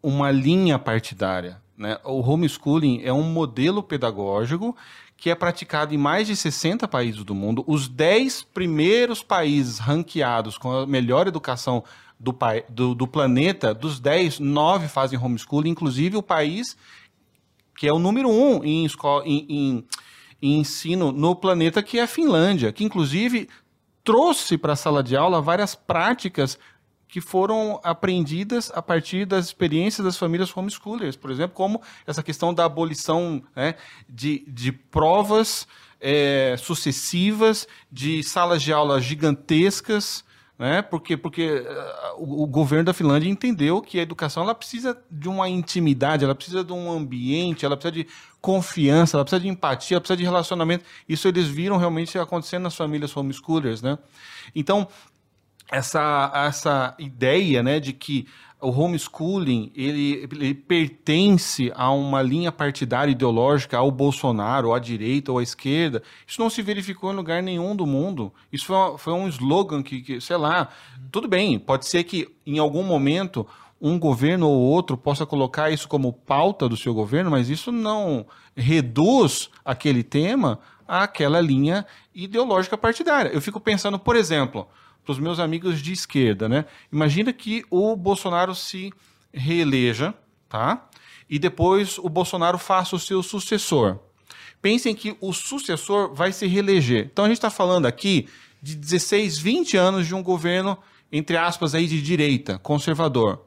uma 0.00 0.30
linha 0.30 0.78
partidária. 0.78 1.58
Né? 1.80 1.98
O 2.04 2.20
homeschooling 2.20 3.00
é 3.02 3.10
um 3.10 3.22
modelo 3.22 3.82
pedagógico 3.82 4.76
que 5.16 5.30
é 5.30 5.34
praticado 5.34 5.94
em 5.94 5.98
mais 5.98 6.26
de 6.26 6.36
60 6.36 6.86
países 6.86 7.24
do 7.24 7.34
mundo. 7.34 7.64
Os 7.66 7.88
10 7.88 8.42
primeiros 8.42 9.22
países 9.22 9.78
ranqueados 9.78 10.58
com 10.58 10.70
a 10.70 10.86
melhor 10.86 11.26
educação 11.26 11.82
do, 12.18 12.36
do, 12.68 12.94
do 12.94 13.06
planeta, 13.06 13.72
dos 13.72 13.98
10, 13.98 14.40
9 14.40 14.88
fazem 14.88 15.18
homeschooling, 15.18 15.70
inclusive 15.70 16.18
o 16.18 16.22
país 16.22 16.76
que 17.78 17.88
é 17.88 17.92
o 17.94 17.98
número 17.98 18.28
um 18.28 18.62
em, 18.62 18.84
escola, 18.84 19.26
em, 19.26 19.46
em- 19.48 19.84
em 20.42 20.60
ensino 20.60 21.10
no 21.12 21.34
planeta, 21.34 21.82
que 21.82 21.98
é 21.98 22.02
a 22.02 22.06
Finlândia, 22.06 22.72
que 22.74 22.84
inclusive 22.84 23.48
trouxe 24.04 24.58
para 24.58 24.74
a 24.74 24.76
sala 24.76 25.02
de 25.02 25.16
aula 25.16 25.40
várias 25.40 25.74
práticas 25.74 26.58
que 27.10 27.20
foram 27.20 27.80
aprendidas 27.82 28.70
a 28.74 28.80
partir 28.80 29.26
das 29.26 29.46
experiências 29.46 30.04
das 30.04 30.16
famílias 30.16 30.56
homeschoolers, 30.56 31.16
por 31.16 31.30
exemplo, 31.30 31.56
como 31.56 31.82
essa 32.06 32.22
questão 32.22 32.54
da 32.54 32.64
abolição 32.64 33.42
né, 33.54 33.74
de, 34.08 34.44
de 34.46 34.70
provas 34.70 35.66
eh, 36.00 36.54
sucessivas, 36.58 37.66
de 37.90 38.22
salas 38.22 38.62
de 38.62 38.72
aula 38.72 39.00
gigantescas, 39.00 40.24
né? 40.60 40.82
Porque, 40.82 41.16
porque 41.16 41.64
eh, 41.66 42.12
o, 42.18 42.42
o 42.42 42.46
governo 42.46 42.84
da 42.84 42.92
Finlândia 42.92 43.30
entendeu 43.30 43.80
que 43.80 43.98
a 43.98 44.02
educação 44.02 44.42
ela 44.42 44.54
precisa 44.54 44.94
de 45.10 45.26
uma 45.26 45.48
intimidade, 45.48 46.22
ela 46.22 46.34
precisa 46.34 46.62
de 46.62 46.70
um 46.70 46.92
ambiente, 46.92 47.64
ela 47.64 47.78
precisa 47.78 48.04
de 48.04 48.06
confiança, 48.42 49.16
ela 49.16 49.24
precisa 49.24 49.40
de 49.40 49.48
empatia, 49.48 49.94
ela 49.94 50.02
precisa 50.02 50.18
de 50.18 50.24
relacionamento. 50.24 50.84
Isso 51.08 51.26
eles 51.26 51.46
viram 51.46 51.78
realmente 51.78 52.18
acontecendo 52.18 52.64
nas 52.64 52.76
famílias 52.76 53.16
homeschoolers, 53.16 53.80
né? 53.80 53.98
Então, 54.54 54.86
essa, 55.70 56.30
essa 56.34 56.94
ideia 56.98 57.62
né, 57.62 57.78
de 57.78 57.92
que 57.92 58.26
o 58.60 58.68
homeschooling 58.68 59.72
ele, 59.74 60.28
ele 60.30 60.54
pertence 60.54 61.72
a 61.74 61.90
uma 61.90 62.20
linha 62.20 62.52
partidária 62.52 63.10
ideológica 63.10 63.78
ao 63.78 63.90
Bolsonaro, 63.90 64.68
ou 64.68 64.74
à 64.74 64.78
direita 64.78 65.32
ou 65.32 65.38
à 65.38 65.42
esquerda, 65.42 66.02
isso 66.26 66.40
não 66.40 66.50
se 66.50 66.60
verificou 66.60 67.12
em 67.12 67.16
lugar 67.16 67.42
nenhum 67.42 67.74
do 67.74 67.86
mundo. 67.86 68.32
Isso 68.52 68.66
foi, 68.66 68.98
foi 68.98 69.12
um 69.14 69.28
slogan 69.28 69.82
que, 69.82 70.02
que, 70.02 70.20
sei 70.20 70.36
lá, 70.36 70.68
tudo 71.10 71.26
bem, 71.26 71.58
pode 71.58 71.86
ser 71.86 72.04
que 72.04 72.28
em 72.46 72.58
algum 72.58 72.82
momento 72.82 73.46
um 73.80 73.98
governo 73.98 74.46
ou 74.46 74.60
outro 74.60 74.96
possa 74.96 75.24
colocar 75.24 75.70
isso 75.70 75.88
como 75.88 76.12
pauta 76.12 76.68
do 76.68 76.76
seu 76.76 76.92
governo, 76.92 77.30
mas 77.30 77.48
isso 77.48 77.72
não 77.72 78.26
reduz 78.54 79.48
aquele 79.64 80.02
tema 80.02 80.58
àquela 80.86 81.40
linha 81.40 81.86
ideológica 82.14 82.76
partidária. 82.76 83.30
Eu 83.30 83.40
fico 83.40 83.58
pensando, 83.58 83.98
por 83.98 84.16
exemplo, 84.16 84.68
para 85.10 85.12
os 85.12 85.18
meus 85.18 85.40
amigos 85.40 85.82
de 85.82 85.92
esquerda, 85.92 86.48
né? 86.48 86.64
Imagina 86.92 87.32
que 87.32 87.64
o 87.68 87.96
Bolsonaro 87.96 88.54
se 88.54 88.92
reeleja, 89.32 90.14
tá? 90.48 90.88
E 91.28 91.36
depois 91.36 91.98
o 91.98 92.08
Bolsonaro 92.08 92.58
faça 92.58 92.94
o 92.94 92.98
seu 92.98 93.20
sucessor. 93.22 93.98
Pensem 94.62 94.94
que 94.94 95.16
o 95.20 95.32
sucessor 95.32 96.14
vai 96.14 96.32
se 96.32 96.46
reeleger. 96.46 97.08
Então 97.12 97.24
a 97.24 97.28
gente 97.28 97.38
está 97.38 97.50
falando 97.50 97.86
aqui 97.86 98.28
de 98.62 98.76
16, 98.76 99.38
20 99.38 99.76
anos 99.76 100.06
de 100.06 100.14
um 100.14 100.22
governo, 100.22 100.78
entre 101.10 101.36
aspas, 101.36 101.74
aí 101.74 101.88
de 101.88 102.00
direita, 102.00 102.58
conservador. 102.58 103.44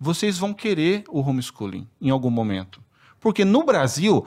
Vocês 0.00 0.38
vão 0.38 0.52
querer 0.52 1.04
o 1.08 1.20
homeschooling 1.20 1.86
em 2.00 2.10
algum 2.10 2.30
momento. 2.30 2.82
Porque 3.20 3.44
no 3.44 3.62
Brasil, 3.62 4.26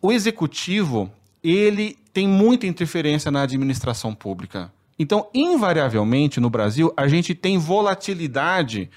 o 0.00 0.12
executivo, 0.12 1.10
ele 1.42 1.98
tem 2.12 2.28
muita 2.28 2.64
interferência 2.64 3.28
na 3.30 3.42
administração 3.42 4.14
pública. 4.14 4.72
Então, 4.98 5.28
invariavelmente, 5.34 6.40
no 6.40 6.48
Brasil, 6.48 6.92
a 6.96 7.08
gente 7.08 7.34
tem 7.34 7.58
volatilidade 7.58 8.90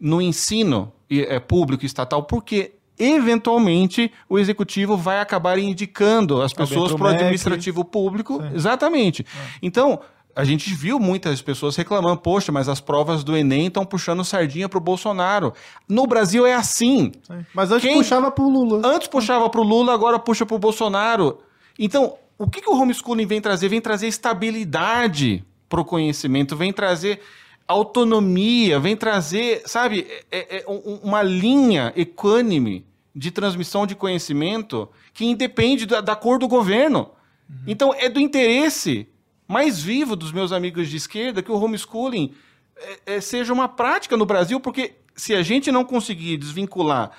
no 0.00 0.20
ensino 0.20 0.92
é, 1.10 1.38
público 1.38 1.84
estatal, 1.84 2.22
porque 2.24 2.72
eventualmente 2.98 4.12
o 4.28 4.38
executivo 4.38 4.96
vai 4.96 5.20
acabar 5.20 5.58
indicando 5.58 6.42
as 6.42 6.52
pessoas 6.52 6.92
para 6.92 7.04
o 7.04 7.08
administrativo 7.08 7.84
público. 7.84 8.40
Sim. 8.40 8.50
Exatamente. 8.54 9.22
É. 9.22 9.48
Então, 9.62 10.00
a 10.34 10.44
gente 10.44 10.72
viu 10.74 10.98
muitas 10.98 11.42
pessoas 11.42 11.76
reclamando, 11.76 12.18
poxa, 12.18 12.50
mas 12.50 12.68
as 12.68 12.80
provas 12.80 13.22
do 13.22 13.36
Enem 13.36 13.66
estão 13.66 13.84
puxando 13.84 14.24
sardinha 14.24 14.68
para 14.68 14.78
o 14.78 14.80
Bolsonaro. 14.80 15.52
No 15.88 16.06
Brasil 16.06 16.46
é 16.46 16.54
assim. 16.54 17.12
Sim. 17.22 17.44
Mas 17.54 17.70
antes 17.70 17.86
Quem... 17.86 17.98
puxava 17.98 18.30
para 18.30 18.44
o 18.44 18.48
Lula. 18.48 18.80
Antes 18.84 19.08
puxava 19.08 19.48
para 19.50 19.60
o 19.60 19.64
Lula, 19.64 19.92
agora 19.92 20.18
puxa 20.18 20.46
para 20.46 20.56
o 20.56 20.58
Bolsonaro. 20.58 21.38
Então, 21.78 22.14
o 22.42 22.50
que, 22.50 22.60
que 22.60 22.68
o 22.68 22.76
homeschooling 22.76 23.24
vem 23.24 23.40
trazer? 23.40 23.68
Vem 23.68 23.80
trazer 23.80 24.08
estabilidade 24.08 25.44
para 25.68 25.80
o 25.80 25.84
conhecimento, 25.84 26.56
vem 26.56 26.72
trazer 26.72 27.20
autonomia, 27.68 28.80
vem 28.80 28.96
trazer, 28.96 29.62
sabe, 29.64 30.08
é, 30.28 30.58
é, 30.58 30.64
uma 30.66 31.22
linha 31.22 31.92
equânime 31.94 32.84
de 33.14 33.30
transmissão 33.30 33.86
de 33.86 33.94
conhecimento 33.94 34.88
que 35.14 35.24
independe 35.24 35.86
da, 35.86 36.00
da 36.00 36.16
cor 36.16 36.36
do 36.40 36.48
governo. 36.48 37.10
Uhum. 37.48 37.56
Então, 37.68 37.94
é 37.94 38.08
do 38.08 38.18
interesse 38.18 39.06
mais 39.46 39.80
vivo 39.80 40.16
dos 40.16 40.32
meus 40.32 40.50
amigos 40.50 40.88
de 40.88 40.96
esquerda 40.96 41.42
que 41.42 41.52
o 41.52 41.62
homeschooling 41.62 42.34
é, 42.76 43.14
é, 43.14 43.20
seja 43.20 43.52
uma 43.52 43.68
prática 43.68 44.16
no 44.16 44.26
Brasil, 44.26 44.58
porque 44.58 44.96
se 45.14 45.32
a 45.32 45.42
gente 45.42 45.70
não 45.70 45.84
conseguir 45.84 46.38
desvincular 46.38 47.12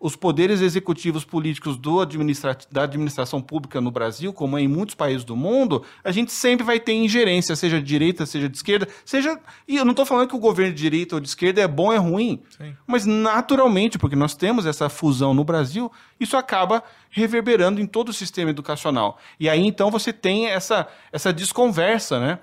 os 0.00 0.16
poderes 0.16 0.62
executivos 0.62 1.26
políticos 1.26 1.78
administra 2.00 2.56
da 2.72 2.84
administração 2.84 3.42
pública 3.42 3.80
no 3.82 3.90
Brasil, 3.90 4.32
como 4.32 4.56
é 4.56 4.62
em 4.62 4.68
muitos 4.68 4.94
países 4.94 5.24
do 5.24 5.36
mundo, 5.36 5.84
a 6.02 6.10
gente 6.10 6.32
sempre 6.32 6.64
vai 6.64 6.80
ter 6.80 6.94
ingerência, 6.94 7.54
seja 7.54 7.78
de 7.78 7.86
direita, 7.86 8.24
seja 8.24 8.48
de 8.48 8.56
esquerda, 8.56 8.88
seja. 9.04 9.38
E 9.68 9.76
eu 9.76 9.84
não 9.84 9.90
estou 9.90 10.06
falando 10.06 10.28
que 10.28 10.34
o 10.34 10.38
governo 10.38 10.72
de 10.72 10.80
direita 10.80 11.16
ou 11.16 11.20
de 11.20 11.28
esquerda 11.28 11.60
é 11.60 11.68
bom 11.68 11.88
ou 11.88 11.92
é 11.92 11.98
ruim, 11.98 12.40
Sim. 12.56 12.74
mas 12.86 13.04
naturalmente, 13.04 13.98
porque 13.98 14.16
nós 14.16 14.34
temos 14.34 14.64
essa 14.64 14.88
fusão 14.88 15.34
no 15.34 15.44
Brasil, 15.44 15.92
isso 16.18 16.36
acaba 16.36 16.82
reverberando 17.10 17.80
em 17.80 17.86
todo 17.86 18.08
o 18.08 18.14
sistema 18.14 18.50
educacional. 18.50 19.18
E 19.38 19.50
aí 19.50 19.66
então 19.66 19.90
você 19.90 20.12
tem 20.14 20.46
essa, 20.46 20.88
essa 21.12 21.30
desconversa, 21.30 22.18
né? 22.18 22.38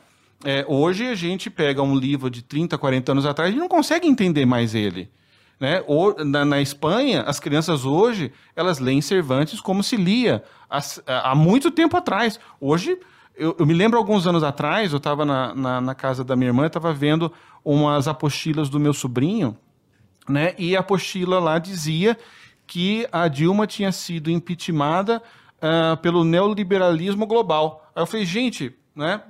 É, 0.45 0.64
hoje 0.68 1.08
a 1.08 1.16
gente 1.16 1.49
pega 1.49 1.82
um 1.82 1.97
livro 1.97 2.30
de 2.30 2.43
30, 2.43 2.78
40 2.78 3.12
anos 3.12 3.26
atrás 3.26 3.51
e 3.51 3.58
não 3.58 3.68
consegue 3.68 4.08
entender 4.08 4.45
mais 4.45 4.76
ele. 4.76 5.10
Né? 5.60 5.84
Na, 6.26 6.45
na, 6.45 6.62
Espanha, 6.62 7.24
as 7.24 7.39
crianças 7.39 7.84
hoje, 7.84 8.32
elas 8.55 8.80
leem 8.80 9.01
Cervantes 9.01 9.60
como 9.60 9.82
se 9.82 9.95
lia 9.95 10.43
há, 10.70 10.80
há 11.32 11.36
muito 11.36 11.72
tempo 11.72 11.97
atrás. 11.97 12.39
Hoje, 12.62 12.97
eu, 13.36 13.55
eu, 13.58 13.66
me 13.66 13.74
lembro 13.74 13.97
alguns 13.97 14.28
anos 14.28 14.43
atrás, 14.43 14.91
eu 14.91 14.97
estava 14.97 15.26
na, 15.26 15.55
na, 15.55 15.82
na, 15.82 15.95
casa 15.95 16.24
da 16.24 16.36
minha 16.36 16.49
irmã, 16.49 16.68
estava 16.68 16.93
vendo 16.93 17.32
umas 17.66 18.08
apostilas 18.08 18.70
do 18.70 18.80
meu 18.80 18.93
sobrinho, 18.93 19.58
né? 20.30 20.53
e 20.58 20.76
a 20.76 20.82
apostila 20.82 21.39
lá 21.39 21.58
dizia 21.58 22.18
que 22.68 23.08
a 23.12 23.28
Dilma 23.28 23.66
tinha 23.66 23.91
sido 23.91 24.30
impeachmentada 24.30 25.24
uh, 25.58 25.97
pelo 25.97 26.24
neoliberalismo 26.24 27.26
global. 27.26 27.89
Aí 27.95 28.01
eu 28.01 28.05
falei, 28.05 28.26
gente, 28.26 28.76
né? 28.95 29.22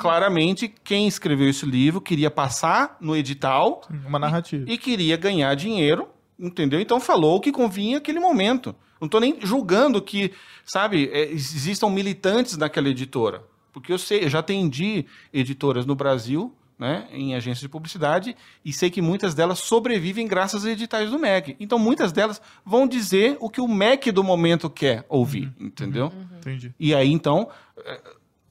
Claramente 0.00 0.72
quem 0.82 1.06
escreveu 1.06 1.50
esse 1.50 1.66
livro 1.66 2.00
queria 2.00 2.30
passar 2.30 2.96
no 3.00 3.14
edital 3.14 3.82
uma 4.06 4.18
narrativa 4.18 4.64
e, 4.66 4.72
e 4.72 4.78
queria 4.78 5.14
ganhar 5.14 5.54
dinheiro, 5.54 6.08
entendeu? 6.38 6.80
Então 6.80 6.98
falou 6.98 7.36
o 7.36 7.40
que 7.40 7.52
convinha 7.52 7.96
naquele 7.96 8.18
momento. 8.18 8.74
Não 8.98 9.04
estou 9.04 9.20
nem 9.20 9.38
julgando 9.42 10.00
que, 10.00 10.32
sabe, 10.64 11.10
é, 11.12 11.30
existam 11.30 11.90
militantes 11.90 12.56
naquela 12.56 12.88
editora, 12.88 13.44
porque 13.72 13.92
eu 13.92 13.98
sei, 13.98 14.24
eu 14.24 14.30
já 14.30 14.38
atendi 14.38 15.04
editoras 15.32 15.84
no 15.84 15.94
Brasil, 15.94 16.54
né, 16.78 17.06
em 17.12 17.34
agências 17.34 17.60
de 17.60 17.68
publicidade, 17.68 18.34
e 18.64 18.72
sei 18.72 18.88
que 18.88 19.02
muitas 19.02 19.34
delas 19.34 19.58
sobrevivem 19.58 20.26
graças 20.26 20.64
a 20.64 20.70
editais 20.70 21.10
do 21.10 21.18
MEC. 21.18 21.56
Então 21.60 21.78
muitas 21.78 22.10
delas 22.10 22.40
vão 22.64 22.88
dizer 22.88 23.36
o 23.38 23.50
que 23.50 23.60
o 23.60 23.68
MEC 23.68 24.10
do 24.10 24.24
momento 24.24 24.70
quer 24.70 25.04
ouvir, 25.10 25.52
uhum. 25.60 25.66
entendeu? 25.66 26.06
Uhum. 26.06 26.38
Entendi. 26.38 26.74
E 26.80 26.94
aí 26.94 27.12
então 27.12 27.50
é, 27.84 28.00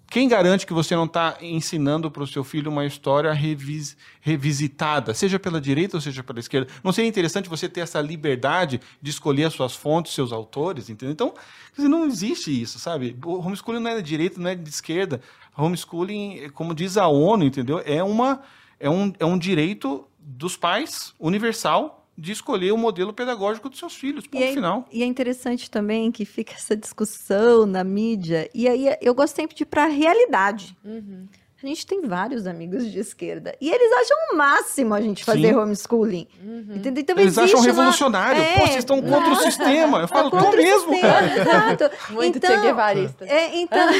quem 0.09 0.27
garante 0.27 0.65
que 0.65 0.73
você 0.73 0.95
não 0.95 1.05
está 1.05 1.37
ensinando 1.39 2.09
para 2.09 2.23
o 2.23 2.27
seu 2.27 2.43
filho 2.43 2.71
uma 2.71 2.85
história 2.85 3.31
revis, 3.31 3.95
revisitada, 4.19 5.13
seja 5.13 5.37
pela 5.37 5.61
direita 5.61 5.97
ou 5.97 6.01
seja 6.01 6.23
pela 6.23 6.39
esquerda? 6.39 6.71
Não 6.83 6.91
seria 6.91 7.07
interessante 7.07 7.47
você 7.47 7.69
ter 7.69 7.81
essa 7.81 8.01
liberdade 8.01 8.81
de 8.99 9.09
escolher 9.11 9.45
as 9.45 9.53
suas 9.53 9.75
fontes, 9.75 10.13
seus 10.13 10.31
autores, 10.31 10.89
entendeu? 10.89 11.13
Então, 11.13 11.33
não 11.77 12.05
existe 12.05 12.49
isso, 12.49 12.79
sabe? 12.79 13.15
O 13.23 13.37
homeschooling 13.39 13.79
não 13.79 13.91
é 13.91 13.95
de 13.97 14.01
direita, 14.01 14.41
não 14.41 14.49
é 14.49 14.55
de 14.55 14.67
esquerda. 14.67 15.21
Homeschooling, 15.55 16.49
como 16.53 16.73
diz 16.73 16.97
a 16.97 17.07
ONU, 17.07 17.43
entendeu? 17.43 17.81
É, 17.85 18.03
uma, 18.03 18.41
é, 18.79 18.89
um, 18.89 19.13
é 19.19 19.25
um 19.25 19.37
direito 19.37 20.07
dos 20.17 20.57
pais, 20.57 21.13
universal, 21.19 21.98
de 22.19 22.33
escolher 22.33 22.71
o 22.73 22.77
modelo 22.77 23.13
pedagógico 23.13 23.69
dos 23.69 23.79
seus 23.79 23.95
filhos, 23.95 24.27
ponto 24.27 24.43
e 24.43 24.43
é, 24.43 24.53
final. 24.53 24.85
E 24.91 25.01
é 25.01 25.05
interessante 25.05 25.71
também 25.71 26.11
que 26.11 26.25
fica 26.25 26.53
essa 26.53 26.75
discussão 26.75 27.65
na 27.65 27.83
mídia, 27.83 28.49
e 28.53 28.67
aí 28.67 28.95
eu 29.01 29.15
gosto 29.15 29.35
sempre 29.35 29.55
de 29.55 29.63
ir 29.63 29.65
para 29.65 29.85
a 29.85 29.87
realidade. 29.87 30.77
Uhum. 30.83 31.27
A 31.61 31.67
gente 31.67 31.85
tem 31.85 32.01
vários 32.01 32.47
amigos 32.47 32.89
de 32.89 32.99
esquerda. 32.99 33.53
E 33.59 33.69
eles 33.69 33.91
acham 33.91 34.17
o 34.31 34.37
máximo 34.37 34.93
a 34.93 35.01
gente 35.01 35.25
fazer 35.25 35.49
Sim. 35.49 35.55
homeschooling. 35.55 36.25
Uhum. 36.41 36.75
Entendeu? 36.77 37.01
Então, 37.01 37.17
eles 37.19 37.37
acham 37.37 37.59
revolucionário. 37.59 38.41
É, 38.41 38.53
Pô, 38.53 38.61
vocês 38.61 38.77
estão 38.77 39.01
contra 39.01 39.29
o 39.29 39.35
sistema. 39.43 39.99
Eu 39.99 40.07
falo, 40.07 40.29
tô 40.29 40.51
mesmo, 40.51 40.93
sistema, 40.93 41.13
cara. 41.13 41.75
Exato. 41.75 41.91
Muito 42.13 42.37
então, 42.37 42.49
é, 43.27 43.57
então, 43.57 43.93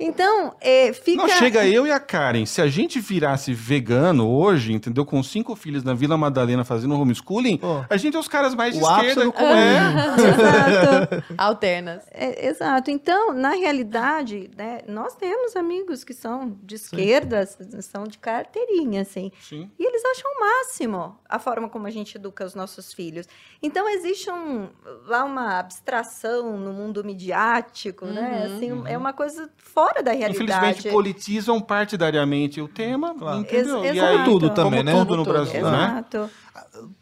então 0.00 0.54
é, 0.60 0.92
fica... 0.92 1.22
Não, 1.22 1.28
chega 1.28 1.66
eu 1.66 1.86
e 1.86 1.92
a 1.92 2.00
Karen. 2.00 2.46
Se 2.46 2.60
a 2.60 2.66
gente 2.66 3.00
virasse 3.00 3.52
vegano 3.52 4.28
hoje, 4.28 4.72
entendeu? 4.72 5.04
Com 5.04 5.22
cinco 5.22 5.54
filhos 5.56 5.82
na 5.82 5.94
Vila 5.94 6.16
Madalena 6.16 6.64
fazendo 6.64 6.98
homeschooling, 6.98 7.60
oh. 7.62 7.84
a 7.88 7.96
gente 7.96 8.16
é 8.16 8.20
os 8.20 8.28
caras 8.28 8.54
mais 8.54 8.74
de 8.74 8.82
o 8.82 8.86
esquerda. 8.86 9.24
É. 9.24 9.84
exato. 11.08 11.24
Alternas. 11.38 12.02
É, 12.10 12.48
exato. 12.48 12.90
Então, 12.90 13.32
na 13.32 13.50
realidade, 13.50 14.50
né, 14.56 14.80
nós 14.86 15.14
temos 15.14 15.56
amigos 15.56 16.04
que 16.04 16.14
são 16.14 16.56
de 16.62 16.76
esquerda, 16.76 17.46
Sim. 17.46 17.80
são 17.80 18.04
de 18.04 18.18
carteirinha, 18.18 19.02
assim. 19.02 19.30
Sim. 19.40 19.70
E 19.78 19.84
eles 19.84 20.02
acham 20.04 20.30
o 20.30 20.40
máximo 20.40 21.18
a 21.28 21.38
forma 21.38 21.68
como 21.68 21.86
a 21.86 21.90
gente 21.90 22.16
educa 22.16 22.44
os 22.44 22.54
nossos 22.54 22.92
filhos. 22.92 23.26
Então, 23.62 23.88
existe 23.88 24.30
um, 24.30 24.68
lá 25.06 25.24
uma 25.24 25.58
abstração 25.58 26.58
no 26.58 26.72
mundo 26.72 27.02
midiático, 27.04 28.06
né? 28.06 28.20
uhum, 28.20 28.30
né? 28.30 28.44
Assim, 28.44 28.72
uhum. 28.72 28.86
É 28.86 28.96
uma 28.96 29.12
coisa 29.12 29.50
fora 29.84 30.02
da 30.02 30.12
realidade. 30.12 30.42
Infelizmente, 30.42 30.88
politizam 30.88 31.60
partidariamente 31.60 32.60
o 32.60 32.68
tema, 32.68 33.14
claro. 33.14 33.40
entendeu? 33.40 33.84
Ex 33.84 33.96
e 33.96 34.00
aí, 34.00 34.24
tudo 34.24 34.50
também, 34.50 34.84
como 34.84 34.98
né? 34.98 35.04
tudo 35.04 35.16
no 35.16 35.24
Brasil, 35.24 35.60
Exato. 35.60 35.76
né? 35.76 36.04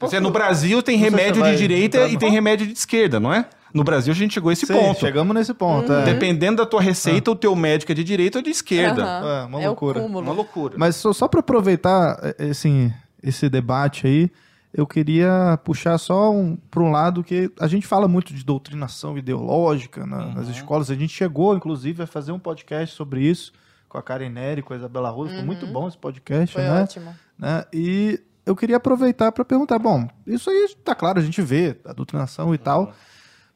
Exato. 0.00 0.20
no 0.20 0.30
Brasil 0.30 0.82
tem 0.82 0.96
remédio 0.96 1.42
de 1.42 1.56
direita 1.56 2.08
e 2.08 2.18
tem 2.18 2.30
remédio 2.30 2.66
de 2.66 2.72
esquerda, 2.72 3.20
não 3.20 3.32
é? 3.32 3.46
No 3.72 3.82
Brasil 3.82 4.12
a 4.12 4.16
gente 4.16 4.34
chegou 4.34 4.50
a 4.50 4.52
esse 4.52 4.66
Sim, 4.66 4.74
ponto. 4.74 5.00
Chegamos 5.00 5.34
nesse 5.34 5.54
ponto. 5.54 5.90
Uhum. 5.90 6.00
É. 6.00 6.04
Dependendo 6.04 6.58
da 6.58 6.66
tua 6.66 6.82
receita, 6.82 7.30
ah. 7.30 7.32
o 7.32 7.36
teu 7.36 7.56
médico 7.56 7.90
é 7.90 7.94
de 7.94 8.04
direita 8.04 8.38
ou 8.38 8.44
de 8.44 8.50
esquerda. 8.50 9.02
Uhum. 9.02 9.28
É, 9.28 9.44
uma 9.44 9.62
é 9.62 9.66
loucura. 9.66 10.00
Uma 10.02 10.32
loucura. 10.32 10.74
Mas 10.76 10.96
só, 10.96 11.12
só 11.12 11.26
para 11.26 11.40
aproveitar 11.40 12.34
assim, 12.50 12.92
esse 13.22 13.48
debate 13.48 14.06
aí, 14.06 14.30
eu 14.72 14.86
queria 14.86 15.58
puxar 15.64 15.98
só 15.98 16.32
um, 16.32 16.56
para 16.56 16.82
um 16.82 16.90
lado 16.90 17.22
que 17.22 17.50
a 17.60 17.66
gente 17.66 17.86
fala 17.86 18.08
muito 18.08 18.32
de 18.32 18.42
doutrinação 18.44 19.18
ideológica 19.18 20.06
na, 20.06 20.26
uhum. 20.26 20.34
nas 20.34 20.48
escolas. 20.48 20.90
A 20.90 20.94
gente 20.94 21.12
chegou, 21.12 21.54
inclusive, 21.54 22.02
a 22.02 22.06
fazer 22.06 22.32
um 22.32 22.38
podcast 22.38 22.94
sobre 22.96 23.22
isso 23.22 23.52
com 23.88 23.98
a 23.98 24.02
Karen 24.02 24.30
Neri, 24.30 24.62
com 24.62 24.72
a 24.72 24.76
Isabela 24.76 25.10
Rosa. 25.10 25.32
Uhum. 25.32 25.36
Foi 25.36 25.44
muito 25.44 25.66
bom 25.66 25.86
esse 25.86 25.98
podcast, 25.98 26.54
Foi 26.54 26.62
né? 26.62 26.82
ótimo. 26.82 27.14
Né? 27.38 27.64
E 27.70 28.22
eu 28.46 28.56
queria 28.56 28.76
aproveitar 28.76 29.30
para 29.30 29.44
perguntar, 29.44 29.78
bom, 29.78 30.08
isso 30.26 30.48
aí 30.48 30.64
está 30.64 30.94
claro, 30.94 31.18
a 31.18 31.22
gente 31.22 31.42
vê 31.42 31.76
a 31.84 31.92
doutrinação 31.92 32.54
e 32.54 32.56
uhum. 32.56 32.64
tal, 32.64 32.94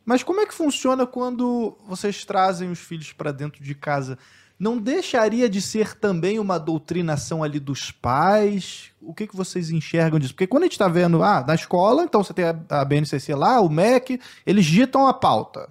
mas 0.04 0.22
como 0.22 0.40
é 0.40 0.46
que 0.46 0.54
funciona 0.54 1.06
quando 1.06 1.76
vocês 1.88 2.24
trazem 2.26 2.70
os 2.70 2.78
filhos 2.78 3.12
para 3.12 3.32
dentro 3.32 3.64
de 3.64 3.74
casa? 3.74 4.18
Não 4.58 4.78
deixaria 4.78 5.48
de 5.48 5.60
ser 5.60 5.94
também 5.94 6.38
uma 6.38 6.58
doutrinação 6.58 7.42
ali 7.42 7.60
dos 7.60 7.90
pais? 7.90 8.90
O 9.02 9.12
que, 9.12 9.26
que 9.26 9.36
vocês 9.36 9.70
enxergam 9.70 10.18
disso? 10.18 10.32
Porque 10.32 10.46
quando 10.46 10.62
a 10.62 10.66
gente 10.66 10.72
está 10.72 10.88
vendo, 10.88 11.22
ah, 11.22 11.44
na 11.46 11.54
escola, 11.54 12.04
então 12.04 12.24
você 12.24 12.32
tem 12.32 12.46
a, 12.68 12.84
BNCC 12.84 13.34
lá, 13.34 13.60
o 13.60 13.68
MEC, 13.68 14.18
eles 14.46 14.64
ditam 14.64 15.06
a 15.06 15.12
pauta. 15.12 15.68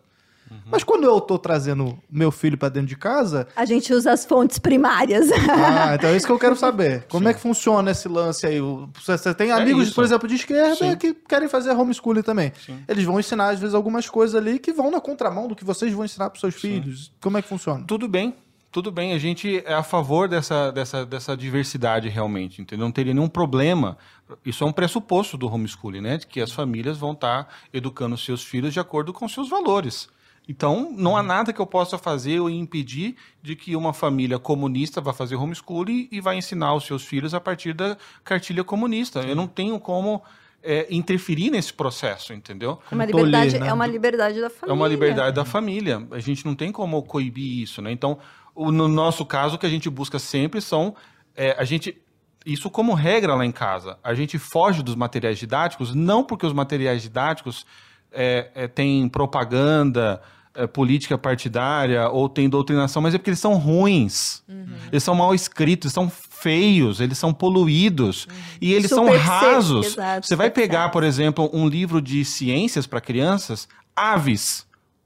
Mas 0.65 0.83
quando 0.83 1.03
eu 1.05 1.19
tô 1.19 1.37
trazendo 1.37 1.97
meu 2.09 2.31
filho 2.31 2.57
para 2.57 2.69
dentro 2.69 2.87
de 2.87 2.95
casa, 2.95 3.47
A 3.55 3.65
gente 3.65 3.93
usa 3.93 4.11
as 4.11 4.25
fontes 4.25 4.57
primárias. 4.57 5.29
ah, 5.49 5.95
então 5.95 6.09
é 6.09 6.15
isso 6.15 6.25
que 6.25 6.31
eu 6.31 6.39
quero 6.39 6.55
saber. 6.55 7.05
Como 7.09 7.27
é 7.27 7.33
que 7.33 7.39
funciona 7.39 7.91
esse 7.91 8.07
lance 8.07 8.45
aí? 8.45 8.59
Você 9.03 9.33
tem 9.33 9.51
amigos, 9.51 9.87
isso. 9.87 9.95
por 9.95 10.03
exemplo, 10.03 10.27
de 10.27 10.35
esquerda 10.35 10.75
Sim. 10.75 10.95
que 10.95 11.13
querem 11.13 11.47
fazer 11.47 11.71
homeschooling 11.71 12.21
também. 12.21 12.51
Sim. 12.65 12.79
Eles 12.87 13.03
vão 13.03 13.19
ensinar, 13.19 13.49
às 13.49 13.59
vezes, 13.59 13.75
algumas 13.75 14.09
coisas 14.09 14.35
ali 14.35 14.59
que 14.59 14.71
vão 14.71 14.89
na 14.91 15.01
contramão 15.01 15.47
do 15.47 15.55
que 15.55 15.65
vocês 15.65 15.91
vão 15.91 16.05
ensinar 16.05 16.29
para 16.29 16.39
seus 16.39 16.55
filhos. 16.55 17.11
Como 17.21 17.37
é 17.37 17.41
que 17.41 17.47
funciona? 17.47 17.83
Tudo 17.85 18.07
bem, 18.07 18.35
tudo 18.75 18.91
bem. 18.91 19.13
A 19.13 19.17
gente 19.17 19.63
é 19.65 19.73
a 19.73 19.83
favor 19.83 20.27
dessa, 20.27 20.69
dessa, 20.69 21.05
dessa 21.05 21.37
diversidade 21.37 22.09
realmente, 22.09 22.61
entendeu? 22.61 22.83
Não 22.83 22.91
teria 22.91 23.13
nenhum 23.13 23.29
problema. 23.29 23.97
Isso 24.45 24.65
é 24.65 24.67
um 24.67 24.73
pressuposto 24.73 25.37
do 25.37 25.47
homeschooling, 25.47 26.01
né? 26.01 26.17
De 26.17 26.27
que 26.27 26.41
as 26.41 26.51
famílias 26.51 26.97
vão 26.97 27.13
estar 27.13 27.47
educando 27.71 28.17
seus 28.17 28.43
filhos 28.43 28.73
de 28.73 28.79
acordo 28.81 29.13
com 29.13 29.29
seus 29.29 29.47
valores. 29.47 30.09
Então, 30.45 30.93
não 30.93 31.15
há 31.15 31.23
nada 31.23 31.53
que 31.53 31.61
eu 31.61 31.65
possa 31.65 31.97
fazer 31.97 32.41
ou 32.41 32.49
impedir 32.49 33.15
de 33.41 33.55
que 33.55 33.77
uma 33.77 33.93
família 33.93 34.37
comunista 34.37 34.99
vá 34.99 35.13
fazer 35.13 35.37
homeschooling 35.37 36.09
e 36.11 36.19
vai 36.19 36.37
ensinar 36.37 36.73
os 36.73 36.83
seus 36.83 37.05
filhos 37.05 37.33
a 37.33 37.39
partir 37.39 37.71
da 37.71 37.95
cartilha 38.25 38.61
comunista. 38.61 39.21
Eu 39.21 39.37
não 39.37 39.47
tenho 39.47 39.79
como 39.79 40.21
é, 40.61 40.85
interferir 40.89 41.49
nesse 41.49 41.71
processo, 41.71 42.33
entendeu? 42.33 42.77
É 42.91 42.95
uma 42.95 43.05
liberdade, 43.05 43.57
né? 43.57 43.67
é 43.67 43.73
uma 43.73 43.87
liberdade 43.87 44.41
da 44.41 44.49
família. 44.49 44.71
É 44.71 44.73
uma 44.73 44.87
liberdade 44.89 45.33
da 45.33 45.45
família. 45.45 46.05
A 46.11 46.19
gente 46.19 46.45
não 46.45 46.55
tem 46.55 46.73
como 46.73 47.01
coibir 47.03 47.61
isso, 47.61 47.81
né? 47.81 47.89
Então, 47.89 48.19
o- 48.55 48.71
no 48.71 48.87
nosso 48.87 49.25
caso, 49.25 49.55
o 49.55 49.59
que 49.59 49.65
a 49.65 49.69
gente 49.69 49.89
busca 49.89 50.17
sempre 50.17 50.61
são 50.61 50.95
é, 51.35 51.55
a 51.59 51.63
gente 51.65 52.01
isso 52.45 52.69
como 52.69 52.93
regra 52.93 53.33
lá 53.35 53.43
em 53.45 53.51
casa. 53.51 53.97
A 54.03 54.13
gente 54.13 54.37
foge 54.37 54.81
dos 54.83 54.95
materiais 54.95 55.37
didáticos, 55.39 55.93
não 55.95 56.23
porque 56.23 56.45
os 56.45 56.53
materiais 56.53 57.01
didáticos 57.01 57.65
é, 58.11 58.51
é, 58.55 58.67
têm 58.67 59.09
propaganda, 59.09 60.21
é, 60.53 60.65
política 60.67 61.17
partidária 61.17 62.07
ou 62.09 62.29
tem 62.29 62.47
doutrinação, 62.47 63.01
mas 63.01 63.13
é 63.13 63.17
porque 63.17 63.31
eles 63.31 63.39
são 63.39 63.55
ruins. 63.55 64.43
Eles 64.91 65.03
são 65.03 65.13
mal 65.15 65.33
escritos, 65.35 65.91
são 65.91 66.09
feios, 66.09 66.99
eles 67.01 67.17
são 67.17 67.33
poluídos 67.33 68.27
e 68.61 68.71
eles 68.73 68.89
são 68.89 69.05
Superficiais, 69.05 69.41
rasos. 69.41 69.85
exato, 69.87 70.27
Você 70.27 70.35
vai 70.35 70.49
pegar, 70.51 70.89
por 70.89 71.03
exemplo, 71.03 71.49
um 71.51 71.67
livro 71.67 71.99
de 72.01 72.23
ciências 72.23 72.85
para 72.87 73.01
crianças, 73.01 73.67
aves. 73.95 74.65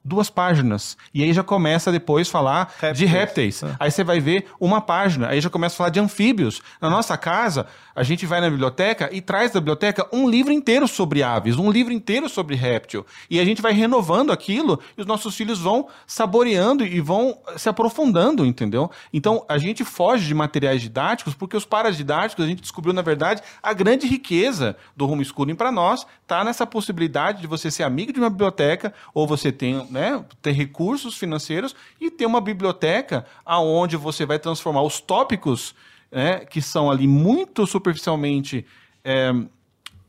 Duas 0.10 0.28
páginas. 0.28 0.98
E 1.14 1.24
aí 1.24 1.32
já 1.32 1.44
começa 1.44 1.92
depois 1.92 2.28
falar 2.28 2.74
de 2.96 3.06
Répteis. 3.06 3.62
répteis. 3.62 3.64
Aí 3.80 3.92
você 3.92 4.04
vai 4.04 4.20
ver 4.20 4.48
uma 4.60 4.82
página. 4.82 5.28
Aí 5.28 5.40
já 5.40 5.52
começa 5.52 5.76
a 5.76 5.78
falar 5.78 5.90
de 5.92 6.00
anfíbios. 6.00 6.64
Na 6.82 6.90
nossa 6.90 7.16
casa, 7.16 7.68
a 8.00 8.04
gente 8.04 8.26
vai 8.26 8.40
na 8.40 8.50
biblioteca 8.50 9.10
e 9.12 9.20
traz 9.20 9.52
da 9.52 9.60
biblioteca 9.60 10.08
um 10.14 10.30
livro 10.30 10.54
inteiro 10.54 10.88
sobre 10.88 11.22
aves, 11.22 11.58
um 11.58 11.70
livro 11.70 11.92
inteiro 11.92 12.30
sobre 12.30 12.56
réptil. 12.56 13.06
E 13.30 13.42
a 13.42 13.44
gente 13.44 13.62
vai 13.62 13.74
renovando 13.74 14.32
aquilo 14.32 14.80
e 14.98 15.02
os 15.02 15.06
nossos 15.06 15.36
filhos 15.36 15.60
vão 15.60 15.86
saboreando 16.08 16.86
e 16.86 17.02
vão 17.02 17.38
se 17.58 17.68
aprofundando, 17.68 18.46
entendeu? 18.46 18.90
Então 19.12 19.44
a 19.50 19.58
gente 19.58 19.84
foge 19.84 20.26
de 20.28 20.34
materiais 20.34 20.82
didáticos 20.82 21.34
porque 21.34 21.58
os 21.58 21.66
paradidáticos, 21.66 22.46
a 22.46 22.48
gente 22.48 22.62
descobriu, 22.62 22.94
na 22.94 23.02
verdade, 23.02 23.42
a 23.62 23.74
grande 23.74 24.08
riqueza 24.08 24.78
do 24.96 25.06
homeschooling 25.06 25.56
para 25.56 25.70
nós 25.70 26.08
tá 26.26 26.42
nessa 26.46 26.66
possibilidade 26.66 27.42
de 27.42 27.48
você 27.48 27.70
ser 27.70 27.84
amigo 27.84 28.14
de 28.14 28.20
uma 28.22 28.30
biblioteca 28.30 28.94
ou 29.14 29.28
você 29.28 29.52
tem, 29.52 29.86
né, 29.92 30.24
ter 30.42 30.54
recursos 30.54 31.18
financeiros 31.18 31.76
e 32.00 32.10
ter 32.10 32.26
uma 32.26 32.40
biblioteca 32.40 33.26
aonde 33.46 33.98
você 33.98 34.26
vai 34.26 34.40
transformar 34.40 34.84
os 34.84 35.02
tópicos 35.02 35.76
né, 36.12 36.40
que 36.46 36.62
são 36.62 36.90
ali 36.90 37.08
muito 37.08 37.66
superficialmente 37.68 38.66
é, 39.04 39.32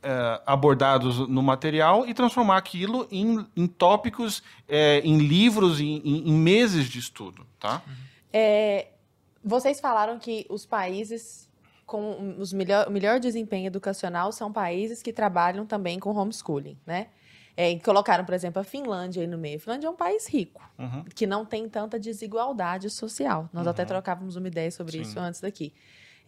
é, 0.02 0.40
abordados 0.46 1.18
no 1.28 1.42
material 1.42 2.06
e 2.06 2.14
transformar 2.14 2.56
aquilo 2.56 3.06
em, 3.10 3.44
em 3.56 3.66
tópicos, 3.66 4.42
é, 4.68 5.00
em 5.00 5.18
livros, 5.18 5.80
em, 5.80 5.96
em- 6.04 6.32
meses 6.32 6.86
de 6.88 6.98
estudo, 6.98 7.46
tá? 7.58 7.82
É, 8.32 8.88
vocês 9.44 9.80
falaram 9.80 10.18
que 10.18 10.46
os 10.48 10.64
países 10.64 11.48
com 11.86 12.36
os 12.38 12.52
melhor, 12.52 12.86
o 12.86 12.90
melhor 12.92 13.18
desempenho 13.18 13.66
educacional 13.66 14.30
são 14.30 14.52
países 14.52 15.02
que 15.02 15.12
trabalham 15.12 15.66
também 15.66 15.98
com 15.98 16.14
homeschooling, 16.14 16.78
né? 16.86 17.08
É, 17.62 17.78
colocaram, 17.80 18.24
por 18.24 18.32
exemplo, 18.34 18.58
a 18.58 18.64
Finlândia 18.64 19.20
aí 19.20 19.26
no 19.26 19.36
meio. 19.36 19.58
A 19.58 19.60
Finlândia 19.60 19.86
é 19.86 19.90
um 19.90 19.96
país 19.96 20.26
rico, 20.26 20.62
Uhum. 20.78 21.04
que 21.14 21.26
não 21.26 21.44
tem 21.44 21.68
tanta 21.68 21.98
desigualdade 22.00 22.88
social. 22.88 23.50
Nós 23.52 23.66
até 23.66 23.82
Uhum. 23.82 23.88
trocávamos 23.88 24.34
uma 24.36 24.48
ideia 24.48 24.70
sobre 24.70 24.92
Sim. 24.92 25.02
isso 25.02 25.20
antes 25.20 25.40
daqui. 25.42 25.74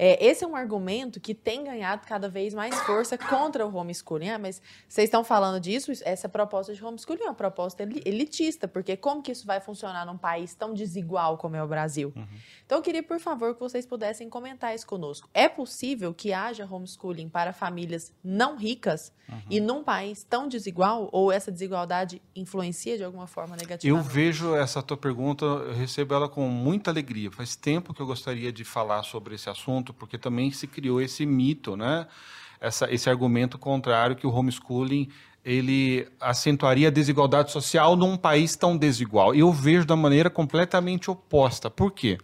É, 0.05 0.27
esse 0.27 0.43
é 0.43 0.47
um 0.49 0.57
argumento 0.57 1.20
que 1.20 1.33
tem 1.33 1.62
ganhado 1.62 2.05
cada 2.09 2.29
vez 2.29 2.53
mais 2.53 2.74
força 2.81 3.16
contra 3.16 3.65
o 3.65 3.73
homeschooling. 3.73 4.31
Ah, 4.31 4.39
mas 4.39 4.61
vocês 4.89 5.05
estão 5.05 5.23
falando 5.23 5.61
disso? 5.61 5.93
Essa 6.05 6.29
proposta 6.29 6.74
de 6.74 6.85
homeschooling 6.85 7.23
é 7.23 7.27
uma 7.27 7.35
proposta 7.35 7.85
eli- 7.85 8.03
elitista, 8.05 8.66
porque 8.66 8.97
como 8.97 9.23
que 9.23 9.31
isso 9.31 9.47
vai 9.47 9.61
funcionar 9.61 10.05
num 10.05 10.19
país 10.19 10.55
tão 10.57 10.74
desigual 10.74 11.39
como 11.39 11.55
é 11.55 11.62
o 11.62 11.69
Brasil? 11.69 12.12
Uhum. 12.16 12.27
Então 12.66 12.79
eu 12.79 12.83
queria, 12.83 13.03
por 13.03 13.20
favor, 13.20 13.55
que 13.55 13.61
vocês 13.61 13.87
pudessem 13.87 14.29
comentar 14.29 14.74
isso 14.74 14.89
conosco. 14.89 15.29
É 15.33 15.49
possível 15.49 16.12
que 16.12 16.33
haja 16.33 16.66
homeschooling 16.69 17.29
para 17.29 17.53
famílias 17.53 18.12
não 18.24 18.57
ricas 18.57 19.12
e 19.49 19.61
num 19.61 19.83
país 19.85 20.24
tão 20.24 20.47
desigual? 20.49 21.09
Ou 21.12 21.31
essa 21.33 21.51
desigualdade 21.53 22.20
influencia 22.35 22.99
de 22.99 23.05
alguma 23.05 23.27
forma 23.27 23.55
Eu 23.55 23.61
negativamente? 23.61 24.09
vejo 24.09 24.55
essa 24.55 24.83
tua 24.83 24.97
pergunta, 24.97 25.45
eu 25.45 25.73
recebo 25.73 26.12
ela 26.15 26.29
com 26.29 26.47
muita 26.49 26.91
alegria. 26.91 27.31
Faz 27.31 27.55
tempo 27.57 27.95
que 27.95 28.01
eu 28.03 28.07
gostaria 28.07 28.53
de 28.53 28.65
falar 28.65 29.03
sobre 29.05 29.35
esse 29.37 29.49
assunto, 29.49 29.91
porque 29.93 30.19
também 30.19 30.51
se 30.51 30.66
criou 30.66 31.01
esse 31.01 31.24
mito, 31.27 31.77
né? 31.77 32.06
Essa, 32.60 32.93
esse 32.93 33.10
argumento 33.10 33.59
contrário 33.59 34.14
que 34.14 34.27
o 34.27 34.32
homeschooling 34.32 35.09
ele 35.44 36.06
acentuaria 36.20 36.89
a 36.89 36.90
desigualdade 36.90 37.51
social 37.51 37.97
num 37.97 38.16
país 38.16 38.55
tão 38.55 38.77
desigual. 38.77 39.35
Eu 39.35 39.52
vejo 39.52 39.85
da 39.85 39.97
maneira 39.97 40.31
completamente 40.31 41.10
oposta. 41.10 41.69
Por 41.69 41.90
quê? 41.90 42.19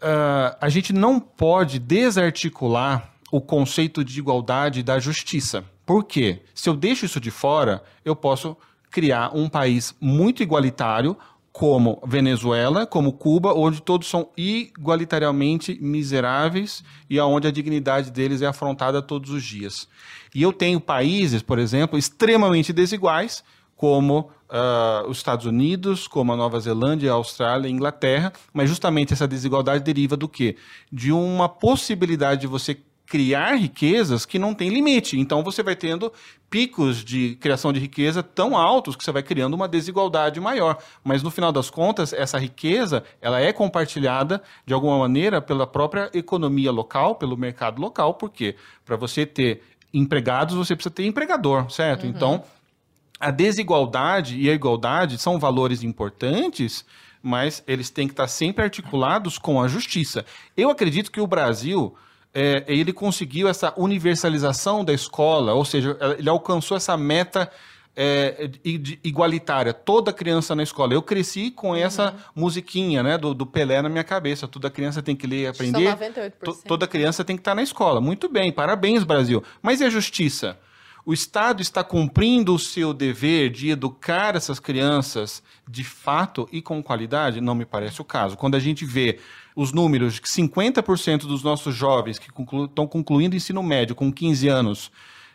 Ah, 0.00 0.56
a 0.60 0.68
gente 0.68 0.92
não 0.92 1.20
pode 1.20 1.78
desarticular 1.78 3.12
o 3.30 3.40
conceito 3.40 4.04
de 4.04 4.18
igualdade 4.18 4.82
da 4.82 4.98
justiça. 4.98 5.64
Por 5.86 6.04
quê? 6.04 6.42
Se 6.54 6.68
eu 6.68 6.76
deixo 6.76 7.06
isso 7.06 7.20
de 7.20 7.30
fora, 7.30 7.82
eu 8.04 8.14
posso 8.14 8.56
criar 8.90 9.34
um 9.34 9.48
país 9.48 9.94
muito 10.00 10.42
igualitário, 10.42 11.16
como 11.52 12.00
Venezuela, 12.06 12.86
como 12.86 13.12
Cuba, 13.12 13.52
onde 13.52 13.82
todos 13.82 14.08
são 14.08 14.30
igualitariamente 14.36 15.78
miseráveis 15.82 16.82
e 17.10 17.20
onde 17.20 17.46
a 17.46 17.50
dignidade 17.50 18.10
deles 18.10 18.40
é 18.40 18.46
afrontada 18.46 19.02
todos 19.02 19.30
os 19.30 19.44
dias. 19.44 19.86
E 20.34 20.42
eu 20.42 20.52
tenho 20.52 20.80
países, 20.80 21.42
por 21.42 21.58
exemplo, 21.58 21.98
extremamente 21.98 22.72
desiguais, 22.72 23.44
como 23.76 24.30
ah, 24.48 25.04
os 25.08 25.18
Estados 25.18 25.44
Unidos, 25.44 26.08
como 26.08 26.32
a 26.32 26.36
Nova 26.36 26.58
Zelândia, 26.58 27.10
a 27.10 27.14
Austrália, 27.14 27.68
a 27.68 27.70
Inglaterra, 27.70 28.32
mas 28.52 28.70
justamente 28.70 29.12
essa 29.12 29.28
desigualdade 29.28 29.84
deriva 29.84 30.16
do 30.16 30.28
quê? 30.28 30.56
De 30.90 31.12
uma 31.12 31.48
possibilidade 31.48 32.42
de 32.42 32.46
você 32.46 32.78
criar 33.12 33.56
riquezas 33.56 34.24
que 34.24 34.38
não 34.38 34.54
tem 34.54 34.70
limite. 34.70 35.20
Então 35.20 35.42
você 35.42 35.62
vai 35.62 35.76
tendo 35.76 36.10
picos 36.48 37.04
de 37.04 37.36
criação 37.36 37.70
de 37.70 37.78
riqueza 37.78 38.22
tão 38.22 38.56
altos 38.56 38.96
que 38.96 39.04
você 39.04 39.12
vai 39.12 39.22
criando 39.22 39.52
uma 39.52 39.68
desigualdade 39.68 40.40
maior. 40.40 40.78
Mas 41.04 41.22
no 41.22 41.30
final 41.30 41.52
das 41.52 41.68
contas, 41.68 42.14
essa 42.14 42.38
riqueza, 42.38 43.04
ela 43.20 43.38
é 43.38 43.52
compartilhada 43.52 44.42
de 44.64 44.72
alguma 44.72 44.96
maneira 44.96 45.42
pela 45.42 45.66
própria 45.66 46.10
economia 46.14 46.72
local, 46.72 47.16
pelo 47.16 47.36
mercado 47.36 47.82
local, 47.82 48.14
porque 48.14 48.56
para 48.82 48.96
você 48.96 49.26
ter 49.26 49.62
empregados, 49.92 50.54
você 50.54 50.74
precisa 50.74 50.94
ter 50.94 51.04
empregador, 51.04 51.70
certo? 51.70 52.06
Então, 52.06 52.42
a 53.20 53.30
desigualdade 53.30 54.40
e 54.40 54.48
a 54.48 54.54
igualdade 54.54 55.18
são 55.18 55.38
valores 55.38 55.82
importantes, 55.82 56.82
mas 57.22 57.62
eles 57.66 57.90
têm 57.90 58.06
que 58.06 58.14
estar 58.14 58.26
sempre 58.26 58.64
articulados 58.64 59.36
com 59.36 59.60
a 59.60 59.68
justiça. 59.68 60.24
Eu 60.56 60.70
acredito 60.70 61.12
que 61.12 61.20
o 61.20 61.26
Brasil 61.26 61.94
é, 62.34 62.64
ele 62.66 62.92
conseguiu 62.92 63.48
essa 63.48 63.72
universalização 63.76 64.84
da 64.84 64.92
escola, 64.92 65.54
ou 65.54 65.64
seja, 65.64 65.96
ele 66.18 66.28
alcançou 66.28 66.76
essa 66.76 66.96
meta 66.96 67.50
é, 67.94 68.50
igualitária, 69.04 69.72
toda 69.74 70.12
criança 70.12 70.54
na 70.54 70.62
escola. 70.62 70.94
Eu 70.94 71.02
cresci 71.02 71.50
com 71.50 71.76
essa 71.76 72.14
musiquinha 72.34 73.02
né, 73.02 73.18
do, 73.18 73.34
do 73.34 73.44
Pelé 73.44 73.82
na 73.82 73.88
minha 73.88 74.04
cabeça. 74.04 74.48
Toda 74.48 74.70
criança 74.70 75.02
tem 75.02 75.14
que 75.14 75.26
ler 75.26 75.42
e 75.42 75.46
aprender. 75.46 75.88
São 75.88 75.98
98%. 75.98 76.32
To- 76.42 76.58
toda 76.66 76.86
criança 76.86 77.24
tem 77.24 77.36
que 77.36 77.42
estar 77.42 77.54
na 77.54 77.62
escola. 77.62 78.00
Muito 78.00 78.28
bem, 78.28 78.50
parabéns, 78.50 79.04
Brasil. 79.04 79.42
Mas 79.60 79.80
e 79.80 79.84
a 79.84 79.90
justiça? 79.90 80.58
O 81.04 81.12
Estado 81.12 81.60
está 81.60 81.82
cumprindo 81.82 82.54
o 82.54 82.58
seu 82.58 82.94
dever 82.94 83.50
de 83.50 83.70
educar 83.70 84.36
essas 84.36 84.60
crianças 84.60 85.42
de 85.68 85.82
fato 85.82 86.48
e 86.52 86.62
com 86.62 86.80
qualidade? 86.82 87.40
Não 87.40 87.56
me 87.56 87.64
parece 87.66 88.00
o 88.00 88.04
caso. 88.04 88.36
Quando 88.36 88.54
a 88.54 88.60
gente 88.60 88.84
vê 88.84 89.18
os 89.54 89.72
números 89.72 90.18
que 90.18 90.28
50% 90.28 91.26
dos 91.26 91.42
nossos 91.42 91.74
jovens 91.74 92.18
que 92.18 92.30
conclu- 92.30 92.64
estão 92.64 92.86
concluindo 92.86 93.34
o 93.34 93.36
ensino 93.36 93.62
médio 93.62 93.94
com 93.94 94.12
15 94.12 94.48
anos 94.48 94.90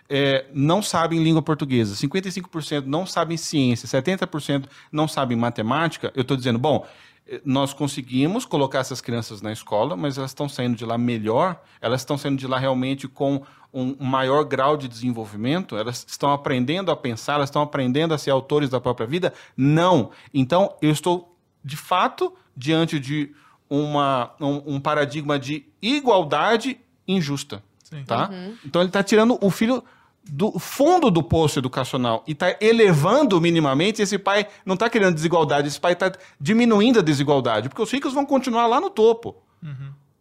é, 0.10 0.46
não 0.54 0.82
sabem 0.82 1.22
língua 1.22 1.42
portuguesa, 1.42 1.96
55% 1.96 2.86
não 2.86 3.06
sabem 3.06 3.36
ciência, 3.38 3.88
70% 3.88 4.66
não 4.92 5.08
sabem 5.08 5.38
matemática, 5.38 6.12
eu 6.16 6.22
estou 6.22 6.38
dizendo, 6.38 6.58
bom, 6.58 6.86
eh, 7.28 7.42
nós 7.44 7.74
conseguimos 7.74 8.46
colocar 8.46 8.80
essas 8.80 9.02
crianças 9.02 9.42
na 9.42 9.52
escola, 9.52 9.98
mas 9.98 10.18
elas 10.18 10.32
estão 10.32 10.48
saindo 10.48 10.78
de 10.78 10.86
lá 10.86 10.98
melhor, 10.98 11.62
elas 11.82 12.02
estão 12.02 12.18
saindo 12.18 12.38
de 12.38 12.48
lá 12.48 12.58
realmente 12.58 13.08
com 13.08 13.44
um 13.74 13.96
maior 14.00 14.44
grau 14.46 14.78
de 14.78 14.88
desenvolvimento, 14.88 15.76
elas 15.76 16.06
estão 16.08 16.32
aprendendo 16.32 16.90
a 16.90 16.96
pensar, 16.96 17.34
elas 17.34 17.50
estão 17.50 17.62
aprendendo 17.62 18.14
a 18.14 18.18
ser 18.18 18.32
autores 18.32 18.70
da 18.70 18.80
própria 18.80 19.06
vida? 19.06 19.34
Não. 19.58 20.12
Então, 20.34 20.74
eu 20.82 20.90
estou, 20.90 21.36
de 21.64 21.76
fato, 21.76 22.34
diante 22.56 22.98
de 22.98 23.36
uma, 23.70 24.32
um, 24.40 24.76
um 24.76 24.80
paradigma 24.80 25.38
de 25.38 25.66
igualdade 25.82 26.80
injusta. 27.08 27.64
Sim. 27.84 28.04
Tá? 28.04 28.30
Então, 28.66 28.82
ele 28.82 28.90
está 28.90 29.04
tirando 29.04 29.38
o 29.42 29.50
filho 29.50 29.84
do 30.30 30.60
fundo 30.60 31.10
do 31.10 31.24
poço 31.24 31.58
educacional 31.58 32.24
e 32.28 32.34
está 32.34 32.56
elevando 32.60 33.40
minimamente, 33.40 34.02
esse 34.02 34.18
pai 34.18 34.48
não 34.66 34.74
está 34.74 34.90
criando 34.90 35.16
desigualdade, 35.16 35.70
esse 35.70 35.80
pai 35.80 35.94
está 35.94 36.12
diminuindo 36.40 37.00
a 37.00 37.02
desigualdade, 37.02 37.70
porque 37.70 37.82
os 37.82 37.92
ricos 37.92 38.14
vão 38.14 38.26
continuar 38.26 38.68
lá 38.68 38.82
no 38.82 38.90
topo. 38.90 39.38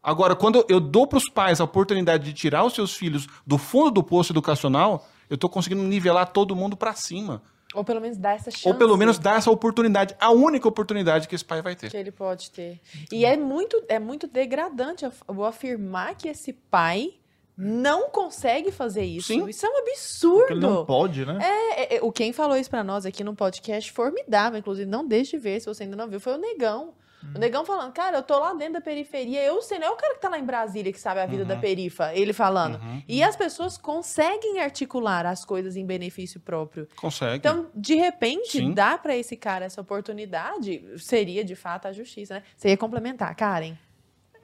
Agora, 0.02 0.36
quando 0.36 0.64
eu 0.68 0.78
dou 0.78 1.06
para 1.06 1.18
os 1.18 1.28
pais 1.28 1.60
a 1.60 1.64
oportunidade 1.64 2.24
de 2.24 2.32
tirar 2.32 2.64
os 2.64 2.74
seus 2.74 2.94
filhos 2.94 3.26
do 3.44 3.58
fundo 3.58 3.90
do 3.90 4.02
poço 4.04 4.32
educacional, 4.32 5.08
eu 5.28 5.34
estou 5.34 5.50
conseguindo 5.50 5.82
nivelar 5.82 6.28
todo 6.28 6.54
mundo 6.54 6.76
para 6.76 6.94
cima. 6.94 7.42
Ou 7.76 7.84
pelo 7.84 8.00
menos 8.00 8.16
dar 8.16 8.34
essa 8.36 8.50
chance. 8.50 8.66
Ou 8.66 8.74
pelo 8.74 8.96
menos 8.96 9.18
dar 9.18 9.36
essa 9.36 9.50
oportunidade, 9.50 10.16
a 10.18 10.30
única 10.30 10.66
oportunidade 10.66 11.28
que 11.28 11.34
esse 11.34 11.44
pai 11.44 11.60
vai 11.62 11.76
ter. 11.76 11.90
que 11.90 11.96
ele 11.96 12.10
pode 12.10 12.50
ter. 12.50 12.80
E 13.12 13.24
é 13.24 13.36
muito, 13.36 13.82
é 13.88 13.98
muito 13.98 14.26
degradante 14.26 15.04
eu 15.04 15.12
vou 15.28 15.44
afirmar 15.44 16.14
que 16.16 16.28
esse 16.28 16.52
pai 16.52 17.14
não 17.56 18.10
consegue 18.10 18.70
fazer 18.70 19.04
isso. 19.04 19.28
Sim. 19.28 19.48
Isso 19.48 19.64
é 19.64 19.68
um 19.68 19.72
Porque 19.72 19.90
absurdo. 19.90 20.52
ele 20.52 20.60
não 20.60 20.84
pode, 20.84 21.24
né? 21.24 21.38
É, 21.40 21.96
é, 21.96 22.02
o 22.02 22.12
quem 22.12 22.32
falou 22.32 22.56
isso 22.56 22.68
pra 22.68 22.84
nós 22.84 23.06
aqui 23.06 23.24
no 23.24 23.34
podcast 23.34 23.90
formidável, 23.92 24.58
inclusive, 24.58 24.88
não 24.88 25.06
deixe 25.06 25.36
de 25.36 25.42
ver 25.42 25.60
se 25.60 25.66
você 25.66 25.84
ainda 25.84 25.96
não 25.96 26.08
viu, 26.08 26.20
foi 26.20 26.34
o 26.34 26.38
Negão. 26.38 26.92
O 27.34 27.38
Negão 27.38 27.64
falando, 27.64 27.92
cara, 27.92 28.18
eu 28.18 28.22
tô 28.22 28.38
lá 28.38 28.54
dentro 28.54 28.74
da 28.74 28.80
periferia, 28.80 29.42
eu 29.42 29.60
sei, 29.60 29.78
não 29.78 29.88
é 29.88 29.90
o 29.90 29.96
cara 29.96 30.14
que 30.14 30.20
tá 30.20 30.28
lá 30.28 30.38
em 30.38 30.44
Brasília 30.44 30.92
que 30.92 31.00
sabe 31.00 31.20
a 31.20 31.26
vida 31.26 31.44
da 31.44 31.56
perifa, 31.56 32.14
ele 32.14 32.32
falando. 32.32 32.76
Uhum. 32.76 33.02
E 33.08 33.22
as 33.22 33.36
pessoas 33.36 33.76
conseguem 33.76 34.60
articular 34.60 35.26
as 35.26 35.44
coisas 35.44 35.76
em 35.76 35.84
benefício 35.84 36.40
próprio. 36.40 36.88
Consegue. 36.96 37.36
Então, 37.36 37.66
de 37.74 37.94
repente, 37.94 38.58
Sim. 38.58 38.72
dar 38.72 39.02
pra 39.02 39.16
esse 39.16 39.36
cara 39.36 39.64
essa 39.64 39.80
oportunidade 39.80 40.82
seria 40.98 41.44
de 41.44 41.54
fato 41.54 41.88
a 41.88 41.92
justiça, 41.92 42.34
né? 42.34 42.42
Você 42.56 42.68
ia 42.68 42.76
complementar, 42.76 43.34
Karen. 43.34 43.76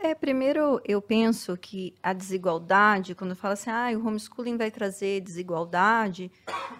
É, 0.02 0.16
primeiro 0.16 0.80
eu 0.84 1.00
penso 1.00 1.56
que 1.56 1.94
a 2.02 2.12
desigualdade, 2.12 3.14
quando 3.14 3.36
fala 3.36 3.54
assim, 3.54 3.70
ah, 3.70 3.88
o 3.94 4.04
homeschooling 4.04 4.56
vai 4.56 4.68
trazer 4.68 5.20
desigualdade, 5.20 6.28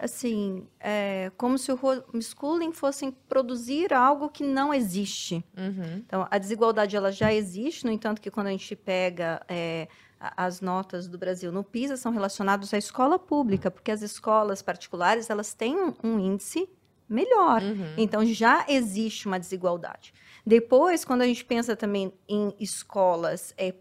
assim, 0.01 0.67
é 0.81 1.31
como 1.37 1.57
se 1.57 1.71
o 1.71 1.79
homeschooling 2.13 2.73
fosse 2.73 3.13
produzir 3.29 3.95
algo 3.95 4.29
que 4.29 4.43
não 4.43 4.75
existe. 4.75 5.45
Uhum. 5.57 6.03
Então, 6.05 6.27
a 6.29 6.37
desigualdade 6.37 6.97
ela 6.97 7.13
já 7.13 7.33
existe, 7.33 7.87
no 7.87 7.93
entanto 7.93 8.21
que 8.21 8.31
quando 8.31 8.49
a 8.49 8.51
gente 8.51 8.75
pega 8.75 9.41
é, 9.49 9.87
as 10.19 10.61
notas 10.61 11.07
do 11.07 11.17
Brasil 11.17 11.53
no 11.53 11.63
PISA 11.63 11.97
são 11.97 12.11
relacionadas 12.11 12.75
à 12.75 12.79
escola 12.79 13.21
pública, 13.21 13.71
porque 13.71 13.93
as 13.93 14.03
escolas 14.03 14.63
particulares 14.63 15.31
elas 15.31 15.55
têm 15.55 15.77
um 16.03 16.19
índice 16.19 16.69
melhor. 17.13 17.63
Uhum. 17.63 17.95
Então 17.97 18.25
já 18.25 18.65
existe 18.69 19.27
uma 19.27 19.39
desigualdade. 19.39 20.13
Depois, 20.45 21.05
quando 21.05 21.23
a 21.23 21.27
gente 21.27 21.45
pensa 21.45 21.77
também 21.77 22.13
em 22.29 22.53
escolas 22.59 23.55
é, 23.57 23.75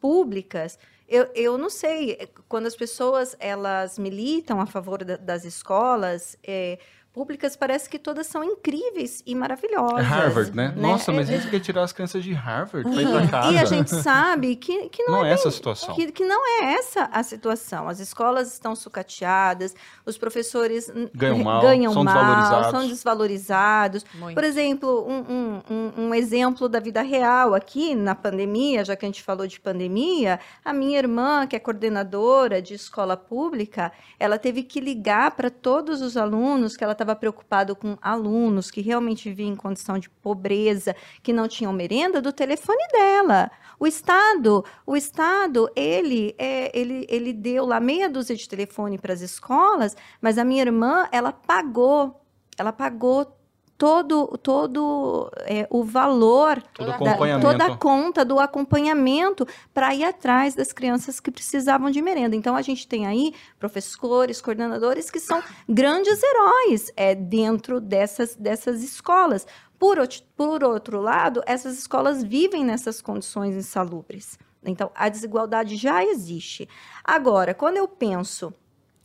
públicas, 0.00 0.78
eu, 1.08 1.28
eu 1.34 1.56
não 1.58 1.70
sei, 1.70 2.18
quando 2.48 2.66
as 2.66 2.74
pessoas 2.76 3.36
elas 3.38 3.98
militam 3.98 4.60
a 4.60 4.66
favor 4.66 5.04
da- 5.04 5.16
das 5.16 5.44
escolas 5.44 6.36
é, 6.42 6.78
públicas, 7.20 7.56
parece 7.56 7.88
que 7.88 7.98
todas 7.98 8.26
são 8.26 8.44
incríveis 8.44 9.22
e 9.24 9.32
É 9.32 9.34
maravilhosas. 9.34 10.04
Harvard, 10.06 10.54
né? 10.54 10.68
né? 10.68 10.74
Nossa, 10.76 11.10
mas 11.10 11.30
É- 11.30 11.36
isso 11.38 11.48
quer 11.48 11.60
tirar 11.60 11.82
as 11.82 11.90
crianças 11.90 12.22
de 12.22 12.34
Harvard 12.34 12.90
pra 12.92 13.02
ir 13.02 13.08
pra 13.10 13.26
casa. 13.26 13.52
E 13.52 13.58
a 13.58 13.64
gente 13.64 13.88
sabe 14.02 14.54
que, 14.54 14.90
que 14.90 15.02
não, 15.04 15.12
Não 15.20 15.24
é 15.24 15.30
é 15.30 15.32
essa 15.32 15.48
a 15.48 15.50
bem- 15.50 15.56
situação. 15.56 15.94
que, 15.94 16.12
que 16.12 16.26
não 16.26 16.46
é 16.60 16.74
essa 16.74 17.08
a 17.10 17.22
situação. 17.22 17.88
As 17.88 18.00
escolas 18.00 18.52
estão 18.52 18.76
sucateadas, 18.76 19.74
os 20.04 20.18
professores 20.18 20.92
Ganham 21.14 21.38
mal, 21.42 21.62
ganham 21.62 21.90
são 21.94 22.04
mal, 22.04 22.14
desvalorizados. 22.14 22.70
são 22.70 22.86
desvalorizados. 22.86 24.04
Muito. 24.14 24.34
Por 24.34 24.44
exemplo, 24.44 25.06
um, 25.08 25.24
um- 25.32 25.62
um- 25.70 25.92
um 26.08 26.14
exemplo 26.14 26.68
da 26.68 26.80
vida 26.80 27.00
real 27.00 27.54
aqui 27.54 27.94
na 27.94 28.14
pandemia, 28.14 28.84
já 28.84 28.94
que 28.94 29.06
a 29.06 29.08
gente 29.08 29.22
falou 29.22 29.46
de 29.46 29.58
pandemia, 29.58 30.38
a 30.62 30.70
minha 30.72 30.98
irmã, 30.98 31.46
que 31.46 31.56
é 31.56 31.58
coordenadora 31.58 32.60
de 32.60 32.74
escola 32.74 33.16
pública, 33.16 33.90
ela 34.20 34.38
teve 34.38 34.62
que 34.62 34.80
ligar 34.80 35.30
para 35.30 35.48
todos 35.48 36.02
os 36.02 36.14
alunos 36.14 36.76
que 36.76 36.84
ela 36.84 36.92
estava 36.92 37.05
preocupada 37.14 37.74
com 37.74 37.96
alunos 38.00 38.70
que 38.70 38.80
realmente 38.80 39.28
viviam 39.28 39.52
em 39.52 39.56
condição 39.56 39.98
de 39.98 40.08
pobreza, 40.08 40.96
que 41.22 41.32
não 41.32 41.46
tinham 41.46 41.72
merenda, 41.72 42.22
do 42.22 42.32
telefone 42.32 42.82
dela. 42.90 43.50
O 43.78 43.86
Estado, 43.86 44.64
o 44.86 44.96
Estado, 44.96 45.70
ele, 45.76 46.34
é, 46.38 46.76
ele, 46.76 47.06
ele 47.08 47.32
deu 47.32 47.66
lá 47.66 47.78
meia 47.78 48.08
dúzia 48.08 48.34
de 48.34 48.48
telefone 48.48 48.98
para 48.98 49.12
as 49.12 49.20
escolas, 49.20 49.94
mas 50.20 50.38
a 50.38 50.44
minha 50.44 50.62
irmã, 50.62 51.06
ela 51.12 51.32
pagou, 51.32 52.20
ela 52.56 52.72
pagou 52.72 53.35
todo, 53.78 54.26
todo 54.42 55.30
é, 55.42 55.66
o 55.70 55.84
valor, 55.84 56.62
Todo 56.74 56.86
da- 57.04 57.16
toda 57.40 57.64
a 57.64 57.76
conta 57.76 58.24
do 58.24 58.38
acompanhamento 58.38 59.46
para 59.74 59.94
ir 59.94 60.04
atrás 60.04 60.54
das 60.54 60.72
crianças 60.72 61.20
que 61.20 61.30
precisavam 61.30 61.90
de 61.90 62.00
merenda. 62.00 62.34
Então, 62.36 62.56
a 62.56 62.62
gente 62.62 62.86
tem 62.88 63.06
aí 63.06 63.34
professores, 63.58 64.40
coordenadores 64.40 65.10
que 65.10 65.20
são 65.20 65.42
grandes 65.68 66.20
heróis 66.22 66.90
é, 66.96 67.14
dentro 67.14 67.80
dessas, 67.80 68.34
dessas 68.34 68.82
escolas. 68.82 69.46
Por, 69.78 69.98
por 70.34 70.64
outro 70.64 71.00
lado, 71.02 71.42
essas 71.46 71.78
escolas 71.78 72.22
vivem 72.24 72.64
nessas 72.64 73.02
condições 73.02 73.54
insalubres. 73.54 74.38
Então, 74.64 74.90
a 74.94 75.08
desigualdade 75.08 75.76
já 75.76 76.02
existe. 76.02 76.66
Agora, 77.04 77.52
quando 77.52 77.76
eu 77.76 77.86
penso 77.86 78.52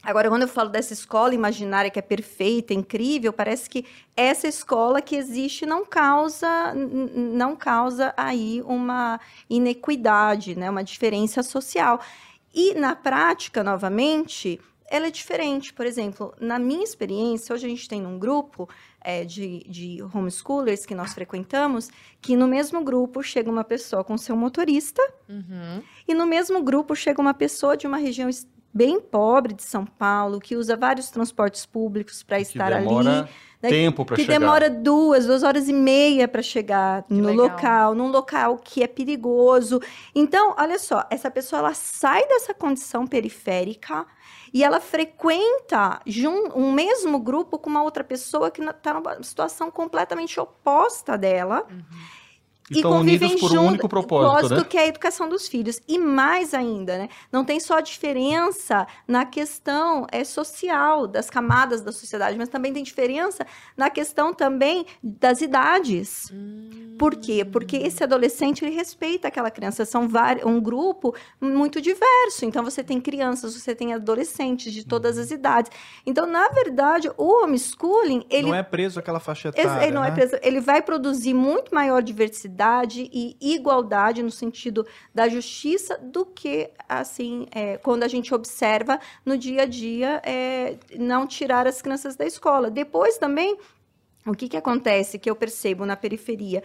Agora, 0.03 0.29
quando 0.29 0.41
eu 0.41 0.47
falo 0.47 0.69
dessa 0.69 0.93
escola 0.93 1.35
imaginária 1.35 1.91
que 1.91 1.99
é 1.99 2.01
perfeita, 2.01 2.73
incrível, 2.73 3.31
parece 3.31 3.69
que 3.69 3.85
essa 4.17 4.47
escola 4.47 5.01
que 5.01 5.15
existe 5.15 5.65
não 5.65 5.85
causa, 5.85 6.73
não 6.73 7.55
causa 7.55 8.13
aí 8.17 8.63
uma 8.65 9.19
inequidade, 9.49 10.55
né? 10.55 10.69
uma 10.69 10.83
diferença 10.83 11.43
social. 11.43 11.99
E 12.53 12.73
na 12.73 12.95
prática, 12.95 13.63
novamente, 13.63 14.59
ela 14.89 15.07
é 15.07 15.11
diferente. 15.11 15.71
Por 15.71 15.85
exemplo, 15.85 16.33
na 16.39 16.57
minha 16.57 16.83
experiência, 16.83 17.53
hoje 17.53 17.67
a 17.67 17.69
gente 17.69 17.87
tem 17.87 18.05
um 18.05 18.17
grupo 18.17 18.67
é, 18.99 19.23
de, 19.23 19.59
de 19.69 19.99
homeschoolers 20.13 20.85
que 20.85 20.95
nós 20.95 21.13
frequentamos, 21.13 21.89
que 22.19 22.35
no 22.35 22.47
mesmo 22.47 22.83
grupo 22.83 23.23
chega 23.23 23.49
uma 23.49 23.63
pessoa 23.63 24.03
com 24.03 24.17
seu 24.17 24.35
motorista, 24.35 25.01
Uhum. 25.29 25.81
e 26.07 26.13
no 26.13 26.25
mesmo 26.25 26.61
grupo 26.61 26.93
chega 26.93 27.21
uma 27.21 27.33
pessoa 27.33 27.77
de 27.77 27.87
uma 27.87 27.97
região 27.97 28.29
bem 28.73 28.99
pobre 28.99 29.53
de 29.53 29.63
São 29.63 29.85
Paulo, 29.85 30.39
que 30.39 30.55
usa 30.55 30.75
vários 30.77 31.09
transportes 31.09 31.65
públicos 31.65 32.23
para 32.23 32.37
Que 32.37 32.43
estar 32.43 32.69
demora 32.71 33.09
ali. 33.21 33.29
né, 33.61 33.69
tempo 33.69 34.05
que 34.05 34.15
chegar. 34.23 34.39
demora 34.39 34.69
duas, 34.69 35.25
duas 35.25 35.43
horas 35.43 35.67
e 35.69 35.73
meia 35.73 36.27
para 36.27 36.41
chegar 36.41 37.05
no 37.09 37.27
legal. 37.27 37.47
local, 37.47 37.95
num 37.95 38.07
local 38.09 38.57
que 38.57 38.81
é 38.81 38.87
perigoso. 38.87 39.79
Então, 40.15 40.55
olha 40.57 40.79
só, 40.79 41.05
essa 41.09 41.29
pessoa 41.29 41.59
ela 41.59 41.73
sai 41.73 42.25
dessa 42.27 42.53
condição 42.53 43.05
periférica 43.05 44.05
e 44.53 44.63
ela 44.63 44.79
frequenta 44.79 46.01
jun- 46.05 46.49
um 46.55 46.71
mesmo 46.71 47.19
grupo 47.19 47.57
com 47.59 47.69
uma 47.69 47.83
outra 47.83 48.03
pessoa 48.03 48.49
que 48.49 48.61
está 48.63 48.93
numa 48.93 49.21
situação 49.23 49.69
completamente 49.69 50.39
oposta 50.39 51.17
dela 51.17 51.65
E 52.71 52.75
estão 52.75 52.99
unidos 52.99 53.35
por 53.35 53.51
um 53.51 53.65
único 53.67 53.89
propósito, 53.89 54.55
né? 54.55 54.63
que 54.63 54.77
é 54.77 54.81
a 54.81 54.87
educação 54.87 55.27
dos 55.27 55.47
filhos. 55.47 55.81
E 55.87 55.99
mais 55.99 56.53
ainda, 56.53 56.97
né? 56.97 57.09
Não 57.31 57.43
tem 57.43 57.59
só 57.59 57.79
diferença 57.81 58.87
na 59.07 59.25
questão 59.25 60.07
é, 60.11 60.23
social, 60.23 61.05
das 61.07 61.29
camadas 61.29 61.81
da 61.81 61.91
sociedade, 61.91 62.37
mas 62.37 62.47
também 62.49 62.71
tem 62.71 62.81
diferença 62.83 63.45
na 63.75 63.89
questão 63.89 64.33
também 64.33 64.85
das 65.03 65.41
idades. 65.41 66.31
Por 66.97 67.15
quê? 67.15 67.43
Porque 67.43 67.75
esse 67.77 68.03
adolescente, 68.03 68.63
ele 68.63 68.75
respeita 68.75 69.27
aquela 69.27 69.51
criança. 69.51 69.83
São 69.85 70.07
um 70.45 70.59
grupo 70.61 71.13
muito 71.41 71.81
diverso. 71.81 72.45
Então, 72.45 72.63
você 72.63 72.83
tem 72.83 73.01
crianças, 73.01 73.53
você 73.55 73.73
tem 73.75 73.93
adolescentes 73.93 74.71
de 74.71 74.85
todas 74.85 75.17
Uhum. 75.17 75.23
as 75.23 75.31
idades. 75.31 75.71
Então, 76.05 76.25
na 76.25 76.47
verdade, 76.49 77.09
o 77.17 77.43
homeschooling, 77.43 78.25
ele 78.29 78.47
Não 78.49 78.55
é 78.55 78.63
preso 78.63 78.99
àquela 78.99 79.19
faixa 79.19 79.49
etária, 79.49 79.83
ele 79.83 79.93
não 79.93 80.03
é 80.05 80.09
né? 80.09 80.15
preso- 80.15 80.37
ele 80.41 80.59
vai 80.61 80.81
produzir 80.81 81.33
muito 81.33 81.73
maior 81.73 82.01
diversidade 82.03 82.60
e 83.11 83.37
igualdade 83.41 84.21
no 84.21 84.31
sentido 84.31 84.85
da 85.13 85.27
justiça 85.27 85.97
do 85.97 86.25
que 86.25 86.69
assim 86.87 87.47
é, 87.51 87.77
quando 87.77 88.03
a 88.03 88.07
gente 88.07 88.33
observa 88.33 88.99
no 89.25 89.37
dia 89.37 89.63
a 89.63 89.65
dia 89.65 90.21
é, 90.25 90.77
não 90.97 91.25
tirar 91.25 91.65
as 91.65 91.81
crianças 91.81 92.15
da 92.15 92.25
escola. 92.25 92.69
Depois 92.69 93.17
também 93.17 93.57
o 94.25 94.33
que, 94.33 94.47
que 94.47 94.57
acontece 94.57 95.17
que 95.17 95.29
eu 95.29 95.35
percebo 95.35 95.85
na 95.85 95.95
periferia 95.95 96.61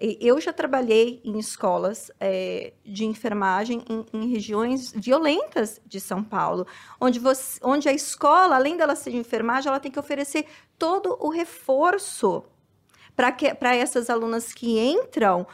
Eu 0.00 0.40
já 0.40 0.52
trabalhei 0.52 1.20
em 1.24 1.38
escolas 1.38 2.10
é, 2.20 2.72
de 2.84 3.04
enfermagem 3.04 3.82
em, 3.88 4.06
em, 4.12 4.30
regiões 4.30 4.92
violentas 4.92 5.80
de 5.84 6.00
São 6.00 6.22
Paulo, 6.22 6.66
onde, 7.00 7.18
você, 7.18 7.58
onde 7.62 7.88
a 7.88 7.92
escola, 7.92 8.56
além 8.56 8.76
dela 8.76 8.94
ser 8.94 9.10
de 9.10 9.16
enfermagem, 9.16 9.68
ela 9.68 9.80
tem 9.80 9.90
que 9.90 9.98
oferecer 9.98 10.46
todo 10.78 11.16
o 11.20 11.28
reforço 11.28 12.44
para 13.14 13.76
essas 13.76 14.08
alunas 14.08 14.52
que 14.52 14.78
entram 14.78 15.46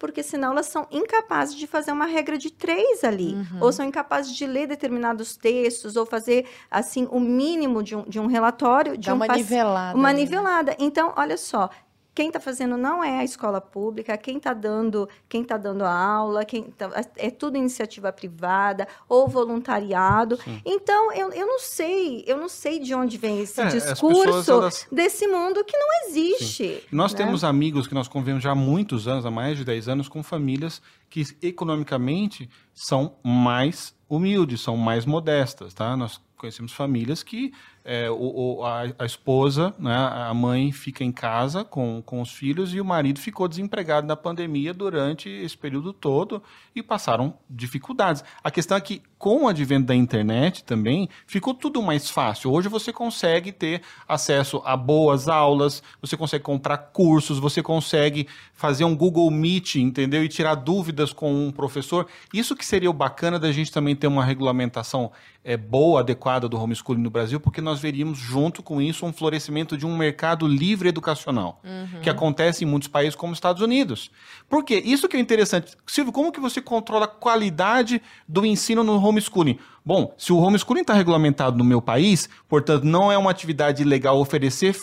porque 0.00 0.22
senão 0.22 0.52
elas 0.52 0.66
são 0.66 0.88
incapazes 0.90 1.54
de 1.54 1.66
fazer 1.66 1.92
uma 1.92 2.06
regra 2.06 2.38
de 2.38 2.50
três 2.50 3.04
ali, 3.04 3.34
uhum. 3.34 3.58
ou 3.60 3.70
são 3.70 3.84
incapazes 3.84 4.34
de 4.34 4.46
ler 4.46 4.66
determinados 4.66 5.36
textos, 5.36 5.94
ou 5.94 6.06
fazer, 6.06 6.46
assim, 6.70 7.06
o 7.10 7.20
mínimo 7.20 7.82
de 7.82 7.94
um, 7.94 8.02
de 8.04 8.18
um 8.18 8.26
relatório. 8.26 8.96
De 8.96 9.08
Dá 9.08 9.12
um 9.12 9.16
uma 9.16 9.28
nivelada. 9.28 9.98
Uma 9.98 10.10
né? 10.10 10.20
nivelada. 10.20 10.74
Então, 10.78 11.12
olha 11.18 11.36
só, 11.36 11.68
quem 12.14 12.26
está 12.26 12.40
fazendo 12.40 12.76
não 12.76 13.02
é 13.02 13.20
a 13.20 13.24
escola 13.24 13.60
pública, 13.60 14.16
quem 14.16 14.36
está 14.36 14.52
dando, 14.52 15.08
quem 15.28 15.44
tá 15.44 15.56
dando 15.56 15.84
a 15.84 15.92
aula, 15.92 16.44
quem 16.44 16.64
tá, 16.64 16.90
é 17.16 17.30
tudo 17.30 17.56
iniciativa 17.56 18.12
privada 18.12 18.86
ou 19.08 19.28
voluntariado. 19.28 20.36
Sim. 20.42 20.60
Então, 20.64 21.12
eu, 21.12 21.32
eu 21.32 21.46
não 21.46 21.58
sei, 21.58 22.24
eu 22.26 22.36
não 22.36 22.48
sei 22.48 22.80
de 22.80 22.94
onde 22.94 23.16
vem 23.16 23.40
esse 23.40 23.60
é, 23.60 23.66
discurso 23.66 24.52
elas... 24.52 24.86
desse 24.90 25.26
mundo 25.26 25.64
que 25.64 25.76
não 25.76 25.88
existe. 26.06 26.74
Sim. 26.74 26.80
Nós 26.90 27.12
né? 27.12 27.18
temos 27.18 27.44
amigos 27.44 27.86
que 27.86 27.94
nós 27.94 28.08
convivemos 28.08 28.42
já 28.42 28.52
há 28.52 28.56
muitos 28.56 29.06
anos, 29.06 29.24
há 29.24 29.30
mais 29.30 29.56
de 29.56 29.64
10 29.64 29.88
anos, 29.88 30.08
com 30.08 30.22
famílias 30.22 30.82
que 31.08 31.24
economicamente 31.42 32.48
são 32.74 33.16
mais 33.22 33.94
humildes, 34.08 34.60
são 34.60 34.76
mais 34.76 35.06
modestas, 35.06 35.72
tá? 35.72 35.96
Nós 35.96 36.20
conhecemos 36.36 36.72
famílias 36.72 37.22
que 37.22 37.52
é, 37.84 38.10
o, 38.10 38.58
o, 38.58 38.64
a, 38.64 38.82
a, 38.98 39.04
esposa, 39.04 39.74
né, 39.78 39.94
a 39.94 40.32
mãe 40.34 40.70
fica 40.72 41.02
em 41.02 41.12
casa 41.12 41.64
com, 41.64 42.02
com 42.04 42.20
os 42.20 42.30
filhos 42.32 42.74
e 42.74 42.80
o 42.80 42.84
marido 42.84 43.20
ficou 43.20 43.48
desempregado 43.48 44.06
na 44.06 44.16
pandemia 44.16 44.74
durante 44.74 45.28
esse 45.28 45.56
período 45.56 45.92
todo 45.92 46.42
e 46.74 46.82
passaram 46.82 47.34
dificuldades. 47.48 48.24
A 48.42 48.50
questão 48.50 48.76
é 48.76 48.80
que, 48.80 49.02
com 49.18 49.44
o 49.44 49.48
advento 49.48 49.86
da 49.86 49.94
internet 49.94 50.64
também, 50.64 51.08
ficou 51.26 51.54
tudo 51.54 51.82
mais 51.82 52.10
fácil. 52.10 52.52
Hoje 52.52 52.68
você 52.68 52.92
consegue 52.92 53.52
ter 53.52 53.82
acesso 54.08 54.62
a 54.64 54.76
boas 54.76 55.28
aulas, 55.28 55.82
você 56.00 56.16
consegue 56.16 56.44
comprar 56.44 56.78
cursos, 56.78 57.38
você 57.38 57.62
consegue 57.62 58.26
fazer 58.52 58.84
um 58.84 58.96
Google 58.96 59.30
Meet, 59.30 59.76
entendeu? 59.76 60.24
E 60.24 60.28
tirar 60.28 60.54
dúvidas 60.54 61.12
com 61.12 61.32
um 61.32 61.50
professor. 61.50 62.06
Isso 62.32 62.56
que 62.56 62.64
seria 62.64 62.90
o 62.90 62.94
bacana 62.94 63.38
da 63.38 63.52
gente 63.52 63.72
também 63.72 63.96
ter 63.96 64.06
uma 64.06 64.24
regulamentação 64.24 65.12
é, 65.42 65.56
boa, 65.56 66.00
adequada 66.00 66.48
do 66.48 66.58
homeschooling 66.58 67.02
no 67.02 67.10
Brasil, 67.10 67.40
porque 67.40 67.60
nós 67.60 67.69
veríamos 67.78 68.18
junto 68.18 68.62
com 68.62 68.80
isso 68.80 69.04
um 69.04 69.12
florescimento 69.12 69.76
de 69.76 69.86
um 69.86 69.96
mercado 69.96 70.48
livre 70.48 70.88
educacional, 70.88 71.60
uhum. 71.62 72.00
que 72.00 72.08
acontece 72.08 72.64
em 72.64 72.66
muitos 72.66 72.88
países 72.88 73.14
como 73.14 73.34
Estados 73.34 73.62
Unidos. 73.62 74.10
Por 74.48 74.64
quê? 74.64 74.82
Isso 74.84 75.06
que 75.06 75.16
é 75.16 75.20
interessante. 75.20 75.76
Silvio, 75.86 76.12
como 76.12 76.32
que 76.32 76.40
você 76.40 76.60
controla 76.60 77.04
a 77.04 77.08
qualidade 77.08 78.00
do 78.26 78.44
ensino 78.46 78.82
no 78.82 78.98
homeschooling? 78.98 79.58
Bom, 79.84 80.14
se 80.16 80.32
o 80.32 80.38
homeschooling 80.38 80.80
está 80.80 80.94
regulamentado 80.94 81.56
no 81.56 81.64
meu 81.64 81.82
país, 81.82 82.28
portanto, 82.48 82.84
não 82.84 83.12
é 83.12 83.18
uma 83.18 83.30
atividade 83.30 83.84
legal 83.84 84.18
oferecer 84.18 84.74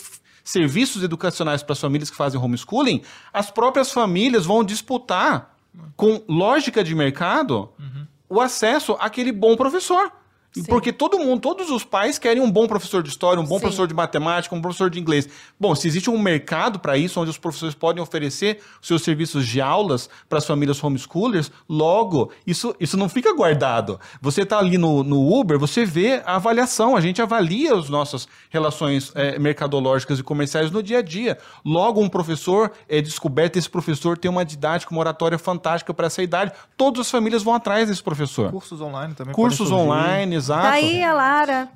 serviços 0.43 1.03
educacionais 1.03 1.61
para 1.61 1.73
as 1.73 1.81
famílias 1.81 2.09
que 2.09 2.15
fazem 2.15 2.39
homeschooling, 2.39 3.01
as 3.33 3.51
próprias 3.51 3.91
famílias 3.91 4.45
vão 4.45 4.63
disputar 4.63 5.57
com 5.95 6.23
lógica 6.27 6.83
de 6.83 6.95
mercado 6.95 7.69
uhum. 7.77 8.07
o 8.29 8.41
acesso 8.41 8.93
àquele 8.99 9.31
bom 9.31 9.55
professor. 9.55 10.11
Sim. 10.53 10.63
Porque 10.63 10.91
todo 10.91 11.19
mundo, 11.19 11.41
todos 11.41 11.69
os 11.69 11.83
pais 11.83 12.17
querem 12.17 12.41
um 12.41 12.49
bom 12.49 12.67
professor 12.67 13.03
de 13.03 13.09
história, 13.09 13.39
um 13.39 13.45
bom 13.45 13.55
Sim. 13.55 13.61
professor 13.61 13.87
de 13.87 13.93
matemática, 13.93 14.55
um 14.55 14.61
professor 14.61 14.89
de 14.89 14.99
inglês. 14.99 15.27
Bom, 15.59 15.75
se 15.75 15.87
existe 15.87 16.09
um 16.09 16.17
mercado 16.17 16.79
para 16.79 16.97
isso, 16.97 17.19
onde 17.19 17.29
os 17.29 17.37
professores 17.37 17.75
podem 17.75 18.01
oferecer 18.01 18.59
seus 18.81 19.03
serviços 19.03 19.47
de 19.47 19.61
aulas 19.61 20.09
para 20.27 20.39
as 20.39 20.45
famílias 20.45 20.83
homeschoolers, 20.83 21.51
logo, 21.69 22.31
isso, 22.45 22.75
isso 22.79 22.97
não 22.97 23.07
fica 23.07 23.35
guardado. 23.35 23.99
Você 24.21 24.41
está 24.41 24.57
ali 24.59 24.77
no, 24.77 25.03
no 25.03 25.39
Uber, 25.39 25.59
você 25.59 25.85
vê 25.85 26.21
a 26.25 26.35
avaliação, 26.35 26.95
a 26.95 27.01
gente 27.01 27.21
avalia 27.21 27.75
as 27.75 27.89
nossas 27.89 28.27
relações 28.49 29.11
é, 29.15 29.37
mercadológicas 29.37 30.19
e 30.19 30.23
comerciais 30.23 30.71
no 30.71 30.81
dia 30.81 30.99
a 30.99 31.01
dia. 31.01 31.37
Logo, 31.63 32.01
um 32.01 32.09
professor 32.09 32.71
é 32.89 33.01
descoberto, 33.01 33.57
esse 33.57 33.69
professor 33.69 34.17
tem 34.17 34.29
uma 34.29 34.45
didática, 34.45 34.91
uma 34.91 35.01
oratória 35.01 35.37
fantástica 35.37 35.93
para 35.93 36.07
essa 36.07 36.23
idade. 36.23 36.51
Todas 36.75 37.01
as 37.01 37.11
famílias 37.11 37.43
vão 37.43 37.53
atrás 37.53 37.89
desse 37.89 38.01
professor. 38.01 38.51
Cursos 38.51 38.81
online 38.81 39.13
também. 39.13 39.33
Cursos 39.33 39.71
online, 39.71 40.36
Exato. 40.37 40.61
Tá 40.61 40.71
aí 40.71 41.03
a 41.03 41.13
Lara. 41.13 41.69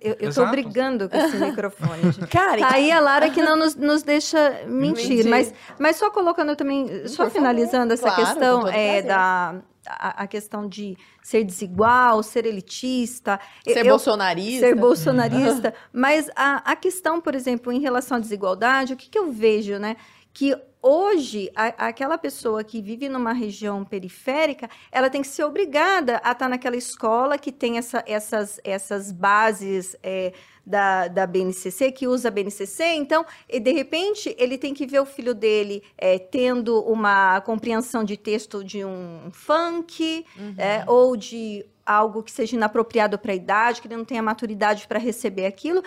Eu, 0.00 0.16
eu 0.20 0.34
tô 0.34 0.46
brigando 0.46 1.08
com 1.08 1.16
esse 1.16 1.36
microfone. 1.38 2.12
Gente. 2.12 2.26
Cara, 2.28 2.58
tá 2.58 2.74
aí 2.74 2.92
a 2.92 3.00
Lara 3.00 3.30
que 3.30 3.40
não 3.40 3.56
nos, 3.56 3.74
nos 3.74 4.02
deixa 4.02 4.62
mentir. 4.66 5.08
mentir. 5.08 5.30
Mas, 5.30 5.54
mas 5.78 5.96
só 5.96 6.10
colocando 6.10 6.54
também, 6.54 7.08
só 7.08 7.24
Por 7.24 7.32
finalizando 7.32 7.96
favor. 7.96 8.12
essa 8.12 8.22
claro, 8.22 8.26
questão 8.26 8.68
é, 8.68 9.02
da 9.02 9.54
a, 9.86 10.26
questão 10.26 10.68
de 10.68 10.96
ser 11.22 11.44
desigual, 11.44 12.22
ser 12.22 12.46
elitista. 12.46 13.40
Ser 13.62 13.78
eu, 13.84 13.90
bolsonarista. 13.90 14.66
Ser 14.66 14.74
bolsonarista. 14.74 15.74
Mas 15.92 16.30
a, 16.36 16.72
a 16.72 16.76
questão, 16.76 17.20
por 17.20 17.34
exemplo, 17.34 17.72
em 17.72 17.80
relação 17.80 18.16
à 18.16 18.20
desigualdade, 18.20 18.92
o 18.92 18.96
que, 18.96 19.08
que 19.08 19.18
eu 19.18 19.30
vejo, 19.30 19.78
né? 19.78 19.96
Que 20.34 20.54
hoje, 20.84 21.50
a, 21.56 21.88
aquela 21.88 22.18
pessoa 22.18 22.62
que 22.62 22.82
vive 22.82 23.08
numa 23.08 23.32
região 23.32 23.82
periférica, 23.84 24.68
ela 24.92 25.08
tem 25.08 25.22
que 25.22 25.28
ser 25.28 25.44
obrigada 25.44 26.20
a 26.22 26.32
estar 26.32 26.46
naquela 26.46 26.76
escola 26.76 27.38
que 27.38 27.50
tem 27.50 27.78
essa, 27.78 28.04
essas, 28.06 28.60
essas 28.62 29.10
bases 29.10 29.96
é, 30.02 30.34
da, 30.66 31.08
da 31.08 31.26
BNCC, 31.26 31.90
que 31.90 32.06
usa 32.06 32.28
a 32.28 32.30
BNCC. 32.30 32.84
Então, 32.96 33.24
de 33.48 33.72
repente, 33.72 34.36
ele 34.38 34.58
tem 34.58 34.74
que 34.74 34.86
ver 34.86 35.00
o 35.00 35.06
filho 35.06 35.34
dele 35.34 35.82
é, 35.96 36.18
tendo 36.18 36.82
uma 36.82 37.40
compreensão 37.40 38.04
de 38.04 38.18
texto 38.18 38.62
de 38.62 38.84
um 38.84 39.30
funk 39.32 40.26
uhum. 40.36 40.54
é, 40.58 40.84
ou 40.86 41.16
de 41.16 41.64
algo 41.86 42.22
que 42.22 42.30
seja 42.30 42.56
inapropriado 42.56 43.18
para 43.18 43.32
a 43.32 43.34
idade, 43.34 43.80
que 43.80 43.88
ele 43.88 43.96
não 43.96 44.04
tenha 44.04 44.22
maturidade 44.22 44.86
para 44.86 44.98
receber 44.98 45.46
aquilo. 45.46 45.82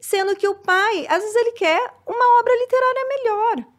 Sendo 0.00 0.34
que 0.36 0.48
o 0.48 0.54
pai, 0.54 1.06
às 1.08 1.20
vezes, 1.20 1.36
ele 1.36 1.52
quer 1.52 1.94
uma 2.06 2.40
obra 2.40 2.54
literária 2.56 3.08
melhor. 3.08 3.77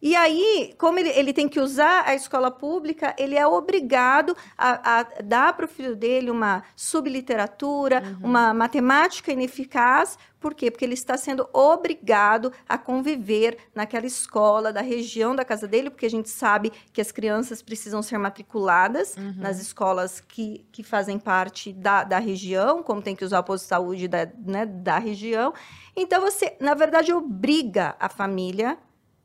E 0.00 0.14
aí, 0.14 0.74
como 0.78 0.98
ele, 0.98 1.08
ele 1.10 1.32
tem 1.32 1.48
que 1.48 1.58
usar 1.58 2.04
a 2.06 2.14
escola 2.14 2.50
pública, 2.50 3.14
ele 3.18 3.36
é 3.36 3.46
obrigado 3.46 4.36
a, 4.56 5.00
a 5.00 5.02
dar 5.24 5.52
para 5.54 5.64
o 5.64 5.68
filho 5.68 5.96
dele 5.96 6.30
uma 6.30 6.62
subliteratura, 6.76 8.02
uhum. 8.02 8.28
uma 8.28 8.54
matemática 8.54 9.32
ineficaz. 9.32 10.16
Por 10.38 10.54
quê? 10.54 10.70
Porque 10.70 10.84
ele 10.84 10.94
está 10.94 11.16
sendo 11.16 11.48
obrigado 11.52 12.52
a 12.68 12.78
conviver 12.78 13.58
naquela 13.74 14.06
escola 14.06 14.72
da 14.72 14.80
região 14.80 15.34
da 15.34 15.44
casa 15.44 15.66
dele, 15.66 15.90
porque 15.90 16.06
a 16.06 16.10
gente 16.10 16.30
sabe 16.30 16.72
que 16.92 17.00
as 17.00 17.10
crianças 17.10 17.60
precisam 17.60 18.00
ser 18.00 18.18
matriculadas 18.18 19.16
uhum. 19.16 19.34
nas 19.36 19.60
escolas 19.60 20.20
que, 20.20 20.64
que 20.70 20.84
fazem 20.84 21.18
parte 21.18 21.72
da, 21.72 22.04
da 22.04 22.20
região, 22.20 22.84
como 22.84 23.02
tem 23.02 23.16
que 23.16 23.24
usar 23.24 23.40
o 23.40 23.44
posto 23.44 23.64
de 23.64 23.68
saúde 23.68 24.06
da, 24.06 24.28
né, 24.46 24.64
da 24.64 24.98
região. 24.98 25.52
Então, 25.96 26.20
você, 26.20 26.56
na 26.60 26.74
verdade, 26.74 27.12
obriga 27.12 27.96
a 27.98 28.08
família 28.08 28.78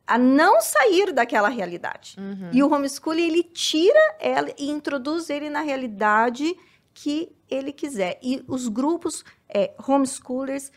a 0.06 0.18
não 0.18 0.60
sair 0.60 1.12
daquela 1.12 1.48
realidade. 1.48 2.16
Uhum. 2.18 2.50
E 2.52 2.62
o 2.62 2.72
homeschooling, 2.72 3.22
ele 3.22 3.42
tira 3.42 4.16
ela 4.20 4.48
e 4.58 4.70
introduz 4.70 5.30
ele 5.30 5.48
na 5.48 5.60
realidade 5.60 6.54
que 6.92 7.32
ele 7.50 7.72
quiser. 7.72 8.18
E 8.22 8.44
os 8.46 8.68
grupos 8.68 9.24
é, 9.48 9.74
homeschoolers, 9.86 10.70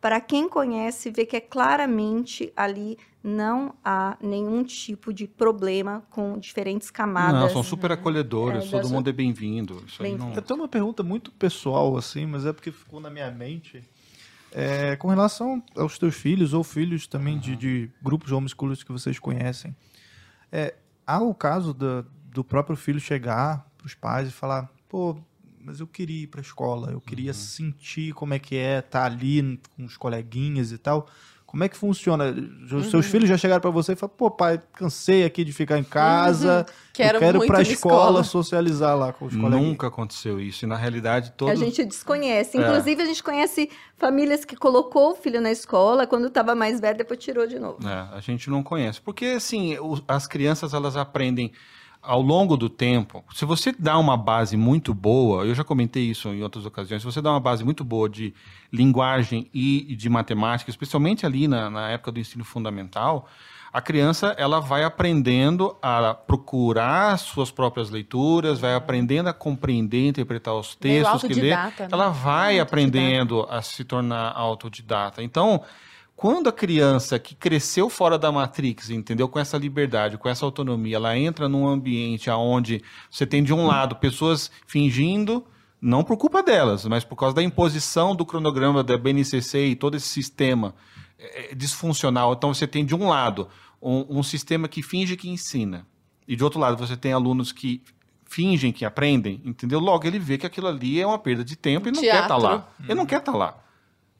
para 0.00 0.20
quem 0.20 0.48
conhece, 0.48 1.10
vê 1.10 1.24
que 1.24 1.36
é 1.36 1.40
claramente 1.40 2.52
ali 2.54 2.98
não 3.22 3.74
há 3.84 4.16
nenhum 4.20 4.62
tipo 4.62 5.12
de 5.12 5.26
problema 5.26 6.04
com 6.10 6.38
diferentes 6.38 6.90
camadas. 6.90 7.40
Não, 7.40 7.50
são 7.50 7.62
super 7.64 7.90
acolhedores, 7.90 8.66
é, 8.66 8.70
todo 8.70 8.88
mundo 8.88 9.10
é 9.10 9.12
bem-vindo. 9.12 9.84
Bem 9.98 10.16
não... 10.16 10.32
Eu 10.32 10.42
tenho 10.42 10.60
uma 10.60 10.68
pergunta 10.68 11.02
muito 11.02 11.32
pessoal, 11.32 11.96
assim, 11.96 12.24
mas 12.24 12.46
é 12.46 12.52
porque 12.52 12.70
ficou 12.70 13.00
na 13.00 13.10
minha 13.10 13.28
mente. 13.32 13.82
É, 14.58 14.96
com 14.96 15.08
relação 15.08 15.62
aos 15.76 15.98
teus 15.98 16.14
filhos 16.14 16.54
ou 16.54 16.64
filhos 16.64 17.06
também 17.06 17.34
uhum. 17.34 17.40
de, 17.40 17.56
de, 17.56 17.90
grupos 18.02 18.32
homeschoolers 18.32 18.82
que 18.82 18.90
vocês 18.90 19.18
conhecem, 19.18 19.76
é, 20.50 20.74
há 21.06 21.20
o 21.20 21.34
caso 21.34 21.74
do, 21.74 22.06
do 22.32 22.42
próprio 22.42 22.74
filho 22.74 22.98
chegar 22.98 23.70
para 23.76 23.86
os 23.86 23.94
pais 23.94 24.30
e 24.30 24.32
falar: 24.32 24.70
pô, 24.88 25.18
mas 25.60 25.78
eu 25.78 25.86
queria 25.86 26.22
ir 26.22 26.28
para 26.28 26.40
a 26.40 26.42
escola, 26.42 26.90
eu 26.90 27.02
queria 27.02 27.32
uhum. 27.32 27.34
sentir 27.34 28.14
como 28.14 28.32
é 28.32 28.38
que 28.38 28.56
é 28.56 28.78
estar 28.78 29.00
tá 29.00 29.04
ali 29.04 29.60
com 29.76 29.84
os 29.84 29.98
coleguinhas 29.98 30.72
e 30.72 30.78
tal. 30.78 31.06
Como 31.56 31.64
é 31.64 31.70
que 31.70 31.76
funciona? 31.78 32.26
Os 32.66 32.70
uhum. 32.70 32.90
seus 32.90 33.06
filhos 33.06 33.26
já 33.26 33.38
chegaram 33.38 33.62
para 33.62 33.70
você 33.70 33.94
e 33.94 33.96
falaram: 33.96 34.14
pô, 34.18 34.30
pai, 34.30 34.60
cansei 34.74 35.24
aqui 35.24 35.42
de 35.42 35.54
ficar 35.54 35.78
em 35.78 35.84
casa, 35.84 36.66
uhum. 36.68 36.74
quero, 36.92 37.16
eu 37.16 37.20
quero 37.20 37.44
ir 37.44 37.46
para 37.46 37.58
a 37.60 37.62
escola, 37.62 37.94
escola, 37.94 38.24
socializar 38.24 38.94
lá 38.94 39.10
com 39.10 39.24
os 39.24 39.34
colegas. 39.34 39.58
Nunca 39.58 39.86
aconteceu 39.86 40.38
isso. 40.38 40.66
E 40.66 40.68
na 40.68 40.76
realidade, 40.76 41.32
todos. 41.34 41.54
A 41.54 41.56
gente 41.56 41.82
desconhece. 41.82 42.58
É. 42.58 42.60
Inclusive, 42.60 43.02
a 43.02 43.06
gente 43.06 43.22
conhece 43.22 43.70
famílias 43.96 44.44
que 44.44 44.54
colocou 44.54 45.12
o 45.12 45.14
filho 45.14 45.40
na 45.40 45.50
escola, 45.50 46.06
quando 46.06 46.26
estava 46.26 46.54
mais 46.54 46.78
velho, 46.78 46.98
depois 46.98 47.18
tirou 47.18 47.46
de 47.46 47.58
novo. 47.58 47.78
É, 47.88 48.14
a 48.14 48.20
gente 48.20 48.50
não 48.50 48.62
conhece. 48.62 49.00
Porque, 49.00 49.24
assim, 49.24 49.78
as 50.06 50.26
crianças 50.26 50.74
elas 50.74 50.94
aprendem 50.94 51.52
ao 52.06 52.22
longo 52.22 52.56
do 52.56 52.68
tempo, 52.68 53.24
se 53.34 53.44
você 53.44 53.74
dá 53.76 53.98
uma 53.98 54.16
base 54.16 54.56
muito 54.56 54.94
boa, 54.94 55.44
eu 55.44 55.54
já 55.54 55.64
comentei 55.64 56.04
isso 56.04 56.28
em 56.28 56.42
outras 56.42 56.64
ocasiões, 56.64 57.02
se 57.02 57.06
você 57.06 57.20
dá 57.20 57.30
uma 57.30 57.40
base 57.40 57.64
muito 57.64 57.84
boa 57.84 58.08
de 58.08 58.32
linguagem 58.72 59.48
e 59.52 59.94
de 59.96 60.08
matemática, 60.08 60.70
especialmente 60.70 61.26
ali 61.26 61.48
na, 61.48 61.68
na 61.68 61.90
época 61.90 62.12
do 62.12 62.20
ensino 62.20 62.44
fundamental, 62.44 63.28
a 63.72 63.80
criança 63.82 64.34
ela 64.38 64.58
vai 64.58 64.84
aprendendo 64.84 65.76
a 65.82 66.14
procurar 66.14 67.18
suas 67.18 67.50
próprias 67.50 67.90
leituras, 67.90 68.58
vai 68.58 68.74
aprendendo 68.74 69.28
a 69.28 69.34
compreender, 69.34 70.08
interpretar 70.08 70.54
os 70.54 70.74
textos 70.74 71.22
que 71.24 71.34
lê. 71.34 71.50
né? 71.50 71.72
Ela 71.92 72.08
vai 72.08 72.58
aprendendo 72.58 73.46
a 73.50 73.60
se 73.60 73.84
tornar 73.84 74.32
autodidata. 74.32 75.22
Então, 75.22 75.62
quando 76.16 76.48
a 76.48 76.52
criança 76.52 77.18
que 77.18 77.34
cresceu 77.34 77.90
fora 77.90 78.18
da 78.18 78.32
Matrix, 78.32 78.88
entendeu, 78.88 79.28
com 79.28 79.38
essa 79.38 79.58
liberdade, 79.58 80.16
com 80.16 80.30
essa 80.30 80.46
autonomia, 80.46 80.96
ela 80.96 81.16
entra 81.16 81.46
num 81.46 81.68
ambiente 81.68 82.30
onde 82.30 82.82
você 83.10 83.26
tem 83.26 83.44
de 83.44 83.52
um 83.52 83.66
lado 83.66 83.96
pessoas 83.96 84.50
fingindo, 84.66 85.44
não 85.78 86.02
por 86.02 86.16
culpa 86.16 86.42
delas, 86.42 86.86
mas 86.86 87.04
por 87.04 87.16
causa 87.16 87.36
da 87.36 87.42
imposição 87.42 88.16
do 88.16 88.24
cronograma 88.24 88.82
da 88.82 88.96
BNCC 88.96 89.66
e 89.66 89.76
todo 89.76 89.94
esse 89.94 90.08
sistema 90.08 90.74
é, 91.18 91.54
disfuncional. 91.54 92.32
Então 92.32 92.54
você 92.54 92.66
tem 92.66 92.82
de 92.82 92.94
um 92.94 93.08
lado 93.08 93.46
um, 93.80 94.18
um 94.18 94.22
sistema 94.22 94.66
que 94.68 94.82
finge 94.82 95.16
que 95.16 95.28
ensina 95.28 95.86
e 96.26 96.34
de 96.34 96.42
outro 96.42 96.58
lado 96.58 96.78
você 96.78 96.96
tem 96.96 97.12
alunos 97.12 97.52
que 97.52 97.82
fingem 98.24 98.72
que 98.72 98.86
aprendem, 98.86 99.40
entendeu? 99.44 99.78
Logo 99.78 100.06
ele 100.06 100.18
vê 100.18 100.38
que 100.38 100.46
aquilo 100.46 100.66
ali 100.66 100.98
é 100.98 101.06
uma 101.06 101.18
perda 101.18 101.44
de 101.44 101.56
tempo 101.56 101.88
e 101.88 101.92
não 101.92 102.00
quer 102.00 102.22
estar 102.22 102.36
lá. 102.38 102.58
Teatro. 102.58 102.84
Ele 102.84 102.94
não 102.94 103.06
quer 103.06 103.18
estar 103.18 103.36
lá. 103.36 103.65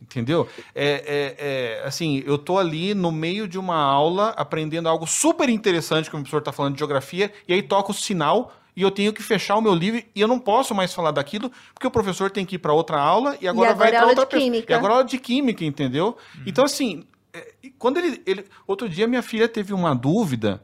Entendeu? 0.00 0.46
É, 0.74 0.84
é, 0.84 1.80
é, 1.80 1.86
assim, 1.86 2.22
eu 2.26 2.36
tô 2.36 2.58
ali 2.58 2.94
no 2.94 3.10
meio 3.10 3.48
de 3.48 3.58
uma 3.58 3.76
aula 3.76 4.30
aprendendo 4.36 4.88
algo 4.88 5.06
super 5.06 5.48
interessante, 5.48 6.10
como 6.10 6.20
o 6.20 6.24
professor 6.24 6.38
está 6.38 6.52
falando 6.52 6.74
de 6.74 6.78
geografia, 6.78 7.32
e 7.48 7.54
aí 7.54 7.62
toca 7.62 7.90
o 7.90 7.94
sinal 7.94 8.52
e 8.76 8.82
eu 8.82 8.90
tenho 8.90 9.10
que 9.12 9.22
fechar 9.22 9.56
o 9.56 9.62
meu 9.62 9.74
livro 9.74 10.02
e 10.14 10.20
eu 10.20 10.28
não 10.28 10.38
posso 10.38 10.74
mais 10.74 10.92
falar 10.92 11.10
daquilo, 11.10 11.50
porque 11.72 11.86
o 11.86 11.90
professor 11.90 12.30
tem 12.30 12.44
que 12.44 12.56
ir 12.56 12.58
para 12.58 12.74
outra 12.74 13.00
aula 13.00 13.38
e 13.40 13.48
agora, 13.48 13.70
agora 13.70 13.74
vai 13.74 13.88
é 13.88 13.90
para 13.92 14.00
aula 14.00 14.10
outra 14.10 14.24
de 14.24 14.30
pessoa. 14.30 14.44
química. 14.44 14.72
E 14.72 14.76
agora 14.76 14.92
é 14.92 14.96
aula 14.96 15.08
de 15.08 15.18
química, 15.18 15.64
entendeu? 15.64 16.16
Então, 16.44 16.62
assim, 16.62 17.04
é, 17.32 17.54
e 17.62 17.70
quando 17.70 17.96
ele, 17.96 18.22
ele. 18.26 18.44
Outro 18.66 18.86
dia 18.86 19.06
minha 19.06 19.22
filha 19.22 19.48
teve 19.48 19.72
uma 19.72 19.94
dúvida 19.94 20.62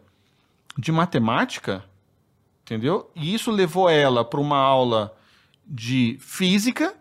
de 0.76 0.92
matemática, 0.92 1.84
entendeu? 2.62 3.10
E 3.16 3.34
isso 3.34 3.50
levou 3.50 3.88
ela 3.88 4.24
para 4.24 4.40
uma 4.40 4.58
aula 4.58 5.16
de 5.66 6.18
física 6.20 6.94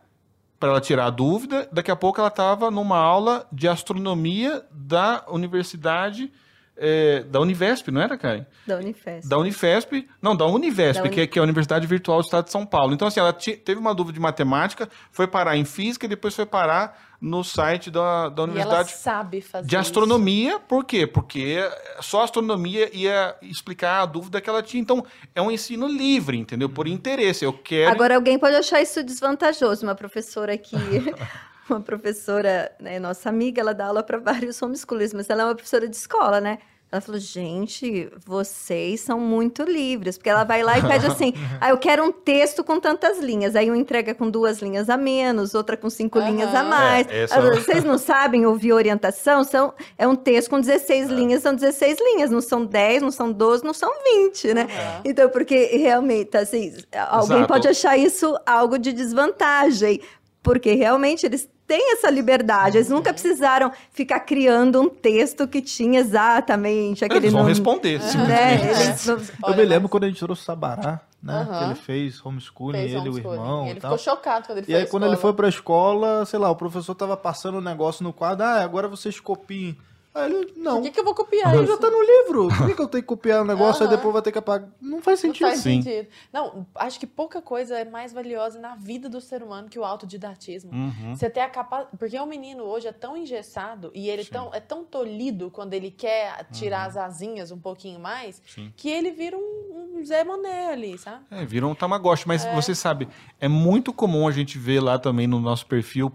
para 0.61 0.69
ela 0.69 0.79
tirar 0.79 1.07
a 1.07 1.09
dúvida. 1.09 1.67
Daqui 1.71 1.89
a 1.91 1.95
pouco 1.95 2.19
ela 2.21 2.27
estava 2.29 2.69
numa 2.71 2.97
aula 2.97 3.45
de 3.51 3.67
astronomia 3.67 4.63
da 4.71 5.25
universidade 5.27 6.31
eh, 6.77 7.23
da 7.29 7.39
Univesp, 7.41 7.89
não 7.91 8.01
era, 8.01 8.17
Karen? 8.17 8.45
Da 8.65 8.77
Unifesp. 8.77 9.27
Da 9.29 9.37
Unifesp, 9.37 10.07
não, 10.21 10.35
da 10.35 10.45
Univesp, 10.45 10.99
Da 11.01 11.05
Uni- 11.07 11.13
que, 11.15 11.21
é, 11.21 11.27
que 11.27 11.37
é 11.37 11.41
a 11.41 11.43
Universidade 11.43 11.85
Virtual 11.85 12.19
do 12.19 12.25
Estado 12.25 12.45
de 12.45 12.51
São 12.51 12.65
Paulo. 12.65 12.93
Então, 12.93 13.07
assim, 13.07 13.19
ela 13.19 13.33
teve 13.33 13.75
uma 13.79 13.93
dúvida 13.93 14.13
de 14.13 14.19
matemática, 14.19 14.87
foi 15.11 15.27
parar 15.27 15.57
em 15.57 15.65
física 15.65 16.05
e 16.05 16.09
depois 16.09 16.35
foi 16.35 16.45
parar 16.45 17.10
no 17.21 17.43
site 17.43 17.91
da, 17.91 18.29
da 18.29 18.41
E 18.41 18.45
ela 18.45 18.51
Universidade 18.51 18.91
sabe 18.93 19.41
fazer 19.41 19.67
de 19.67 19.77
astronomia, 19.77 20.59
por 20.59 20.83
quê? 20.83 21.05
Porque 21.05 21.57
só 21.99 22.21
a 22.21 22.23
astronomia 22.23 22.89
ia 22.91 23.35
explicar 23.43 24.01
a 24.01 24.05
dúvida 24.07 24.41
que 24.41 24.49
ela 24.49 24.63
tinha. 24.63 24.81
Então, 24.81 25.05
é 25.35 25.41
um 25.41 25.51
ensino 25.51 25.87
livre, 25.87 26.35
entendeu? 26.35 26.67
Por 26.67 26.87
interesse. 26.87 27.45
Eu 27.45 27.53
quero. 27.53 27.91
Agora, 27.91 28.15
alguém 28.15 28.39
pode 28.39 28.55
achar 28.55 28.81
isso 28.81 29.03
desvantajoso. 29.03 29.85
Uma 29.85 29.93
professora 29.93 30.53
aqui, 30.53 30.75
uma 31.69 31.79
professora, 31.79 32.71
né, 32.79 32.99
nossa 32.99 33.29
amiga, 33.29 33.61
ela 33.61 33.73
dá 33.73 33.85
aula 33.85 34.01
para 34.01 34.17
vários 34.17 34.59
homeschoolers, 34.59 35.13
mas 35.13 35.29
ela 35.29 35.43
é 35.43 35.45
uma 35.45 35.55
professora 35.55 35.87
de 35.87 35.95
escola, 35.95 36.41
né? 36.41 36.57
Ela 36.91 36.99
falou, 36.99 37.21
gente, 37.21 38.11
vocês 38.25 38.99
são 38.99 39.17
muito 39.17 39.63
livres. 39.63 40.17
Porque 40.17 40.29
ela 40.29 40.43
vai 40.43 40.61
lá 40.61 40.77
e 40.77 40.81
pede 40.81 41.05
assim, 41.07 41.33
ah, 41.61 41.69
eu 41.69 41.77
quero 41.77 42.03
um 42.03 42.11
texto 42.11 42.63
com 42.65 42.81
tantas 42.81 43.17
linhas. 43.19 43.55
Aí 43.55 43.71
um 43.71 43.75
entrega 43.75 44.13
com 44.13 44.29
duas 44.29 44.61
linhas 44.61 44.89
a 44.89 44.97
menos, 44.97 45.55
outra 45.55 45.77
com 45.77 45.89
cinco 45.89 46.19
linhas 46.19 46.53
a 46.53 46.63
mais. 46.63 47.07
É, 47.09 47.23
essa- 47.23 47.39
Vocês 47.41 47.83
não 47.85 47.97
sabem 47.97 48.45
ouvir 48.45 48.73
orientação? 48.73 49.43
São, 49.45 49.73
é 49.97 50.05
um 50.05 50.15
texto 50.17 50.49
com 50.49 50.59
16 50.59 51.09
linhas, 51.09 51.41
são 51.41 51.55
16 51.55 51.97
linhas. 51.99 52.29
Não 52.29 52.41
são 52.41 52.65
10, 52.65 53.01
não 53.01 53.11
são 53.11 53.31
12, 53.31 53.63
não 53.63 53.73
são 53.73 53.89
20, 54.03 54.53
né? 54.53 54.67
Então, 55.05 55.29
porque 55.29 55.77
realmente, 55.77 56.35
assim, 56.35 56.73
alguém 57.09 57.37
Exato. 57.37 57.47
pode 57.53 57.67
achar 57.69 57.97
isso 57.97 58.37
algo 58.45 58.77
de 58.77 58.91
desvantagem, 58.91 60.01
porque 60.43 60.73
realmente 60.73 61.25
eles 61.25 61.47
têm 61.71 61.93
essa 61.93 62.09
liberdade, 62.09 62.77
eles 62.77 62.89
nunca 62.89 63.13
precisaram 63.13 63.71
ficar 63.93 64.19
criando 64.21 64.81
um 64.81 64.89
texto 64.89 65.47
que 65.47 65.61
tinha 65.61 66.01
exatamente 66.01 67.05
aquele 67.05 67.19
Eles 67.21 67.31
vão 67.31 67.43
nome. 67.43 67.53
responder, 67.53 67.97
Né? 67.99 68.07
simplesmente. 68.09 68.65
Eles 68.81 69.05
não- 69.07 69.49
Eu 69.51 69.55
me 69.57 69.63
lembro 69.65 69.87
quando 69.87 70.03
a 70.03 70.07
gente 70.07 70.19
trouxe 70.19 70.41
o 70.41 70.45
Sabará, 70.45 70.99
né? 71.23 71.47
Que 71.57 71.63
ele 71.63 71.75
fez 71.75 72.25
homeschooling, 72.25 72.77
Fez 72.79 72.91
ele 72.91 73.05
e 73.05 73.07
o 73.07 73.11
homeschooling. 73.13 73.39
irmão 73.39 73.67
Ele 73.67 73.77
e 73.77 73.81
tal. 73.81 73.97
ficou 73.97 74.13
chocado 74.15 74.47
quando 74.47 74.57
ele 74.57 74.65
E 74.67 74.71
foi 74.71 74.75
aí, 74.75 74.83
à 74.83 74.87
quando 74.87 75.03
ele 75.03 75.15
foi 75.15 75.17
escola. 75.31 75.33
pra 75.35 75.47
escola, 75.49 76.25
sei 76.25 76.39
lá, 76.39 76.49
o 76.49 76.55
professor 76.55 76.93
tava 76.93 77.15
passando 77.15 77.57
um 77.57 77.61
negócio 77.61 78.03
no 78.03 78.11
quadro, 78.11 78.45
ah, 78.45 78.61
agora 78.61 78.89
vocês 78.89 79.17
copiem. 79.19 79.77
Aí 80.13 80.29
ele, 80.29 80.53
não, 80.57 80.75
Por 80.75 80.81
que, 80.83 80.91
que 80.91 80.99
eu 80.99 81.05
vou 81.05 81.15
copiar 81.15 81.55
já 81.55 81.63
isso? 81.63 81.77
tá 81.77 81.89
no 81.89 82.01
livro. 82.01 82.49
Por 82.49 82.67
que, 82.67 82.75
que 82.75 82.81
eu 82.81 82.87
tenho 82.87 83.01
que 83.01 83.07
copiar 83.07 83.43
o 83.43 83.45
negócio, 83.45 83.81
aí 83.81 83.87
Aham. 83.87 83.95
depois 83.95 84.11
vai 84.13 84.21
ter 84.21 84.31
que 84.33 84.37
apagar? 84.37 84.69
Não 84.81 85.01
faz 85.01 85.23
Não 85.23 85.29
sentido. 85.29 85.47
faz 85.47 85.59
Sim. 85.61 85.81
sentido. 85.81 86.09
Não, 86.33 86.67
acho 86.75 86.99
que 86.99 87.07
pouca 87.07 87.41
coisa 87.41 87.79
é 87.79 87.85
mais 87.85 88.11
valiosa 88.11 88.59
na 88.59 88.75
vida 88.75 89.07
do 89.07 89.21
ser 89.21 89.41
humano 89.41 89.69
que 89.69 89.79
o 89.79 89.85
autodidatismo. 89.85 90.73
Uhum. 90.73 91.15
Você 91.15 91.29
ter 91.29 91.39
a 91.39 91.49
capacidade. 91.49 91.95
Porque 91.97 92.19
o 92.19 92.25
menino 92.25 92.63
hoje 92.63 92.89
é 92.89 92.91
tão 92.91 93.15
engessado 93.15 93.89
e 93.95 94.09
ele 94.09 94.25
Sim. 94.25 94.31
tão, 94.31 94.53
é 94.53 94.59
tão 94.59 94.83
tolhido 94.83 95.49
quando 95.49 95.73
ele 95.73 95.89
quer 95.89 96.45
tirar 96.51 96.85
as 96.87 96.97
asinhas 96.97 97.49
um 97.49 97.59
pouquinho 97.59 97.99
mais, 97.99 98.41
Sim. 98.45 98.73
que 98.75 98.89
ele 98.89 99.11
vira 99.11 99.37
um, 99.37 99.95
um 99.97 100.05
Zé 100.05 100.25
Mané 100.25 100.73
ali, 100.73 100.97
sabe? 100.97 101.23
É, 101.31 101.45
viram 101.45 101.71
um 101.71 101.75
Tamagotchi. 101.75 102.27
Mas 102.27 102.43
você 102.53 102.75
sabe, 102.75 103.07
é 103.39 103.47
muito 103.47 103.93
comum 103.93 104.27
a 104.27 104.31
gente 104.33 104.57
ver 104.57 104.81
lá 104.81 104.99
também 104.99 105.25
no 105.25 105.39
nosso 105.39 105.65
perfil 105.67 106.11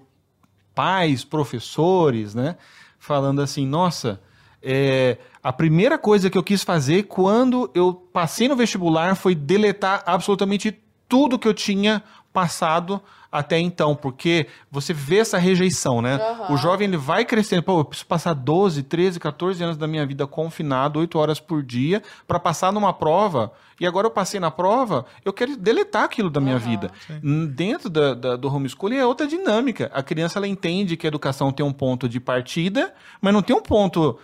pais, 0.74 1.24
professores, 1.24 2.34
né? 2.34 2.58
Falando 3.06 3.40
assim, 3.40 3.64
nossa, 3.64 4.20
é, 4.60 5.18
a 5.40 5.52
primeira 5.52 5.96
coisa 5.96 6.28
que 6.28 6.36
eu 6.36 6.42
quis 6.42 6.64
fazer 6.64 7.04
quando 7.04 7.70
eu 7.72 7.94
passei 7.94 8.48
no 8.48 8.56
vestibular 8.56 9.14
foi 9.14 9.32
deletar 9.32 10.02
absolutamente 10.04 10.76
tudo 11.08 11.38
que 11.38 11.46
eu 11.46 11.54
tinha 11.54 12.02
passado 12.40 13.00
até 13.32 13.58
então, 13.58 13.94
porque 13.96 14.46
você 14.70 14.92
vê 14.92 15.18
essa 15.18 15.38
rejeição, 15.38 16.00
né? 16.02 16.14
Aham. 16.16 16.52
O 16.52 16.56
jovem 16.58 16.86
ele 16.86 16.96
vai 16.98 17.24
crescendo, 17.24 17.62
pô, 17.62 17.80
eu 17.80 17.84
preciso 17.84 18.06
passar 18.06 18.34
12, 18.34 18.82
13, 18.82 19.18
14 19.18 19.62
anos 19.64 19.76
da 19.76 19.86
minha 19.86 20.04
vida 20.06 20.26
confinado, 20.26 20.98
8 21.00 21.18
horas 21.18 21.40
por 21.40 21.62
dia, 21.62 22.02
para 22.28 22.38
passar 22.38 22.72
numa 22.72 22.92
prova, 22.92 23.52
e 23.80 23.86
agora 23.86 24.06
eu 24.06 24.10
passei 24.10 24.38
na 24.40 24.50
prova, 24.50 25.04
eu 25.24 25.32
quero 25.32 25.56
deletar 25.56 26.04
aquilo 26.04 26.30
da 26.30 26.40
minha 26.40 26.56
Aham. 26.56 26.64
vida. 26.64 26.90
Hum, 27.22 27.46
Dentro 27.46 27.90
da, 27.90 28.14
da- 28.14 28.36
do 28.36 28.48
homeschooling 28.54 28.96
é 28.96 29.04
outra 29.06 29.26
dinâmica. 29.26 29.90
A 29.94 30.02
criança 30.02 30.38
ela 30.38 30.46
entende 30.48 30.96
que 30.96 31.06
a 31.06 31.08
educação 31.08 31.50
tem 31.52 31.64
um 31.64 31.72
ponto 31.72 32.08
de 32.08 32.20
partida, 32.20 32.94
mas 33.20 33.32
não 33.34 33.42
tem 33.42 33.56
um 33.56 33.62
ponto 33.62 34.18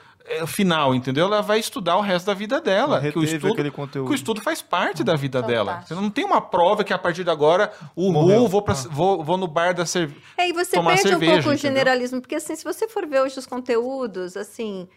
final, 0.47 0.95
entendeu? 0.95 1.27
Ela 1.27 1.41
vai 1.41 1.59
estudar 1.59 1.97
o 1.97 2.01
resto 2.01 2.27
da 2.27 2.35
vida 2.35 2.61
dela. 2.61 2.99
Ela 2.99 3.13
Que 3.13 3.19
o 3.19 3.25
estudo, 3.25 3.53
aquele 3.53 3.71
conteúdo. 3.71 4.07
que 4.07 4.13
o 4.13 4.15
estudo 4.15 4.41
faz 4.41 4.63
parte 4.63 5.03
da 5.05 5.15
vida 5.17 5.43
dela. 5.43 5.83
Você 5.87 5.95
não 5.95 6.09
tem 6.11 6.25
uma 6.25 6.41
prova 6.41 6.85
que 6.85 6.93
a 6.93 6.99
partir 6.99 7.25
de 7.25 7.31
agora, 7.31 7.73
uhul, 7.97 8.13
Morreu. 8.13 8.49
vou, 8.49 8.63
pra, 8.63 8.75
Ah. 8.75 8.89
vou, 8.91 9.23
vou 9.25 9.37
no 9.37 9.47
bar 9.47 9.75
da 9.75 9.85
cerveja. 9.87 10.21
É, 10.39 10.49
e 10.49 10.53
você 10.53 10.77
tomar 10.77 10.91
perde 10.95 11.03
cerveja, 11.09 11.33
um 11.33 11.35
pouco 11.37 11.49
o 11.51 11.53
entendeu? 11.53 11.59
generalismo, 11.59 12.21
porque 12.21 12.35
assim, 12.37 12.55
se 12.57 12.65
você 12.65 12.87
for 12.89 13.07
ver 13.07 13.21
hoje 13.21 13.39
os 13.39 13.47
conteúdos, 13.47 14.37
assim, 14.37 14.89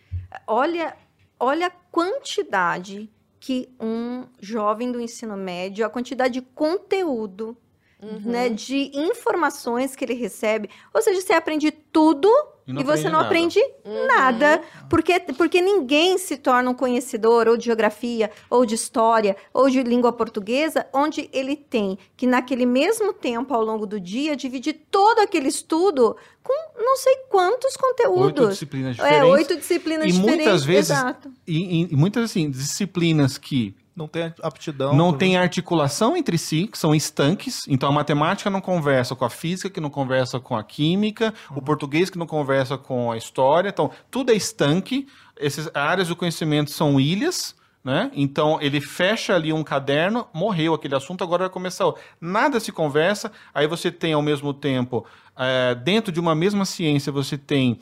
olha, 0.47 0.95
olha 1.39 1.67
a 1.67 1.71
quantidade 1.91 3.09
que 3.39 3.69
um 3.79 4.23
jovem 4.41 4.91
do 4.91 4.99
ensino 4.99 5.35
médio, 5.37 5.85
a 5.85 5.89
quantidade 5.89 6.35
de 6.35 6.41
conteúdo, 6.41 7.55
Uhum. 8.01 8.19
né, 8.25 8.49
de 8.49 8.91
informações 8.93 9.95
que 9.95 10.03
ele 10.05 10.13
recebe. 10.13 10.69
Ou 10.93 11.01
seja, 11.01 11.21
você 11.21 11.33
aprende 11.33 11.71
tudo 11.71 12.29
E 12.67 12.71
e, 12.71 12.73
não 12.73 12.83
você 12.83 13.07
aprende 13.07 13.11
não 13.11 13.11
nada. 13.19 13.25
aprende 13.27 13.59
Uhum. 13.85 14.07
nada, 14.07 14.61
porque, 14.89 15.19
porque 15.37 15.61
ninguém 15.61 16.17
se 16.17 16.35
torna 16.37 16.71
um 16.71 16.73
conhecedor 16.73 17.47
ou 17.47 17.55
de 17.55 17.65
geografia, 17.65 18.31
ou 18.49 18.65
de 18.65 18.73
história, 18.73 19.35
ou 19.53 19.69
de 19.69 19.83
língua 19.83 20.11
portuguesa, 20.11 20.87
onde 20.91 21.29
ele 21.31 21.55
tem 21.55 21.97
que, 22.17 22.25
naquele 22.25 22.65
mesmo 22.65 23.13
tempo, 23.13 23.53
ao 23.53 23.63
longo 23.63 23.85
do 23.85 23.99
dia, 23.99 24.35
dividir 24.35 24.81
todo 24.89 25.19
aquele 25.19 25.47
estudo 25.47 26.17
com 26.43 26.53
não 26.81 26.95
sei 26.97 27.15
quantos 27.29 27.73
Oito 27.75 27.79
conteúdos. 27.79 28.49
disciplinas 28.53 28.97
é, 28.99 29.03
diferentes. 29.03 29.29
oito 29.31 29.55
disciplinas 29.57 30.05
e 30.05 30.11
diferentes. 30.11 30.37
muitas 30.45 30.63
vezes, 30.65 30.89
Exato. 30.91 31.31
e, 31.47 31.83
e- 31.83 31.93
e 31.93 31.95
muitas 31.95 32.23
assim, 32.25 32.49
disciplinas 32.49 33.37
que 33.37 33.75
Não 33.95 34.07
tem 34.07 34.33
aptidão. 34.41 34.93
não 34.93 35.13
têm 35.13 35.37
articulação 35.37 36.17
entre 36.17 36.37
si, 36.37 36.67
que 36.67 36.77
são 36.77 36.93
estanques. 36.93 37.65
Então 37.67 37.87
a 37.87 37.91
matemática 37.91 38.49
não 38.49 38.59
conversa 38.59 39.15
com 39.15 39.23
a 39.23 39.29
física, 39.29 39.69
que 39.69 39.79
não 39.79 39.89
conversa 39.89 40.37
com 40.37 40.55
a 40.55 40.63
química, 40.63 41.33
o 41.55 41.61
português 41.61 42.09
que 42.09 42.17
não 42.17 42.27
conversa 42.27 42.77
com 42.77 43.09
a 43.11 43.17
história. 43.17 43.69
Então 43.69 43.89
tudo 44.11 44.31
é 44.31 44.35
estanque. 44.35 45.07
Essas 45.37 45.69
áreas 45.73 46.09
do 46.09 46.15
conhecimento 46.15 46.71
são 46.71 46.99
ilhas. 46.99 47.55
Né? 47.85 48.09
Então 48.15 48.57
ele 48.61 48.81
fecha 48.81 49.35
ali 49.35 49.53
um 49.53 49.63
caderno, 49.63 50.27
morreu 50.33 50.73
aquele 50.73 50.95
assunto, 50.95 51.23
agora 51.23 51.43
vai 51.43 51.49
começar. 51.49 51.85
Nada 52.19 52.59
se 52.59 52.71
conversa. 52.71 53.31
Aí 53.53 53.67
você 53.67 53.91
tem 53.91 54.11
ao 54.11 54.23
mesmo 54.23 54.53
tempo, 54.55 55.05
eh, 55.37 55.75
dentro 55.75 56.11
de 56.11 56.19
uma 56.19 56.33
mesma 56.33 56.65
ciência, 56.65 57.11
você 57.11 57.37
tem 57.37 57.79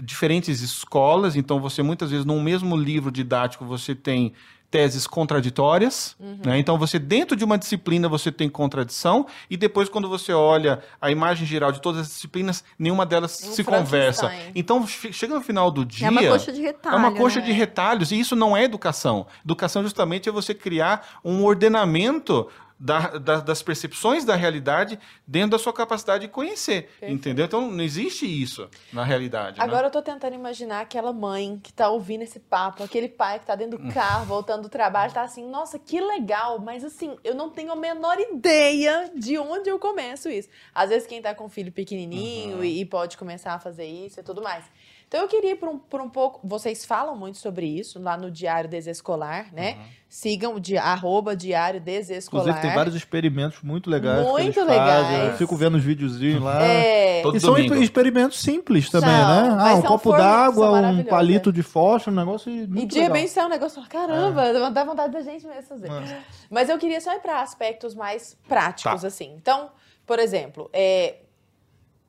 diferentes 0.00 0.62
escolas, 0.62 1.36
então 1.36 1.60
você 1.60 1.82
muitas 1.82 2.10
vezes 2.10 2.24
num 2.24 2.40
mesmo 2.40 2.76
livro 2.76 3.10
didático 3.10 3.64
você 3.64 3.94
tem 3.94 4.32
teses 4.70 5.06
contraditórias, 5.06 6.14
Uhum. 6.20 6.38
né? 6.44 6.58
Então 6.58 6.78
você 6.78 6.98
dentro 6.98 7.34
de 7.36 7.44
uma 7.44 7.58
disciplina 7.58 8.08
você 8.08 8.30
tem 8.30 8.48
contradição 8.48 9.26
e 9.48 9.56
depois 9.56 9.88
quando 9.88 10.08
você 10.08 10.32
olha 10.32 10.80
a 11.00 11.10
imagem 11.10 11.46
geral 11.46 11.72
de 11.72 11.80
todas 11.80 12.02
as 12.02 12.08
disciplinas, 12.08 12.62
nenhuma 12.78 13.04
delas 13.04 13.40
Um 13.42 13.52
se 13.52 13.64
conversa. 13.64 14.32
Então 14.54 14.86
che- 14.86 15.12
chega 15.12 15.34
no 15.34 15.40
final 15.40 15.70
do 15.70 15.84
dia 15.84 16.06
É 16.06 16.10
uma 16.10 16.22
coxa 16.22 16.52
de 16.52 16.60
retalho. 16.62 16.94
é 16.94 16.98
uma 16.98 17.12
coxa 17.12 17.40
né? 17.40 17.46
de 17.46 17.52
retalhos, 17.52 18.12
e 18.12 18.20
isso 18.20 18.36
não 18.36 18.56
é 18.56 18.62
educação. 18.64 19.26
Educação, 19.44 19.82
justamente, 19.82 20.28
é 20.28 20.32
você 20.32 20.54
criar 20.54 21.18
um 21.24 21.44
ordenamento 21.44 22.46
da- 22.80 23.18
da- 23.18 23.40
das 23.40 23.62
percepções 23.62 24.24
da 24.24 24.34
realidade 24.34 24.98
dentro 25.26 25.50
da 25.50 25.58
sua 25.58 25.72
capacidade 25.72 26.26
de 26.26 26.32
conhecer. 26.32 26.84
Perfeito. 26.84 27.12
Entendeu? 27.14 27.44
Então, 27.44 27.70
não 27.70 27.84
existe 27.84 28.24
isso 28.24 28.66
na 28.90 29.04
realidade. 29.04 29.58
né? 29.58 29.64
Agora 29.64 29.88
eu 29.88 29.90
tô 29.90 30.00
tentando 30.00 30.34
imaginar 30.34 30.80
aquela 30.80 31.12
mãe 31.12 31.60
que 31.62 31.72
tá 31.72 31.90
ouvindo 31.90 32.22
esse 32.22 32.40
papo, 32.40 32.82
aquele 32.82 33.08
pai 33.08 33.38
que 33.38 33.44
tá 33.46 33.54
dentro 33.54 33.78
do 33.78 33.92
carro, 33.92 34.24
voltando 34.24 34.62
do 34.62 34.68
trabalho, 34.70 35.12
tá 35.12 35.22
assim, 35.22 35.46
nossa, 35.46 35.78
que 35.78 36.00
legal, 36.00 36.58
mas 36.58 36.82
assim, 36.82 37.16
eu 37.22 37.34
não 37.34 37.50
tenho 37.50 37.70
a 37.70 37.76
menor 37.76 38.18
ideia 38.18 39.10
de 39.14 39.36
onde 39.38 39.68
eu 39.68 39.78
começo 39.78 40.30
isso. 40.30 40.48
Às 40.74 40.88
vezes 40.88 41.06
quem 41.06 41.20
tá 41.20 41.34
com 41.34 41.48
filho 41.50 41.70
pequenininho 41.70 42.56
Uhum. 42.56 42.64
e, 42.64 42.80
e 42.80 42.84
pode 42.86 43.18
começar 43.18 43.52
a 43.52 43.58
fazer 43.58 43.84
isso 43.84 44.18
e 44.18 44.22
tudo 44.22 44.40
mais. 44.40 44.64
Então 45.10 45.22
eu 45.22 45.26
queria 45.28 45.50
ir 45.50 45.54
por 45.56 45.68
um, 45.68 45.76
por 45.76 46.00
um 46.00 46.08
pouco, 46.08 46.38
vocês 46.46 46.84
falam 46.84 47.16
muito 47.16 47.36
sobre 47.36 47.66
isso 47.66 48.00
lá 48.00 48.16
no 48.16 48.30
Diário 48.30 48.70
Desescolar, 48.70 49.52
né? 49.52 49.72
Uhum. 49.74 49.82
Sigam 50.08 50.54
o 50.54 50.60
di, 50.60 50.78
arroba 50.78 51.34
Diário 51.34 51.80
Desescolar. 51.80 52.44
Inclusive, 52.46 52.62
tem 52.68 52.76
vários 52.76 52.94
experimentos 52.94 53.60
muito 53.60 53.90
legais. 53.90 54.24
Muito 54.24 54.40
eles 54.44 54.54
fazem. 54.54 54.78
legais. 54.78 55.30
Eu 55.32 55.36
fico 55.36 55.56
vendo 55.56 55.76
os 55.78 55.82
videozinhos 55.82 56.40
lá. 56.40 56.62
É, 56.62 57.22
Todo 57.22 57.36
E 57.36 57.40
são 57.40 57.54
domingo. 57.54 57.74
experimentos 57.74 58.38
simples 58.40 58.88
também, 58.88 59.10
São, 59.10 59.56
né? 59.56 59.56
Ah, 59.60 59.74
um 59.74 59.82
copo 59.82 60.12
d'água, 60.12 60.68
um 60.68 60.72
maravilhosas. 60.74 61.10
palito 61.10 61.52
de 61.52 61.62
fósforo, 61.64 62.14
um 62.14 62.18
negócio 62.20 62.52
muito 62.52 62.78
E 62.78 62.86
de 62.86 62.98
legal. 63.00 63.12
repente 63.12 63.32
sai 63.32 63.46
um 63.46 63.48
negócio 63.48 63.74
fala, 63.74 63.88
caramba, 63.88 64.44
É. 64.44 64.70
dá 64.70 64.84
vontade 64.84 65.12
da 65.12 65.22
gente 65.22 65.44
mesmo 65.44 65.62
fazer. 65.64 65.90
É. 65.90 66.20
Mas 66.48 66.68
eu 66.68 66.78
queria 66.78 67.00
só 67.00 67.12
ir 67.16 67.20
para 67.20 67.42
aspectos 67.42 67.96
mais 67.96 68.38
práticos, 68.46 69.00
Tá. 69.00 69.08
assim. 69.08 69.34
Então, 69.36 69.72
por 70.06 70.20
exemplo, 70.20 70.70
é, 70.72 71.16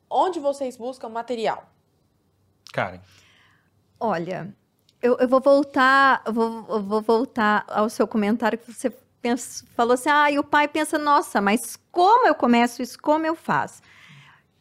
onde 0.08 0.38
vocês 0.38 0.76
buscam 0.76 1.08
material? 1.08 1.68
Karen. 2.72 3.00
Olha, 4.00 4.52
eu, 5.00 5.16
eu 5.18 5.28
vou 5.28 5.40
voltar, 5.40 6.22
vou, 6.26 6.66
eu 6.68 6.82
vou 6.82 7.00
voltar 7.02 7.64
ao 7.68 7.88
seu 7.88 8.06
comentário 8.08 8.58
que 8.58 8.72
você 8.72 8.90
pensa- 9.20 9.64
falou 9.76 9.94
assim, 9.94 10.08
ah, 10.10 10.30
e 10.30 10.38
o 10.38 10.44
pai 10.44 10.66
pensa, 10.66 10.98
nossa, 10.98 11.40
mas 11.40 11.76
como 11.92 12.26
eu 12.26 12.34
começo 12.34 12.82
isso, 12.82 12.98
como 13.00 13.24
eu 13.24 13.36
faço? 13.36 13.80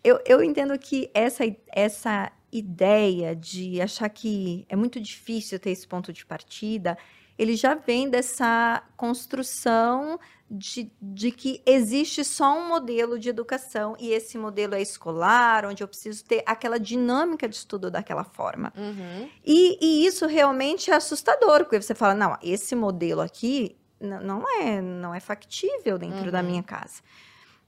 Eu, 0.04 0.20
eu 0.26 0.44
entendo 0.44 0.78
que 0.78 1.10
essa, 1.14 1.44
essa 1.72 2.32
ideia 2.52 3.36
de 3.36 3.82
achar 3.82 4.10
que 4.10 4.66
é 4.70 4.76
muito 4.76 5.00
difícil 5.00 5.60
ter 5.60 5.72
esse 5.72 5.88
ponto 5.88 6.12
de 6.12 6.26
partida, 6.26 6.98
ele 7.42 7.56
já 7.56 7.74
vem 7.74 8.08
dessa 8.08 8.84
construção 8.96 10.20
de, 10.50 10.92
de 11.02 11.32
que 11.32 11.62
existe 11.66 12.24
só 12.24 12.56
um 12.60 12.68
modelo 12.68 13.18
de 13.18 13.30
educação 13.30 13.96
e 14.00 14.12
esse 14.12 14.38
modelo 14.38 14.76
é 14.76 14.82
escolar, 14.82 15.66
onde 15.66 15.82
eu 15.82 15.88
preciso 15.88 16.24
ter 16.26 16.44
aquela 16.46 16.78
dinâmica 16.78 17.50
de 17.50 17.56
estudo 17.56 17.90
daquela 17.90 18.24
forma. 18.24 18.72
Uhum. 18.78 19.28
E, 19.44 19.78
e 19.82 20.06
isso 20.06 20.28
realmente 20.28 20.92
é 20.92 20.96
assustador, 20.96 21.64
porque 21.64 21.82
você 21.82 21.96
fala, 21.96 22.14
não, 22.14 22.38
esse 22.44 22.76
modelo 22.76 23.22
aqui 23.22 23.76
não 24.00 24.44
é, 24.60 24.82
não 24.82 25.16
é 25.16 25.20
factível 25.20 25.98
dentro 25.98 26.32
da 26.32 26.42
Uhum. 26.42 26.46
minha 26.46 26.64
casa. 26.64 27.02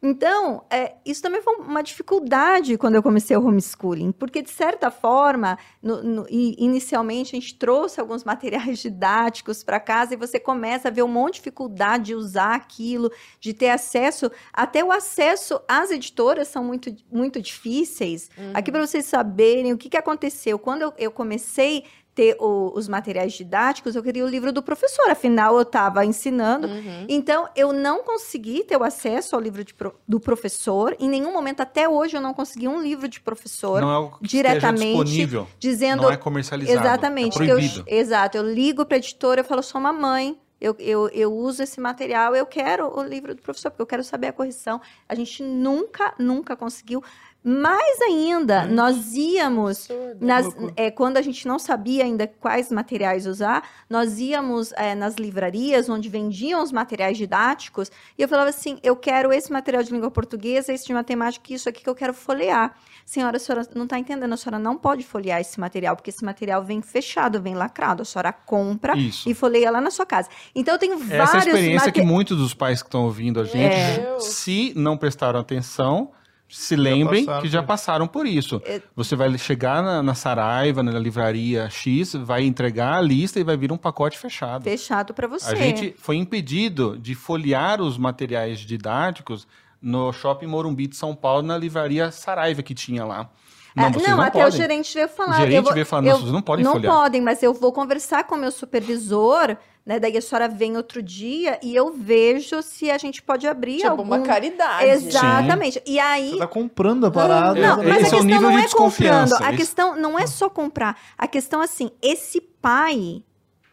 Então, 0.05 0.65
é, 0.69 0.95
isso 1.05 1.21
também 1.21 1.41
foi 1.41 1.55
uma 1.55 1.81
dificuldade 1.81 2.77
quando 2.77 2.95
eu 2.95 3.01
comecei 3.01 3.37
o 3.37 3.45
homeschooling, 3.47 4.11
porque, 4.11 4.41
de 4.41 4.49
certa 4.49 4.91
forma, 4.91 5.57
no- 5.81 6.03
no- 6.03 6.25
inicialmente 6.29 7.33
a 7.33 7.39
gente 7.39 7.55
trouxe 7.55 8.01
alguns 8.01 8.23
materiais 8.25 8.79
didáticos 8.79 9.63
para 9.63 9.79
casa 9.79 10.13
e 10.13 10.17
você 10.17 10.41
começa 10.41 10.89
a 10.89 10.91
ver 10.91 11.03
um 11.03 11.07
monte 11.07 11.35
de 11.35 11.39
dificuldade 11.39 12.03
de 12.07 12.15
usar 12.15 12.53
aquilo, 12.53 13.09
de 13.39 13.53
ter 13.53 13.69
acesso, 13.69 14.29
até 14.51 14.83
o 14.83 14.91
acesso 14.91 15.61
às 15.69 15.89
editoras 15.89 16.49
são 16.49 16.65
muito, 16.65 16.93
muito 17.09 17.41
difíceis. 17.41 18.29
Uhum. 18.37 18.51
Aqui 18.53 18.73
para 18.73 18.85
vocês 18.85 19.05
saberem 19.05 19.71
o 19.71 19.77
que, 19.77 19.87
que 19.89 19.95
aconteceu. 19.97 20.59
Quando 20.59 20.81
eu, 20.81 20.93
eu 20.97 21.11
comecei 21.11 21.85
ter 22.15 22.35
o- 22.39 22.71
os 22.75 22.87
materiais 22.87 23.33
didáticos, 23.33 23.95
eu 23.95 24.03
queria 24.03 24.23
o 24.23 24.27
livro 24.27 24.51
do 24.51 24.61
professor, 24.61 25.09
afinal 25.09 25.55
eu 25.55 25.63
estava 25.63 26.05
ensinando. 26.05 26.67
Uhum. 26.67 27.05
Então, 27.09 27.47
eu 27.55 27.73
não 27.73 28.03
consegui 28.03 28.63
ter 28.63 28.77
o 28.77 28.83
acesso 28.83 29.35
ao 29.35 29.41
livro 29.41 29.63
de 29.63 29.73
do 30.07 30.19
professor. 30.19 30.95
Em 30.99 31.09
nenhum 31.09 31.33
momento, 31.33 31.61
até 31.61 31.89
hoje, 31.89 32.15
eu 32.15 32.21
não 32.21 32.33
consegui 32.33 32.67
um 32.67 32.81
livro 32.81 33.07
de 33.07 33.19
professor 33.19 33.81
Não 33.81 34.07
é 34.07 34.11
diretamente 34.21 34.85
disponível. 34.85 35.47
dizendo 35.59 36.03
Não 36.03 36.11
é 36.11 36.17
comercializado. 36.17 36.79
Exatamente. 36.79 37.41
É 37.41 37.45
que 37.45 37.51
eu, 37.51 37.57
exato. 37.87 38.37
Eu 38.37 38.43
ligo 38.53 38.85
para 38.85 38.97
a 38.97 38.99
editora, 38.99 39.41
eu 39.41 39.45
falo, 39.45 39.63
sou 39.63 39.81
uma 39.81 39.91
mãe. 39.93 40.37
Eu, 40.61 40.73
eu, 40.79 41.09
eu 41.09 41.33
uso 41.33 41.61
esse 41.61 41.81
material, 41.81 42.33
eu 42.37 42.45
quero 42.45 42.87
o 42.97 43.03
livro 43.03 43.35
do 43.35 43.41
professor, 43.41 43.69
porque 43.69 43.81
eu 43.81 43.85
quero 43.85 44.03
saber 44.03 44.27
a 44.27 44.31
correção. 44.33 44.79
A 45.09 45.13
gente 45.13 45.43
nunca, 45.43 46.13
nunca 46.17 46.55
conseguiu. 46.55 47.03
Mais 47.43 47.99
ainda, 48.01 48.65
nós 48.65 49.13
íamos 49.13 49.89
nas, 50.21 50.47
é, 50.77 50.89
quando 50.89 51.17
a 51.17 51.21
gente 51.21 51.45
não 51.45 51.59
sabia 51.59 52.05
ainda 52.05 52.25
quais 52.25 52.71
materiais 52.71 53.27
usar, 53.27 53.67
nós 53.89 54.17
íamos 54.17 54.71
é, 54.73 54.95
nas 54.95 55.15
livrarias 55.15 55.89
onde 55.89 56.07
vendiam 56.07 56.63
os 56.63 56.71
materiais 56.71 57.17
didáticos 57.17 57.91
e 58.17 58.21
eu 58.21 58.29
falava 58.29 58.49
assim: 58.49 58.77
eu 58.81 58.95
quero 58.95 59.33
esse 59.33 59.51
material 59.51 59.83
de 59.83 59.91
língua 59.91 60.09
portuguesa, 60.09 60.71
esse 60.71 60.85
de 60.85 60.93
matemática, 60.93 61.53
isso 61.53 61.67
aqui 61.67 61.83
que 61.83 61.89
eu 61.89 61.95
quero 61.95 62.13
folhear. 62.13 62.75
Senhora, 63.05 63.35
a 63.35 63.39
senhora 63.39 63.67
não 63.75 63.83
está 63.83 63.99
entendendo, 63.99 64.31
a 64.31 64.37
senhora 64.37 64.57
não 64.57 64.77
pode 64.77 65.03
folhear 65.03 65.41
esse 65.41 65.59
material, 65.59 65.97
porque 65.97 66.09
esse 66.09 66.23
material 66.23 66.63
vem 66.63 66.81
fechado, 66.81 67.41
vem 67.41 67.55
lacrado. 67.55 68.03
A 68.03 68.05
senhora 68.05 68.31
compra 68.31 68.97
Isso. 68.97 69.27
e 69.29 69.33
folheia 69.33 69.69
lá 69.69 69.81
na 69.81 69.91
sua 69.91 70.05
casa. 70.05 70.29
Então 70.55 70.75
eu 70.75 70.79
tenho 70.79 70.93
Essa 70.93 71.13
é 71.13 71.17
vários 71.17 71.45
experiência 71.47 71.91
que 71.91 71.99
mate- 71.99 72.09
muitos 72.13 72.37
dos 72.37 72.53
pais 72.53 72.81
que 72.81 72.87
estão 72.87 73.03
ouvindo 73.03 73.41
a 73.41 73.43
gente, 73.43 73.73
É. 73.75 74.15
se 74.19 74.71
não 74.77 74.95
prestaram 74.97 75.37
atenção, 75.39 76.11
se 76.55 76.75
lembrem 76.75 77.25
passaram 77.25 77.41
que 77.41 77.47
já 77.49 77.63
passaram 77.63 78.07
por 78.07 78.25
isso. 78.27 78.61
É. 78.65 78.81
Você 78.95 79.15
vai 79.15 79.35
chegar 79.37 79.81
na, 79.81 80.03
na 80.03 80.13
Saraiva, 80.13 80.83
na 80.83 80.97
livraria 80.99 81.69
X, 81.69 82.13
vai 82.13 82.43
entregar 82.45 82.95
a 82.97 83.01
lista 83.01 83.39
e 83.39 83.43
vai 83.43 83.57
vir 83.57 83.71
um 83.71 83.77
pacote 83.77 84.17
fechado. 84.17 84.63
fechado 84.63 85.13
para 85.13 85.27
você. 85.27 85.51
A 85.51 85.55
gente 85.55 85.95
foi 85.97 86.15
impedido 86.17 86.97
de 86.99 87.15
folhear 87.15 87.81
os 87.81 87.97
materiais 87.97 88.59
didáticos 88.59 89.47
no 89.81 90.13
Shopping 90.13 90.47
Morumbi 90.47 90.87
de 90.87 90.95
São 90.95 91.15
Paulo, 91.15 91.41
na 91.41 91.57
livraria 91.57 92.11
Saraiva 92.11 92.61
que 92.61 92.73
tinha 92.73 93.03
lá. 93.03 93.29
Não, 93.75 93.85
Ah, 93.85 93.89
vocês 93.89 94.07
não, 94.07 94.17
não, 94.17 94.23
até 94.23 94.39
podem. 94.43 94.47
o 94.47 94.51
gerente 94.61 94.93
veio 94.93 95.09
falar. 95.09 95.31
O 95.31 95.37
gerente 95.37 95.55
eu 95.55 95.63
vou- 95.63 95.73
veio 95.73 95.85
falar, 95.85 96.01
não, 96.03 96.09
eu- 96.11 96.17
vocês 96.19 96.31
não 96.31 96.41
podem 96.43 96.63
Não 96.63 96.73
folhear. 96.73 96.93
podem, 96.93 97.21
mas 97.21 97.41
eu 97.41 97.53
vou 97.55 97.71
conversar 97.73 98.23
com 98.25 98.35
o 98.35 98.37
meu 98.37 98.51
supervisor, 98.51 99.57
né? 99.85 99.99
Daí 99.99 100.15
a 100.17 100.21
senhora 100.21 100.47
vem 100.47 100.77
outro 100.77 101.01
dia 101.01 101.59
e 101.61 101.75
eu 101.75 101.91
vejo 101.93 102.61
se 102.61 102.89
a 102.89 102.97
gente 102.97 103.21
pode 103.21 103.47
abrir 103.47 103.77
Tipo, 103.77 103.89
algum... 103.89 104.03
uma 104.03 104.21
caridade. 104.21 104.85
Exatamente. 104.89 105.81
E 105.85 105.99
aí... 105.99 106.31
Você 106.31 106.37
tá 106.39 106.47
comprando 106.47 107.05
a 107.05 107.11
parada. 107.11 107.59
Não, 107.59 107.81
É, 107.83 107.87
mas 107.87 107.97
a 107.97 108.01
esse 108.01 108.03
é 108.03 108.07
o 108.07 108.21
questão 108.21 108.23
nível 108.23 108.41
não 108.51 108.59
é 108.59 108.69
comprando. 108.69 109.33
A 109.33 109.47
esse- 109.49 109.57
questão 109.57 109.95
não 109.95 110.17
é 110.19 110.25
só 110.27 110.49
comprar. 110.49 110.99
A 111.17 111.27
questão 111.27 111.61
é 111.61 111.65
assim, 111.65 111.91
esse 112.01 112.39
pai, 112.39 113.23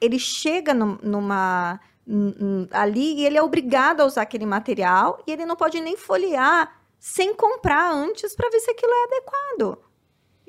ele 0.01 0.19
chega 0.19 0.75
num- 0.75 0.99
numa... 1.03 1.79
ali 2.73 3.15
e 3.21 3.27
ele 3.27 3.39
é 3.39 3.43
obrigado 3.43 4.01
a 4.01 4.05
usar 4.05 4.23
aquele 4.23 4.47
material 4.47 5.23
e 5.27 5.33
ele 5.33 5.47
não 5.47 5.55
pode 5.57 5.81
nem 5.81 5.97
folhear 5.97 6.73
sem 6.99 7.33
comprar 7.35 7.93
antes 7.93 8.35
para 8.35 8.51
ver 8.51 8.61
se 8.61 8.71
aquilo 8.71 8.93
é 8.93 9.05
adequado. 9.05 9.79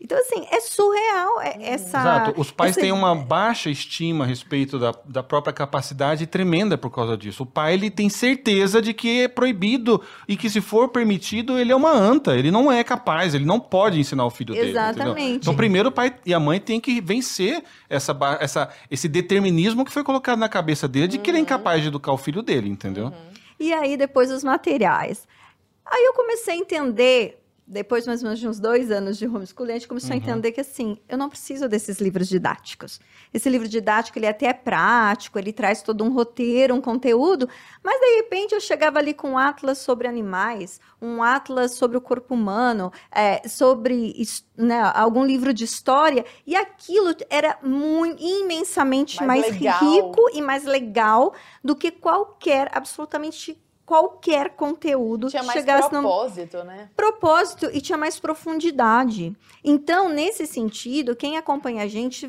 Então, 0.03 0.17
assim, 0.17 0.47
é 0.49 0.59
surreal 0.59 1.39
é- 1.41 1.57
essa... 1.61 1.99
Exato. 1.99 2.33
Os 2.41 2.49
pais 2.49 2.71
essa- 2.71 2.81
têm 2.81 2.91
uma 2.91 3.13
baixa 3.15 3.69
estima 3.69 4.23
a 4.23 4.27
respeito 4.27 4.79
da, 4.79 4.91
da 5.05 5.21
própria 5.21 5.53
capacidade 5.53 6.25
tremenda 6.25 6.75
por 6.75 6.89
causa 6.89 7.15
disso. 7.15 7.43
O 7.43 7.45
pai 7.45 7.75
ele 7.75 7.91
tem 7.91 8.09
certeza 8.09 8.81
de 8.81 8.95
que 8.95 9.21
é 9.21 9.27
proibido 9.27 10.01
e 10.27 10.35
que 10.35 10.49
se 10.49 10.59
for 10.59 10.89
permitido 10.89 11.59
ele 11.59 11.71
é 11.71 11.75
uma 11.75 11.91
anta. 11.91 12.35
Ele 12.35 12.49
não 12.49 12.71
é 12.71 12.83
capaz, 12.83 13.35
ele 13.35 13.45
não 13.45 13.59
pode 13.59 13.99
ensinar 13.99 14.25
o 14.25 14.31
filho 14.31 14.55
dele. 14.55 14.71
entendeu? 14.71 14.89
Exatamente. 14.89 15.41
Então 15.43 15.55
primeiro 15.55 15.89
o 15.89 15.91
pai 15.91 16.15
e 16.25 16.33
a 16.33 16.39
mãe 16.39 16.59
têm 16.59 16.79
que 16.79 16.99
vencer 16.99 17.63
essa, 17.87 18.17
essa, 18.39 18.69
esse 18.89 19.07
determinismo 19.07 19.85
que 19.85 19.91
foi 19.91 20.03
colocado 20.03 20.39
na 20.39 20.49
cabeça 20.49 20.87
dele 20.87 21.09
de 21.09 21.19
que 21.19 21.29
ele 21.29 21.37
é 21.37 21.41
incapaz 21.41 21.81
de 21.81 21.89
educar 21.89 22.11
o 22.11 22.17
filho 22.17 22.41
dele, 22.41 22.69
entendeu? 22.69 23.13
E 23.59 23.71
aí, 23.71 23.95
depois, 23.95 24.31
os 24.31 24.43
materiais. 24.43 25.27
Aí 25.85 26.03
eu 26.05 26.13
comecei 26.13 26.55
a 26.55 26.57
entender, 26.57 27.40
depois 27.71 28.05
mais 28.05 28.21
ou 28.21 28.25
menos 28.25 28.39
de 28.39 28.47
uns 28.47 28.59
dois 28.59 28.91
anos 28.91 29.17
de 29.17 29.25
homeschooling, 29.25 29.71
a 29.71 29.73
gente 29.75 29.87
começou 29.87 30.11
a 30.13 30.17
entender 30.17 30.51
que, 30.51 30.59
assim, 30.59 30.97
eu 31.07 31.17
não 31.17 31.29
preciso 31.29 31.69
desses 31.69 31.99
livros 31.99 32.27
didáticos. 32.27 32.99
Esse 33.33 33.49
livro 33.49 33.67
didático, 33.67 34.19
ele 34.19 34.27
até 34.27 34.47
é 34.47 34.53
prático, 34.53 35.39
ele 35.39 35.53
traz 35.53 35.81
todo 35.81 36.03
um 36.03 36.11
roteiro, 36.11 36.75
um 36.75 36.81
conteúdo, 36.81 37.47
mas, 37.81 37.97
de 38.01 38.15
repente, 38.17 38.53
eu 38.53 38.59
chegava 38.59 38.99
ali 38.99 39.13
com 39.13 39.31
um 39.31 39.37
atlas 39.37 39.77
sobre 39.77 40.05
animais, 40.05 40.81
um 41.01 41.23
atlas 41.23 41.75
sobre 41.75 41.95
o 41.95 42.01
corpo 42.01 42.33
humano, 42.33 42.91
é, 43.09 43.47
sobre 43.47 44.13
né, 44.57 44.91
algum 44.93 45.25
livro 45.25 45.53
de 45.53 45.63
história, 45.63 46.25
e 46.45 46.57
aquilo 46.57 47.15
era 47.29 47.57
muito, 47.63 48.21
imensamente 48.21 49.23
Mais 49.23 49.49
mais, 49.49 49.79
rico 49.79 50.29
e 50.33 50.41
mais 50.41 50.65
legal 50.65 51.33
do 51.63 51.73
que 51.73 51.89
qualquer, 51.89 52.69
absolutamente 52.73 53.57
qualquer 53.91 54.51
conteúdo 54.51 55.27
Tinha 55.27 55.43
mais 55.43 55.59
chegasse 55.59 55.89
propósito, 55.89 56.63
né? 56.63 56.89
propósito 56.95 57.69
e 57.73 57.81
tinha 57.81 57.97
mais 57.97 58.17
profundidade. 58.17 59.35
Então, 59.61 60.07
nesse 60.07 60.47
sentido, 60.47 61.13
quem 61.13 61.35
acompanha 61.35 61.83
a 61.83 61.87
gente 61.87 62.25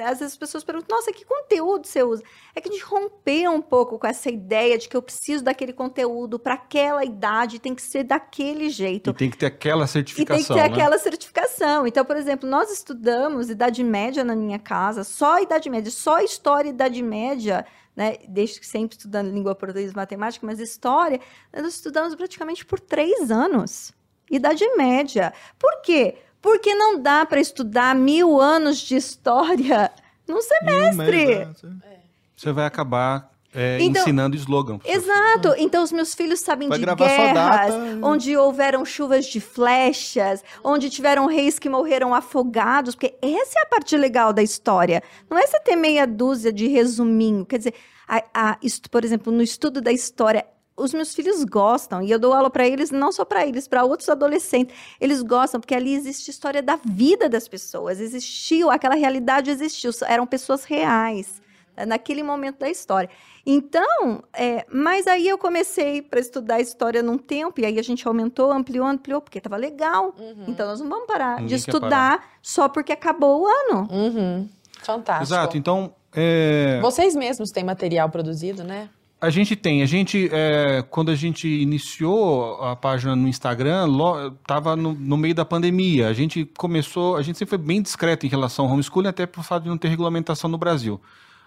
às 0.00 0.20
vezes 0.20 0.22
as 0.22 0.36
pessoas 0.36 0.64
perguntam, 0.64 0.96
nossa, 0.96 1.12
que 1.12 1.22
conteúdo 1.24 1.86
você 1.86 2.02
usa? 2.02 2.22
É 2.54 2.60
que 2.62 2.68
a 2.68 2.72
gente 2.72 2.84
rompeu 2.84 3.50
um 3.50 3.60
pouco 3.60 3.98
com 3.98 4.06
essa 4.06 4.30
ideia 4.30 4.78
de 4.78 4.88
que 4.88 4.96
eu 4.96 5.02
preciso 5.02 5.44
daquele 5.44 5.72
conteúdo 5.72 6.38
para 6.38 6.54
aquela 6.54 7.04
idade, 7.04 7.58
tem 7.58 7.74
que 7.74 7.82
ser 7.82 8.04
daquele 8.04 8.70
jeito. 8.70 9.10
E 9.10 9.12
tem 9.12 9.28
que 9.28 9.36
ter 9.36 9.46
aquela 9.46 9.86
certificação. 9.86 10.34
E 10.34 10.38
tem 10.38 10.46
que 10.46 10.62
ter 10.62 10.68
né? 10.68 10.74
aquela 10.74 10.98
certificação. 10.98 11.86
Então, 11.86 12.06
por 12.06 12.16
exemplo, 12.16 12.48
nós 12.48 12.72
estudamos 12.72 13.50
Idade 13.50 13.84
Média 13.84 14.24
na 14.24 14.36
minha 14.36 14.58
casa, 14.58 15.04
só 15.04 15.42
Idade 15.42 15.68
Média, 15.68 15.90
só 15.90 16.20
História 16.20 16.68
e 16.68 16.72
Idade 16.72 17.02
Média, 17.02 17.66
né? 17.96 18.16
Desde 18.28 18.60
que 18.60 18.66
sempre 18.66 18.96
estudando 18.96 19.32
língua 19.32 19.54
portuguesa 19.54 19.92
e 19.92 19.96
matemática, 19.96 20.46
mas 20.46 20.60
História, 20.60 21.20
nós 21.52 21.74
estudamos 21.74 22.14
praticamente 22.14 22.64
por 22.64 22.80
três 22.80 23.30
anos. 23.30 23.92
Idade 24.30 24.64
Média. 24.76 25.32
Por 25.58 25.82
quê? 25.82 26.16
Porque 26.40 26.74
não 26.74 27.00
dá 27.00 27.24
para 27.24 27.40
estudar 27.40 27.94
mil 27.94 28.40
anos 28.40 28.78
de 28.78 28.96
história 28.96 29.92
num 30.26 30.40
semestre. 30.40 31.26
Mês, 31.26 31.62
né? 31.62 32.00
Você 32.36 32.50
vai 32.50 32.66
acabar 32.66 33.31
é, 33.54 33.78
Então, 33.80 34.02
ensinando 34.02 34.36
slogan. 34.36 34.78
seu 34.84 34.92
filho. 34.92 34.94
Exato. 35.12 35.54
Então, 35.58 35.82
os 35.82 35.92
meus 35.92 36.14
filhos 36.14 36.40
sabem 36.40 36.68
Vai 36.68 36.78
de 36.78 36.84
guerras, 36.86 37.74
onde 38.02 38.36
houveram 38.36 38.84
chuvas 38.84 39.26
de 39.26 39.40
flechas, 39.40 40.42
onde 40.64 40.88
tiveram 40.90 41.26
reis 41.26 41.58
que 41.58 41.68
morreram 41.68 42.14
afogados, 42.14 42.94
porque 42.94 43.14
essa 43.20 43.58
é 43.58 43.62
a 43.62 43.66
parte 43.66 43.96
legal 43.96 44.32
da 44.32 44.42
história. 44.42 45.02
Não 45.30 45.38
é 45.38 45.46
você 45.46 45.60
ter 45.60 45.76
meia 45.76 46.06
dúzia 46.06 46.52
de 46.52 46.66
resuminho. 46.68 47.44
Quer 47.44 47.58
dizer, 47.58 47.74
a- 48.08 48.24
a- 48.34 48.58
isto, 48.62 48.88
por 48.90 49.04
exemplo, 49.04 49.32
no 49.32 49.42
estudo 49.42 49.80
da 49.80 49.92
história, 49.92 50.44
os 50.74 50.94
meus 50.94 51.14
filhos 51.14 51.44
gostam, 51.44 52.02
e 52.02 52.10
eu 52.10 52.18
dou 52.18 52.32
aula 52.32 52.48
para 52.48 52.66
eles, 52.66 52.90
não 52.90 53.12
só 53.12 53.24
para 53.24 53.46
eles, 53.46 53.68
para 53.68 53.84
outros 53.84 54.08
adolescentes. 54.08 54.74
Eles 55.00 55.22
gostam, 55.22 55.60
porque 55.60 55.74
ali 55.74 55.94
existe 55.94 56.30
história 56.30 56.62
da 56.62 56.76
vida 56.82 57.28
das 57.28 57.46
pessoas. 57.46 58.00
Existiu, 58.00 58.70
aquela 58.70 58.94
realidade 58.94 59.50
existiu, 59.50 59.90
eram 60.06 60.26
pessoas 60.26 60.64
reais 60.64 61.41
naquele 61.86 62.22
momento 62.22 62.58
da 62.58 62.68
história. 62.68 63.08
Então, 63.44 64.22
é, 64.32 64.64
mas 64.70 65.06
aí 65.06 65.26
eu 65.26 65.36
comecei 65.36 66.00
para 66.02 66.20
estudar 66.20 66.60
história 66.60 67.02
num 67.02 67.18
tempo, 67.18 67.60
e 67.60 67.66
aí 67.66 67.78
a 67.78 67.82
gente 67.82 68.06
aumentou, 68.06 68.52
ampliou, 68.52 68.86
ampliou, 68.86 69.20
porque 69.20 69.38
estava 69.38 69.56
legal. 69.56 70.14
Uhum. 70.18 70.44
Então 70.48 70.66
nós 70.66 70.80
não 70.80 70.88
vamos 70.88 71.06
parar 71.06 71.40
Ninguém 71.40 71.48
de 71.48 71.54
estudar 71.54 72.24
só 72.40 72.68
porque 72.68 72.92
acabou 72.92 73.42
o 73.42 73.46
ano. 73.46 73.88
Uhum. 73.90 74.48
Fantástico. 74.82 75.24
Exato. 75.24 75.56
Então, 75.56 75.94
é, 76.14 76.78
Vocês 76.80 77.14
mesmos 77.14 77.50
têm 77.50 77.64
material 77.64 78.08
produzido, 78.10 78.62
né? 78.62 78.88
A 79.20 79.30
gente 79.30 79.54
tem. 79.54 79.82
A 79.82 79.86
gente, 79.86 80.28
é, 80.32 80.82
quando 80.90 81.10
a 81.10 81.14
gente 81.14 81.46
iniciou 81.46 82.60
a 82.60 82.74
página 82.74 83.14
no 83.14 83.28
Instagram, 83.28 83.84
lo, 83.86 84.32
tava 84.46 84.74
no, 84.74 84.92
no 84.94 85.16
meio 85.16 85.32
da 85.34 85.44
pandemia. 85.44 86.08
A 86.08 86.12
gente 86.12 86.44
começou, 86.58 87.16
a 87.16 87.22
gente 87.22 87.38
sempre 87.38 87.50
foi 87.50 87.58
bem 87.58 87.80
discreto 87.80 88.26
em 88.26 88.28
relação 88.28 88.64
ao 88.64 88.72
homeschooling, 88.72 89.08
até 89.08 89.24
por 89.24 89.44
fato 89.44 89.62
de 89.62 89.68
não 89.68 89.78
ter 89.78 89.88
regulamentação 89.88 90.50
no 90.50 90.58
Brasil. 90.58 91.00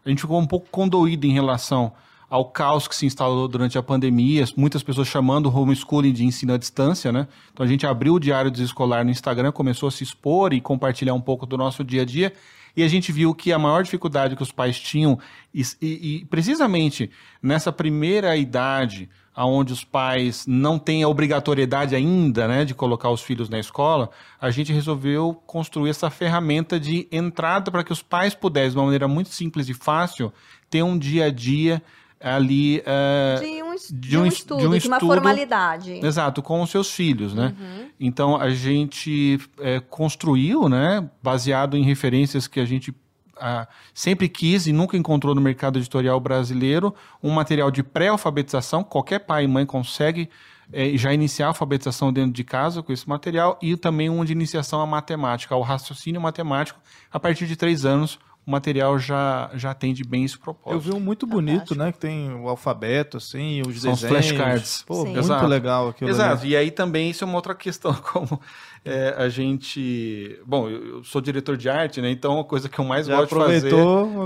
A 0.06 0.10
gente 0.10 0.22
ficou 0.22 0.40
um 0.40 0.45
pouco 0.45 0.68
condoído 0.69 1.26
em 1.26 1.32
relação 1.34 1.91
ao 2.30 2.45
caos 2.45 2.88
que 2.88 2.95
se 2.95 3.06
instalou 3.06 3.48
durante 3.48 3.77
a 3.77 3.84
pandemia, 3.84 4.45
muitas 4.57 4.84
pessoas 4.84 5.07
chamando 5.07 5.48
o 5.48 5.56
homeschooling 5.56 6.11
de 6.11 6.26
ensino 6.26 6.53
à 6.53 6.57
distância, 6.57 7.11
né? 7.11 7.27
Então 7.53 7.65
a 7.65 7.69
gente 7.69 7.86
abriu 7.86 8.15
o 8.15 8.19
Diário 8.19 8.52
Desescolar 8.52 9.03
no 9.06 9.11
Instagram, 9.11 9.52
começou 9.52 9.88
a 9.88 9.91
se 9.91 10.03
expor 10.03 10.53
e 10.53 10.61
compartilhar 10.61 11.14
um 11.14 11.22
pouco 11.22 11.45
do 11.45 11.57
nosso 11.57 11.84
dia 11.84 12.02
a 12.02 12.06
dia, 12.06 12.34
e 12.76 12.84
a 12.84 12.88
gente 12.88 13.11
viu 13.11 13.34
que 13.34 13.53
a 13.53 13.60
maior 13.60 13.84
dificuldade 13.84 14.36
que 14.36 14.44
os 14.44 14.52
pais 14.52 14.80
tinham, 14.80 15.18
e, 15.53 15.61
e- 15.82 16.18
e 16.22 16.26
precisamente 16.26 17.10
nessa 17.41 17.72
primeira 17.72 18.36
idade, 18.36 19.10
onde 19.38 19.74
os 19.74 19.84
pais 19.84 20.45
não 20.48 20.78
têm 20.80 21.03
a 21.03 21.07
obrigatoriedade 21.10 21.95
ainda 21.95 22.48
né, 22.48 22.64
de 22.64 22.74
colocar 22.74 23.10
os 23.10 23.22
filhos 23.22 23.49
na 23.49 23.60
escola, 23.60 24.10
a 24.40 24.52
gente 24.52 24.72
resolveu 24.72 25.34
construir 25.45 25.90
essa 25.90 26.10
ferramenta 26.10 26.80
de 26.80 27.07
entrada 27.12 27.72
para 27.72 27.84
que 27.84 27.91
os 27.91 28.02
pais 28.02 28.34
pudessem, 28.36 28.72
de 28.72 28.78
uma 28.78 28.86
maneira 28.86 29.07
muito 29.07 29.30
simples 29.30 29.68
e 29.68 29.74
fácil, 29.74 30.32
ter 30.70 30.84
um 30.84 30.98
dia 30.98 31.26
a 31.26 31.30
dia 31.32 31.82
ali. 32.22 32.82
eh, 32.86 33.40
De 33.41 33.62
um, 33.64 33.76
de 33.76 34.10
de 34.10 34.18
um 34.18 34.26
es- 34.26 34.34
estudo, 34.36 34.56
de 34.57 34.62
de, 34.62 34.68
um 34.68 34.70
uma 34.70 34.78
estudo- 34.78 34.99
formalidade. 35.14 35.91
Exato, 36.06 36.41
com 36.41 36.62
os 36.62 36.70
seus 36.70 36.90
filhos, 36.91 37.34
né? 37.34 37.53
Então 37.99 38.38
a 38.38 38.49
gente 38.52 39.38
é, 39.60 39.80
construiu, 39.82 40.70
né, 40.70 41.07
baseado 41.22 41.76
em 41.76 41.84
referências 41.84 42.48
que 42.48 42.60
a 42.60 42.66
gente 42.66 42.94
ah, 43.38 43.68
sempre 43.94 44.28
quis 44.30 44.68
e 44.68 44.72
nunca 44.74 44.95
encontrou 44.98 45.34
no 45.36 45.41
mercado 45.41 45.80
editorial 45.80 46.20
brasileiro, 46.20 46.94
um 47.22 47.32
material 47.32 47.70
de 47.72 47.84
pré-alfabetização. 47.84 48.84
Qualquer 48.84 49.20
pai 49.20 49.44
e 49.44 49.48
mãe 49.48 49.66
consegue 49.66 50.30
é, 50.72 50.98
já 50.98 51.14
iniciar 51.14 51.48
a 51.48 51.49
alfabetização 51.49 52.12
dentro 52.12 52.32
de 52.32 52.44
casa 52.44 52.82
com 52.82 52.91
esse 52.91 53.07
material 53.07 53.57
e 53.62 53.76
também 53.78 54.10
um 54.10 54.24
de 54.26 54.32
iniciação 54.32 54.82
à 54.82 54.86
matemática, 54.86 55.53
ao 55.53 55.62
raciocínio 55.62 56.20
matemático. 56.22 56.80
A 57.12 57.20
partir 57.20 57.45
de 57.48 57.56
três 57.56 57.86
anos, 57.86 58.20
o 58.45 58.52
material 58.52 58.99
já, 58.99 59.49
já 59.56 59.72
atende 59.72 60.03
bem 60.03 60.24
esse 60.24 60.38
propósito. 60.38 60.76
Eu 60.76 60.80
vi 60.80 60.94
um 60.94 60.99
muito 60.99 61.26
bonito, 61.26 61.76
né? 61.76 61.91
Que 61.91 61.98
tem 61.98 62.32
o 62.32 62.48
alfabeto, 62.48 63.18
assim, 63.18 63.62
os 63.62 63.82
São 63.82 63.91
os 63.91 64.02
desenhos. 64.02 64.28
flashcards. 64.28 64.84
Pô, 64.86 64.95
Sim. 64.95 65.06
muito 65.06 65.20
Exato. 65.20 65.48
legal 65.48 65.90
aquilo 65.90 66.10
Exato, 66.10 66.41
ali. 66.44 66.52
e 66.52 66.56
aí 66.56 66.70
também 66.70 67.10
isso 67.10 67.24
é 67.24 67.28
uma 67.28 67.36
outra 67.36 67.56
questão, 67.56 67.94
como 68.14 68.40
é, 68.86 69.16
a 69.18 69.28
gente. 69.28 70.40
Bom, 70.45 70.70
eu, 70.70 71.03
sou 71.03 71.20
diretor 71.20 71.57
de 71.57 71.68
arte, 71.68 71.99
né? 72.02 72.12
Então 72.12 72.40
a 72.40 72.45
coisa 72.45 72.70
que 72.70 72.78
eu 72.78 72.86
mais 72.86 73.07
Já 73.07 73.18
gosto 73.18 73.36
de 73.36 73.41
fazer. 73.44 73.74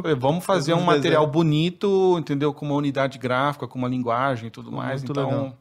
é, 0.05 0.15
Vamos 0.15 0.43
fazer 0.45 0.73
um 0.73 0.81
material 0.81 1.25
desenhos. 1.25 1.31
bonito, 1.31 2.17
entendeu? 2.19 2.53
Com 2.53 2.65
uma 2.65 2.75
unidade 2.75 3.17
gráfica, 3.17 3.65
com 3.67 3.79
uma 3.79 3.87
linguagem 3.87 4.47
e 4.47 4.51
tudo 4.51 4.69
mais. 4.71 5.01
muito 5.01 5.13
Então, 5.13 5.29
legal. 5.29 5.57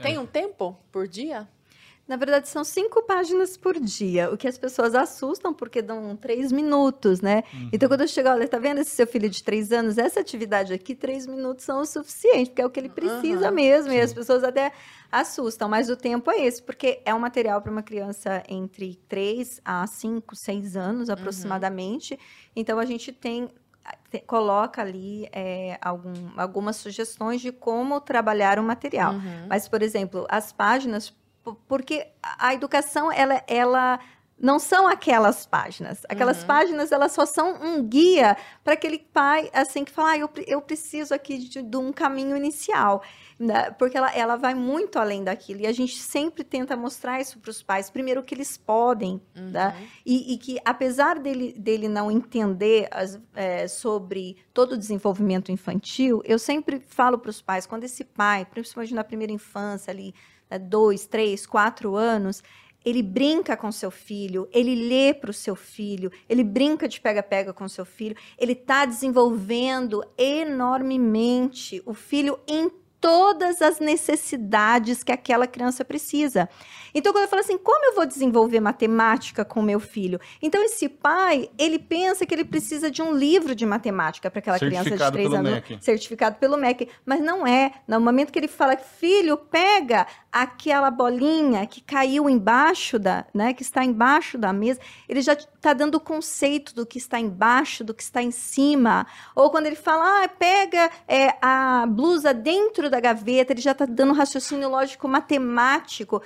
Tem 0.00 0.18
um 0.18 0.24
tempo 0.26 0.76
por 0.90 1.06
dia? 1.06 1.46
Na 2.08 2.16
verdade, 2.16 2.48
são 2.48 2.64
cinco 2.64 3.02
páginas 3.04 3.56
por 3.56 3.78
dia, 3.78 4.28
o 4.32 4.36
que 4.36 4.48
as 4.48 4.58
pessoas 4.58 4.92
assustam 4.94 5.54
porque 5.54 5.80
dão 5.80 6.16
três 6.16 6.50
minutos, 6.50 7.20
né? 7.20 7.44
Uhum. 7.54 7.68
Então, 7.72 7.88
quando 7.88 8.00
eu 8.00 8.08
chego, 8.08 8.28
olha, 8.28 8.48
tá 8.48 8.58
vendo 8.58 8.78
esse 8.80 8.90
seu 8.90 9.06
filho 9.06 9.30
de 9.30 9.42
três 9.42 9.70
anos? 9.70 9.96
Essa 9.96 10.18
atividade 10.20 10.72
aqui, 10.74 10.96
três 10.96 11.26
minutos 11.26 11.64
são 11.64 11.80
o 11.80 11.86
suficiente, 11.86 12.50
porque 12.50 12.60
é 12.60 12.66
o 12.66 12.70
que 12.70 12.80
ele 12.80 12.88
precisa 12.88 13.46
Aham, 13.46 13.54
mesmo, 13.54 13.92
e 13.92 14.00
as 14.00 14.12
pessoas 14.12 14.42
até 14.42 14.72
assustam, 15.12 15.68
mas 15.68 15.90
o 15.90 15.96
tempo 15.96 16.30
é 16.30 16.40
esse, 16.40 16.62
porque 16.62 17.02
é 17.04 17.14
um 17.14 17.18
material 17.18 17.60
para 17.60 17.70
uma 17.70 17.82
criança 17.82 18.42
entre 18.48 18.96
três 19.06 19.60
a 19.64 19.86
cinco, 19.86 20.34
seis 20.34 20.74
anos 20.76 21.10
aproximadamente. 21.10 22.18
Então, 22.56 22.78
a 22.78 22.84
gente 22.86 23.12
tem 23.12 23.48
te- 24.10 24.20
coloca 24.20 24.80
ali 24.80 25.28
é, 25.32 25.76
algum- 25.82 26.30
algumas 26.36 26.76
sugestões 26.76 27.40
de 27.40 27.52
como 27.52 28.00
trabalhar 28.00 28.58
o 28.58 28.62
material. 28.62 29.12
Uhum. 29.14 29.46
Mas, 29.48 29.68
por 29.68 29.82
exemplo, 29.82 30.24
as 30.30 30.52
páginas, 30.52 31.12
porque 31.68 32.06
a 32.22 32.48
a 32.48 32.54
educação, 32.54 33.10
ela, 33.12 33.42
ela 33.46 33.98
não 34.42 34.58
são 34.58 34.88
aquelas 34.88 35.46
páginas. 35.46 36.02
Aquelas 36.08 36.40
Uhum. 36.42 36.46
páginas, 36.48 36.90
elas 36.92 37.12
só 37.12 37.24
são 37.24 37.54
um 37.62 37.82
guia 37.82 38.36
para 38.64 38.74
aquele 38.74 38.98
pai, 38.98 39.48
assim, 39.54 39.84
que 39.84 39.92
fala, 39.92 40.10
ah, 40.10 40.18
eu, 40.18 40.28
eu 40.48 40.60
preciso 40.60 41.14
aqui 41.14 41.38
de, 41.38 41.62
de 41.62 41.76
um 41.76 41.92
caminho 41.92 42.36
inicial. 42.36 43.02
né? 43.38 43.70
Porque 43.72 43.96
ela, 43.96 44.10
ela 44.14 44.36
vai 44.36 44.54
muito 44.54 44.98
além 44.98 45.24
daquilo. 45.24 45.60
E 45.62 45.66
a 45.66 45.72
gente 45.72 45.96
sempre 45.98 46.44
tenta 46.44 46.76
mostrar 46.76 47.20
isso 47.20 47.38
para 47.40 47.50
os 47.50 47.62
pais. 47.62 47.90
Primeiro, 47.90 48.22
que 48.22 48.34
eles 48.34 48.56
podem, 48.56 49.20
né? 49.34 49.74
Uhum. 49.78 49.86
E, 50.06 50.34
e 50.34 50.38
que, 50.38 50.58
apesar 50.64 51.18
dele, 51.18 51.52
dele 51.58 51.88
não 51.88 52.08
entender 52.10 52.86
as- 52.90 53.18
é, 53.34 53.66
sobre 53.68 54.36
todo 54.52 54.72
o 54.72 54.76
desenvolvimento 54.78 55.50
infantil, 55.50 56.20
eu 56.24 56.38
sempre 56.38 56.80
falo 56.86 57.18
para 57.18 57.30
os 57.30 57.40
pais, 57.42 57.66
quando 57.66 57.84
esse 57.84 58.04
pai, 58.04 58.44
principalmente 58.44 58.94
na 58.94 59.02
primeira 59.04 59.32
infância, 59.32 59.90
ali, 59.90 60.14
né, 60.50 60.58
dois, 60.58 61.06
três, 61.06 61.44
quatro 61.46 61.96
anos, 61.96 62.42
ele 62.84 63.02
brinca 63.02 63.56
com 63.56 63.70
seu 63.70 63.90
filho, 63.90 64.48
ele 64.52 64.74
lê 64.74 65.14
para 65.14 65.30
o 65.30 65.34
seu 65.34 65.54
filho, 65.54 66.10
ele 66.28 66.44
brinca 66.44 66.88
de 66.88 67.00
pega-pega 67.00 67.52
com 67.52 67.68
seu 67.68 67.84
filho, 67.84 68.16
ele 68.38 68.52
está 68.52 68.84
desenvolvendo 68.84 70.04
enormemente 70.16 71.82
o 71.86 71.94
filho 71.94 72.38
em 72.46 72.70
todas 73.00 73.60
as 73.60 73.80
necessidades 73.80 75.02
que 75.02 75.10
aquela 75.10 75.46
criança 75.48 75.84
precisa. 75.84 76.48
Então, 76.94 77.12
quando 77.12 77.24
eu 77.24 77.28
falo 77.28 77.40
assim, 77.40 77.58
como 77.58 77.84
eu 77.86 77.94
vou 77.94 78.06
desenvolver 78.06 78.60
matemática 78.60 79.44
com 79.44 79.62
meu 79.62 79.80
filho? 79.80 80.20
Então, 80.40 80.62
esse 80.62 80.88
pai, 80.88 81.48
ele 81.58 81.78
pensa 81.78 82.26
que 82.26 82.34
ele 82.34 82.44
precisa 82.44 82.90
de 82.90 83.02
um 83.02 83.14
livro 83.14 83.54
de 83.54 83.64
matemática 83.64 84.30
para 84.30 84.38
aquela 84.38 84.58
criança 84.58 84.96
de 84.96 85.12
três 85.12 85.32
anos. 85.32 85.52
MEC. 85.52 85.78
Certificado 85.80 86.36
pelo 86.36 86.56
MEC. 86.56 86.88
Mas 87.04 87.20
não 87.20 87.46
é. 87.46 87.72
No 87.86 88.00
momento 88.00 88.32
que 88.32 88.38
ele 88.38 88.48
fala, 88.48 88.76
filho, 88.76 89.36
pega 89.36 90.06
aquela 90.30 90.90
bolinha 90.90 91.66
que 91.66 91.80
caiu 91.80 92.28
embaixo 92.28 92.98
da, 92.98 93.26
né, 93.34 93.52
que 93.52 93.62
está 93.62 93.84
embaixo 93.84 94.38
da 94.38 94.50
mesa, 94.52 94.80
ele 95.06 95.20
já 95.20 95.34
está 95.34 95.74
dando 95.74 95.96
o 95.96 96.00
conceito 96.00 96.74
do 96.74 96.86
que 96.86 96.96
está 96.96 97.20
embaixo, 97.20 97.84
do 97.84 97.92
que 97.92 98.02
está 98.02 98.22
em 98.22 98.30
cima. 98.30 99.06
Ou 99.34 99.50
quando 99.50 99.66
ele 99.66 99.76
fala, 99.76 100.24
ah, 100.24 100.28
pega 100.28 100.90
é, 101.06 101.34
a 101.42 101.84
blusa 101.86 102.32
dentro 102.32 102.88
da 102.88 102.98
gaveta, 102.98 103.52
ele 103.52 103.60
já 103.60 103.72
está 103.72 103.84
dando 103.84 104.14
raciocínio 104.14 104.68
lógico 104.68 105.06
matemático, 105.06 106.22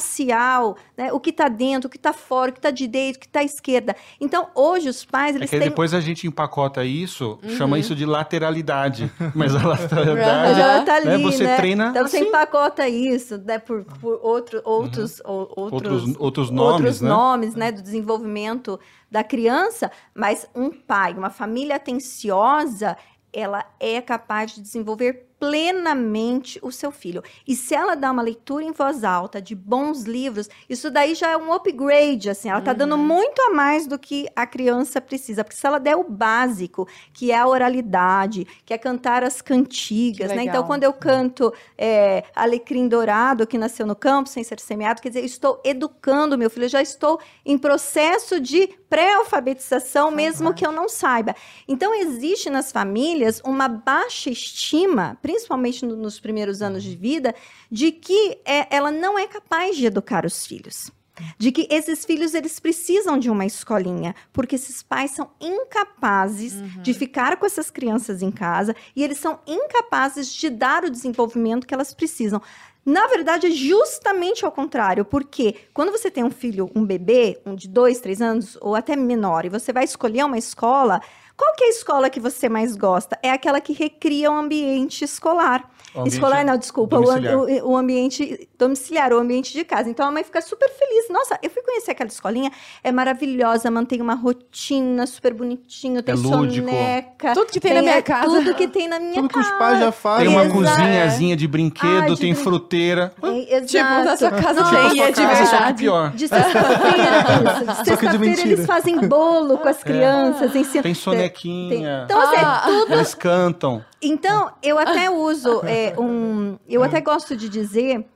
espacial, 0.00 0.76
né? 0.96 1.12
o 1.12 1.18
que 1.20 1.30
está 1.30 1.48
dentro, 1.48 1.88
o 1.88 1.90
que 1.90 1.96
está 1.96 2.12
fora, 2.12 2.50
o 2.50 2.52
que 2.52 2.58
está 2.58 2.70
direito, 2.70 3.16
o 3.16 3.18
que 3.20 3.26
está 3.26 3.42
esquerda. 3.42 3.94
Então, 4.20 4.48
hoje 4.54 4.88
os 4.88 5.04
pais, 5.04 5.34
É 5.34 5.38
eles 5.38 5.50
que 5.50 5.56
aí 5.56 5.60
têm... 5.60 5.68
depois 5.70 5.92
a 5.94 6.00
gente 6.00 6.26
empacota 6.26 6.84
isso, 6.84 7.38
Uhum. 7.42 7.50
chama 7.50 7.78
isso 7.78 7.94
de 7.94 8.04
lateralidade. 8.06 9.10
Mas 9.34 9.54
a 9.54 9.58
Mas 9.60 9.80
lateralidade. 9.80 10.60
ela 10.60 10.82
tá 10.84 10.94
ali, 10.96 11.06
né, 11.06 11.18
você 11.18 11.44
né? 11.44 11.56
treina 11.56 11.88
Então 11.90 12.06
você 12.06 12.18
assim. 12.18 12.26
empacota 12.28 12.88
isso, 12.88 13.38
né, 13.38 13.58
por, 13.58 13.84
por 13.84 14.18
outro, 14.22 14.60
outros, 14.64 15.20
ou- 15.24 15.52
outros, 15.56 15.92
Outros- 16.02 16.16
outros 16.18 16.50
nomes, 16.50 16.72
outros 16.74 17.00
né? 17.00 17.08
nomes, 17.08 17.54
né, 17.54 17.72
do 17.72 17.82
desenvolvimento 17.82 18.78
da 19.10 19.24
criança, 19.24 19.90
mas 20.14 20.46
um 20.54 20.70
pai, 20.70 21.14
uma 21.14 21.30
família 21.30 21.76
atenciosa, 21.76 22.96
ela 23.32 23.64
é 23.78 24.00
capaz 24.00 24.54
de 24.54 24.60
desenvolver 24.60 25.29
plenamente 25.40 26.60
o 26.62 26.70
seu 26.70 26.92
filho. 26.92 27.24
E 27.48 27.56
se 27.56 27.74
ela 27.74 27.94
dá 27.94 28.12
uma 28.12 28.20
leitura 28.20 28.62
em 28.62 28.72
voz 28.72 29.02
alta 29.02 29.40
de 29.40 29.54
bons 29.54 30.02
livros, 30.02 30.50
isso 30.68 30.90
daí 30.90 31.14
já 31.14 31.30
é 31.30 31.36
um 31.36 31.50
upgrade, 31.52 32.28
assim, 32.28 32.50
ela 32.50 32.60
tá 32.60 32.74
dando 32.74 32.98
muito 32.98 33.40
a 33.40 33.50
mais 33.50 33.86
do 33.86 33.98
que 33.98 34.28
a 34.36 34.46
criança 34.46 35.00
precisa, 35.00 35.42
porque 35.42 35.56
se 35.56 35.66
ela 35.66 35.80
der 35.80 35.96
o 35.96 36.04
básico, 36.04 36.86
que 37.14 37.32
é 37.32 37.38
a 37.38 37.46
oralidade, 37.46 38.46
que 38.66 38.74
é 38.74 38.78
cantar 38.78 39.24
as 39.24 39.40
cantigas, 39.40 40.28
né? 40.30 40.44
Então, 40.44 40.64
quando 40.64 40.84
eu 40.84 40.92
canto 40.92 41.52
é, 41.78 42.24
Alecrim 42.36 42.86
Dourado, 42.86 43.46
que 43.46 43.56
nasceu 43.56 43.86
no 43.86 43.96
campo, 43.96 44.28
sem 44.28 44.44
ser 44.44 44.60
semeado, 44.60 45.00
quer 45.00 45.08
dizer, 45.08 45.20
eu 45.20 45.26
estou 45.26 45.60
educando 45.64 46.36
meu 46.36 46.50
filho, 46.50 46.66
eu 46.66 46.68
já 46.68 46.82
estou 46.82 47.18
em 47.46 47.56
processo 47.56 48.38
de 48.38 48.68
pré-alfabetização, 48.90 50.10
mesmo 50.10 50.52
que 50.52 50.66
eu 50.66 50.72
não 50.72 50.88
saiba. 50.88 51.34
Então, 51.66 51.94
existe 51.94 52.50
nas 52.50 52.70
famílias 52.70 53.40
uma 53.44 53.68
baixa 53.68 54.28
estima, 54.28 55.16
principalmente 55.30 55.84
no- 55.86 55.96
nos 55.96 56.18
primeiros 56.18 56.60
anos 56.60 56.82
de 56.82 56.96
vida, 56.96 57.34
de 57.70 57.92
que 57.92 58.38
é, 58.44 58.66
ela 58.74 58.90
não 58.90 59.18
é 59.18 59.26
capaz 59.26 59.76
de 59.76 59.86
educar 59.86 60.26
os 60.26 60.44
filhos. 60.46 60.90
De 61.38 61.52
que 61.52 61.68
esses 61.70 62.04
filhos 62.06 62.32
eles 62.34 62.58
precisam 62.58 63.18
de 63.18 63.28
uma 63.28 63.44
escolinha, 63.44 64.14
porque 64.32 64.54
esses 64.54 64.82
pais 64.82 65.10
são 65.10 65.30
incapazes 65.38 66.54
de 66.82 66.94
ficar 66.94 67.36
com 67.36 67.44
essas 67.44 67.70
crianças 67.70 68.22
em 68.22 68.30
casa 68.30 68.74
e 68.96 69.04
eles 69.04 69.18
são 69.18 69.38
incapazes 69.46 70.32
de 70.32 70.48
dar 70.48 70.82
o 70.84 70.90
desenvolvimento 70.90 71.66
que 71.66 71.74
elas 71.74 71.92
precisam. 71.92 72.40
Na 72.86 73.06
verdade, 73.08 73.46
é 73.48 73.50
justamente 73.50 74.46
ao 74.46 74.50
contrário, 74.50 75.04
porque 75.04 75.54
quando 75.74 75.92
você 75.92 76.10
tem 76.10 76.24
um 76.24 76.30
filho, 76.30 76.70
um 76.74 76.84
bebê, 76.86 77.38
um 77.44 77.54
de 77.54 77.68
dois, 77.68 78.00
três 78.00 78.22
anos 78.22 78.56
ou 78.60 78.74
até 78.74 78.96
menor, 78.96 79.44
e 79.44 79.50
você 79.50 79.70
vai 79.74 79.84
escolher 79.84 80.24
uma 80.24 80.38
escola, 80.38 81.02
qual 81.40 81.54
que 81.54 81.64
é 81.64 81.68
a 81.68 81.70
escola 81.70 82.10
que 82.10 82.20
você 82.20 82.50
mais 82.50 82.76
gosta? 82.76 83.18
É 83.22 83.30
aquela 83.30 83.62
que 83.62 83.72
recria 83.72 84.30
o 84.30 84.36
ambiente 84.36 85.02
escolar. 85.02 85.66
Escolar, 86.06 86.44
não, 86.44 86.56
desculpa, 86.56 86.96
o, 86.98 87.02
domiciliar. 87.02 87.36
o- 87.36 87.70
o 87.72 87.76
ambiente 87.76 88.48
domiciliar, 88.58 89.12
o 89.12 89.18
ambiente 89.18 89.52
de 89.52 89.64
casa. 89.64 89.88
Então 89.90 90.06
a 90.06 90.10
mãe 90.10 90.22
fica 90.22 90.40
super 90.40 90.68
feliz. 90.70 91.08
Nossa, 91.10 91.38
eu 91.42 91.50
fui 91.50 91.62
conhecer 91.62 91.90
aquela 91.92 92.08
escolinha, 92.08 92.50
é 92.84 92.92
maravilhosa, 92.92 93.70
mantém 93.70 94.00
uma 94.00 94.14
rotina 94.14 95.06
super 95.06 95.34
bonitinho, 95.34 96.02
tem 96.02 96.14
É 96.14 96.16
lúdico. 96.16 96.66
soneca. 96.68 97.32
Tudo 97.34 97.46
que 97.52 97.58
tem 97.60 97.74
na 97.74 97.82
minha 97.82 97.94
é 97.96 98.02
casa. 98.02 98.26
Tudo 98.26 98.54
que 98.54 98.68
tem 98.68 98.88
na 98.88 98.98
minha 99.00 99.14
Tudo 99.14 99.28
que 99.28 99.34
casa. 99.34 99.50
os 99.52 99.58
pais 99.58 99.78
já 99.80 99.92
fazem. 99.92 100.26
Tem 100.26 100.34
uma 100.36 100.44
Exato. 100.44 100.58
cozinhazinha 100.58 101.36
de 101.36 101.48
brinquedo, 101.48 102.04
Ah, 102.04 102.14
de 102.14 102.20
tem 102.20 102.32
brin- 102.34 102.42
fruteira. 102.44 103.12
É, 103.22 103.56
exato. 103.56 103.66
Tipo, 103.66 104.04
na 104.04 104.16
sua 104.16 104.30
casa 104.30 104.60
Não, 104.62 104.70
tem, 104.70 104.86
e 104.86 104.90
sua 104.96 105.04
é 105.04 105.08
de 105.08 105.14
que 105.20 105.26
verdade. 105.26 105.78
pior. 105.82 106.10
De 106.12 106.28
sexta-feira, 106.28 107.24
que 108.12 108.18
mentira. 108.18 108.48
eles 108.48 108.66
fazem 108.66 108.96
bolo 109.08 109.58
com 109.58 109.68
as 109.68 109.82
crianças. 109.82 110.54
ensinam- 110.54 110.82
Tem 110.82 110.92
Tem- 110.92 110.94
sonequinha. 110.94 112.02
Então, 112.04 112.20
assim, 112.20 112.36
é 112.36 112.40
Ah. 112.44 112.62
tudo 112.64 112.92
Eles 112.94 113.14
cantam. 113.14 113.84
Então, 114.02 114.50
eu 114.62 114.78
até 114.78 115.10
uso 115.10 115.60
é, 115.88 116.00
um. 116.00 116.58
Eu 116.68 116.82
até 116.82 117.00
gosto 117.00 117.36
de 117.36 117.48
dizer 117.48 118.06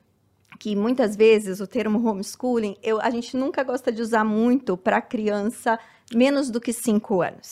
que 0.58 0.76
muitas 0.76 1.16
vezes 1.16 1.60
o 1.60 1.66
termo 1.66 2.06
homeschooling, 2.08 2.76
eu, 2.82 3.00
a 3.00 3.10
gente 3.10 3.36
nunca 3.36 3.62
gosta 3.62 3.90
de 3.90 4.00
usar 4.00 4.24
muito 4.24 4.76
para 4.76 5.00
criança 5.00 5.78
menos 6.14 6.50
do 6.50 6.60
que 6.60 6.72
cinco 6.72 7.22
anos. 7.22 7.50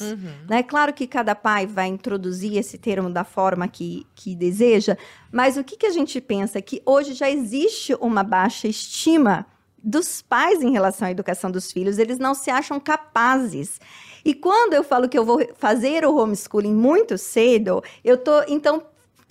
Né? 0.49 0.63
Claro 0.63 0.93
que 0.93 1.07
cada 1.07 1.35
pai 1.35 1.67
vai 1.67 1.89
introduzir 1.89 2.57
esse 2.57 2.79
termo 2.79 3.11
da 3.11 3.25
forma 3.25 3.67
que, 3.67 4.07
que 4.15 4.35
deseja, 4.35 4.97
mas 5.31 5.57
o 5.57 5.65
que, 5.65 5.77
que 5.77 5.87
a 5.87 5.91
gente 5.91 6.21
pensa? 6.21 6.61
Que 6.61 6.83
hoje 6.85 7.15
já 7.15 7.31
existe 7.31 7.95
uma 8.01 8.23
baixa 8.23 8.69
estima 8.69 9.47
dos 9.83 10.23
pais 10.23 10.63
em 10.63 10.71
relação 10.71 11.09
à 11.09 11.11
educação 11.11 11.51
dos 11.51 11.73
filhos, 11.73 11.99
eles 11.99 12.19
não 12.19 12.35
se 12.35 12.51
acham 12.51 12.79
capazes. 12.79 13.81
E 14.25 14.33
quando 14.33 14.75
eu 14.75 14.85
falo 14.85 15.09
que 15.09 15.19
eu 15.19 15.25
vou 15.25 15.41
fazer 15.57 16.05
o 16.05 16.17
homeschooling 16.17 16.75
muito 16.75 17.19
cedo, 17.19 17.83
eu 18.05 18.17
tô 18.17 18.43
então 18.47 18.83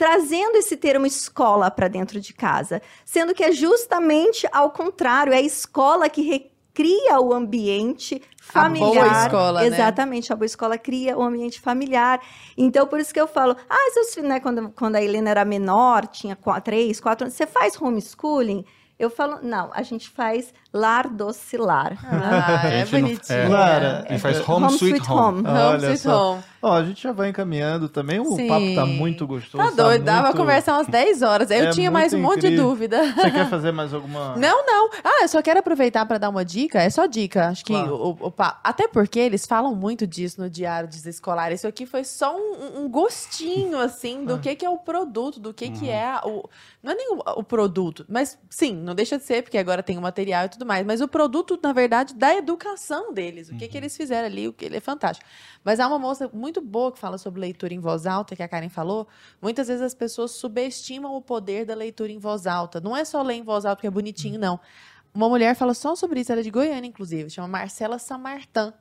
trazendo 0.02 0.56
esse 0.58 0.76
termo 0.76 1.06
escola 1.06 1.70
para 1.70 1.88
dentro 1.88 2.20
de 2.20 2.34
casa, 2.34 2.82
sendo 3.06 3.36
que 3.36 3.44
é 3.44 3.52
justamente 3.52 4.48
ao 4.52 4.72
contrário, 4.72 5.32
é 5.32 5.36
a 5.36 5.42
escola 5.42 6.10
que 6.10 6.24
recria 6.24 7.20
o 7.22 7.32
ambiente 7.32 8.16
A 8.16 8.52
boa 8.52 8.64
familiar. 8.64 9.26
escola, 9.28 9.62
né? 9.62 9.68
Exatamente, 9.68 10.34
a 10.34 10.36
boa 10.36 10.48
escola 10.48 10.76
cria 10.76 11.16
o 11.16 11.22
ambiente 11.22 11.62
familiar. 11.62 12.20
Então, 12.58 12.88
por 12.88 13.00
isso 13.00 13.14
que 13.14 13.22
eu 13.22 13.28
falo, 13.28 13.56
ah, 13.70 13.92
seus 13.94 14.12
filhos, 14.16 14.28
né, 14.28 14.40
quando, 14.40 14.72
quando 14.72 14.96
a 14.96 15.04
Helena 15.04 15.30
era 15.30 15.46
menor, 15.46 16.08
tinha 16.08 16.36
quatro, 16.36 16.64
três, 16.64 17.00
quatro 17.00 17.26
anos, 17.26 17.36
você 17.36 17.46
faz 17.46 17.80
homeschooling? 17.80 18.66
Eu 19.02 19.10
falo, 19.10 19.40
não, 19.42 19.70
a 19.74 19.82
gente 19.84 20.10
faz 20.10 20.54
lar 20.74 21.10
doce 21.10 21.58
lar. 21.58 21.98
Ah, 22.04 22.68
é 22.72 22.86
bonitinho. 22.86 23.40
é. 23.40 23.48
Lara, 23.48 24.06
Ele 24.10 24.20
faz 24.20 24.48
home, 24.48 24.68
sweet 24.76 25.12
home. 25.12 25.40
Home 25.40 25.48
Olha 25.50 25.78
sweet 25.88 26.00
só. 26.00 26.34
home. 26.34 26.44
Ó, 26.64 26.74
a 26.74 26.84
gente 26.84 27.02
já 27.02 27.12
vai 27.12 27.30
encaminhando 27.30 27.90
também. 27.90 28.20
O 28.20 28.36
Sim. 28.36 28.48
papo 28.48 28.76
tá 28.76 28.86
muito 28.86 29.26
gostoso. 29.26 29.58
Tá 29.64 29.72
doido, 29.72 30.04
dava 30.04 30.20
pra 30.20 30.28
muito- 30.28 30.38
conversar 30.38 30.74
umas 30.78 30.86
10 30.88 31.24
horas. 31.24 31.50
Eu 31.50 31.66
É 31.66 31.70
tinha 31.72 31.90
mais 31.90 32.14
um 32.14 32.18
muito 32.20 32.30
monte 32.34 32.42
de 32.42 32.48
incrível. 32.48 32.66
dúvida. 32.70 33.04
Você 33.16 33.32
quer 33.32 33.50
fazer 33.50 33.72
mais 33.72 33.92
alguma. 33.94 34.36
Não, 34.38 34.64
não. 34.66 34.90
Ah, 35.04 35.24
eu 35.24 35.28
só 35.28 35.42
quero 35.42 35.60
aproveitar 35.60 36.06
para 36.06 36.20
dar 36.20 36.30
uma 36.30 36.46
dica. 36.46 36.80
É 36.80 36.90
só 36.92 37.08
dica. 37.08 37.48
Acho 37.48 37.66
que 37.66 37.74
Claro. 37.74 37.96
o, 37.96 38.28
o 38.28 38.32
pa- 38.32 38.60
até 38.64 38.88
porque 38.88 39.18
eles 39.20 39.48
falam 39.48 39.74
muito 39.74 40.06
disso 40.06 40.40
no 40.40 40.48
diário 40.48 40.88
desescolar. 40.88 41.52
Isso 41.52 41.66
aqui 41.68 41.88
foi 41.88 42.04
só 42.04 42.36
um, 42.38 42.84
um 42.84 42.90
gostinho 42.90 43.80
assim 43.80 44.24
do 44.24 44.38
que 44.40 44.56
que 44.56 44.64
é 44.66 44.70
o 44.70 44.78
produto, 44.78 45.40
do 45.40 45.52
que 45.54 45.72
que 45.72 45.90
é 45.90 46.16
o 46.24 46.48
não 46.84 46.92
é 46.92 46.96
nem 46.96 47.14
o, 47.16 47.20
o 47.40 47.44
produto, 47.44 48.06
mas 48.10 48.38
sim, 48.50 48.76
não 48.92 48.96
deixa 48.96 49.18
de 49.18 49.24
ser 49.24 49.42
porque 49.42 49.58
agora 49.58 49.82
tem 49.82 49.98
o 49.98 50.02
material 50.02 50.46
e 50.46 50.50
tudo 50.50 50.66
mais, 50.66 50.86
mas 50.86 51.02
o 51.02 51.08
produto 51.08 51.58
na 51.62 51.72
verdade 51.72 52.14
da 52.14 52.36
educação 52.36 53.14
deles, 53.14 53.50
o 53.50 53.56
que 53.56 53.68
que 53.68 53.78
eles 53.78 53.96
fizeram 53.96 54.28
ali, 54.28 54.48
o 54.48 54.54
que 54.54 54.66
ele 54.66 54.78
é 54.78 54.80
fantástico. 54.80 55.28
Mas 55.64 55.80
há 55.80 55.88
uma 55.88 55.98
moça 55.98 56.30
muito 56.34 56.62
boa 56.62 56.92
que 56.92 57.00
fala 57.00 57.18
sobre 57.18 57.40
leitura 57.40 57.74
em 57.74 57.80
voz 57.80 58.06
alta, 58.06 58.36
que 58.36 58.44
a 58.44 58.48
Karen 58.48 58.70
falou. 58.70 59.08
Muitas 59.42 59.68
vezes 59.68 59.82
as 59.82 59.94
pessoas 59.94 60.32
subestimam 60.32 61.16
o 61.16 61.22
poder 61.22 61.66
da 61.66 61.74
leitura 61.74 62.12
em 62.12 62.20
voz 62.20 62.46
alta. 62.46 62.82
Não 62.82 62.96
é 62.96 63.06
só 63.06 63.22
ler 63.22 63.36
em 63.36 63.44
voz 63.44 63.66
alta 63.66 63.78
porque 63.78 63.88
é 63.88 63.92
bonitinho, 63.92 64.40
não. 64.40 64.60
Uma 65.14 65.30
mulher 65.30 65.56
fala 65.56 65.74
só 65.74 65.96
sobre 65.96 66.20
isso, 66.20 66.32
ela 66.32 66.42
é 66.42 66.44
de 66.44 66.52
Goiânia, 66.52 66.88
inclusive, 66.88 67.30
chama 67.30 67.48
Marcela 67.48 67.98
Samartan. 67.98 68.74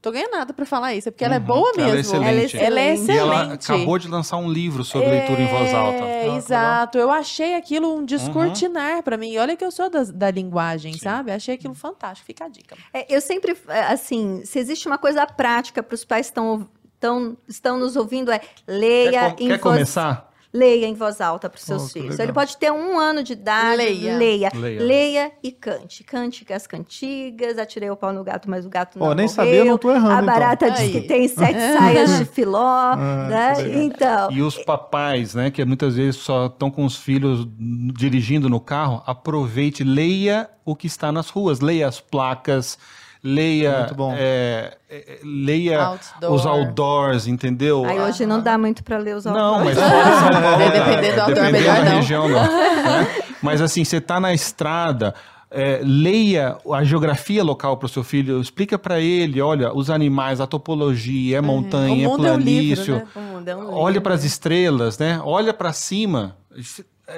Tô 0.00 0.12
ganhando 0.12 0.30
nada 0.30 0.52
pra 0.52 0.64
falar 0.64 0.94
isso, 0.94 1.08
é 1.08 1.10
porque 1.10 1.24
ela 1.24 1.34
é 1.34 1.38
Uhum, 1.38 1.44
boa 1.44 1.72
ela 1.76 1.82
é 1.88 1.92
mesmo. 1.92 2.00
excelente. 2.16 2.56
Ela 2.56 2.80
é 2.80 2.94
excelente. 2.94 3.12
E 3.16 3.18
ela 3.18 3.52
acabou 3.54 3.98
de 3.98 4.06
lançar 4.08 4.36
um 4.36 4.48
livro 4.48 4.84
sobre 4.84 5.10
leitura 5.10 5.42
em 5.42 5.48
voz 5.48 5.74
alta. 5.74 6.04
É, 6.04 6.20
legal. 6.22 6.36
exato. 6.36 6.98
Eu 6.98 7.10
achei 7.10 7.56
aquilo 7.56 7.92
um 7.96 8.04
descortinar 8.04 9.02
pra 9.02 9.16
mim. 9.16 9.30
E 9.32 9.38
olha 9.38 9.56
que 9.56 9.64
eu 9.64 9.72
sou 9.72 9.90
da, 9.90 10.04
da 10.04 10.30
linguagem, 10.30 10.96
sabe? 10.96 11.32
Achei 11.32 11.56
aquilo 11.56 11.74
fantástico. 11.74 12.26
Fica 12.26 12.44
a 12.44 12.48
dica. 12.48 12.76
É, 12.94 13.12
eu 13.12 13.20
sempre, 13.20 13.56
é, 13.68 13.80
assim, 13.92 14.42
se 14.44 14.58
existe 14.60 14.86
uma 14.86 14.98
coisa 14.98 15.26
prática 15.26 15.82
para 15.82 15.94
os 15.96 16.04
pais 16.04 16.26
que 16.26 16.30
estão, 16.30 16.68
estão, 16.94 17.36
estão 17.48 17.76
nos 17.78 17.96
ouvindo, 17.96 18.30
é 18.30 18.40
leia 18.68 19.10
Quer, 19.10 19.36
com- 19.36 19.42
em 19.44 19.48
quer 19.48 19.58
voz 19.58 19.60
começar? 19.62 20.27
Leia 20.50 20.86
em 20.86 20.94
voz 20.94 21.20
alta 21.20 21.50
para 21.50 21.58
os 21.58 21.62
seus 21.64 21.82
Oh, 21.84 21.88
filhos. 21.88 22.10
legal. 22.12 22.24
Ele 22.26 22.32
pode 22.32 22.56
ter 22.56 22.72
um 22.72 22.98
ano 22.98 23.22
de 23.22 23.34
idade. 23.34 23.76
Leia. 23.76 24.16
Leia. 24.16 24.50
Leia. 24.54 24.82
Leia 24.82 25.32
e 25.42 25.52
cante. 25.52 26.02
Cante 26.02 26.50
as 26.50 26.66
cantigas. 26.66 27.58
Atirei 27.58 27.90
o 27.90 27.96
pau 27.96 28.14
no 28.14 28.24
gato, 28.24 28.48
mas 28.48 28.64
o 28.64 28.68
gato 28.70 28.98
não 28.98 29.08
Ó, 29.08 29.14
nem 29.14 29.26
morreu. 29.26 29.28
sabia, 29.28 29.64
não 29.66 29.76
tô 29.76 29.90
errando. 29.90 30.08
A 30.10 30.14
então. 30.14 30.26
barata 30.26 30.70
diz 30.70 30.80
Aí. 30.80 30.92
que 30.92 31.00
tem 31.02 31.28
sete 31.28 31.58
saias 31.78 32.16
de 32.18 32.24
filó. 32.24 32.96
né? 32.96 33.54
que 33.56 33.62
legal. 33.62 33.82
Então, 33.84 34.32
E 34.32 34.40
os 34.42 34.56
papais, 34.56 35.34
né, 35.34 35.50
que 35.50 35.62
muitas 35.66 35.96
vezes 35.96 36.16
só 36.16 36.46
estão 36.46 36.70
com 36.70 36.84
os 36.86 36.96
filhos 36.96 37.46
dirigindo 37.94 38.48
no 38.48 38.58
carro, 38.58 39.02
aproveite, 39.06 39.84
leia 39.84 40.48
o 40.64 40.74
que 40.74 40.86
está 40.86 41.12
nas 41.12 41.28
ruas, 41.28 41.60
leia 41.60 41.86
as 41.86 42.00
placas, 42.00 42.78
leia, 43.22 43.78
Muito 43.80 43.94
bom. 43.94 44.14
é, 44.16 44.76
é, 44.90 45.18
leia 45.24 45.82
Outdoor. 45.82 46.32
os 46.32 46.46
outdoors, 46.46 47.26
entendeu? 47.26 47.84
aí 47.84 47.98
hoje 48.00 48.24
não 48.26 48.40
dá 48.40 48.56
muito 48.56 48.82
para 48.84 48.98
ler 48.98 49.16
os 49.16 49.24
Não, 49.24 49.36
autores. 49.36 49.76
mas 49.76 49.90
fora 49.90 50.04
de 50.10 50.18
São 50.18 50.42
Paulo, 50.42 50.62
É, 50.62 50.70
dependendo 50.70 51.14
do 51.14 51.20
outdoor, 51.20 51.34
dependendo 51.34 51.52
melhor 51.52 51.76
da 51.76 51.84
não. 51.90 51.96
região, 51.96 52.28
não. 52.28 52.42
né? 52.42 53.08
Mas 53.42 53.60
assim, 53.62 53.84
você 53.84 53.98
está 53.98 54.18
na 54.18 54.34
estrada, 54.34 55.14
é, 55.50 55.80
leia 55.82 56.56
a 56.72 56.82
geografia 56.82 57.44
local 57.44 57.76
para 57.76 57.86
o 57.86 57.88
seu 57.88 58.02
filho, 58.02 58.40
explica 58.40 58.76
para 58.76 58.98
ele, 59.00 59.40
olha, 59.40 59.72
os 59.72 59.90
animais, 59.90 60.40
a 60.40 60.46
topologia, 60.46 61.38
é 61.38 61.40
montanha, 61.40 62.08
o 62.08 62.12
é 62.12 62.16
mundo 62.16 62.26
é 62.26 62.32
um 62.32 62.36
livro, 62.36 62.96
né? 62.96 63.06
É 63.46 63.54
um 63.56 63.72
Olha 63.74 64.00
para 64.00 64.14
as 64.14 64.24
estrelas, 64.24 64.98
né? 64.98 65.20
Olha 65.24 65.54
para 65.54 65.72
cima. 65.72 66.36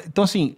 Então, 0.06 0.24
assim, 0.24 0.54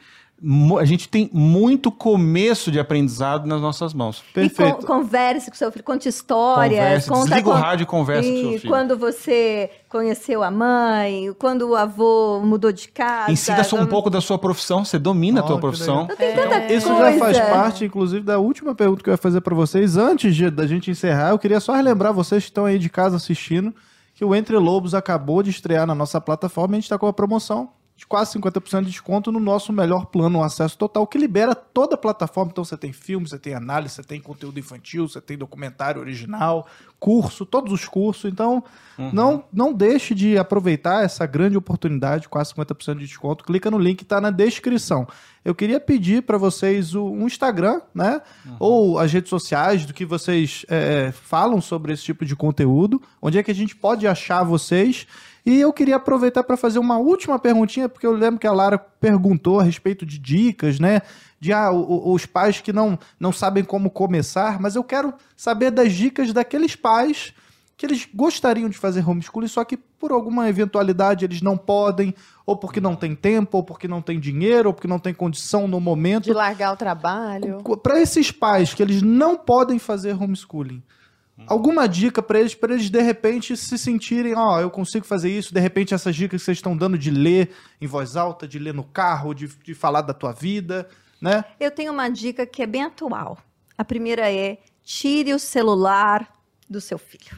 a 0.81 0.85
gente 0.85 1.09
tem 1.09 1.31
muito 1.33 1.93
começo 1.93 2.71
de 2.71 2.81
aprendizado 2.81 3.47
nas 3.47 3.61
nossas 3.61 3.95
mãos. 3.95 4.25
E 4.31 4.33
Perfeito. 4.35 4.79
con- 4.79 4.87
converse 4.99 5.51
com 5.51 5.57
seu 5.57 5.71
filho, 5.71 5.85
conte 5.85 6.09
histórias. 6.09 6.79
Converse, 6.81 7.09
conta 7.09 7.25
desliga 7.27 7.49
o 7.49 7.53
rádio 7.53 7.85
e 7.85 7.87
conversa 7.87 8.29
com 8.29 8.35
e 8.37 8.41
seu 8.41 8.59
filho. 8.61 8.69
quando 8.73 8.99
você 8.99 9.71
conheceu 9.89 10.43
a 10.43 10.51
mãe, 10.51 11.33
quando 11.39 11.69
o 11.69 11.77
avô 11.77 12.41
mudou 12.45 12.73
de 12.73 12.89
casa. 12.89 13.31
Ensina 13.31 13.63
só 13.63 13.77
um 13.77 13.87
pouco 13.87 14.11
da 14.11 14.21
sua 14.21 14.39
profissão, 14.39 14.85
você 14.85 14.99
domina 14.99 15.41
a 15.41 15.45
Ó, 15.45 15.47
tua 15.47 15.57
que 15.57 15.61
profissão. 15.61 16.03
legal. 16.03 16.17
Tem 16.17 16.35
tanta 16.35 16.73
Isso 16.73 16.89
coisa. 16.89 17.11
já 17.13 17.19
faz 17.19 17.39
parte, 17.39 17.85
inclusive, 17.85 18.25
da 18.25 18.39
última 18.39 18.75
pergunta 18.75 19.03
que 19.03 19.11
eu 19.11 19.15
ia 19.15 19.19
fazer 19.19 19.41
pra 19.43 19.55
vocês. 19.55 19.97
Antes 19.97 20.35
de- 20.35 20.51
da 20.51 20.67
gente 20.67 20.91
encerrar, 20.91 21.31
eu 21.31 21.39
queria 21.39 21.61
só 21.61 21.75
relembrar 21.75 22.13
vocês 22.13 22.43
que 22.43 22.51
estão 22.51 22.65
aí 22.65 22.79
de 22.79 22.89
casa 22.89 23.17
assistindo 23.17 23.73
que 24.15 24.25
o 24.25 24.35
Entre 24.35 24.57
Lobos 24.59 24.95
acabou 24.95 25.43
de 25.43 25.51
estrear 25.51 25.87
na 25.87 25.95
nossa 25.95 26.21
plataforma 26.21 26.75
e 26.75 26.77
a 26.77 26.79
gente 26.81 26.85
está 26.87 26.99
com 26.99 27.07
uma 27.07 27.13
promoção 27.13 27.71
de 27.97 28.07
quase 28.07 28.37
50% 28.39 28.81
de 28.85 28.91
desconto 28.91 29.31
no 29.31 29.39
nosso 29.39 29.73
melhor 29.73 30.07
plano, 30.07 30.41
o 30.41 30.43
acesso 30.43 30.77
total, 30.77 31.07
que 31.07 31.17
libera 31.19 31.55
toda 31.55 31.95
a 31.95 31.99
plataforma. 31.99 32.51
Então 32.51 32.65
você 32.65 32.77
tem 32.77 32.93
filme, 32.93 33.29
você 33.29 33.39
tem 33.39 33.55
análise, 33.55 33.95
você 33.95 34.03
tem 34.03 34.21
conteúdo 34.21 34.59
infantil, 34.59 35.07
você 35.07 35.21
tem 35.21 35.39
documentário 35.39 36.01
original, 36.01 36.67
curso, 36.99 37.45
todos 37.47 37.73
os 37.73 37.85
cursos. 37.87 38.25
Então, 38.33 38.65
não, 39.13 39.45
não 39.53 39.73
deixe 39.73 40.15
de 40.15 40.37
aproveitar 40.39 41.05
essa 41.05 41.27
grande 41.27 41.57
oportunidade, 41.57 42.29
quase 42.29 42.53
50% 42.55 42.95
de 42.99 43.07
desconto. 43.07 43.45
Clica 43.45 43.71
no 43.71 43.79
link, 43.79 44.03
está 44.03 44.21
na 44.21 44.31
descrição. 44.31 45.07
Eu 45.45 45.55
queria 45.55 45.79
pedir 45.81 46.23
para 46.23 46.39
vocês 46.39 46.95
o- 46.95 47.05
um 47.11 47.27
Instagram, 47.27 47.81
né? 47.95 48.21
Ou 48.59 48.99
as 48.99 49.13
redes 49.13 49.29
sociais 49.31 49.85
do 49.87 49.93
que 49.93 50.05
vocês 50.05 50.65
é, 50.69 51.13
falam 51.13 51.61
sobre 51.61 51.93
esse 51.93 52.03
tipo 52.05 52.25
de 52.25 52.35
conteúdo. 52.35 53.01
Onde 53.21 53.39
é 53.39 53.43
que 53.43 53.51
a 53.51 53.55
gente 53.55 53.75
pode 53.77 54.07
achar 54.07 54.43
vocês? 54.45 55.07
E 55.45 55.61
eu 55.61 55.73
queria 55.73 55.97
aproveitar 55.97 56.45
para 56.45 56.57
fazer 56.57 56.79
uma 56.79 56.99
última 56.99 57.39
perguntinha, 57.39 57.89
porque 57.89 58.07
eu 58.07 58.13
lembro 58.13 58.39
que 58.39 58.47
a 58.47 58.53
Lara 58.53 58.79
perguntou 58.79 59.59
a 59.59 59.65
respeito 59.65 60.07
de 60.07 60.19
dicas, 60.19 60.79
né? 60.79 61.03
De 61.41 61.53
ah, 61.53 61.73
os 61.73 62.25
pais 62.25 62.61
que 62.61 62.73
não, 62.73 62.97
não 63.19 63.33
sabem 63.33 63.65
como 63.65 63.91
começar, 63.91 64.61
mas 64.61 64.77
eu 64.77 64.85
quero 64.85 65.13
saber 65.37 65.73
das 65.73 65.93
dicas 65.93 66.33
daqueles 66.33 66.77
pais 66.77 67.35
que 67.77 67.87
eles 67.87 68.09
gostariam 68.15 68.69
de 68.69 68.79
fazer 68.79 69.09
homeschooling, 69.09 69.49
só 69.49 69.65
que 69.65 69.77
por 69.77 70.13
alguma 70.13 70.49
eventualidade 70.49 71.25
eles 71.25 71.43
não 71.43 71.57
podem, 71.57 72.15
ou 72.47 72.57
porque 72.57 72.81
não 72.81 72.95
tem 72.95 73.13
tempo, 73.13 73.57
ou 73.57 73.65
porque 73.65 73.89
não 73.89 74.01
tem 74.01 74.21
dinheiro, 74.21 74.69
ou 74.69 74.73
porque 74.73 74.87
não 74.87 75.01
tem 75.01 75.13
condição 75.13 75.67
no 75.67 75.81
momento. 75.81 76.25
De 76.25 76.33
largar 76.33 76.73
o 76.73 76.77
trabalho. 76.77 77.59
Para 77.83 78.01
esses 78.01 78.31
pais 78.31 78.73
que 78.73 78.81
eles 78.81 79.03
não 79.03 79.37
podem 79.37 79.81
fazer 79.81 80.15
homeschooling, 80.15 80.81
alguma 81.47 81.89
dica 81.89 82.23
para 82.23 82.41
eles, 82.41 82.55
para 82.55 82.75
eles 82.75 82.91
de 82.91 83.01
repente 83.01 83.57
se 83.57 83.77
sentirem, 83.79 84.35
ó, 84.35 84.61
eu 84.61 84.71
consigo 84.71 85.07
fazer 85.07 85.31
isso, 85.31 85.53
de 85.53 85.61
repente 85.61 85.95
essas 85.95 86.15
dicas 86.15 86.41
que 86.41 86.45
vocês 86.45 86.59
estão 86.59 86.77
dando 86.77 86.99
de 86.99 87.11
ler 87.11 87.51
em 87.81 87.87
voz 87.87 88.17
alta, 88.17 88.47
de 88.47 88.59
ler 88.59 88.75
no 88.75 88.85
carro, 88.85 89.35
de, 89.35 89.49
de 89.49 89.75
falar 89.75 90.03
da 90.03 90.15
tua 90.15 90.33
vida, 90.33 90.89
né? 91.21 91.45
Eu 91.61 91.71
tenho 91.71 91.93
uma 91.93 92.09
dica 92.09 92.45
que 92.45 92.63
é 92.63 92.67
bem 92.67 92.83
atual. 92.83 93.39
A 93.79 93.85
primeira 93.85 94.31
é: 94.33 94.59
tire 94.83 95.33
o 95.33 95.39
celular 95.39 96.33
do 96.69 96.81
seu 96.81 96.99
filho. 96.99 97.37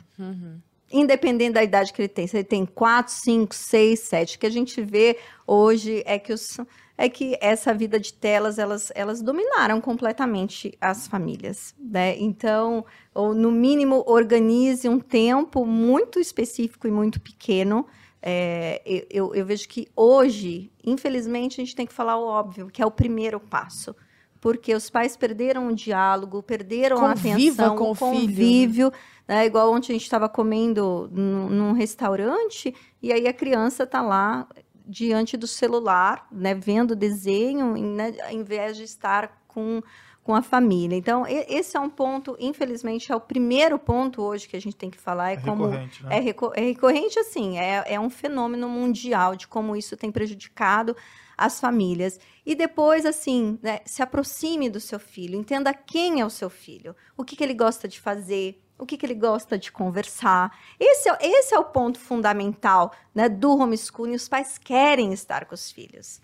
Independente 0.91 1.55
da 1.55 1.63
idade 1.63 1.93
que 1.93 2.01
ele 2.01 2.09
tem. 2.09 2.27
Se 2.27 2.37
ele 2.37 2.45
tem 2.45 2.65
4, 2.65 3.13
5, 3.13 3.55
6, 3.55 4.01
7. 4.01 4.37
O 4.37 4.39
que 4.39 4.47
a 4.47 4.51
gente 4.51 4.81
vê 4.81 5.19
hoje 5.47 6.03
é 6.07 6.19
que, 6.19 6.33
os, 6.33 6.57
é 6.97 7.09
que 7.09 7.37
essa 7.41 7.75
vida 7.75 7.99
de 7.99 8.13
telas, 8.15 8.59
elas, 8.59 8.93
elas 8.95 9.21
dominaram 9.21 9.81
completamente 9.81 10.77
as 10.81 11.09
famílias. 11.09 11.75
Né? 11.79 12.17
Então, 12.19 12.85
ou 13.15 13.35
no 13.35 13.51
mínimo, 13.51 14.05
organize 14.07 14.89
um 14.89 15.01
tempo 15.01 15.67
muito 15.67 16.21
específico 16.21 16.87
e 16.87 16.91
muito 16.91 17.21
pequeno. 17.21 17.87
É, 18.23 18.81
eu, 19.11 19.35
eu- 19.35 19.45
vejo 19.45 19.69
que 19.69 19.87
hoje, 19.95 20.73
infelizmente, 20.85 21.61
a 21.61 21.65
gente 21.65 21.77
tem 21.77 21.85
que 21.87 21.93
falar 21.93 22.17
o 22.17 22.25
óbvio, 22.25 22.69
que 22.73 22.81
é 22.81 22.87
o 22.87 22.91
primeiro 22.91 23.39
passo. 23.39 23.95
Porque 24.41 24.75
os 24.75 24.89
pais 24.91 25.17
perderam 25.17 25.69
o 25.69 25.75
diálogo, 25.75 26.43
perderam 26.43 26.99
Conviva 26.99 27.65
a 27.65 27.67
atenção, 27.67 27.77
com 27.77 27.91
o 27.91 27.95
filho, 27.95 28.11
né? 28.11 28.21
convívio. 28.27 28.93
né? 29.27 29.47
Igual 29.47 29.73
ontem 29.73 29.93
a 29.93 29.95
gente 29.95 30.03
estava 30.05 30.29
comendo 30.29 31.09
num, 31.13 31.49
num 31.49 31.73
restaurante 31.73 32.75
e 33.03 33.13
aí 33.13 33.27
a 33.27 33.33
criança 33.33 33.85
está 33.85 34.01
lá 34.03 34.47
diante 34.85 35.37
do 35.37 35.47
celular, 35.47 36.27
né, 36.31 36.55
vendo 36.55 36.95
desenho, 36.95 37.75
né, 37.77 38.15
ao 38.25 38.33
invés 38.33 38.77
de 38.77 38.85
estar 38.85 39.43
com, 39.49 39.83
com 40.23 40.35
a 40.35 40.43
família. 40.43 40.97
Então, 40.97 41.25
esse 41.27 41.77
é 41.77 41.81
um 41.81 41.89
ponto, 41.91 42.37
infelizmente, 42.39 43.11
é 43.13 43.17
o 43.17 43.21
primeiro 43.21 43.79
ponto 43.79 44.23
hoje 44.23 44.49
que 44.49 44.57
a 44.57 44.61
gente 44.61 44.77
tem 44.77 44.91
que 44.91 44.99
falar, 44.99 45.31
é, 45.33 45.37
como 45.37 45.65
recorrente, 45.67 46.05
né? 46.05 46.17
é, 46.17 46.21
reco- 46.21 46.53
é 46.55 46.61
recorrente, 46.61 47.19
assim, 47.19 47.59
é, 47.59 47.85
é 47.95 48.01
um 48.01 48.11
fenômeno 48.11 48.69
mundial 48.69 49.37
de 49.37 49.47
como 49.49 49.77
isso 49.77 49.97
tem 49.97 50.11
prejudicado 50.13 50.97
as 51.37 51.59
famílias. 51.61 52.19
E 52.47 52.55
depois, 52.55 53.05
assim, 53.05 53.59
né, 53.63 53.81
se 53.85 54.03
aproxime 54.03 54.71
do 54.71 54.81
seu 54.81 54.99
filho, 55.01 55.39
entenda 55.39 55.75
quem 55.75 56.21
é 56.21 56.27
o 56.27 56.31
seu 56.31 56.49
filho, 56.49 56.95
o 57.17 57.25
que, 57.25 57.37
que 57.37 57.43
ele 57.45 57.55
gosta 57.55 57.89
de 57.89 58.01
fazer, 58.01 58.63
o 58.79 58.87
que, 58.87 58.97
que 58.97 59.07
ele 59.07 59.15
gosta 59.15 59.59
de 59.59 59.71
conversar. 59.71 60.57
Esse 60.79 61.09
é, 61.09 61.19
esse 61.21 61.55
é 61.55 61.59
o 61.59 61.65
ponto 61.65 61.99
fundamental 61.99 62.93
né, 63.15 63.29
do 63.29 63.57
homeschooling. 63.57 64.15
Os 64.15 64.29
pais 64.29 64.59
querem 64.59 65.13
estar 65.13 65.45
com 65.47 65.55
os 65.55 65.71
filhos. 65.71 66.21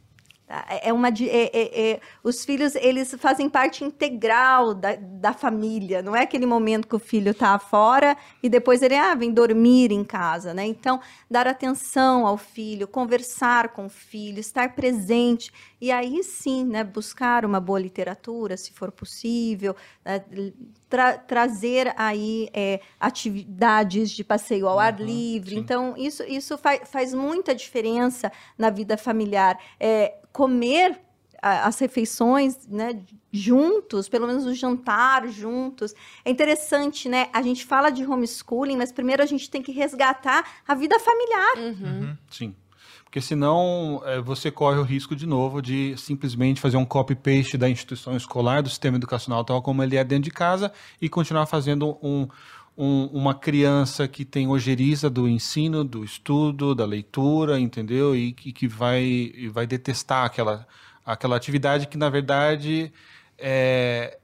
É 0.70 0.89
é 0.89 0.93
uma, 0.93 1.09
é- 1.09 1.51
é- 1.52 1.90
é- 1.93 2.01
os 2.24 2.44
filhos 2.44 2.74
eles 2.74 3.14
fazem 3.18 3.48
parte 3.48 3.85
integral 3.85 4.74
da, 4.74 4.97
da 4.97 5.32
família. 5.32 6.02
Não 6.02 6.16
é 6.16 6.22
aquele 6.22 6.44
momento 6.47 6.89
que 6.89 6.97
o 6.97 6.98
filho 6.98 7.31
está 7.31 7.56
fora 7.59 8.16
e 8.43 8.48
depois 8.48 8.82
ele 8.82 8.97
ah, 8.97 9.14
vem 9.14 9.31
dormir 9.32 9.93
em 9.93 10.02
casa, 10.02 10.52
né? 10.52 10.66
Então 10.66 11.01
dar 11.31 11.47
atenção 11.47 12.27
ao 12.27 12.36
filho, 12.36 12.89
conversar 12.89 13.68
com 13.68 13.86
o 13.86 13.90
filho, 13.90 14.40
estar 14.40 14.74
presente 14.74 15.52
e 15.81 15.93
aí 15.93 16.22
sim, 16.24 16.64
né? 16.64 16.82
Buscar 16.82 17.44
uma 17.44 17.60
boa 17.60 17.78
literatura, 17.78 18.56
se 18.56 18.72
for 18.72 18.90
possível, 18.90 19.77
né, 20.05 20.22
tra- 20.89 21.16
trazer 21.18 21.94
aí 21.97 22.48
é, 22.52 22.81
atividades 22.98 24.10
de 24.10 24.24
passeio 24.24 24.66
ao 24.66 24.78
ar 24.78 24.98
livre. 25.01 25.55
sim. 25.55 25.60
Então 25.60 25.94
isso 25.97 26.22
isso 26.24 26.59
fa- 26.59 26.85
faz 26.85 27.14
muita 27.14 27.55
diferença 27.55 28.32
na 28.59 28.70
vida 28.70 28.97
familiar. 28.97 29.59
É, 29.78 30.14
comer 30.32 31.01
as 31.43 31.78
refeições, 31.78 32.66
né, 32.69 33.01
juntos, 33.32 34.09
pelo 34.09 34.27
menos 34.27 34.44
o 34.44 34.55
jantar 34.55 35.27
juntos. 35.28 35.94
É 36.24 36.31
interessante, 36.31 37.09
né? 37.09 37.28
A 37.32 37.40
gente 37.40 37.65
fala 37.65 37.90
de 37.90 38.05
homeschooling, 38.05 38.77
mas 38.77 38.93
primeiro 38.93 39.23
a 39.23 39.27
gente 39.27 39.48
tem 39.48 39.62
que 39.62 39.73
resgatar 39.73 40.44
a 40.69 40.74
vida 40.74 40.98
familiar. 40.98 41.57
Uhum. 41.57 42.16
Sim. 42.31 42.55
Porque 43.05 43.20
senão 43.20 44.01
eh, 44.05 44.20
você 44.20 44.52
corre 44.52 44.78
o 44.78 44.85
risco 44.85 45.16
de 45.16 45.27
novo 45.27 45.61
de 45.61 45.97
simplesmente 45.97 46.61
fazer 46.61 46.77
um 46.77 46.85
copy-paste 46.85 47.59
da 47.59 47.69
instituição 47.69 48.16
escolar, 48.16 48.62
do 48.62 48.69
sistema 48.69 48.98
educacional 48.98 49.43
tal 49.44 49.61
como 49.62 49.82
ele 49.82 49.97
é 49.97 50.05
dentro 50.05 50.24
de 50.24 50.31
casa 50.31 50.73
e 51.01 51.09
continuar 51.09 51.47
fazendo 51.47 51.98
um, 52.01 52.28
um- 52.82 53.07
uma 53.12 53.35
criança 53.35 54.09
que 54.09 54.24
tem 54.24 54.48
ojeriza 54.48 55.11
do 55.11 55.28
ensino, 55.28 55.85
do 55.85 56.02
estudo, 56.05 56.74
da 56.74 56.85
leitura, 56.86 57.61
entendeu? 57.61 58.16
E 58.16 58.32
que, 58.32 58.52
que 58.52 58.66
vai, 58.66 59.02
e 59.02 59.48
vai 59.52 59.66
detestar 59.66 60.24
aquela, 60.24 60.66
aquela 61.05 61.36
atividade 61.36 61.86
que, 61.86 61.98
na 61.98 62.09
verdade, 62.09 62.93
é, 63.39 64.16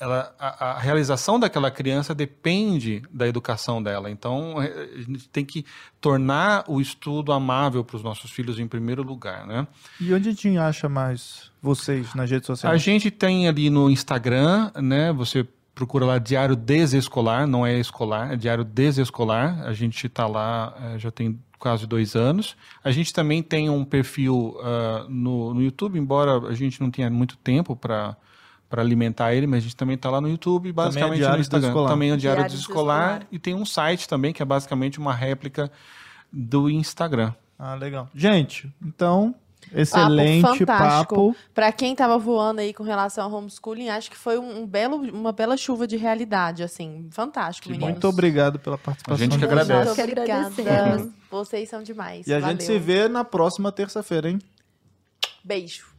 ela, 0.00 0.34
a, 0.38 0.72
a 0.72 0.78
realização 0.80 1.38
daquela 1.38 1.70
criança 1.70 2.14
depende 2.14 3.02
da 3.12 3.26
educação 3.28 3.82
dela. 3.82 4.10
Então, 4.10 4.60
eh, 4.60 4.88
a 4.96 5.00
gente 5.02 5.28
tem 5.28 5.44
que 5.44 5.64
tornar 6.00 6.64
o 6.66 6.80
estudo 6.80 7.32
amável 7.32 7.84
para 7.84 7.96
os 7.96 8.02
nossos 8.02 8.30
filhos 8.30 8.58
em 8.58 8.66
primeiro 8.66 9.02
lugar, 9.02 9.46
né? 9.46 9.66
E 10.00 10.12
onde 10.12 10.28
a 10.28 10.32
gente 10.32 10.58
acha 10.58 10.88
mais 10.88 11.50
vocês 11.62 12.12
nas 12.14 12.28
redes 12.30 12.50
A 12.50 12.54
sociais? 12.56 12.82
gente 12.82 13.10
tem 13.10 13.46
ali 13.48 13.70
no 13.70 13.88
Instagram, 13.88 14.70
né? 14.82 15.12
Você 15.12 15.46
procura 15.74 16.04
lá 16.04 16.18
Diário 16.18 16.54
Desescolar, 16.54 17.46
não 17.46 17.66
é 17.66 17.78
escolar, 17.78 18.32
é 18.32 18.36
Diário 18.36 18.64
Desescolar. 18.64 19.62
A 19.66 19.72
gente 19.72 20.06
está 20.06 20.26
lá 20.26 20.74
eh, 20.80 20.98
já 20.98 21.10
tem 21.10 21.38
quase 21.58 21.86
dois 21.86 22.14
anos. 22.14 22.56
A 22.82 22.90
gente 22.90 23.12
também 23.12 23.42
tem 23.42 23.70
um 23.70 23.84
perfil 23.84 24.56
ah, 24.62 25.06
no, 25.08 25.54
no 25.54 25.62
YouTube, 25.62 25.98
embora 25.98 26.38
a 26.48 26.54
gente 26.54 26.80
não 26.80 26.90
tenha 26.90 27.10
muito 27.10 27.36
tempo 27.38 27.74
para 27.74 28.16
para 28.68 28.82
alimentar 28.82 29.32
ele, 29.32 29.46
mas 29.46 29.58
a 29.58 29.60
gente 29.60 29.76
também 29.76 29.94
está 29.94 30.10
lá 30.10 30.20
no 30.20 30.28
YouTube, 30.28 30.72
basicamente 30.72 31.18
Diário 31.18 31.36
no 31.36 31.40
Instagram. 31.42 31.60
Desescolar. 31.60 31.90
Também 31.92 32.10
é 32.10 32.14
o 32.14 32.16
Diário, 32.16 32.38
Diário 32.38 32.52
Desescolar. 32.52 32.98
Desescolar. 32.98 33.28
E 33.30 33.38
tem 33.38 33.54
um 33.54 33.64
site 33.64 34.08
também, 34.08 34.32
que 34.32 34.42
é 34.42 34.44
basicamente 34.44 34.98
uma 34.98 35.14
réplica 35.14 35.70
do 36.32 36.68
Instagram. 36.68 37.32
Ah, 37.56 37.74
legal. 37.74 38.08
Gente, 38.12 38.68
então, 38.84 39.32
excelente 39.72 40.42
fantástico. 40.42 41.14
papo. 41.14 41.36
Pra 41.54 41.70
quem 41.72 41.94
tava 41.94 42.18
voando 42.18 42.60
aí 42.60 42.74
com 42.74 42.82
relação 42.82 43.24
ao 43.24 43.32
homeschooling, 43.38 43.88
acho 43.88 44.10
que 44.10 44.16
foi 44.16 44.38
um, 44.38 44.62
um 44.62 44.66
belo, 44.66 44.96
uma 44.96 45.32
bela 45.32 45.56
chuva 45.56 45.86
de 45.86 45.96
realidade, 45.96 46.62
assim. 46.62 47.08
Fantástico, 47.10 47.68
meninos. 47.68 47.90
Muito 47.90 48.08
obrigado 48.08 48.58
pela 48.58 48.76
participação. 48.76 49.14
A 49.14 49.18
gente 49.18 49.32
de 49.32 49.38
que 49.38 49.46
vocês. 49.46 49.70
agradece. 49.70 49.94
Que 49.94 50.60
Obrigada. 50.60 51.10
Vocês 51.30 51.68
são 51.68 51.82
demais. 51.82 52.26
E 52.26 52.32
a 52.34 52.38
Valeu. 52.38 52.52
gente 52.52 52.64
se 52.64 52.78
vê 52.78 53.08
na 53.08 53.24
próxima 53.24 53.70
terça-feira, 53.72 54.28
hein? 54.30 54.38
Beijo. 55.42 55.93